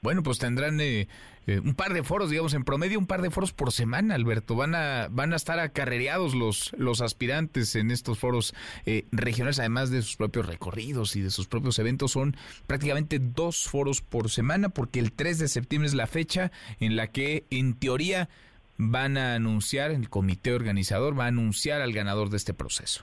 Bueno, 0.00 0.22
pues 0.22 0.38
tendrán 0.38 0.80
eh, 0.80 1.08
eh, 1.48 1.58
un 1.58 1.74
par 1.74 1.92
de 1.92 2.04
foros, 2.04 2.30
digamos, 2.30 2.54
en 2.54 2.62
promedio 2.62 3.00
un 3.00 3.06
par 3.06 3.20
de 3.20 3.30
foros 3.30 3.52
por 3.52 3.72
semana, 3.72 4.14
Alberto. 4.14 4.54
Van 4.54 4.76
a, 4.76 5.08
van 5.10 5.32
a 5.32 5.36
estar 5.36 5.58
acarreados 5.58 6.36
los, 6.36 6.72
los 6.78 7.00
aspirantes 7.00 7.74
en 7.74 7.90
estos 7.90 8.18
foros 8.18 8.54
eh, 8.86 9.06
regionales, 9.10 9.58
además 9.58 9.90
de 9.90 10.02
sus 10.02 10.16
propios 10.16 10.46
recorridos 10.46 11.16
y 11.16 11.22
de 11.22 11.30
sus 11.30 11.48
propios 11.48 11.80
eventos. 11.80 12.12
Son 12.12 12.36
prácticamente 12.68 13.18
dos 13.18 13.68
foros 13.68 14.00
por 14.00 14.30
semana, 14.30 14.68
porque 14.68 15.00
el 15.00 15.12
3 15.12 15.38
de 15.40 15.48
septiembre 15.48 15.88
es 15.88 15.94
la 15.94 16.06
fecha 16.06 16.52
en 16.78 16.94
la 16.94 17.08
que, 17.08 17.44
en 17.50 17.74
teoría, 17.74 18.28
van 18.76 19.18
a 19.18 19.34
anunciar, 19.34 19.90
el 19.90 20.08
comité 20.08 20.52
organizador 20.52 21.18
va 21.18 21.24
a 21.24 21.28
anunciar 21.28 21.80
al 21.80 21.92
ganador 21.92 22.30
de 22.30 22.36
este 22.36 22.54
proceso. 22.54 23.02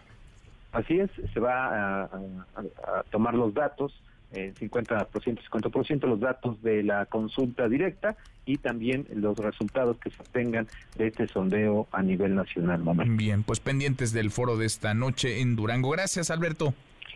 Así 0.72 0.98
es, 0.98 1.10
se 1.34 1.40
va 1.42 2.04
a 2.04 2.10
tomar 3.12 3.34
los 3.34 3.54
datos 3.54 3.94
eh, 4.32 4.54
50%, 4.60 5.10
50% 5.10 6.08
los 6.08 6.20
datos 6.20 6.62
de 6.62 6.84
la 6.84 7.06
consulta 7.06 7.68
directa 7.68 8.16
y 8.46 8.58
también 8.58 9.08
los 9.14 9.38
resultados 9.38 9.98
que 9.98 10.12
se 10.12 10.22
obtengan 10.22 10.68
de 10.98 11.08
este 11.08 11.28
sondeo 11.28 11.88
a 11.92 12.02
nivel 12.02 12.36
nacional. 12.36 12.84
Bien, 13.08 13.44
pues 13.44 13.60
pendientes 13.60 14.14
del 14.14 14.32
foro 14.32 14.58
de 14.58 14.66
esta 14.66 14.94
noche 14.94 15.42
en 15.42 15.56
Durango. 15.56 15.90
Gracias, 15.90 16.30
Alberto. 16.30 16.74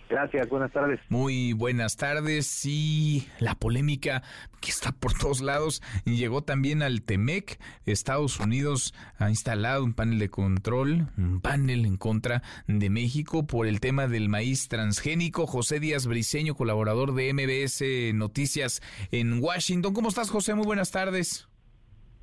Gracias, 0.10 0.50
buenas 0.50 0.72
tardes. 0.72 1.00
Muy 1.10 1.54
buenas 1.54 1.96
tardes. 1.96 2.66
Y 2.66 3.28
la 3.40 3.54
polémica 3.54 4.24
que 4.60 4.72
está 4.72 4.92
por 4.92 5.14
todos 5.14 5.42
lados 5.42 5.84
llegó 6.04 6.44
también 6.44 6.82
al 6.82 7.04
TEMEC. 7.04 7.60
Estados 7.86 8.40
Unidos 8.40 8.96
ha 9.20 9.30
instalado 9.30 9.84
un 9.84 9.94
panel 9.94 10.18
de 10.18 10.30
control, 10.30 11.10
un 11.16 11.42
panel 11.42 11.86
en 11.86 11.98
contra 11.98 12.42
de 12.68 12.90
México 12.90 13.46
por 13.46 13.68
el 13.68 13.80
tema 13.80 14.08
del 14.08 14.30
maíz 14.30 14.68
transgénico. 14.68 15.46
José 15.46 15.80
Díaz 15.80 16.08
Briceño, 16.08 16.56
colaborador 16.56 17.14
de 17.14 17.32
MBS 17.32 18.16
Noticias 18.16 18.82
en 19.12 19.40
Washington. 19.44 19.94
¿Cómo 19.94 20.10
estás, 20.10 20.32
José? 20.32 20.56
Muy 20.56 20.66
buenas 20.66 20.90
tardes. 20.90 21.49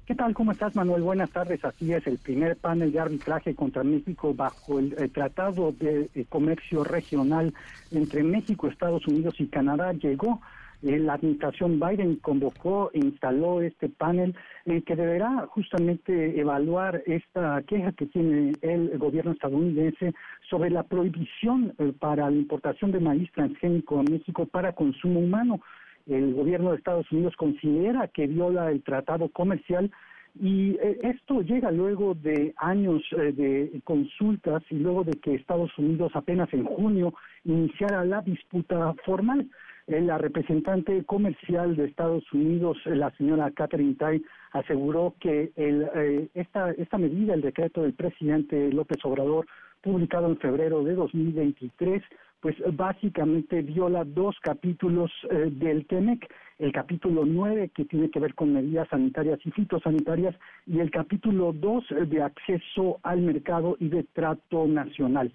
¿Qué 0.07 0.15
tal? 0.15 0.35
¿Cómo 0.35 0.53
estás, 0.53 0.77
Manuel? 0.77 1.03
Buenas 1.03 1.31
tardes. 1.31 1.65
Así 1.65 1.93
es, 1.93 2.07
el 2.07 2.19
primer 2.19 2.57
panel 2.57 2.93
de 2.93 3.01
arbitraje 3.01 3.57
contra 3.57 3.83
México 3.83 4.33
bajo 4.33 4.79
el, 4.79 4.95
Tratado 5.11 5.73
de, 5.73 6.09
Comercio 6.29 6.85
Regional 6.85 7.53
entre 7.91 8.23
México, 8.23 8.69
Estados 8.69 9.05
Unidos 9.09 9.35
y 9.41 9.49
Canadá 9.49 9.93
llegó. 9.95 10.41
Eh, 10.85 11.01
la 11.01 11.15
administración 11.15 11.81
Biden 11.81 12.17
convocó 12.17 12.93
e 12.95 13.01
instaló 13.01 13.63
este 13.63 13.89
panel 13.89 14.37
eh, 14.67 14.83
que 14.83 14.95
deberá 14.95 15.49
justamente 15.49 16.39
evaluar 16.39 17.03
esta 17.07 17.61
queja 17.67 17.91
que 17.91 18.07
tiene 18.07 18.53
el 18.61 18.97
gobierno 18.99 19.33
estadounidense 19.33 20.15
sobre 20.49 20.71
la 20.71 20.85
prohibición 20.85 21.75
eh, 21.79 21.93
para 21.99 22.31
la 22.31 22.37
importación 22.37 22.93
de 22.93 23.01
maíz 23.01 23.29
transgénico 23.33 23.99
a 23.99 24.05
México 24.05 24.47
para 24.47 24.73
consumo 24.73 25.19
humano 25.19 25.61
el 26.07 26.35
gobierno 26.35 26.71
de 26.71 26.79
Estados 26.79 27.11
Unidos 27.13 27.35
considera 27.37 28.09
que 28.09 28.27
viola 28.27 28.71
el 28.71 28.83
tratado 28.83 29.29
comercial 29.29 29.91
y 30.39 30.73
eh, 30.83 30.99
esto 31.03 31.41
llega 31.41 31.71
luego 31.71 32.15
de 32.15 32.53
años 32.59 33.03
eh, 33.13 33.33
de 33.33 33.81
consultas 33.85 34.63
y 34.71 34.75
luego 34.77 35.03
de 35.03 35.13
que 35.13 35.35
Estados 35.35 35.71
Unidos 35.79 36.13
apenas 36.15 36.53
en 36.53 36.65
junio 36.65 37.15
iniciara 37.45 38.05
la 38.05 38.21
disputa 38.21 38.95
formal. 39.05 39.49
Eh, 39.87 40.01
la 40.01 40.19
representante 40.19 41.05
comercial 41.05 41.77
de 41.77 41.87
Estados 41.87 42.31
Unidos, 42.33 42.77
la 42.85 43.11
señora 43.13 43.51
Catherine 43.53 43.95
Tai, 43.95 44.23
aseguró 44.53 45.15
que 45.21 45.53
el, 45.57 46.29
esta, 46.35 46.73
esta 46.73 46.99
medida, 46.99 47.35
el 47.35 47.41
decreto 47.41 47.83
del 47.83 47.95
presidente 47.95 48.71
López 48.73 48.99
Obrador, 49.05 49.47
publicado 49.87 50.27
en 50.27 50.37
febrero 50.39 50.83
de 50.83 50.95
2023, 50.95 52.03
pues 52.41 52.57
básicamente 52.73 53.63
viola 53.63 54.03
dos 54.05 54.35
capítulos 54.43 55.13
eh, 55.31 55.49
del 55.53 55.87
TEMEC, 55.87 56.29
el 56.59 56.73
capítulo 56.73 57.25
9 57.25 57.71
que 57.73 57.85
tiene 57.85 58.11
que 58.11 58.19
ver 58.19 58.35
con 58.35 58.53
medidas 58.53 58.89
sanitarias 58.89 59.39
y 59.45 59.53
fitosanitarias 59.53 60.35
y 60.67 60.81
el 60.81 60.91
capítulo 60.91 61.53
2 61.53 61.85
eh, 61.93 61.95
de 62.07 62.21
acceso 62.21 62.99
al 63.05 63.21
mercado 63.21 63.77
y 63.79 63.89
de 63.89 64.03
trato 64.13 64.67
nacional. 64.67 65.33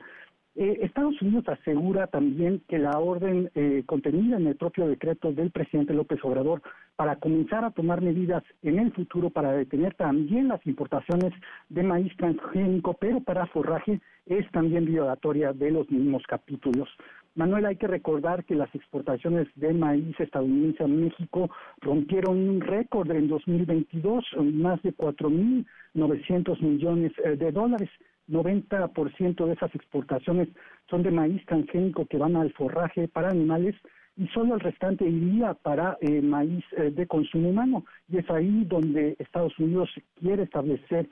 Eh, 0.56 0.80
Estados 0.82 1.22
Unidos 1.22 1.48
asegura 1.48 2.08
también 2.08 2.62
que 2.68 2.78
la 2.78 3.00
orden 3.00 3.50
eh, 3.56 3.84
contenida 3.86 4.36
en 4.36 4.48
el 4.48 4.58
propio 4.58 4.88
decreto 4.88 5.32
del 5.32 5.50
presidente 5.50 5.94
López 5.94 6.20
Obrador 6.24 6.62
para 6.98 7.16
comenzar 7.16 7.64
a 7.64 7.72
tomar 7.72 8.02
medidas 8.02 8.44
en 8.62 8.78
el 8.78 8.92
futuro 8.92 9.30
para 9.30 9.54
detener 9.54 9.94
también 9.94 10.50
las 10.50 10.66
importaciones 10.68 11.34
de 11.70 11.84
maíz 11.84 12.16
transgénico, 12.18 12.94
pero 12.96 13.22
para 13.22 13.48
forraje, 13.48 14.02
es 14.26 14.50
también 14.52 14.86
violatoria 14.86 15.54
de 15.54 15.72
los 15.72 15.90
mismos 15.90 16.24
capítulos. 16.28 16.90
Manuel, 17.34 17.66
hay 17.66 17.78
que 17.78 17.88
recordar 17.88 18.44
que 18.44 18.56
las 18.56 18.74
exportaciones 18.76 19.48
de 19.56 19.74
maíz 19.74 20.20
estadounidense 20.20 20.84
a 20.84 20.88
México 20.88 21.50
rompieron 21.80 22.38
un 22.38 22.60
récord 22.60 23.10
en 23.12 23.30
2022, 23.30 24.26
más 24.54 24.82
de 24.84 24.94
4.900 24.94 26.62
millones 26.62 27.14
eh, 27.24 27.38
de 27.38 27.52
dólares. 27.54 27.90
90% 28.30 29.46
de 29.46 29.54
esas 29.54 29.74
exportaciones 29.76 30.50
son 30.90 31.04
de 31.04 31.12
maíz 31.12 31.46
transgénico 31.46 32.06
que 32.06 32.18
van 32.18 32.36
al 32.36 32.52
forraje 32.54 33.08
para 33.08 33.30
animales 33.30 33.76
y 34.18 34.28
solo 34.28 34.56
el 34.56 34.60
restante 34.60 35.06
iría 35.08 35.54
para 35.54 35.98
eh, 36.02 36.22
maíz 36.22 36.64
eh, 36.78 36.92
de 36.92 37.08
consumo 37.08 37.50
humano. 37.50 37.86
Y 38.10 38.18
es 38.18 38.30
ahí 38.30 38.66
donde 38.66 39.16
Estados 39.20 39.58
Unidos 39.58 39.90
quiere 40.20 40.44
establecer 40.44 41.10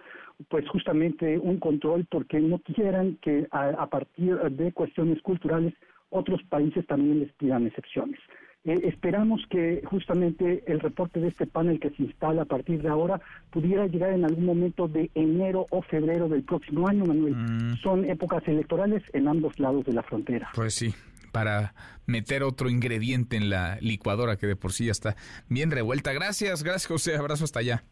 pues 0.49 0.67
justamente 0.69 1.37
un 1.37 1.59
control 1.59 2.05
porque 2.09 2.39
no 2.39 2.59
quieran 2.59 3.17
que 3.21 3.47
a 3.51 3.87
partir 3.87 4.37
de 4.37 4.71
cuestiones 4.71 5.21
culturales 5.21 5.73
otros 6.09 6.41
países 6.43 6.85
también 6.87 7.19
les 7.19 7.31
pidan 7.33 7.67
excepciones. 7.67 8.19
Eh, 8.65 8.77
esperamos 8.83 9.41
que 9.49 9.81
justamente 9.85 10.63
el 10.67 10.81
reporte 10.81 11.19
de 11.19 11.29
este 11.29 11.47
panel 11.47 11.79
que 11.79 11.91
se 11.91 12.03
instala 12.03 12.41
a 12.41 12.45
partir 12.45 12.81
de 12.81 12.89
ahora 12.89 13.21
pudiera 13.51 13.87
llegar 13.87 14.11
en 14.11 14.25
algún 14.25 14.45
momento 14.45 14.87
de 14.87 15.09
enero 15.15 15.65
o 15.69 15.81
febrero 15.81 16.27
del 16.27 16.43
próximo 16.43 16.87
año, 16.87 17.05
Manuel. 17.05 17.35
Mm. 17.35 17.77
Son 17.77 18.03
épocas 18.05 18.45
electorales 18.47 19.01
en 19.13 19.27
ambos 19.29 19.57
lados 19.59 19.85
de 19.85 19.93
la 19.93 20.03
frontera. 20.03 20.49
Pues 20.53 20.73
sí, 20.73 20.93
para 21.31 21.73
meter 22.05 22.43
otro 22.43 22.69
ingrediente 22.69 23.37
en 23.37 23.49
la 23.49 23.77
licuadora 23.79 24.35
que 24.35 24.47
de 24.47 24.57
por 24.57 24.73
sí 24.73 24.85
ya 24.85 24.91
está 24.91 25.15
bien 25.47 25.71
revuelta. 25.71 26.11
Gracias, 26.11 26.63
gracias 26.63 26.87
José, 26.87 27.15
abrazo 27.15 27.45
hasta 27.45 27.59
allá. 27.59 27.83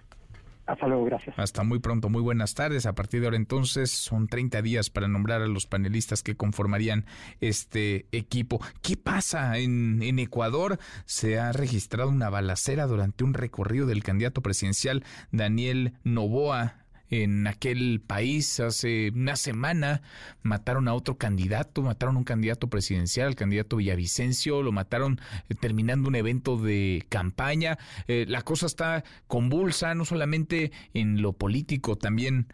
Hasta 0.67 0.85
luego, 0.85 1.05
gracias. 1.05 1.39
Hasta 1.39 1.63
muy 1.63 1.79
pronto, 1.79 2.09
muy 2.09 2.21
buenas 2.21 2.53
tardes. 2.53 2.85
A 2.85 2.93
partir 2.93 3.21
de 3.21 3.27
ahora 3.27 3.37
entonces 3.37 3.89
son 3.89 4.27
30 4.27 4.61
días 4.61 4.89
para 4.89 5.07
nombrar 5.07 5.41
a 5.41 5.47
los 5.47 5.65
panelistas 5.65 6.23
que 6.23 6.35
conformarían 6.35 7.05
este 7.39 8.05
equipo. 8.11 8.59
¿Qué 8.81 8.97
pasa 8.97 9.57
en, 9.57 10.03
en 10.03 10.19
Ecuador? 10.19 10.77
Se 11.05 11.39
ha 11.39 11.53
registrado 11.53 12.09
una 12.09 12.29
balacera 12.29 12.85
durante 12.85 13.23
un 13.23 13.33
recorrido 13.33 13.87
del 13.87 14.03
candidato 14.03 14.41
presidencial 14.41 15.03
Daniel 15.31 15.93
Novoa 16.03 16.86
en 17.09 17.47
aquel 17.47 18.01
país 18.05 18.59
hace 18.59 19.11
una 19.13 19.35
semana 19.35 20.01
mataron 20.43 20.87
a 20.87 20.93
otro 20.93 21.17
candidato, 21.17 21.81
mataron 21.81 22.15
a 22.15 22.19
un 22.19 22.25
candidato 22.25 22.69
presidencial, 22.69 23.29
el 23.29 23.35
candidato 23.35 23.77
Villavicencio, 23.77 24.61
lo 24.61 24.71
mataron 24.71 25.19
eh, 25.49 25.55
terminando 25.55 26.09
un 26.09 26.15
evento 26.15 26.57
de 26.57 27.05
campaña. 27.09 27.77
Eh, 28.07 28.25
la 28.27 28.41
cosa 28.41 28.65
está 28.65 29.03
convulsa, 29.27 29.95
no 29.95 30.05
solamente 30.05 30.71
en 30.93 31.21
lo 31.21 31.33
político, 31.33 31.95
también, 31.95 32.53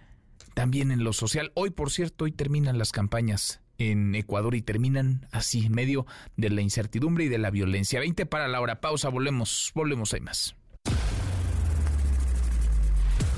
también 0.53 0.91
en 0.91 1.03
lo 1.03 1.13
social. 1.13 1.51
Hoy, 1.55 1.71
por 1.71 1.91
cierto, 1.91 2.25
hoy 2.25 2.31
terminan 2.31 2.77
las 2.77 2.91
campañas 2.91 3.61
en 3.77 4.13
Ecuador 4.15 4.55
y 4.55 4.61
terminan 4.61 5.27
así, 5.31 5.65
en 5.65 5.73
medio 5.73 6.05
de 6.37 6.49
la 6.49 6.61
incertidumbre 6.61 7.25
y 7.25 7.29
de 7.29 7.39
la 7.39 7.49
violencia. 7.49 7.99
20 7.99 8.25
para 8.27 8.47
la 8.47 8.61
hora, 8.61 8.81
pausa, 8.81 9.09
volvemos, 9.09 9.71
volvemos, 9.73 10.13
hay 10.13 10.21
más. 10.21 10.55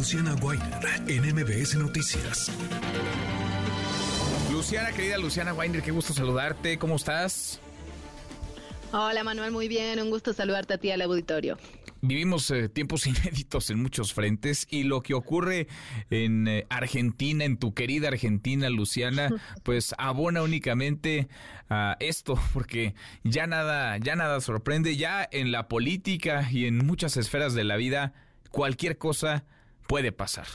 Luciana 0.00 0.34
Weiner 0.36 0.80
en 1.08 1.34
MBS 1.34 1.76
Noticias. 1.76 2.50
Luciana, 4.50 4.92
querida 4.92 5.18
Luciana 5.18 5.52
Weiner, 5.52 5.82
qué 5.82 5.90
gusto 5.90 6.14
saludarte. 6.14 6.78
¿Cómo 6.78 6.96
estás? 6.96 7.60
Hola 8.92 9.22
Manuel, 9.24 9.52
muy 9.52 9.68
bien, 9.68 10.00
un 10.00 10.08
gusto 10.08 10.32
saludarte 10.32 10.72
a 10.72 10.78
ti 10.78 10.90
al 10.90 11.02
auditorio. 11.02 11.58
Vivimos 12.00 12.50
eh, 12.50 12.70
tiempos 12.70 13.06
inéditos 13.06 13.68
en 13.68 13.82
muchos 13.82 14.14
frentes 14.14 14.66
y 14.70 14.84
lo 14.84 15.02
que 15.02 15.12
ocurre 15.12 15.68
en 16.08 16.48
eh, 16.48 16.66
Argentina, 16.70 17.44
en 17.44 17.58
tu 17.58 17.74
querida 17.74 18.08
Argentina, 18.08 18.70
Luciana, 18.70 19.28
pues 19.64 19.94
abona 19.98 20.42
únicamente 20.42 21.28
a 21.68 21.98
esto, 22.00 22.40
porque 22.54 22.94
ya 23.22 23.46
nada, 23.46 23.98
ya 23.98 24.16
nada 24.16 24.40
sorprende, 24.40 24.96
ya 24.96 25.28
en 25.30 25.52
la 25.52 25.68
política 25.68 26.48
y 26.50 26.64
en 26.64 26.78
muchas 26.78 27.18
esferas 27.18 27.52
de 27.52 27.64
la 27.64 27.76
vida, 27.76 28.14
cualquier 28.50 28.96
cosa 28.96 29.44
puede 29.90 30.12
pasar. 30.12 30.46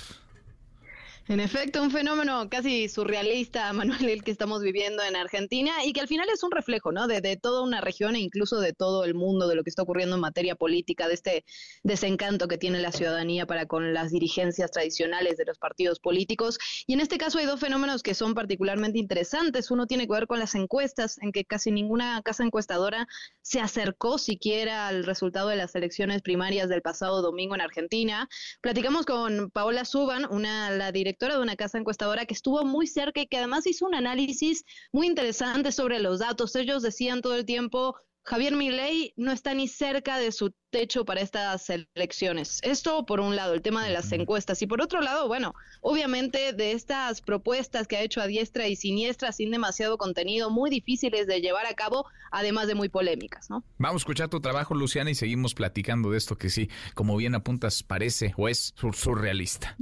En 1.28 1.40
efecto, 1.40 1.82
un 1.82 1.90
fenómeno 1.90 2.48
casi 2.52 2.88
surrealista, 2.88 3.74
Manuel, 3.74 4.10
el 4.10 4.24
que 4.24 4.30
estamos 4.30 4.62
viviendo 4.62 5.02
en 5.02 5.16
Argentina 5.16 5.84
y 5.84 5.92
que 5.92 6.02
al 6.02 6.08
final 6.08 6.28
es 6.32 6.44
un 6.44 6.52
reflejo, 6.52 6.92
¿no? 6.92 7.08
De, 7.08 7.20
de, 7.20 7.36
toda 7.36 7.64
una 7.64 7.82
región 7.82 8.16
e 8.16 8.20
incluso 8.20 8.60
de 8.60 8.74
todo 8.74 9.04
el 9.06 9.16
mundo, 9.16 9.48
de 9.48 9.56
lo 9.56 9.64
que 9.64 9.72
está 9.72 9.82
ocurriendo 9.82 10.16
en 10.16 10.22
materia 10.22 10.56
política, 10.56 11.08
de 11.08 11.16
este 11.16 11.46
desencanto 11.82 12.48
que 12.48 12.60
tiene 12.60 12.80
la 12.80 12.92
ciudadanía 12.92 13.48
para 13.48 13.66
con 13.66 13.92
las 13.92 14.12
dirigencias 14.12 14.70
tradicionales 14.70 15.36
de 15.38 15.46
los 15.46 15.58
partidos 15.58 16.00
políticos. 16.00 16.60
Y 16.86 16.94
en 16.94 17.00
este 17.00 17.18
caso 17.18 17.40
hay 17.40 17.48
dos 17.48 17.60
fenómenos 17.60 18.04
que 18.04 18.14
son 18.14 18.36
particularmente 18.36 19.00
interesantes. 19.00 19.72
Uno 19.72 19.88
tiene 19.88 20.06
que 20.06 20.14
ver 20.14 20.28
con 20.28 20.38
las 20.38 20.54
encuestas, 20.54 21.18
en 21.24 21.32
que 21.32 21.44
casi 21.44 21.72
ninguna 21.72 22.22
casa 22.22 22.44
encuestadora 22.44 23.08
se 23.42 23.60
acercó 23.60 24.20
siquiera 24.20 24.88
al 24.88 25.04
resultado 25.04 25.50
de 25.50 25.56
las 25.56 25.74
elecciones 25.74 26.22
primarias 26.22 26.70
del 26.70 26.84
pasado 26.84 27.24
domingo 27.24 27.56
en 27.56 27.62
Argentina. 27.62 28.30
Platicamos 28.62 29.08
con 29.08 29.50
Paola 29.50 29.86
Suban, 29.86 30.28
una 30.30 30.70
la 30.70 30.92
directora 30.92 31.15
de 31.18 31.40
una 31.40 31.56
casa 31.56 31.78
encuestadora 31.78 32.26
que 32.26 32.34
estuvo 32.34 32.64
muy 32.66 32.88
cerca 32.88 33.22
y 33.22 33.28
que 33.28 33.38
además 33.38 33.66
hizo 33.66 33.86
un 33.86 33.96
análisis 33.96 34.64
muy 34.92 35.08
interesante 35.08 35.72
sobre 35.72 36.00
los 36.00 36.20
datos. 36.20 36.56
Ellos 36.56 36.84
decían 36.84 37.22
todo 37.22 37.36
el 37.36 37.46
tiempo, 37.46 37.96
Javier 38.28 38.56
Milei 38.56 39.14
no 39.18 39.32
está 39.32 39.54
ni 39.54 39.68
cerca 39.68 40.18
de 40.18 40.32
su 40.32 40.52
techo 40.72 41.06
para 41.06 41.22
estas 41.22 41.70
elecciones. 41.70 42.60
Esto 42.64 43.06
por 43.06 43.20
un 43.20 43.36
lado, 43.36 43.54
el 43.54 43.62
tema 43.62 43.86
de 43.86 43.94
las 43.94 44.12
encuestas. 44.12 44.64
Y 44.64 44.68
por 44.68 44.82
otro 44.82 45.00
lado, 45.00 45.28
bueno, 45.28 45.54
obviamente 45.82 46.52
de 46.52 46.72
estas 46.72 47.22
propuestas 47.22 47.88
que 47.88 47.98
ha 47.98 48.02
hecho 48.02 48.22
a 48.22 48.28
diestra 48.28 48.68
y 48.68 48.76
siniestra 48.76 49.32
sin 49.32 49.52
demasiado 49.52 50.00
contenido, 50.00 50.50
muy 50.50 50.72
difíciles 50.72 51.28
de 51.28 51.40
llevar 51.40 51.68
a 51.68 51.76
cabo, 51.76 52.08
además 52.32 52.66
de 52.66 52.74
muy 52.74 52.90
polémicas, 52.90 53.52
¿no? 53.52 53.64
Vamos 53.78 54.02
a 54.02 54.04
escuchar 54.04 54.28
tu 54.28 54.42
trabajo, 54.42 54.74
Luciana, 54.74 55.12
y 55.12 55.16
seguimos 55.16 55.54
platicando 55.54 56.10
de 56.10 56.18
esto 56.18 56.36
que 56.36 56.50
sí, 56.50 56.68
como 56.96 57.16
bien 57.18 57.36
apuntas, 57.36 57.84
parece 57.84 58.34
o 58.38 58.50
es 58.50 58.74
surrealista. 58.76 59.78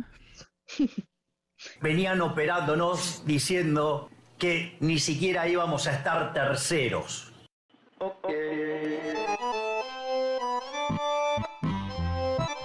venían 1.82 2.22
operándonos 2.22 3.24
diciendo 3.26 4.10
que 4.38 4.78
ni 4.80 5.00
siquiera 5.00 5.48
íbamos 5.48 5.88
a 5.88 5.94
estar 5.94 6.34
terceros. 6.34 7.32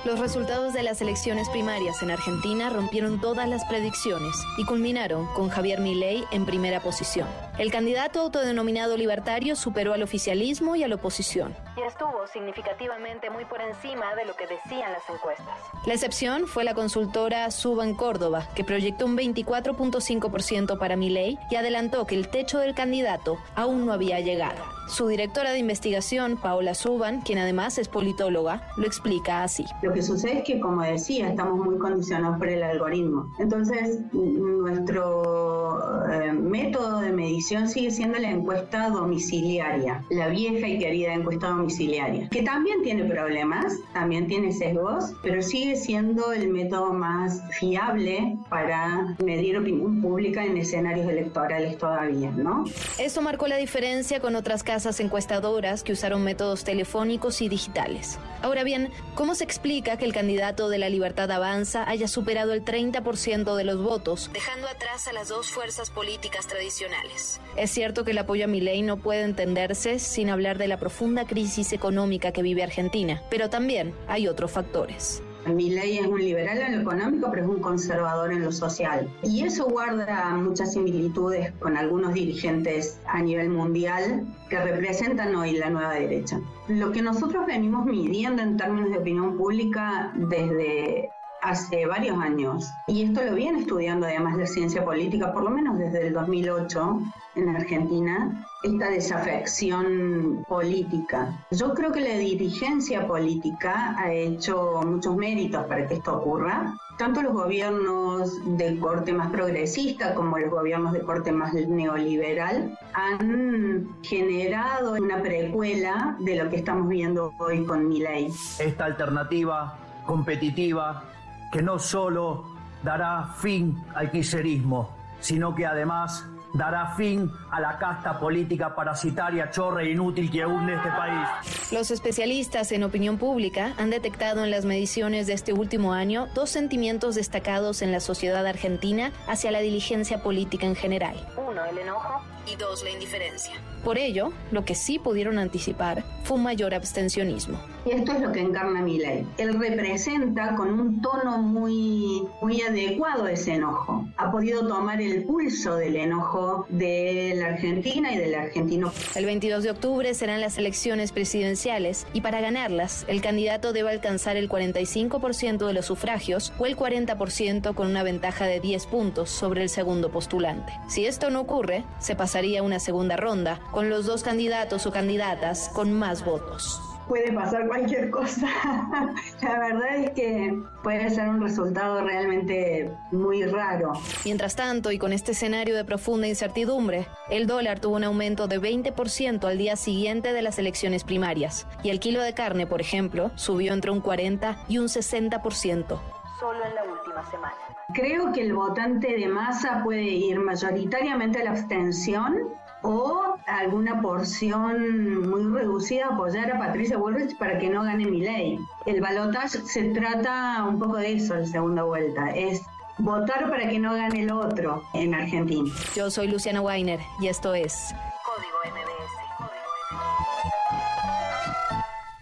Los 0.08 0.20
resultados 0.20 0.72
de 0.72 0.82
las 0.82 1.02
elecciones 1.02 1.50
primarias 1.50 2.02
en 2.02 2.10
Argentina 2.10 2.70
rompieron 2.70 3.20
todas 3.20 3.46
las 3.46 3.62
predicciones 3.66 4.34
y 4.56 4.64
culminaron 4.64 5.26
con 5.34 5.50
Javier 5.50 5.80
Milei 5.80 6.24
en 6.30 6.46
primera 6.46 6.80
posición. 6.80 7.28
El 7.58 7.70
candidato 7.70 8.20
autodenominado 8.20 8.96
libertario 8.96 9.54
superó 9.54 9.92
al 9.92 10.02
oficialismo 10.02 10.76
y 10.76 10.82
a 10.82 10.88
la 10.88 10.94
oposición. 10.94 11.54
Y 11.76 11.82
estuvo 11.82 12.26
significativamente 12.32 13.28
muy 13.28 13.44
por 13.44 13.60
encima 13.60 14.14
de 14.14 14.24
lo 14.24 14.34
que 14.34 14.46
decían 14.46 14.92
las 14.92 15.06
encuestas. 15.10 15.58
La 15.84 15.92
excepción 15.92 16.46
fue 16.46 16.64
la 16.64 16.72
consultora 16.72 17.50
Suban 17.50 17.94
Córdoba, 17.94 18.48
que 18.54 18.64
proyectó 18.64 19.04
un 19.04 19.14
24.5% 19.14 20.78
para 20.78 20.96
Milei 20.96 21.38
y 21.50 21.56
adelantó 21.56 22.06
que 22.06 22.14
el 22.14 22.30
techo 22.30 22.60
del 22.60 22.74
candidato 22.74 23.36
aún 23.54 23.84
no 23.84 23.92
había 23.92 24.20
llegado. 24.20 24.77
Su 24.88 25.06
directora 25.06 25.52
de 25.52 25.58
investigación, 25.58 26.38
Paola 26.38 26.72
Suban, 26.74 27.20
quien 27.20 27.38
además 27.38 27.76
es 27.76 27.88
politóloga, 27.88 28.72
lo 28.78 28.86
explica 28.86 29.42
así. 29.42 29.66
Lo 29.82 29.92
que 29.92 30.00
sucede 30.00 30.38
es 30.38 30.44
que, 30.44 30.58
como 30.60 30.82
decía, 30.82 31.28
estamos 31.28 31.62
muy 31.62 31.76
condicionados 31.76 32.38
por 32.38 32.48
el 32.48 32.62
algoritmo. 32.62 33.30
Entonces, 33.38 33.98
nuestro 34.12 35.78
eh, 36.10 36.32
método 36.32 37.00
de 37.00 37.12
medición 37.12 37.68
sigue 37.68 37.90
siendo 37.90 38.18
la 38.18 38.30
encuesta 38.30 38.88
domiciliaria, 38.88 40.02
la 40.08 40.28
vieja 40.28 40.66
y 40.66 40.78
querida 40.78 41.12
encuesta 41.12 41.48
domiciliaria, 41.48 42.30
que 42.30 42.42
también 42.42 42.82
tiene 42.82 43.04
problemas, 43.04 43.74
también 43.92 44.26
tiene 44.26 44.52
sesgos, 44.52 45.12
pero 45.22 45.42
sigue 45.42 45.76
siendo 45.76 46.32
el 46.32 46.48
método 46.48 46.94
más 46.94 47.42
fiable 47.58 48.38
para 48.48 49.16
medir 49.22 49.58
opinión 49.58 50.00
pública 50.00 50.42
en 50.44 50.56
escenarios 50.56 51.06
electorales 51.10 51.76
todavía, 51.76 52.30
¿no? 52.30 52.64
Eso 52.98 53.20
marcó 53.20 53.48
la 53.48 53.58
diferencia 53.58 54.20
con 54.20 54.34
otras 54.34 54.62
casas 54.62 54.77
encuestadoras 54.86 55.82
que 55.82 55.92
usaron 55.92 56.22
métodos 56.22 56.64
telefónicos 56.64 57.42
y 57.42 57.48
digitales. 57.48 58.18
Ahora 58.42 58.64
bien, 58.64 58.90
¿cómo 59.14 59.34
se 59.34 59.44
explica 59.44 59.96
que 59.96 60.04
el 60.04 60.12
candidato 60.12 60.68
de 60.68 60.78
la 60.78 60.88
Libertad 60.88 61.30
Avanza 61.30 61.88
haya 61.88 62.08
superado 62.08 62.52
el 62.52 62.64
30% 62.64 63.56
de 63.56 63.64
los 63.64 63.82
votos, 63.82 64.30
dejando 64.32 64.68
atrás 64.68 65.08
a 65.08 65.12
las 65.12 65.28
dos 65.28 65.50
fuerzas 65.50 65.90
políticas 65.90 66.46
tradicionales? 66.46 67.40
Es 67.56 67.70
cierto 67.70 68.04
que 68.04 68.12
el 68.12 68.18
apoyo 68.18 68.44
a 68.44 68.48
Milei 68.48 68.82
no 68.82 68.96
puede 68.96 69.22
entenderse 69.22 69.98
sin 69.98 70.30
hablar 70.30 70.58
de 70.58 70.68
la 70.68 70.78
profunda 70.78 71.26
crisis 71.26 71.72
económica 71.72 72.32
que 72.32 72.42
vive 72.42 72.62
Argentina, 72.62 73.22
pero 73.30 73.50
también 73.50 73.94
hay 74.06 74.28
otros 74.28 74.50
factores. 74.50 75.22
Mi 75.48 75.70
ley 75.70 75.98
es 75.98 76.06
un 76.06 76.18
liberal 76.18 76.58
en 76.58 76.76
lo 76.76 76.82
económico, 76.82 77.28
pero 77.30 77.42
es 77.42 77.48
un 77.48 77.60
conservador 77.60 78.32
en 78.32 78.44
lo 78.44 78.52
social. 78.52 79.08
Y 79.22 79.44
eso 79.44 79.66
guarda 79.66 80.30
muchas 80.36 80.72
similitudes 80.72 81.52
con 81.58 81.76
algunos 81.76 82.14
dirigentes 82.14 83.00
a 83.06 83.22
nivel 83.22 83.50
mundial 83.50 84.26
que 84.48 84.58
representan 84.58 85.34
hoy 85.34 85.52
la 85.52 85.70
nueva 85.70 85.94
derecha. 85.94 86.40
Lo 86.68 86.92
que 86.92 87.02
nosotros 87.02 87.46
venimos 87.46 87.86
midiendo 87.86 88.42
en 88.42 88.56
términos 88.56 88.90
de 88.90 88.98
opinión 88.98 89.36
pública 89.36 90.12
desde 90.14 91.10
hace 91.42 91.86
varios 91.86 92.18
años, 92.18 92.70
y 92.86 93.02
esto 93.02 93.22
lo 93.22 93.34
viene 93.34 93.60
estudiando 93.60 94.06
además 94.06 94.36
la 94.36 94.46
ciencia 94.46 94.84
política, 94.84 95.32
por 95.32 95.44
lo 95.44 95.50
menos 95.50 95.78
desde 95.78 96.08
el 96.08 96.12
2008 96.12 97.00
en 97.36 97.48
Argentina, 97.56 98.44
esta 98.62 98.90
desafección 98.90 100.44
política. 100.48 101.38
Yo 101.50 101.74
creo 101.74 101.92
que 101.92 102.00
la 102.00 102.18
dirigencia 102.18 103.06
política 103.06 103.94
ha 103.98 104.12
hecho 104.12 104.80
muchos 104.84 105.16
méritos 105.16 105.64
para 105.66 105.86
que 105.86 105.94
esto 105.94 106.16
ocurra. 106.16 106.74
Tanto 106.98 107.22
los 107.22 107.32
gobiernos 107.32 108.32
de 108.58 108.76
corte 108.80 109.12
más 109.12 109.30
progresista 109.30 110.14
como 110.14 110.36
los 110.36 110.50
gobiernos 110.50 110.92
de 110.92 111.02
corte 111.02 111.30
más 111.30 111.54
neoliberal 111.54 112.76
han 112.92 113.88
generado 114.02 114.94
una 114.94 115.22
precuela 115.22 116.16
de 116.18 116.42
lo 116.42 116.50
que 116.50 116.56
estamos 116.56 116.88
viendo 116.88 117.32
hoy 117.38 117.64
con 117.64 117.88
mi 117.88 118.00
ley. 118.00 118.28
Esta 118.58 118.86
alternativa 118.86 119.78
competitiva 120.04 121.04
que 121.52 121.62
no 121.62 121.78
solo 121.78 122.44
dará 122.82 123.34
fin 123.38 123.82
al 123.94 124.10
quiserismo, 124.10 124.90
sino 125.20 125.54
que 125.54 125.66
además 125.66 126.24
dará 126.54 126.94
fin 126.96 127.30
a 127.50 127.60
la 127.60 127.78
casta 127.78 128.18
política 128.18 128.74
parasitaria, 128.74 129.50
chorra 129.50 129.82
e 129.82 129.90
inútil 129.90 130.30
que 130.30 130.46
hunde 130.46 130.74
este 130.74 130.88
país. 130.90 131.72
Los 131.72 131.90
especialistas 131.90 132.72
en 132.72 132.84
opinión 132.84 133.18
pública 133.18 133.74
han 133.78 133.90
detectado 133.90 134.44
en 134.44 134.50
las 134.50 134.64
mediciones 134.64 135.26
de 135.26 135.34
este 135.34 135.52
último 135.52 135.92
año 135.92 136.26
dos 136.34 136.50
sentimientos 136.50 137.14
destacados 137.14 137.82
en 137.82 137.92
la 137.92 138.00
sociedad 138.00 138.46
argentina 138.46 139.12
hacia 139.26 139.50
la 139.50 139.60
diligencia 139.60 140.22
política 140.22 140.66
en 140.66 140.74
general. 140.74 141.16
Uno, 141.36 141.64
el 141.64 141.78
enojo 141.78 142.22
y 142.52 142.56
dos, 142.56 142.82
la 142.82 142.90
indiferencia. 142.90 143.54
Por 143.84 143.98
ello, 143.98 144.32
lo 144.50 144.64
que 144.64 144.74
sí 144.74 144.98
pudieron 144.98 145.38
anticipar 145.38 146.04
fue 146.24 146.36
un 146.36 146.42
mayor 146.42 146.74
abstencionismo. 146.74 147.58
Y 147.86 147.92
esto 147.92 148.12
es 148.12 148.20
lo 148.20 148.32
que 148.32 148.40
encarna 148.40 148.82
mi 148.82 148.98
ley. 148.98 149.26
Él 149.38 149.58
representa 149.58 150.54
con 150.56 150.78
un 150.78 151.00
tono 151.00 151.38
muy, 151.38 152.22
muy 152.42 152.60
adecuado 152.60 153.26
ese 153.28 153.54
enojo. 153.54 154.06
Ha 154.16 154.30
podido 154.30 154.66
tomar 154.66 155.00
el 155.00 155.24
pulso 155.24 155.76
del 155.76 155.96
enojo 155.96 156.66
de 156.68 157.32
la 157.36 157.46
Argentina 157.46 158.12
y 158.12 158.18
del 158.18 158.34
argentino. 158.34 158.92
El 159.14 159.24
22 159.24 159.62
de 159.62 159.70
octubre 159.70 160.12
serán 160.12 160.40
las 160.40 160.58
elecciones 160.58 161.12
presidenciales 161.12 162.06
y 162.12 162.20
para 162.20 162.40
ganarlas, 162.40 163.04
el 163.08 163.22
candidato 163.22 163.72
debe 163.72 163.90
alcanzar 163.90 164.36
el 164.36 164.48
45% 164.48 165.66
de 165.66 165.72
los 165.72 165.86
sufragios 165.86 166.52
o 166.58 166.66
el 166.66 166.76
40% 166.76 167.74
con 167.74 167.86
una 167.86 168.02
ventaja 168.02 168.46
de 168.46 168.60
10 168.60 168.86
puntos 168.86 169.30
sobre 169.30 169.62
el 169.62 169.68
segundo 169.68 170.10
postulante. 170.10 170.72
Si 170.88 171.06
esto 171.06 171.30
no 171.30 171.40
ocurre, 171.40 171.84
se 172.00 172.16
pasaría 172.38 172.62
una 172.62 172.78
segunda 172.78 173.16
ronda 173.16 173.58
con 173.72 173.90
los 173.90 174.06
dos 174.06 174.22
candidatos 174.22 174.86
o 174.86 174.92
candidatas 174.92 175.70
con 175.74 175.92
más 175.92 176.24
votos. 176.24 176.80
puede 177.08 177.32
pasar 177.32 177.66
cualquier 177.66 178.10
cosa. 178.10 178.46
La 179.42 179.58
verdad 179.58 179.96
es 179.96 180.10
que 180.10 180.56
puede 180.84 181.10
ser 181.10 181.30
un 181.30 181.42
resultado 181.42 182.00
realmente 182.04 182.92
muy 183.10 183.42
raro. 183.42 183.94
Mientras 184.24 184.54
tanto, 184.54 184.92
y 184.92 184.98
con 184.98 185.12
este 185.12 185.32
escenario 185.32 185.74
de 185.74 185.84
profunda 185.84 186.28
incertidumbre, 186.28 187.08
el 187.28 187.48
dólar 187.48 187.80
tuvo 187.80 187.96
un 187.96 188.04
aumento 188.04 188.46
de 188.46 188.60
20% 188.60 189.44
al 189.44 189.58
día 189.58 189.74
siguiente 189.74 190.32
de 190.32 190.42
las 190.42 190.60
elecciones 190.60 191.02
primarias, 191.02 191.66
y 191.82 191.88
el 191.90 191.98
kilo 191.98 192.22
de 192.22 192.34
carne, 192.34 192.68
por 192.68 192.80
ejemplo, 192.80 193.32
subió 193.34 193.72
entre 193.72 193.90
un 193.90 194.00
40 194.00 194.64
y 194.68 194.78
un 194.78 194.86
60% 194.86 196.17
solo 196.38 196.64
en 196.64 196.74
la 196.74 196.84
última 196.84 197.24
semana. 197.30 197.54
Creo 197.94 198.32
que 198.32 198.42
el 198.42 198.54
votante 198.54 199.16
de 199.16 199.28
masa 199.28 199.80
puede 199.82 200.02
ir 200.02 200.38
mayoritariamente 200.38 201.40
a 201.40 201.44
la 201.44 201.50
abstención 201.50 202.48
o 202.82 203.36
alguna 203.46 204.00
porción 204.00 205.28
muy 205.28 205.44
reducida 205.52 206.06
apoyar 206.06 206.52
a 206.52 206.58
Patricia 206.58 206.96
Bullrich 206.96 207.36
para 207.38 207.58
que 207.58 207.68
no 207.68 207.82
gane 207.82 208.06
mi 208.06 208.20
ley. 208.20 208.58
El 208.86 209.00
balotaje 209.00 209.58
se 209.58 209.84
trata 209.90 210.64
un 210.68 210.78
poco 210.78 210.96
de 210.96 211.14
eso 211.14 211.34
en 211.34 211.46
segunda 211.46 211.82
vuelta, 211.82 212.30
es 212.30 212.62
votar 212.98 213.48
para 213.48 213.68
que 213.68 213.78
no 213.78 213.94
gane 213.94 214.22
el 214.22 214.30
otro 214.30 214.82
en 214.94 215.14
Argentina. 215.14 215.70
Yo 215.94 216.10
soy 216.10 216.28
Luciana 216.28 216.60
Weiner 216.60 217.00
y 217.20 217.28
esto 217.28 217.54
es 217.54 217.94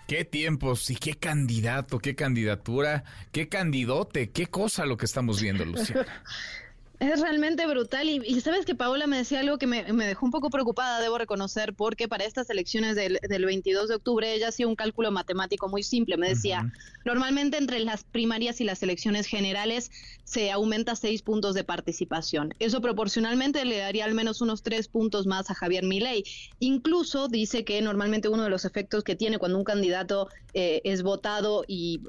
Qué 0.07 0.25
tiempos 0.25 0.89
y 0.91 0.97
qué 0.97 1.15
candidato, 1.15 1.99
qué 1.99 2.15
candidatura, 2.15 3.03
qué 3.33 3.49
candidote, 3.49 4.31
qué 4.31 4.47
cosa 4.47 4.87
lo 4.87 4.97
que 4.97 5.07
estamos 5.07 5.41
viendo, 5.41 5.65
Luciana. 5.65 6.07
Es 6.99 7.21
realmente 7.21 7.67
brutal 7.67 8.09
y, 8.09 8.41
sabes 8.41 8.65
que 8.65 8.75
Paola 8.75 9.07
me 9.07 9.19
decía 9.19 9.41
algo 9.41 9.59
que 9.59 9.67
me, 9.67 9.85
dejó 9.85 10.25
un 10.25 10.33
poco 10.33 10.49
preocupada, 10.49 11.01
debo 11.01 11.19
reconocer, 11.19 11.75
porque 11.75 12.09
para 12.09 12.25
estas 12.25 12.49
elecciones 12.49 12.97
del, 12.97 13.19
22 13.45 13.89
de 13.89 13.95
octubre 13.97 14.33
ella 14.33 14.49
hacía 14.49 14.67
un 14.67 14.77
cálculo 14.77 15.11
matemático 15.11 15.69
muy 15.69 15.83
simple. 15.83 16.17
Me 16.17 16.31
decía, 16.31 16.73
normalmente 17.05 17.59
entre 17.59 17.81
las 17.81 18.05
primarias 18.05 18.63
y 18.63 18.65
las 18.65 18.83
elecciones 18.83 19.27
generales 19.27 19.91
se 20.25 20.51
aumenta 20.51 20.97
seis 20.97 21.21
puntos 21.21 21.55
de 21.55 21.65
participación. 21.65 22.55
Eso 22.61 22.81
proporcionalmente 22.81 23.65
le 23.67 23.79
daría 23.79 24.07
al 24.07 24.15
menos 24.15 24.41
unos 24.41 24.63
tres 24.63 24.89
puntos 24.89 25.27
más 25.27 25.51
a 25.51 25.55
Javier 25.55 25.85
Milei. 25.85 26.25
Incluso 26.61 27.29
dice 27.29 27.65
que 27.65 27.81
normalmente 27.83 28.29
uno 28.29 28.45
de 28.45 28.51
los 28.51 28.65
efectos 28.65 29.05
que 29.05 29.17
tiene 29.17 29.39
cuando 29.39 29.59
un 29.59 29.65
candidato 29.65 30.29
eh, 30.55 30.81
es 30.85 31.03
votado 31.03 31.65
y 31.69 32.01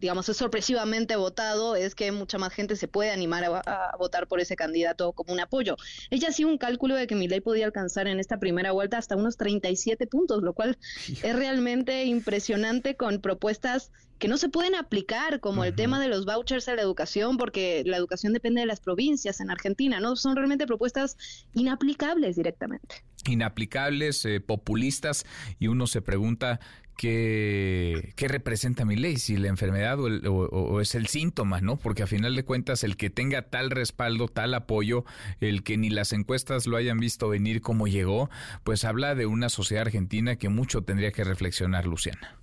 digamos, 0.00 0.28
es 0.28 0.36
sorpresivamente 0.36 1.16
votado, 1.16 1.76
es 1.76 1.94
que 1.94 2.10
mucha 2.10 2.38
más 2.38 2.52
gente 2.52 2.76
se 2.76 2.88
puede 2.88 3.10
animar 3.10 3.44
a, 3.44 3.96
votar 3.98 4.26
por 4.26 4.40
ese 4.40 4.56
candidato 4.56 5.12
como 5.12 5.32
un 5.32 5.40
apoyo. 5.40 5.76
Ella 6.10 6.28
hacía 6.28 6.46
un 6.46 6.58
cálculo 6.58 6.94
de 6.94 7.06
que 7.06 7.14
Milei 7.14 7.40
podía 7.40 7.66
alcanzar 7.66 8.06
en 8.08 8.18
esta 8.18 8.38
primera 8.38 8.72
vuelta 8.72 8.98
hasta 8.98 9.16
unos 9.16 9.36
37 9.36 10.06
puntos, 10.06 10.42
lo 10.42 10.54
cual 10.54 10.78
es 11.22 11.36
realmente 11.36 12.04
impresionante 12.04 12.96
con 12.96 13.20
propuestas 13.20 13.92
que 14.18 14.28
no 14.28 14.36
se 14.36 14.50
pueden 14.50 14.74
aplicar, 14.74 15.40
como 15.40 15.64
el 15.64 15.74
tema 15.74 15.98
de 15.98 16.08
los 16.08 16.26
vouchers 16.26 16.68
a 16.68 16.74
la 16.74 16.82
educación, 16.82 17.38
porque 17.38 17.82
la 17.86 17.96
educación 17.96 18.34
depende 18.34 18.60
de 18.60 18.66
las 18.66 18.78
provincias 18.78 19.40
en 19.40 19.50
Argentina, 19.50 19.98
¿no? 19.98 20.14
Son 20.14 20.36
realmente 20.36 20.66
propuestas 20.66 21.16
inaplicables 21.54 22.36
directamente. 22.36 22.96
Inaplicables, 23.26 24.24
eh, 24.26 24.40
populistas, 24.40 25.24
y 25.58 25.68
uno 25.68 25.86
se 25.86 26.02
pregunta 26.02 26.60
qué 27.00 28.26
representa 28.28 28.84
mi 28.84 28.96
ley, 28.96 29.16
si 29.16 29.36
la 29.36 29.48
enfermedad 29.48 29.98
o, 30.00 30.80
es 30.80 30.94
el 30.94 31.06
síntoma, 31.06 31.60
¿no? 31.60 31.76
Porque 31.76 32.02
a 32.02 32.06
final 32.06 32.36
de 32.36 32.44
cuentas 32.44 32.84
el 32.84 32.96
que 32.96 33.08
tenga 33.10 33.42
tal 33.42 33.70
respaldo, 33.70 34.28
tal 34.28 34.54
apoyo, 34.54 35.04
el 35.40 35.62
que 35.62 35.78
ni 35.78 35.88
las 35.88 36.12
encuestas 36.12 36.66
lo 36.66 36.76
hayan 36.76 36.98
visto 36.98 37.28
venir 37.28 37.62
como 37.62 37.86
llegó, 37.86 38.28
pues 38.64 38.84
habla 38.84 39.14
de 39.14 39.26
una 39.26 39.48
sociedad 39.48 39.86
argentina 39.86 40.36
que 40.36 40.48
mucho 40.48 40.82
tendría 40.82 41.12
que 41.12 41.24
reflexionar, 41.24 41.86
Luciana. 41.86 42.39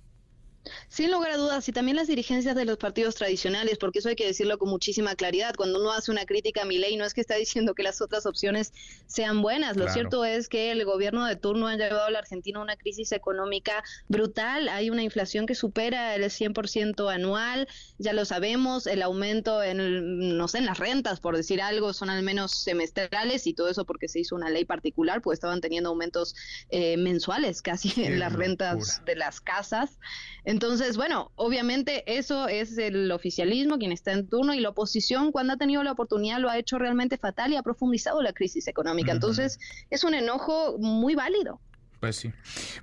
Sin 0.88 1.10
lugar 1.10 1.32
a 1.32 1.36
dudas, 1.36 1.68
y 1.68 1.72
también 1.72 1.96
las 1.96 2.08
dirigencias 2.08 2.54
de 2.54 2.64
los 2.64 2.76
partidos 2.76 3.14
tradicionales, 3.14 3.78
porque 3.78 4.00
eso 4.00 4.08
hay 4.08 4.16
que 4.16 4.26
decirlo 4.26 4.58
con 4.58 4.68
muchísima 4.68 5.14
claridad. 5.14 5.54
Cuando 5.54 5.80
uno 5.80 5.92
hace 5.92 6.10
una 6.10 6.24
crítica 6.24 6.62
a 6.62 6.64
mi 6.64 6.78
ley, 6.78 6.96
no 6.96 7.04
es 7.04 7.14
que 7.14 7.20
está 7.20 7.34
diciendo 7.34 7.74
que 7.74 7.82
las 7.82 8.00
otras 8.00 8.26
opciones 8.26 8.72
sean 9.06 9.42
buenas. 9.42 9.76
Lo 9.76 9.88
cierto 9.88 10.24
es 10.24 10.48
que 10.48 10.70
el 10.70 10.84
gobierno 10.84 11.24
de 11.26 11.36
turno 11.36 11.68
ha 11.68 11.76
llevado 11.76 12.04
a 12.04 12.10
la 12.10 12.18
Argentina 12.18 12.58
a 12.58 12.62
una 12.62 12.76
crisis 12.76 13.12
económica 13.12 13.82
brutal. 14.08 14.68
Hay 14.68 14.90
una 14.90 15.02
inflación 15.02 15.46
que 15.46 15.54
supera 15.54 16.14
el 16.14 16.24
100% 16.24 17.12
anual. 17.12 17.68
Ya 17.98 18.12
lo 18.12 18.24
sabemos, 18.24 18.86
el 18.86 19.02
aumento 19.02 19.62
en, 19.62 20.36
no 20.36 20.48
sé, 20.48 20.58
en 20.58 20.66
las 20.66 20.78
rentas, 20.78 21.20
por 21.20 21.36
decir 21.36 21.60
algo, 21.62 21.92
son 21.92 22.10
al 22.10 22.22
menos 22.22 22.62
semestrales 22.62 23.46
y 23.46 23.54
todo 23.54 23.68
eso 23.68 23.84
porque 23.84 24.08
se 24.08 24.20
hizo 24.20 24.34
una 24.34 24.50
ley 24.50 24.64
particular, 24.64 25.22
pues 25.22 25.36
estaban 25.36 25.60
teniendo 25.60 25.90
aumentos 25.90 26.34
eh, 26.70 26.96
mensuales 26.96 27.62
casi 27.62 27.92
en 28.02 28.18
las 28.18 28.32
rentas 28.32 29.04
de 29.04 29.16
las 29.16 29.40
casas. 29.40 29.98
Entonces, 30.44 30.57
bueno, 30.96 31.32
obviamente 31.36 32.04
eso 32.06 32.48
es 32.48 32.78
el 32.78 33.10
oficialismo 33.12 33.78
quien 33.78 33.92
está 33.92 34.12
en 34.12 34.28
turno 34.28 34.54
y 34.54 34.60
la 34.60 34.70
oposición 34.70 35.32
cuando 35.32 35.54
ha 35.54 35.56
tenido 35.56 35.82
la 35.82 35.92
oportunidad 35.92 36.38
lo 36.38 36.50
ha 36.50 36.58
hecho 36.58 36.78
realmente 36.78 37.18
fatal 37.18 37.52
y 37.52 37.56
ha 37.56 37.62
profundizado 37.62 38.22
la 38.22 38.32
crisis 38.32 38.68
económica. 38.68 39.12
Entonces, 39.12 39.58
es 39.90 40.04
un 40.04 40.14
enojo 40.14 40.76
muy 40.78 41.14
válido. 41.14 41.60
Pues 42.00 42.16
sí, 42.16 42.32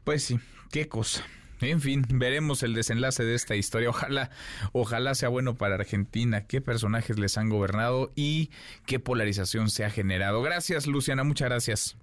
pues 0.04 0.24
sí, 0.24 0.40
qué 0.72 0.88
cosa. 0.88 1.26
En 1.62 1.80
fin, 1.80 2.06
veremos 2.08 2.64
el 2.64 2.74
desenlace 2.74 3.24
de 3.24 3.34
esta 3.34 3.56
historia. 3.56 3.90
Ojalá, 3.90 4.30
ojalá 4.74 5.16
sea 5.16 5.30
bueno 5.30 5.58
para 5.58 5.76
Argentina, 5.76 6.46
qué 6.48 6.62
personajes 6.62 7.18
les 7.18 7.38
han 7.38 7.50
gobernado 7.50 8.12
y 8.16 8.52
qué 8.86 9.00
polarización 9.00 9.70
se 9.70 9.86
ha 9.86 9.90
generado. 9.90 10.42
Gracias, 10.42 10.86
Luciana, 10.86 11.24
muchas 11.24 11.50
gracias. 11.50 11.98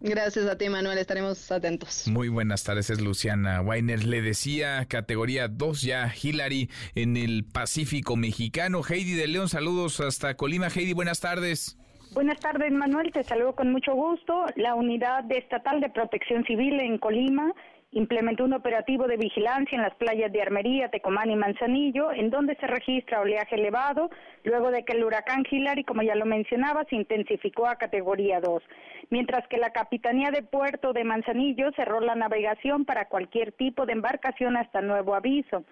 Gracias 0.00 0.46
a 0.46 0.58
ti, 0.58 0.68
Manuel. 0.68 0.98
Estaremos 0.98 1.50
atentos. 1.50 2.06
Muy 2.08 2.28
buenas 2.28 2.64
tardes, 2.64 2.90
es 2.90 3.00
Luciana 3.00 3.62
Weiner. 3.62 4.04
Le 4.04 4.20
decía 4.20 4.84
categoría 4.86 5.48
2 5.48 5.82
ya, 5.82 6.12
Hillary 6.22 6.70
en 6.94 7.16
el 7.16 7.44
Pacífico 7.44 8.14
Mexicano. 8.16 8.82
Heidi 8.82 9.14
de 9.14 9.26
León, 9.26 9.48
saludos 9.48 10.00
hasta 10.00 10.36
Colima. 10.36 10.68
Heidi, 10.68 10.92
buenas 10.92 11.20
tardes. 11.20 11.78
Buenas 12.12 12.38
tardes, 12.40 12.72
Manuel. 12.72 13.10
Te 13.12 13.22
saludo 13.24 13.54
con 13.54 13.72
mucho 13.72 13.94
gusto. 13.94 14.46
La 14.56 14.74
Unidad 14.74 15.30
Estatal 15.30 15.80
de 15.80 15.90
Protección 15.90 16.44
Civil 16.44 16.78
en 16.80 16.98
Colima 16.98 17.52
implementó 17.96 18.44
un 18.44 18.52
operativo 18.52 19.06
de 19.06 19.16
vigilancia 19.16 19.74
en 19.74 19.82
las 19.82 19.94
playas 19.94 20.30
de 20.30 20.42
Armería, 20.42 20.90
Tecomán 20.90 21.30
y 21.30 21.36
Manzanillo, 21.36 22.12
en 22.12 22.28
donde 22.28 22.54
se 22.56 22.66
registra 22.66 23.22
oleaje 23.22 23.54
elevado, 23.54 24.10
luego 24.44 24.70
de 24.70 24.84
que 24.84 24.92
el 24.92 25.04
huracán 25.04 25.44
Hillary, 25.50 25.82
como 25.82 26.02
ya 26.02 26.14
lo 26.14 26.26
mencionaba, 26.26 26.84
se 26.84 26.96
intensificó 26.96 27.66
a 27.66 27.76
categoría 27.76 28.40
2 28.40 28.62
mientras 29.08 29.46
que 29.46 29.56
la 29.56 29.70
Capitanía 29.70 30.32
de 30.32 30.42
Puerto 30.42 30.92
de 30.92 31.04
Manzanillo 31.04 31.70
cerró 31.76 32.00
la 32.00 32.16
navegación 32.16 32.84
para 32.84 33.06
cualquier 33.06 33.52
tipo 33.52 33.86
de 33.86 33.92
embarcación 33.92 34.56
hasta 34.56 34.80
nuevo 34.80 35.14
aviso. 35.14 35.64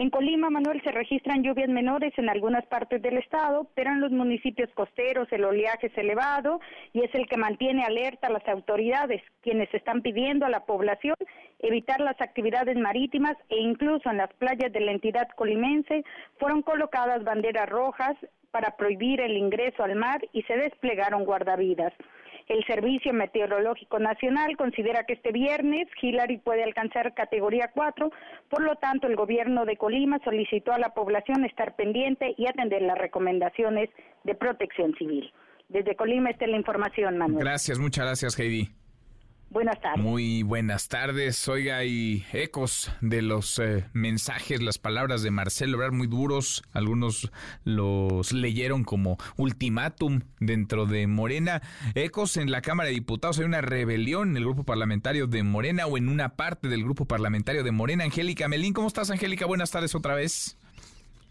En 0.00 0.10
Colima, 0.10 0.48
Manuel, 0.48 0.80
se 0.84 0.92
registran 0.92 1.42
lluvias 1.42 1.68
menores 1.68 2.12
en 2.18 2.28
algunas 2.28 2.64
partes 2.66 3.02
del 3.02 3.18
estado, 3.18 3.66
pero 3.74 3.90
en 3.90 4.00
los 4.00 4.12
municipios 4.12 4.70
costeros 4.72 5.26
el 5.32 5.44
oleaje 5.44 5.88
es 5.88 5.98
elevado 5.98 6.60
y 6.92 7.02
es 7.02 7.12
el 7.16 7.26
que 7.26 7.36
mantiene 7.36 7.82
alerta 7.82 8.28
a 8.28 8.30
las 8.30 8.46
autoridades, 8.46 9.20
quienes 9.42 9.72
están 9.74 10.00
pidiendo 10.00 10.46
a 10.46 10.50
la 10.50 10.66
población 10.66 11.16
evitar 11.60 12.00
las 12.00 12.20
actividades 12.20 12.76
marítimas 12.76 13.36
e 13.48 13.56
incluso 13.58 14.10
en 14.10 14.18
las 14.18 14.32
playas 14.34 14.72
de 14.72 14.80
la 14.80 14.92
entidad 14.92 15.28
colimense 15.36 16.04
fueron 16.38 16.62
colocadas 16.62 17.24
banderas 17.24 17.68
rojas 17.68 18.16
para 18.50 18.76
prohibir 18.76 19.20
el 19.20 19.36
ingreso 19.36 19.82
al 19.82 19.96
mar 19.96 20.20
y 20.32 20.42
se 20.42 20.56
desplegaron 20.56 21.24
guardavidas. 21.24 21.92
El 22.48 22.64
Servicio 22.64 23.12
Meteorológico 23.12 23.98
Nacional 23.98 24.56
considera 24.56 25.04
que 25.04 25.12
este 25.12 25.32
viernes 25.32 25.86
Hillary 26.00 26.38
puede 26.38 26.64
alcanzar 26.64 27.12
categoría 27.12 27.70
4, 27.74 28.10
por 28.48 28.62
lo 28.62 28.76
tanto 28.76 29.06
el 29.06 29.16
gobierno 29.16 29.66
de 29.66 29.76
Colima 29.76 30.18
solicitó 30.24 30.72
a 30.72 30.78
la 30.78 30.94
población 30.94 31.44
estar 31.44 31.76
pendiente 31.76 32.34
y 32.38 32.46
atender 32.46 32.80
las 32.82 32.96
recomendaciones 32.96 33.90
de 34.24 34.34
protección 34.34 34.94
civil. 34.94 35.30
Desde 35.68 35.94
Colima 35.94 36.30
está 36.30 36.46
la 36.46 36.56
información, 36.56 37.18
Manuel. 37.18 37.44
Gracias, 37.44 37.78
muchas 37.78 38.06
gracias, 38.06 38.38
Heidi. 38.38 38.77
Buenas 39.50 39.80
tardes. 39.80 40.04
Muy 40.04 40.42
buenas 40.42 40.88
tardes. 40.88 41.48
Oiga, 41.48 41.78
hay 41.78 42.26
ecos 42.34 42.92
de 43.00 43.22
los 43.22 43.58
eh, 43.58 43.86
mensajes, 43.94 44.62
las 44.62 44.76
palabras 44.76 45.22
de 45.22 45.30
Marcelo 45.30 45.76
Ebrard 45.76 45.94
muy 45.94 46.06
duros. 46.06 46.62
Algunos 46.72 47.30
los 47.64 48.32
leyeron 48.32 48.84
como 48.84 49.16
ultimátum 49.38 50.20
dentro 50.38 50.84
de 50.84 51.06
Morena. 51.06 51.62
Ecos 51.94 52.36
en 52.36 52.50
la 52.50 52.60
Cámara 52.60 52.88
de 52.88 52.94
Diputados. 52.94 53.38
Hay 53.38 53.46
una 53.46 53.62
rebelión 53.62 54.30
en 54.30 54.36
el 54.36 54.44
grupo 54.44 54.64
parlamentario 54.64 55.26
de 55.26 55.42
Morena 55.42 55.86
o 55.86 55.96
en 55.96 56.10
una 56.10 56.36
parte 56.36 56.68
del 56.68 56.84
grupo 56.84 57.06
parlamentario 57.06 57.64
de 57.64 57.72
Morena. 57.72 58.04
Angélica 58.04 58.48
Melín, 58.48 58.74
¿cómo 58.74 58.88
estás, 58.88 59.10
Angélica? 59.10 59.46
Buenas 59.46 59.70
tardes 59.70 59.94
otra 59.94 60.14
vez. 60.14 60.57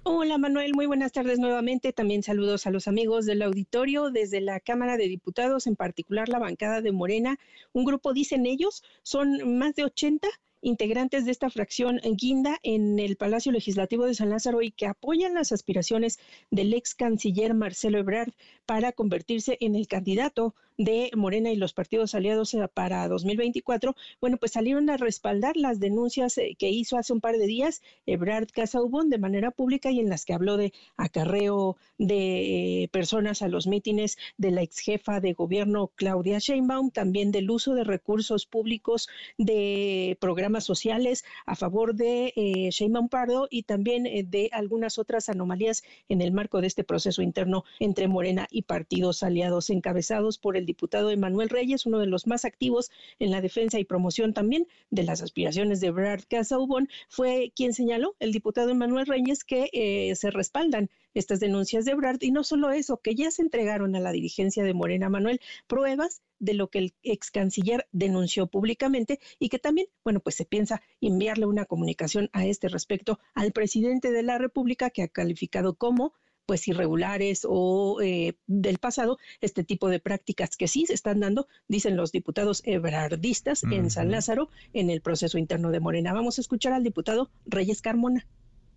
Hola 0.10 0.38
Manuel, 0.38 0.74
muy 0.74 0.86
buenas 0.86 1.12
tardes 1.12 1.38
nuevamente. 1.38 1.92
También 1.92 2.24
saludos 2.24 2.66
a 2.66 2.72
los 2.72 2.88
amigos 2.88 3.26
del 3.26 3.42
auditorio 3.42 4.10
desde 4.10 4.40
la 4.40 4.62
Cámara 4.62 4.96
de 4.96 5.10
Diputados, 5.10 5.68
en 5.68 5.76
particular 5.76 6.30
la 6.30 6.40
bancada 6.40 6.80
de 6.80 6.94
Morena. 6.94 7.38
Un 7.74 7.84
grupo, 7.84 8.14
dicen 8.14 8.46
ellos, 8.46 8.86
son 9.04 9.58
más 9.58 9.76
de 9.76 9.84
80 9.84 10.30
integrantes 10.62 11.26
de 11.26 11.32
esta 11.32 11.50
fracción 11.50 12.00
guinda 12.16 12.58
en 12.64 13.00
el 13.00 13.18
Palacio 13.18 13.52
Legislativo 13.52 14.06
de 14.06 14.16
San 14.16 14.30
Lázaro 14.30 14.62
y 14.62 14.72
que 14.72 14.86
apoyan 14.86 15.34
las 15.34 15.52
aspiraciones 15.52 16.20
del 16.52 16.74
ex 16.74 16.96
canciller 16.96 17.54
Marcelo 17.54 18.00
Ebrard 18.00 18.32
para 18.68 18.92
convertirse 18.92 19.58
en 19.62 19.76
el 19.76 19.88
candidato 19.88 20.54
de 20.78 21.10
Morena 21.16 21.52
y 21.52 21.56
los 21.56 21.74
partidos 21.74 22.14
aliados 22.14 22.54
eh, 22.54 22.68
para 22.72 23.08
2024, 23.08 23.96
bueno, 24.22 24.38
pues 24.38 24.52
salieron 24.52 24.90
a 24.90 24.98
respaldar 24.98 25.58
las 25.58 25.80
denuncias 25.80 26.38
eh, 26.38 26.56
que 26.58 26.70
hizo 26.70 26.98
hace 26.98 27.14
un 27.14 27.22
par 27.22 27.38
de 27.38 27.48
días 27.48 27.82
Ebrard 28.06 28.50
Casaubon 28.52 29.10
de 29.10 29.18
manera 29.18 29.50
pública 29.52 29.90
y 29.90 30.00
en 30.00 30.10
las 30.10 30.24
que 30.24 30.34
habló 30.34 30.56
de 30.56 30.74
acarreo 30.96 31.78
de 31.98 32.84
eh, 32.84 32.88
personas 32.90 33.42
a 33.42 33.48
los 33.48 33.66
mítines 33.66 34.18
de 34.38 34.52
la 34.52 34.62
ex 34.62 34.80
jefa 34.80 35.20
de 35.20 35.34
gobierno 35.34 35.92
Claudia 35.96 36.38
Sheinbaum, 36.38 36.92
también 36.92 37.32
del 37.32 37.50
uso 37.50 37.74
de 37.74 37.84
recursos 37.84 38.46
públicos 38.46 39.10
de 39.40 40.16
programas 40.22 40.64
sociales 40.64 41.26
a 41.48 41.56
favor 41.56 41.96
de 41.96 42.70
Sheinbaum 42.72 43.10
Pardo 43.10 43.48
y 43.50 43.64
también 43.64 44.04
de 44.04 44.50
algunas 44.52 45.00
otras 45.00 45.30
anomalías 45.30 45.84
en 46.08 46.22
el 46.22 46.32
marco 46.32 46.62
de 46.62 46.68
este 46.68 46.84
proceso 46.84 47.24
interno 47.24 47.64
entre 47.80 48.08
Morena 48.08 48.48
y 48.52 48.57
partidos 48.62 49.24
aliados 49.24 49.70
encabezados 49.70 50.38
por 50.38 50.58
el 50.58 50.66
diputado 50.66 51.12
Emanuel 51.12 51.50
Reyes, 51.50 51.86
uno 51.86 52.00
de 52.00 52.08
los 52.08 52.28
más 52.28 52.46
activos 52.46 52.92
en 53.20 53.32
la 53.32 53.42
defensa 53.42 53.80
y 53.80 53.86
promoción 53.86 54.34
también 54.34 54.68
de 54.90 55.04
las 55.04 55.22
aspiraciones 55.22 55.80
de 55.80 55.92
Brad 55.92 56.22
Casaubon, 56.30 56.90
fue 57.10 57.52
quien 57.56 57.74
señaló, 57.74 58.16
el 58.20 58.32
diputado 58.32 58.70
Emanuel 58.70 59.06
Reyes, 59.06 59.44
que 59.44 59.70
eh, 59.74 60.16
se 60.16 60.32
respaldan 60.32 60.90
estas 61.14 61.40
denuncias 61.40 61.86
de 61.86 61.96
Brad 61.96 62.22
y 62.22 62.32
no 62.32 62.44
solo 62.44 62.72
eso, 62.72 62.98
que 62.98 63.16
ya 63.16 63.32
se 63.32 63.42
entregaron 63.42 63.96
a 63.96 64.00
la 64.00 64.12
dirigencia 64.12 64.64
de 64.64 64.74
Morena 64.74 65.10
Manuel 65.10 65.42
pruebas 65.68 66.22
de 66.40 66.54
lo 66.54 66.70
que 66.70 66.80
el 66.80 66.94
ex 67.04 67.32
canciller 67.32 67.88
denunció 67.92 68.48
públicamente 68.48 69.20
y 69.40 69.50
que 69.50 69.60
también, 69.60 69.88
bueno, 70.04 70.20
pues 70.20 70.36
se 70.36 70.46
piensa 70.46 70.82
enviarle 71.02 71.46
una 71.46 71.66
comunicación 71.66 72.30
a 72.34 72.46
este 72.46 72.70
respecto 72.70 73.20
al 73.34 73.52
presidente 73.52 74.12
de 74.12 74.24
la 74.24 74.38
República 74.38 74.90
que 74.90 75.04
ha 75.04 75.08
calificado 75.08 75.76
como 75.76 76.14
pues 76.48 76.68
irregulares 76.68 77.46
o 77.48 78.02
eh, 78.02 78.34
del 78.48 78.80
pasado, 78.80 79.20
este 79.42 79.64
tipo 79.64 79.90
de 79.90 80.00
prácticas 80.00 80.56
que 80.56 80.68
sí 80.68 80.86
se 80.88 80.94
están 80.94 81.20
dando, 81.20 81.48
dicen 81.68 81.98
los 81.98 82.12
diputados 82.12 82.64
ebrardistas 82.66 83.64
en 83.64 83.92
San 83.92 84.10
Lázaro, 84.10 84.50
en 84.74 84.90
el 84.90 85.02
proceso 85.02 85.38
interno 85.38 85.72
de 85.72 85.82
Morena. 85.82 86.14
Vamos 86.14 86.38
a 86.38 86.42
escuchar 86.42 86.72
al 86.74 86.84
diputado 86.84 87.30
Reyes 87.46 87.82
Carmona 87.82 88.26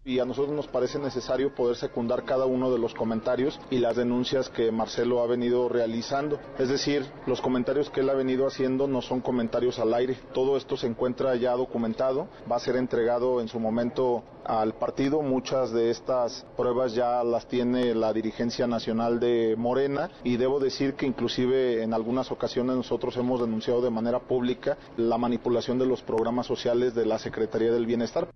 y 0.05 0.19
a 0.19 0.25
nosotros 0.25 0.55
nos 0.55 0.67
parece 0.67 0.99
necesario 0.99 1.55
poder 1.55 1.77
secundar 1.77 2.25
cada 2.25 2.47
uno 2.47 2.71
de 2.73 2.79
los 2.79 2.95
comentarios 2.95 3.61
y 3.71 3.79
las 3.79 3.97
denuncias 3.97 4.49
que 4.49 4.73
Marcelo 4.73 5.23
ha 5.23 5.27
venido 5.27 5.69
realizando. 5.69 6.41
Es 6.59 6.71
decir, 6.71 7.05
los 7.27 7.41
comentarios 7.43 7.91
que 7.91 8.01
él 8.01 8.09
ha 8.09 8.15
venido 8.15 8.47
haciendo 8.47 8.87
no 8.87 9.03
son 9.03 9.21
comentarios 9.21 9.79
al 9.79 9.93
aire. 9.93 10.17
Todo 10.33 10.57
esto 10.57 10.77
se 10.77 10.87
encuentra 10.87 11.37
ya 11.37 11.53
documentado, 11.53 12.29
va 12.51 12.57
a 12.57 12.61
ser 12.61 12.77
entregado 12.77 13.43
en 13.43 13.49
su 13.49 13.61
momento 13.61 14.25
al 14.45 14.75
partido. 14.75 15.21
Muchas 15.21 15.71
de 15.71 15.91
estas 15.91 16.47
pruebas 16.57 16.95
ya 16.95 17.23
las 17.23 17.47
tiene 17.47 17.95
la 17.95 18.15
dirigencia 18.15 18.67
nacional 18.67 19.21
de 19.21 19.55
Morena 19.59 20.11
y 20.25 20.39
debo 20.39 20.61
decir 20.61 20.95
que 20.95 21.07
inclusive 21.07 21.83
en 21.83 21.93
algunas 21.93 22.33
ocasiones 22.33 22.75
nosotros 22.75 23.17
hemos 23.19 23.41
denunciado 23.41 23.83
de 23.83 23.91
manera 23.91 24.21
pública 24.21 24.79
la 24.97 25.19
manipulación 25.19 25.79
de 25.79 25.87
los 25.87 26.01
programas 26.01 26.47
sociales 26.47 26.95
de 26.95 27.05
la 27.05 27.19
Secretaría 27.19 27.71
del 27.71 27.85
Bienestar. 27.85 28.29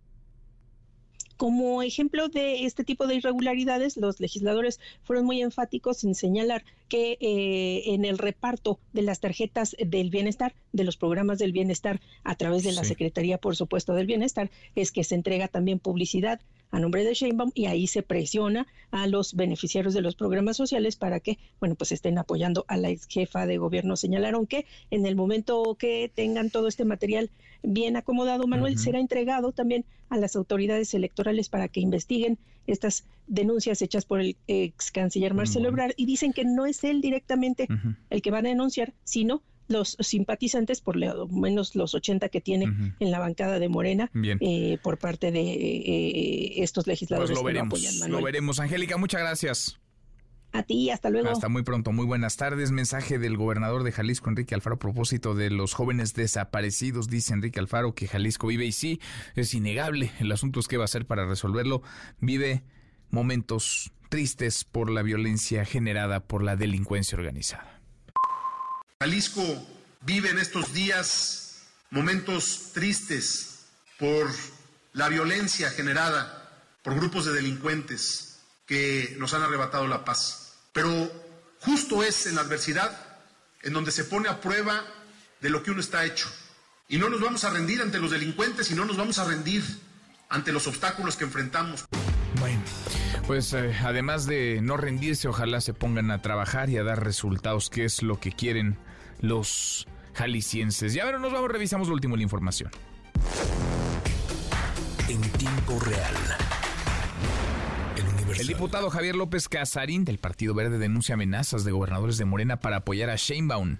Como 1.36 1.82
ejemplo 1.82 2.28
de 2.28 2.64
este 2.64 2.84
tipo 2.84 3.06
de 3.06 3.16
irregularidades, 3.16 3.96
los 3.96 4.20
legisladores 4.20 4.80
fueron 5.02 5.24
muy 5.24 5.42
enfáticos 5.42 6.04
en 6.04 6.14
señalar 6.14 6.64
que 6.88 7.18
eh, 7.20 7.94
en 7.94 8.04
el 8.04 8.18
reparto 8.18 8.78
de 8.92 9.02
las 9.02 9.20
tarjetas 9.20 9.76
del 9.78 10.10
bienestar, 10.10 10.54
de 10.72 10.84
los 10.84 10.96
programas 10.96 11.38
del 11.38 11.52
bienestar 11.52 12.00
a 12.22 12.36
través 12.36 12.62
de 12.62 12.72
la 12.72 12.84
Secretaría, 12.84 13.38
por 13.38 13.56
supuesto, 13.56 13.94
del 13.94 14.06
bienestar, 14.06 14.50
es 14.74 14.92
que 14.92 15.04
se 15.04 15.14
entrega 15.14 15.48
también 15.48 15.78
publicidad 15.78 16.40
a 16.74 16.80
nombre 16.80 17.04
de 17.04 17.14
Sheinbaum 17.14 17.52
y 17.54 17.66
ahí 17.66 17.86
se 17.86 18.02
presiona 18.02 18.66
a 18.90 19.06
los 19.06 19.34
beneficiarios 19.34 19.94
de 19.94 20.00
los 20.00 20.16
programas 20.16 20.56
sociales 20.56 20.96
para 20.96 21.20
que, 21.20 21.38
bueno, 21.60 21.76
pues 21.76 21.92
estén 21.92 22.18
apoyando 22.18 22.64
a 22.66 22.76
la 22.76 22.90
ex 22.90 23.06
jefa 23.06 23.46
de 23.46 23.58
gobierno. 23.58 23.94
Señalaron 23.94 24.48
que 24.48 24.66
en 24.90 25.06
el 25.06 25.14
momento 25.14 25.76
que 25.78 26.10
tengan 26.12 26.50
todo 26.50 26.66
este 26.66 26.84
material 26.84 27.30
bien 27.62 27.96
acomodado, 27.96 28.48
Manuel, 28.48 28.76
será 28.76 28.98
entregado 28.98 29.52
también 29.52 29.84
a 30.08 30.16
las 30.16 30.34
autoridades 30.34 30.92
electorales 30.94 31.48
para 31.48 31.68
que 31.68 31.78
investiguen 31.78 32.38
estas 32.66 33.04
denuncias 33.28 33.80
hechas 33.80 34.04
por 34.04 34.20
el 34.20 34.36
ex 34.48 34.90
canciller 34.90 35.32
Marcelo 35.32 35.68
Ebrard 35.68 35.92
y 35.96 36.06
dicen 36.06 36.32
que 36.32 36.44
no 36.44 36.66
es 36.66 36.82
él 36.82 37.00
directamente 37.00 37.68
el 38.10 38.20
que 38.20 38.30
va 38.32 38.38
a 38.38 38.42
denunciar, 38.42 38.94
sino 39.04 39.42
los 39.68 39.96
simpatizantes, 40.00 40.80
por 40.80 40.96
lo 40.96 41.26
menos 41.28 41.74
los 41.74 41.94
80 41.94 42.28
que 42.28 42.40
tiene 42.40 42.94
en 42.98 43.10
la 43.10 43.18
bancada 43.18 43.58
de 43.58 43.68
Morena, 43.68 44.10
eh, 44.14 44.78
por 44.82 44.98
parte 44.98 45.32
de 45.32 45.40
eh, 45.40 46.62
estos 46.62 46.86
legisladores 46.86 47.30
pues 47.30 47.38
lo 47.38 47.44
veremos, 47.44 48.08
lo 48.08 48.22
veremos. 48.22 48.60
Angélica, 48.60 48.96
muchas 48.96 49.20
gracias. 49.20 49.80
A 50.54 50.62
ti, 50.62 50.88
hasta 50.90 51.10
luego. 51.10 51.30
Hasta 51.30 51.48
muy 51.48 51.64
pronto, 51.64 51.90
muy 51.90 52.06
buenas 52.06 52.36
tardes. 52.36 52.70
Mensaje 52.70 53.18
del 53.18 53.36
gobernador 53.36 53.82
de 53.82 53.90
Jalisco, 53.90 54.30
Enrique 54.30 54.54
Alfaro, 54.54 54.76
a 54.76 54.78
propósito 54.78 55.34
de 55.34 55.50
los 55.50 55.74
jóvenes 55.74 56.14
desaparecidos. 56.14 57.08
Dice 57.08 57.34
Enrique 57.34 57.58
Alfaro 57.58 57.96
que 57.96 58.06
Jalisco 58.06 58.46
vive 58.46 58.64
y 58.64 58.70
sí, 58.70 59.00
es 59.34 59.52
innegable. 59.52 60.12
El 60.20 60.30
asunto 60.30 60.60
es 60.60 60.68
qué 60.68 60.76
va 60.76 60.84
a 60.84 60.86
hacer 60.86 61.06
para 61.06 61.26
resolverlo. 61.26 61.82
Vive 62.20 62.62
momentos 63.10 63.92
tristes 64.10 64.62
por 64.62 64.90
la 64.90 65.02
violencia 65.02 65.64
generada 65.64 66.20
por 66.20 66.44
la 66.44 66.54
delincuencia 66.54 67.18
organizada. 67.18 67.73
Jalisco 69.04 69.44
vive 70.00 70.30
en 70.30 70.38
estos 70.38 70.72
días 70.72 71.58
momentos 71.90 72.70
tristes 72.72 73.66
por 73.98 74.30
la 74.94 75.10
violencia 75.10 75.68
generada 75.68 76.50
por 76.82 76.94
grupos 76.94 77.26
de 77.26 77.34
delincuentes 77.34 78.38
que 78.64 79.14
nos 79.18 79.34
han 79.34 79.42
arrebatado 79.42 79.86
la 79.88 80.06
paz. 80.06 80.54
Pero 80.72 80.88
justo 81.60 82.02
es 82.02 82.26
en 82.26 82.36
la 82.36 82.40
adversidad 82.40 82.98
en 83.62 83.74
donde 83.74 83.92
se 83.92 84.04
pone 84.04 84.30
a 84.30 84.40
prueba 84.40 84.82
de 85.42 85.50
lo 85.50 85.62
que 85.62 85.70
uno 85.70 85.80
está 85.80 86.06
hecho. 86.06 86.30
Y 86.88 86.96
no 86.96 87.10
nos 87.10 87.20
vamos 87.20 87.44
a 87.44 87.50
rendir 87.50 87.82
ante 87.82 87.98
los 87.98 88.10
delincuentes 88.10 88.70
y 88.70 88.74
no 88.74 88.86
nos 88.86 88.96
vamos 88.96 89.18
a 89.18 89.26
rendir 89.26 89.62
ante 90.30 90.50
los 90.50 90.66
obstáculos 90.66 91.16
que 91.16 91.24
enfrentamos. 91.24 91.84
Bueno, 92.40 92.62
pues 93.26 93.52
eh, 93.52 93.76
además 93.84 94.24
de 94.24 94.60
no 94.62 94.78
rendirse, 94.78 95.28
ojalá 95.28 95.60
se 95.60 95.74
pongan 95.74 96.10
a 96.10 96.22
trabajar 96.22 96.70
y 96.70 96.78
a 96.78 96.84
dar 96.84 97.04
resultados, 97.04 97.68
que 97.68 97.84
es 97.84 98.02
lo 98.02 98.18
que 98.18 98.32
quieren 98.32 98.78
los 99.24 99.86
jaliscienses. 100.14 100.94
Ya 100.94 101.04
ver, 101.04 101.18
nos 101.20 101.32
vamos, 101.32 101.50
revisamos 101.50 101.88
lo 101.88 101.94
último 101.94 102.16
la 102.16 102.22
información. 102.22 102.70
En 105.08 105.20
tiempo 105.20 105.78
real. 105.80 106.14
El, 107.96 108.40
el 108.40 108.46
diputado 108.46 108.90
Javier 108.90 109.16
López 109.16 109.48
Casarín 109.48 110.04
del 110.04 110.18
Partido 110.18 110.54
Verde 110.54 110.78
denuncia 110.78 111.14
amenazas 111.14 111.64
de 111.64 111.72
gobernadores 111.72 112.18
de 112.18 112.24
Morena 112.24 112.60
para 112.60 112.78
apoyar 112.78 113.10
a 113.10 113.16
Sheinbaum. 113.16 113.78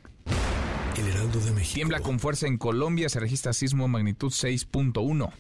El 0.97 1.09
Heraldo 1.09 1.41
de 1.41 1.51
México. 1.53 1.75
Tiembla 1.75 2.01
con 2.01 2.21
fuerza 2.21 2.47
en 2.47 2.57
Colombia, 2.57 3.09
se 3.09 3.19
registra 3.19 3.53
sismo 3.53 3.89
magnitud 3.89 4.31
6.1. 4.31 5.33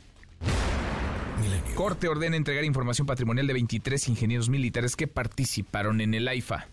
Corte 1.74 2.09
ordena 2.09 2.36
entregar 2.36 2.64
información 2.64 3.06
patrimonial 3.06 3.47
de 3.47 3.52
23 3.52 4.09
ingenieros 4.09 4.48
militares 4.48 4.94
que 4.94 5.09
participaron 5.09 6.01
en 6.01 6.14
el 6.14 6.28
AIFA. 6.28 6.68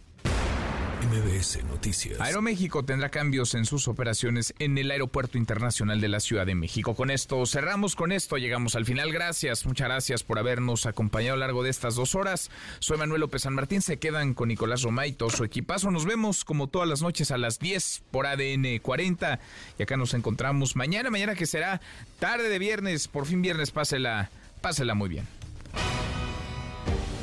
MBS 1.01 1.63
Noticias. 1.63 2.21
Aeroméxico 2.21 2.85
tendrá 2.85 3.09
cambios 3.09 3.55
en 3.55 3.65
sus 3.65 3.87
operaciones 3.87 4.53
en 4.59 4.77
el 4.77 4.91
Aeropuerto 4.91 5.39
Internacional 5.39 5.99
de 5.99 6.07
la 6.07 6.19
Ciudad 6.19 6.45
de 6.45 6.53
México. 6.53 6.95
Con 6.95 7.09
esto 7.09 7.43
cerramos, 7.47 7.95
con 7.95 8.11
esto 8.11 8.37
llegamos 8.37 8.75
al 8.75 8.85
final. 8.85 9.11
Gracias, 9.11 9.65
muchas 9.65 9.87
gracias 9.87 10.23
por 10.23 10.37
habernos 10.37 10.85
acompañado 10.85 11.33
a 11.33 11.37
lo 11.37 11.39
largo 11.41 11.63
de 11.63 11.71
estas 11.71 11.95
dos 11.95 12.13
horas. 12.13 12.51
Soy 12.79 12.99
Manuel 12.99 13.21
López 13.21 13.41
San 13.41 13.55
Martín, 13.55 13.81
se 13.81 13.97
quedan 13.97 14.35
con 14.35 14.49
Nicolás 14.49 14.83
Romaito, 14.83 15.29
su 15.31 15.43
equipazo. 15.43 15.89
Nos 15.89 16.05
vemos 16.05 16.45
como 16.45 16.67
todas 16.67 16.87
las 16.87 17.01
noches 17.01 17.31
a 17.31 17.39
las 17.39 17.57
10 17.57 18.03
por 18.11 18.27
ADN 18.27 18.77
40 18.79 19.39
y 19.79 19.83
acá 19.83 19.97
nos 19.97 20.13
encontramos 20.13 20.75
mañana, 20.75 21.09
mañana 21.09 21.33
que 21.33 21.47
será 21.47 21.81
tarde 22.19 22.47
de 22.47 22.59
viernes, 22.59 23.07
por 23.07 23.25
fin 23.25 23.41
viernes, 23.41 23.71
pásela, 23.71 24.29
pásela 24.61 24.93
muy 24.93 25.09
bien. 25.09 25.27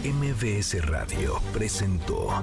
MBS 0.02 0.84
Radio 0.86 1.40
presentó 1.52 2.42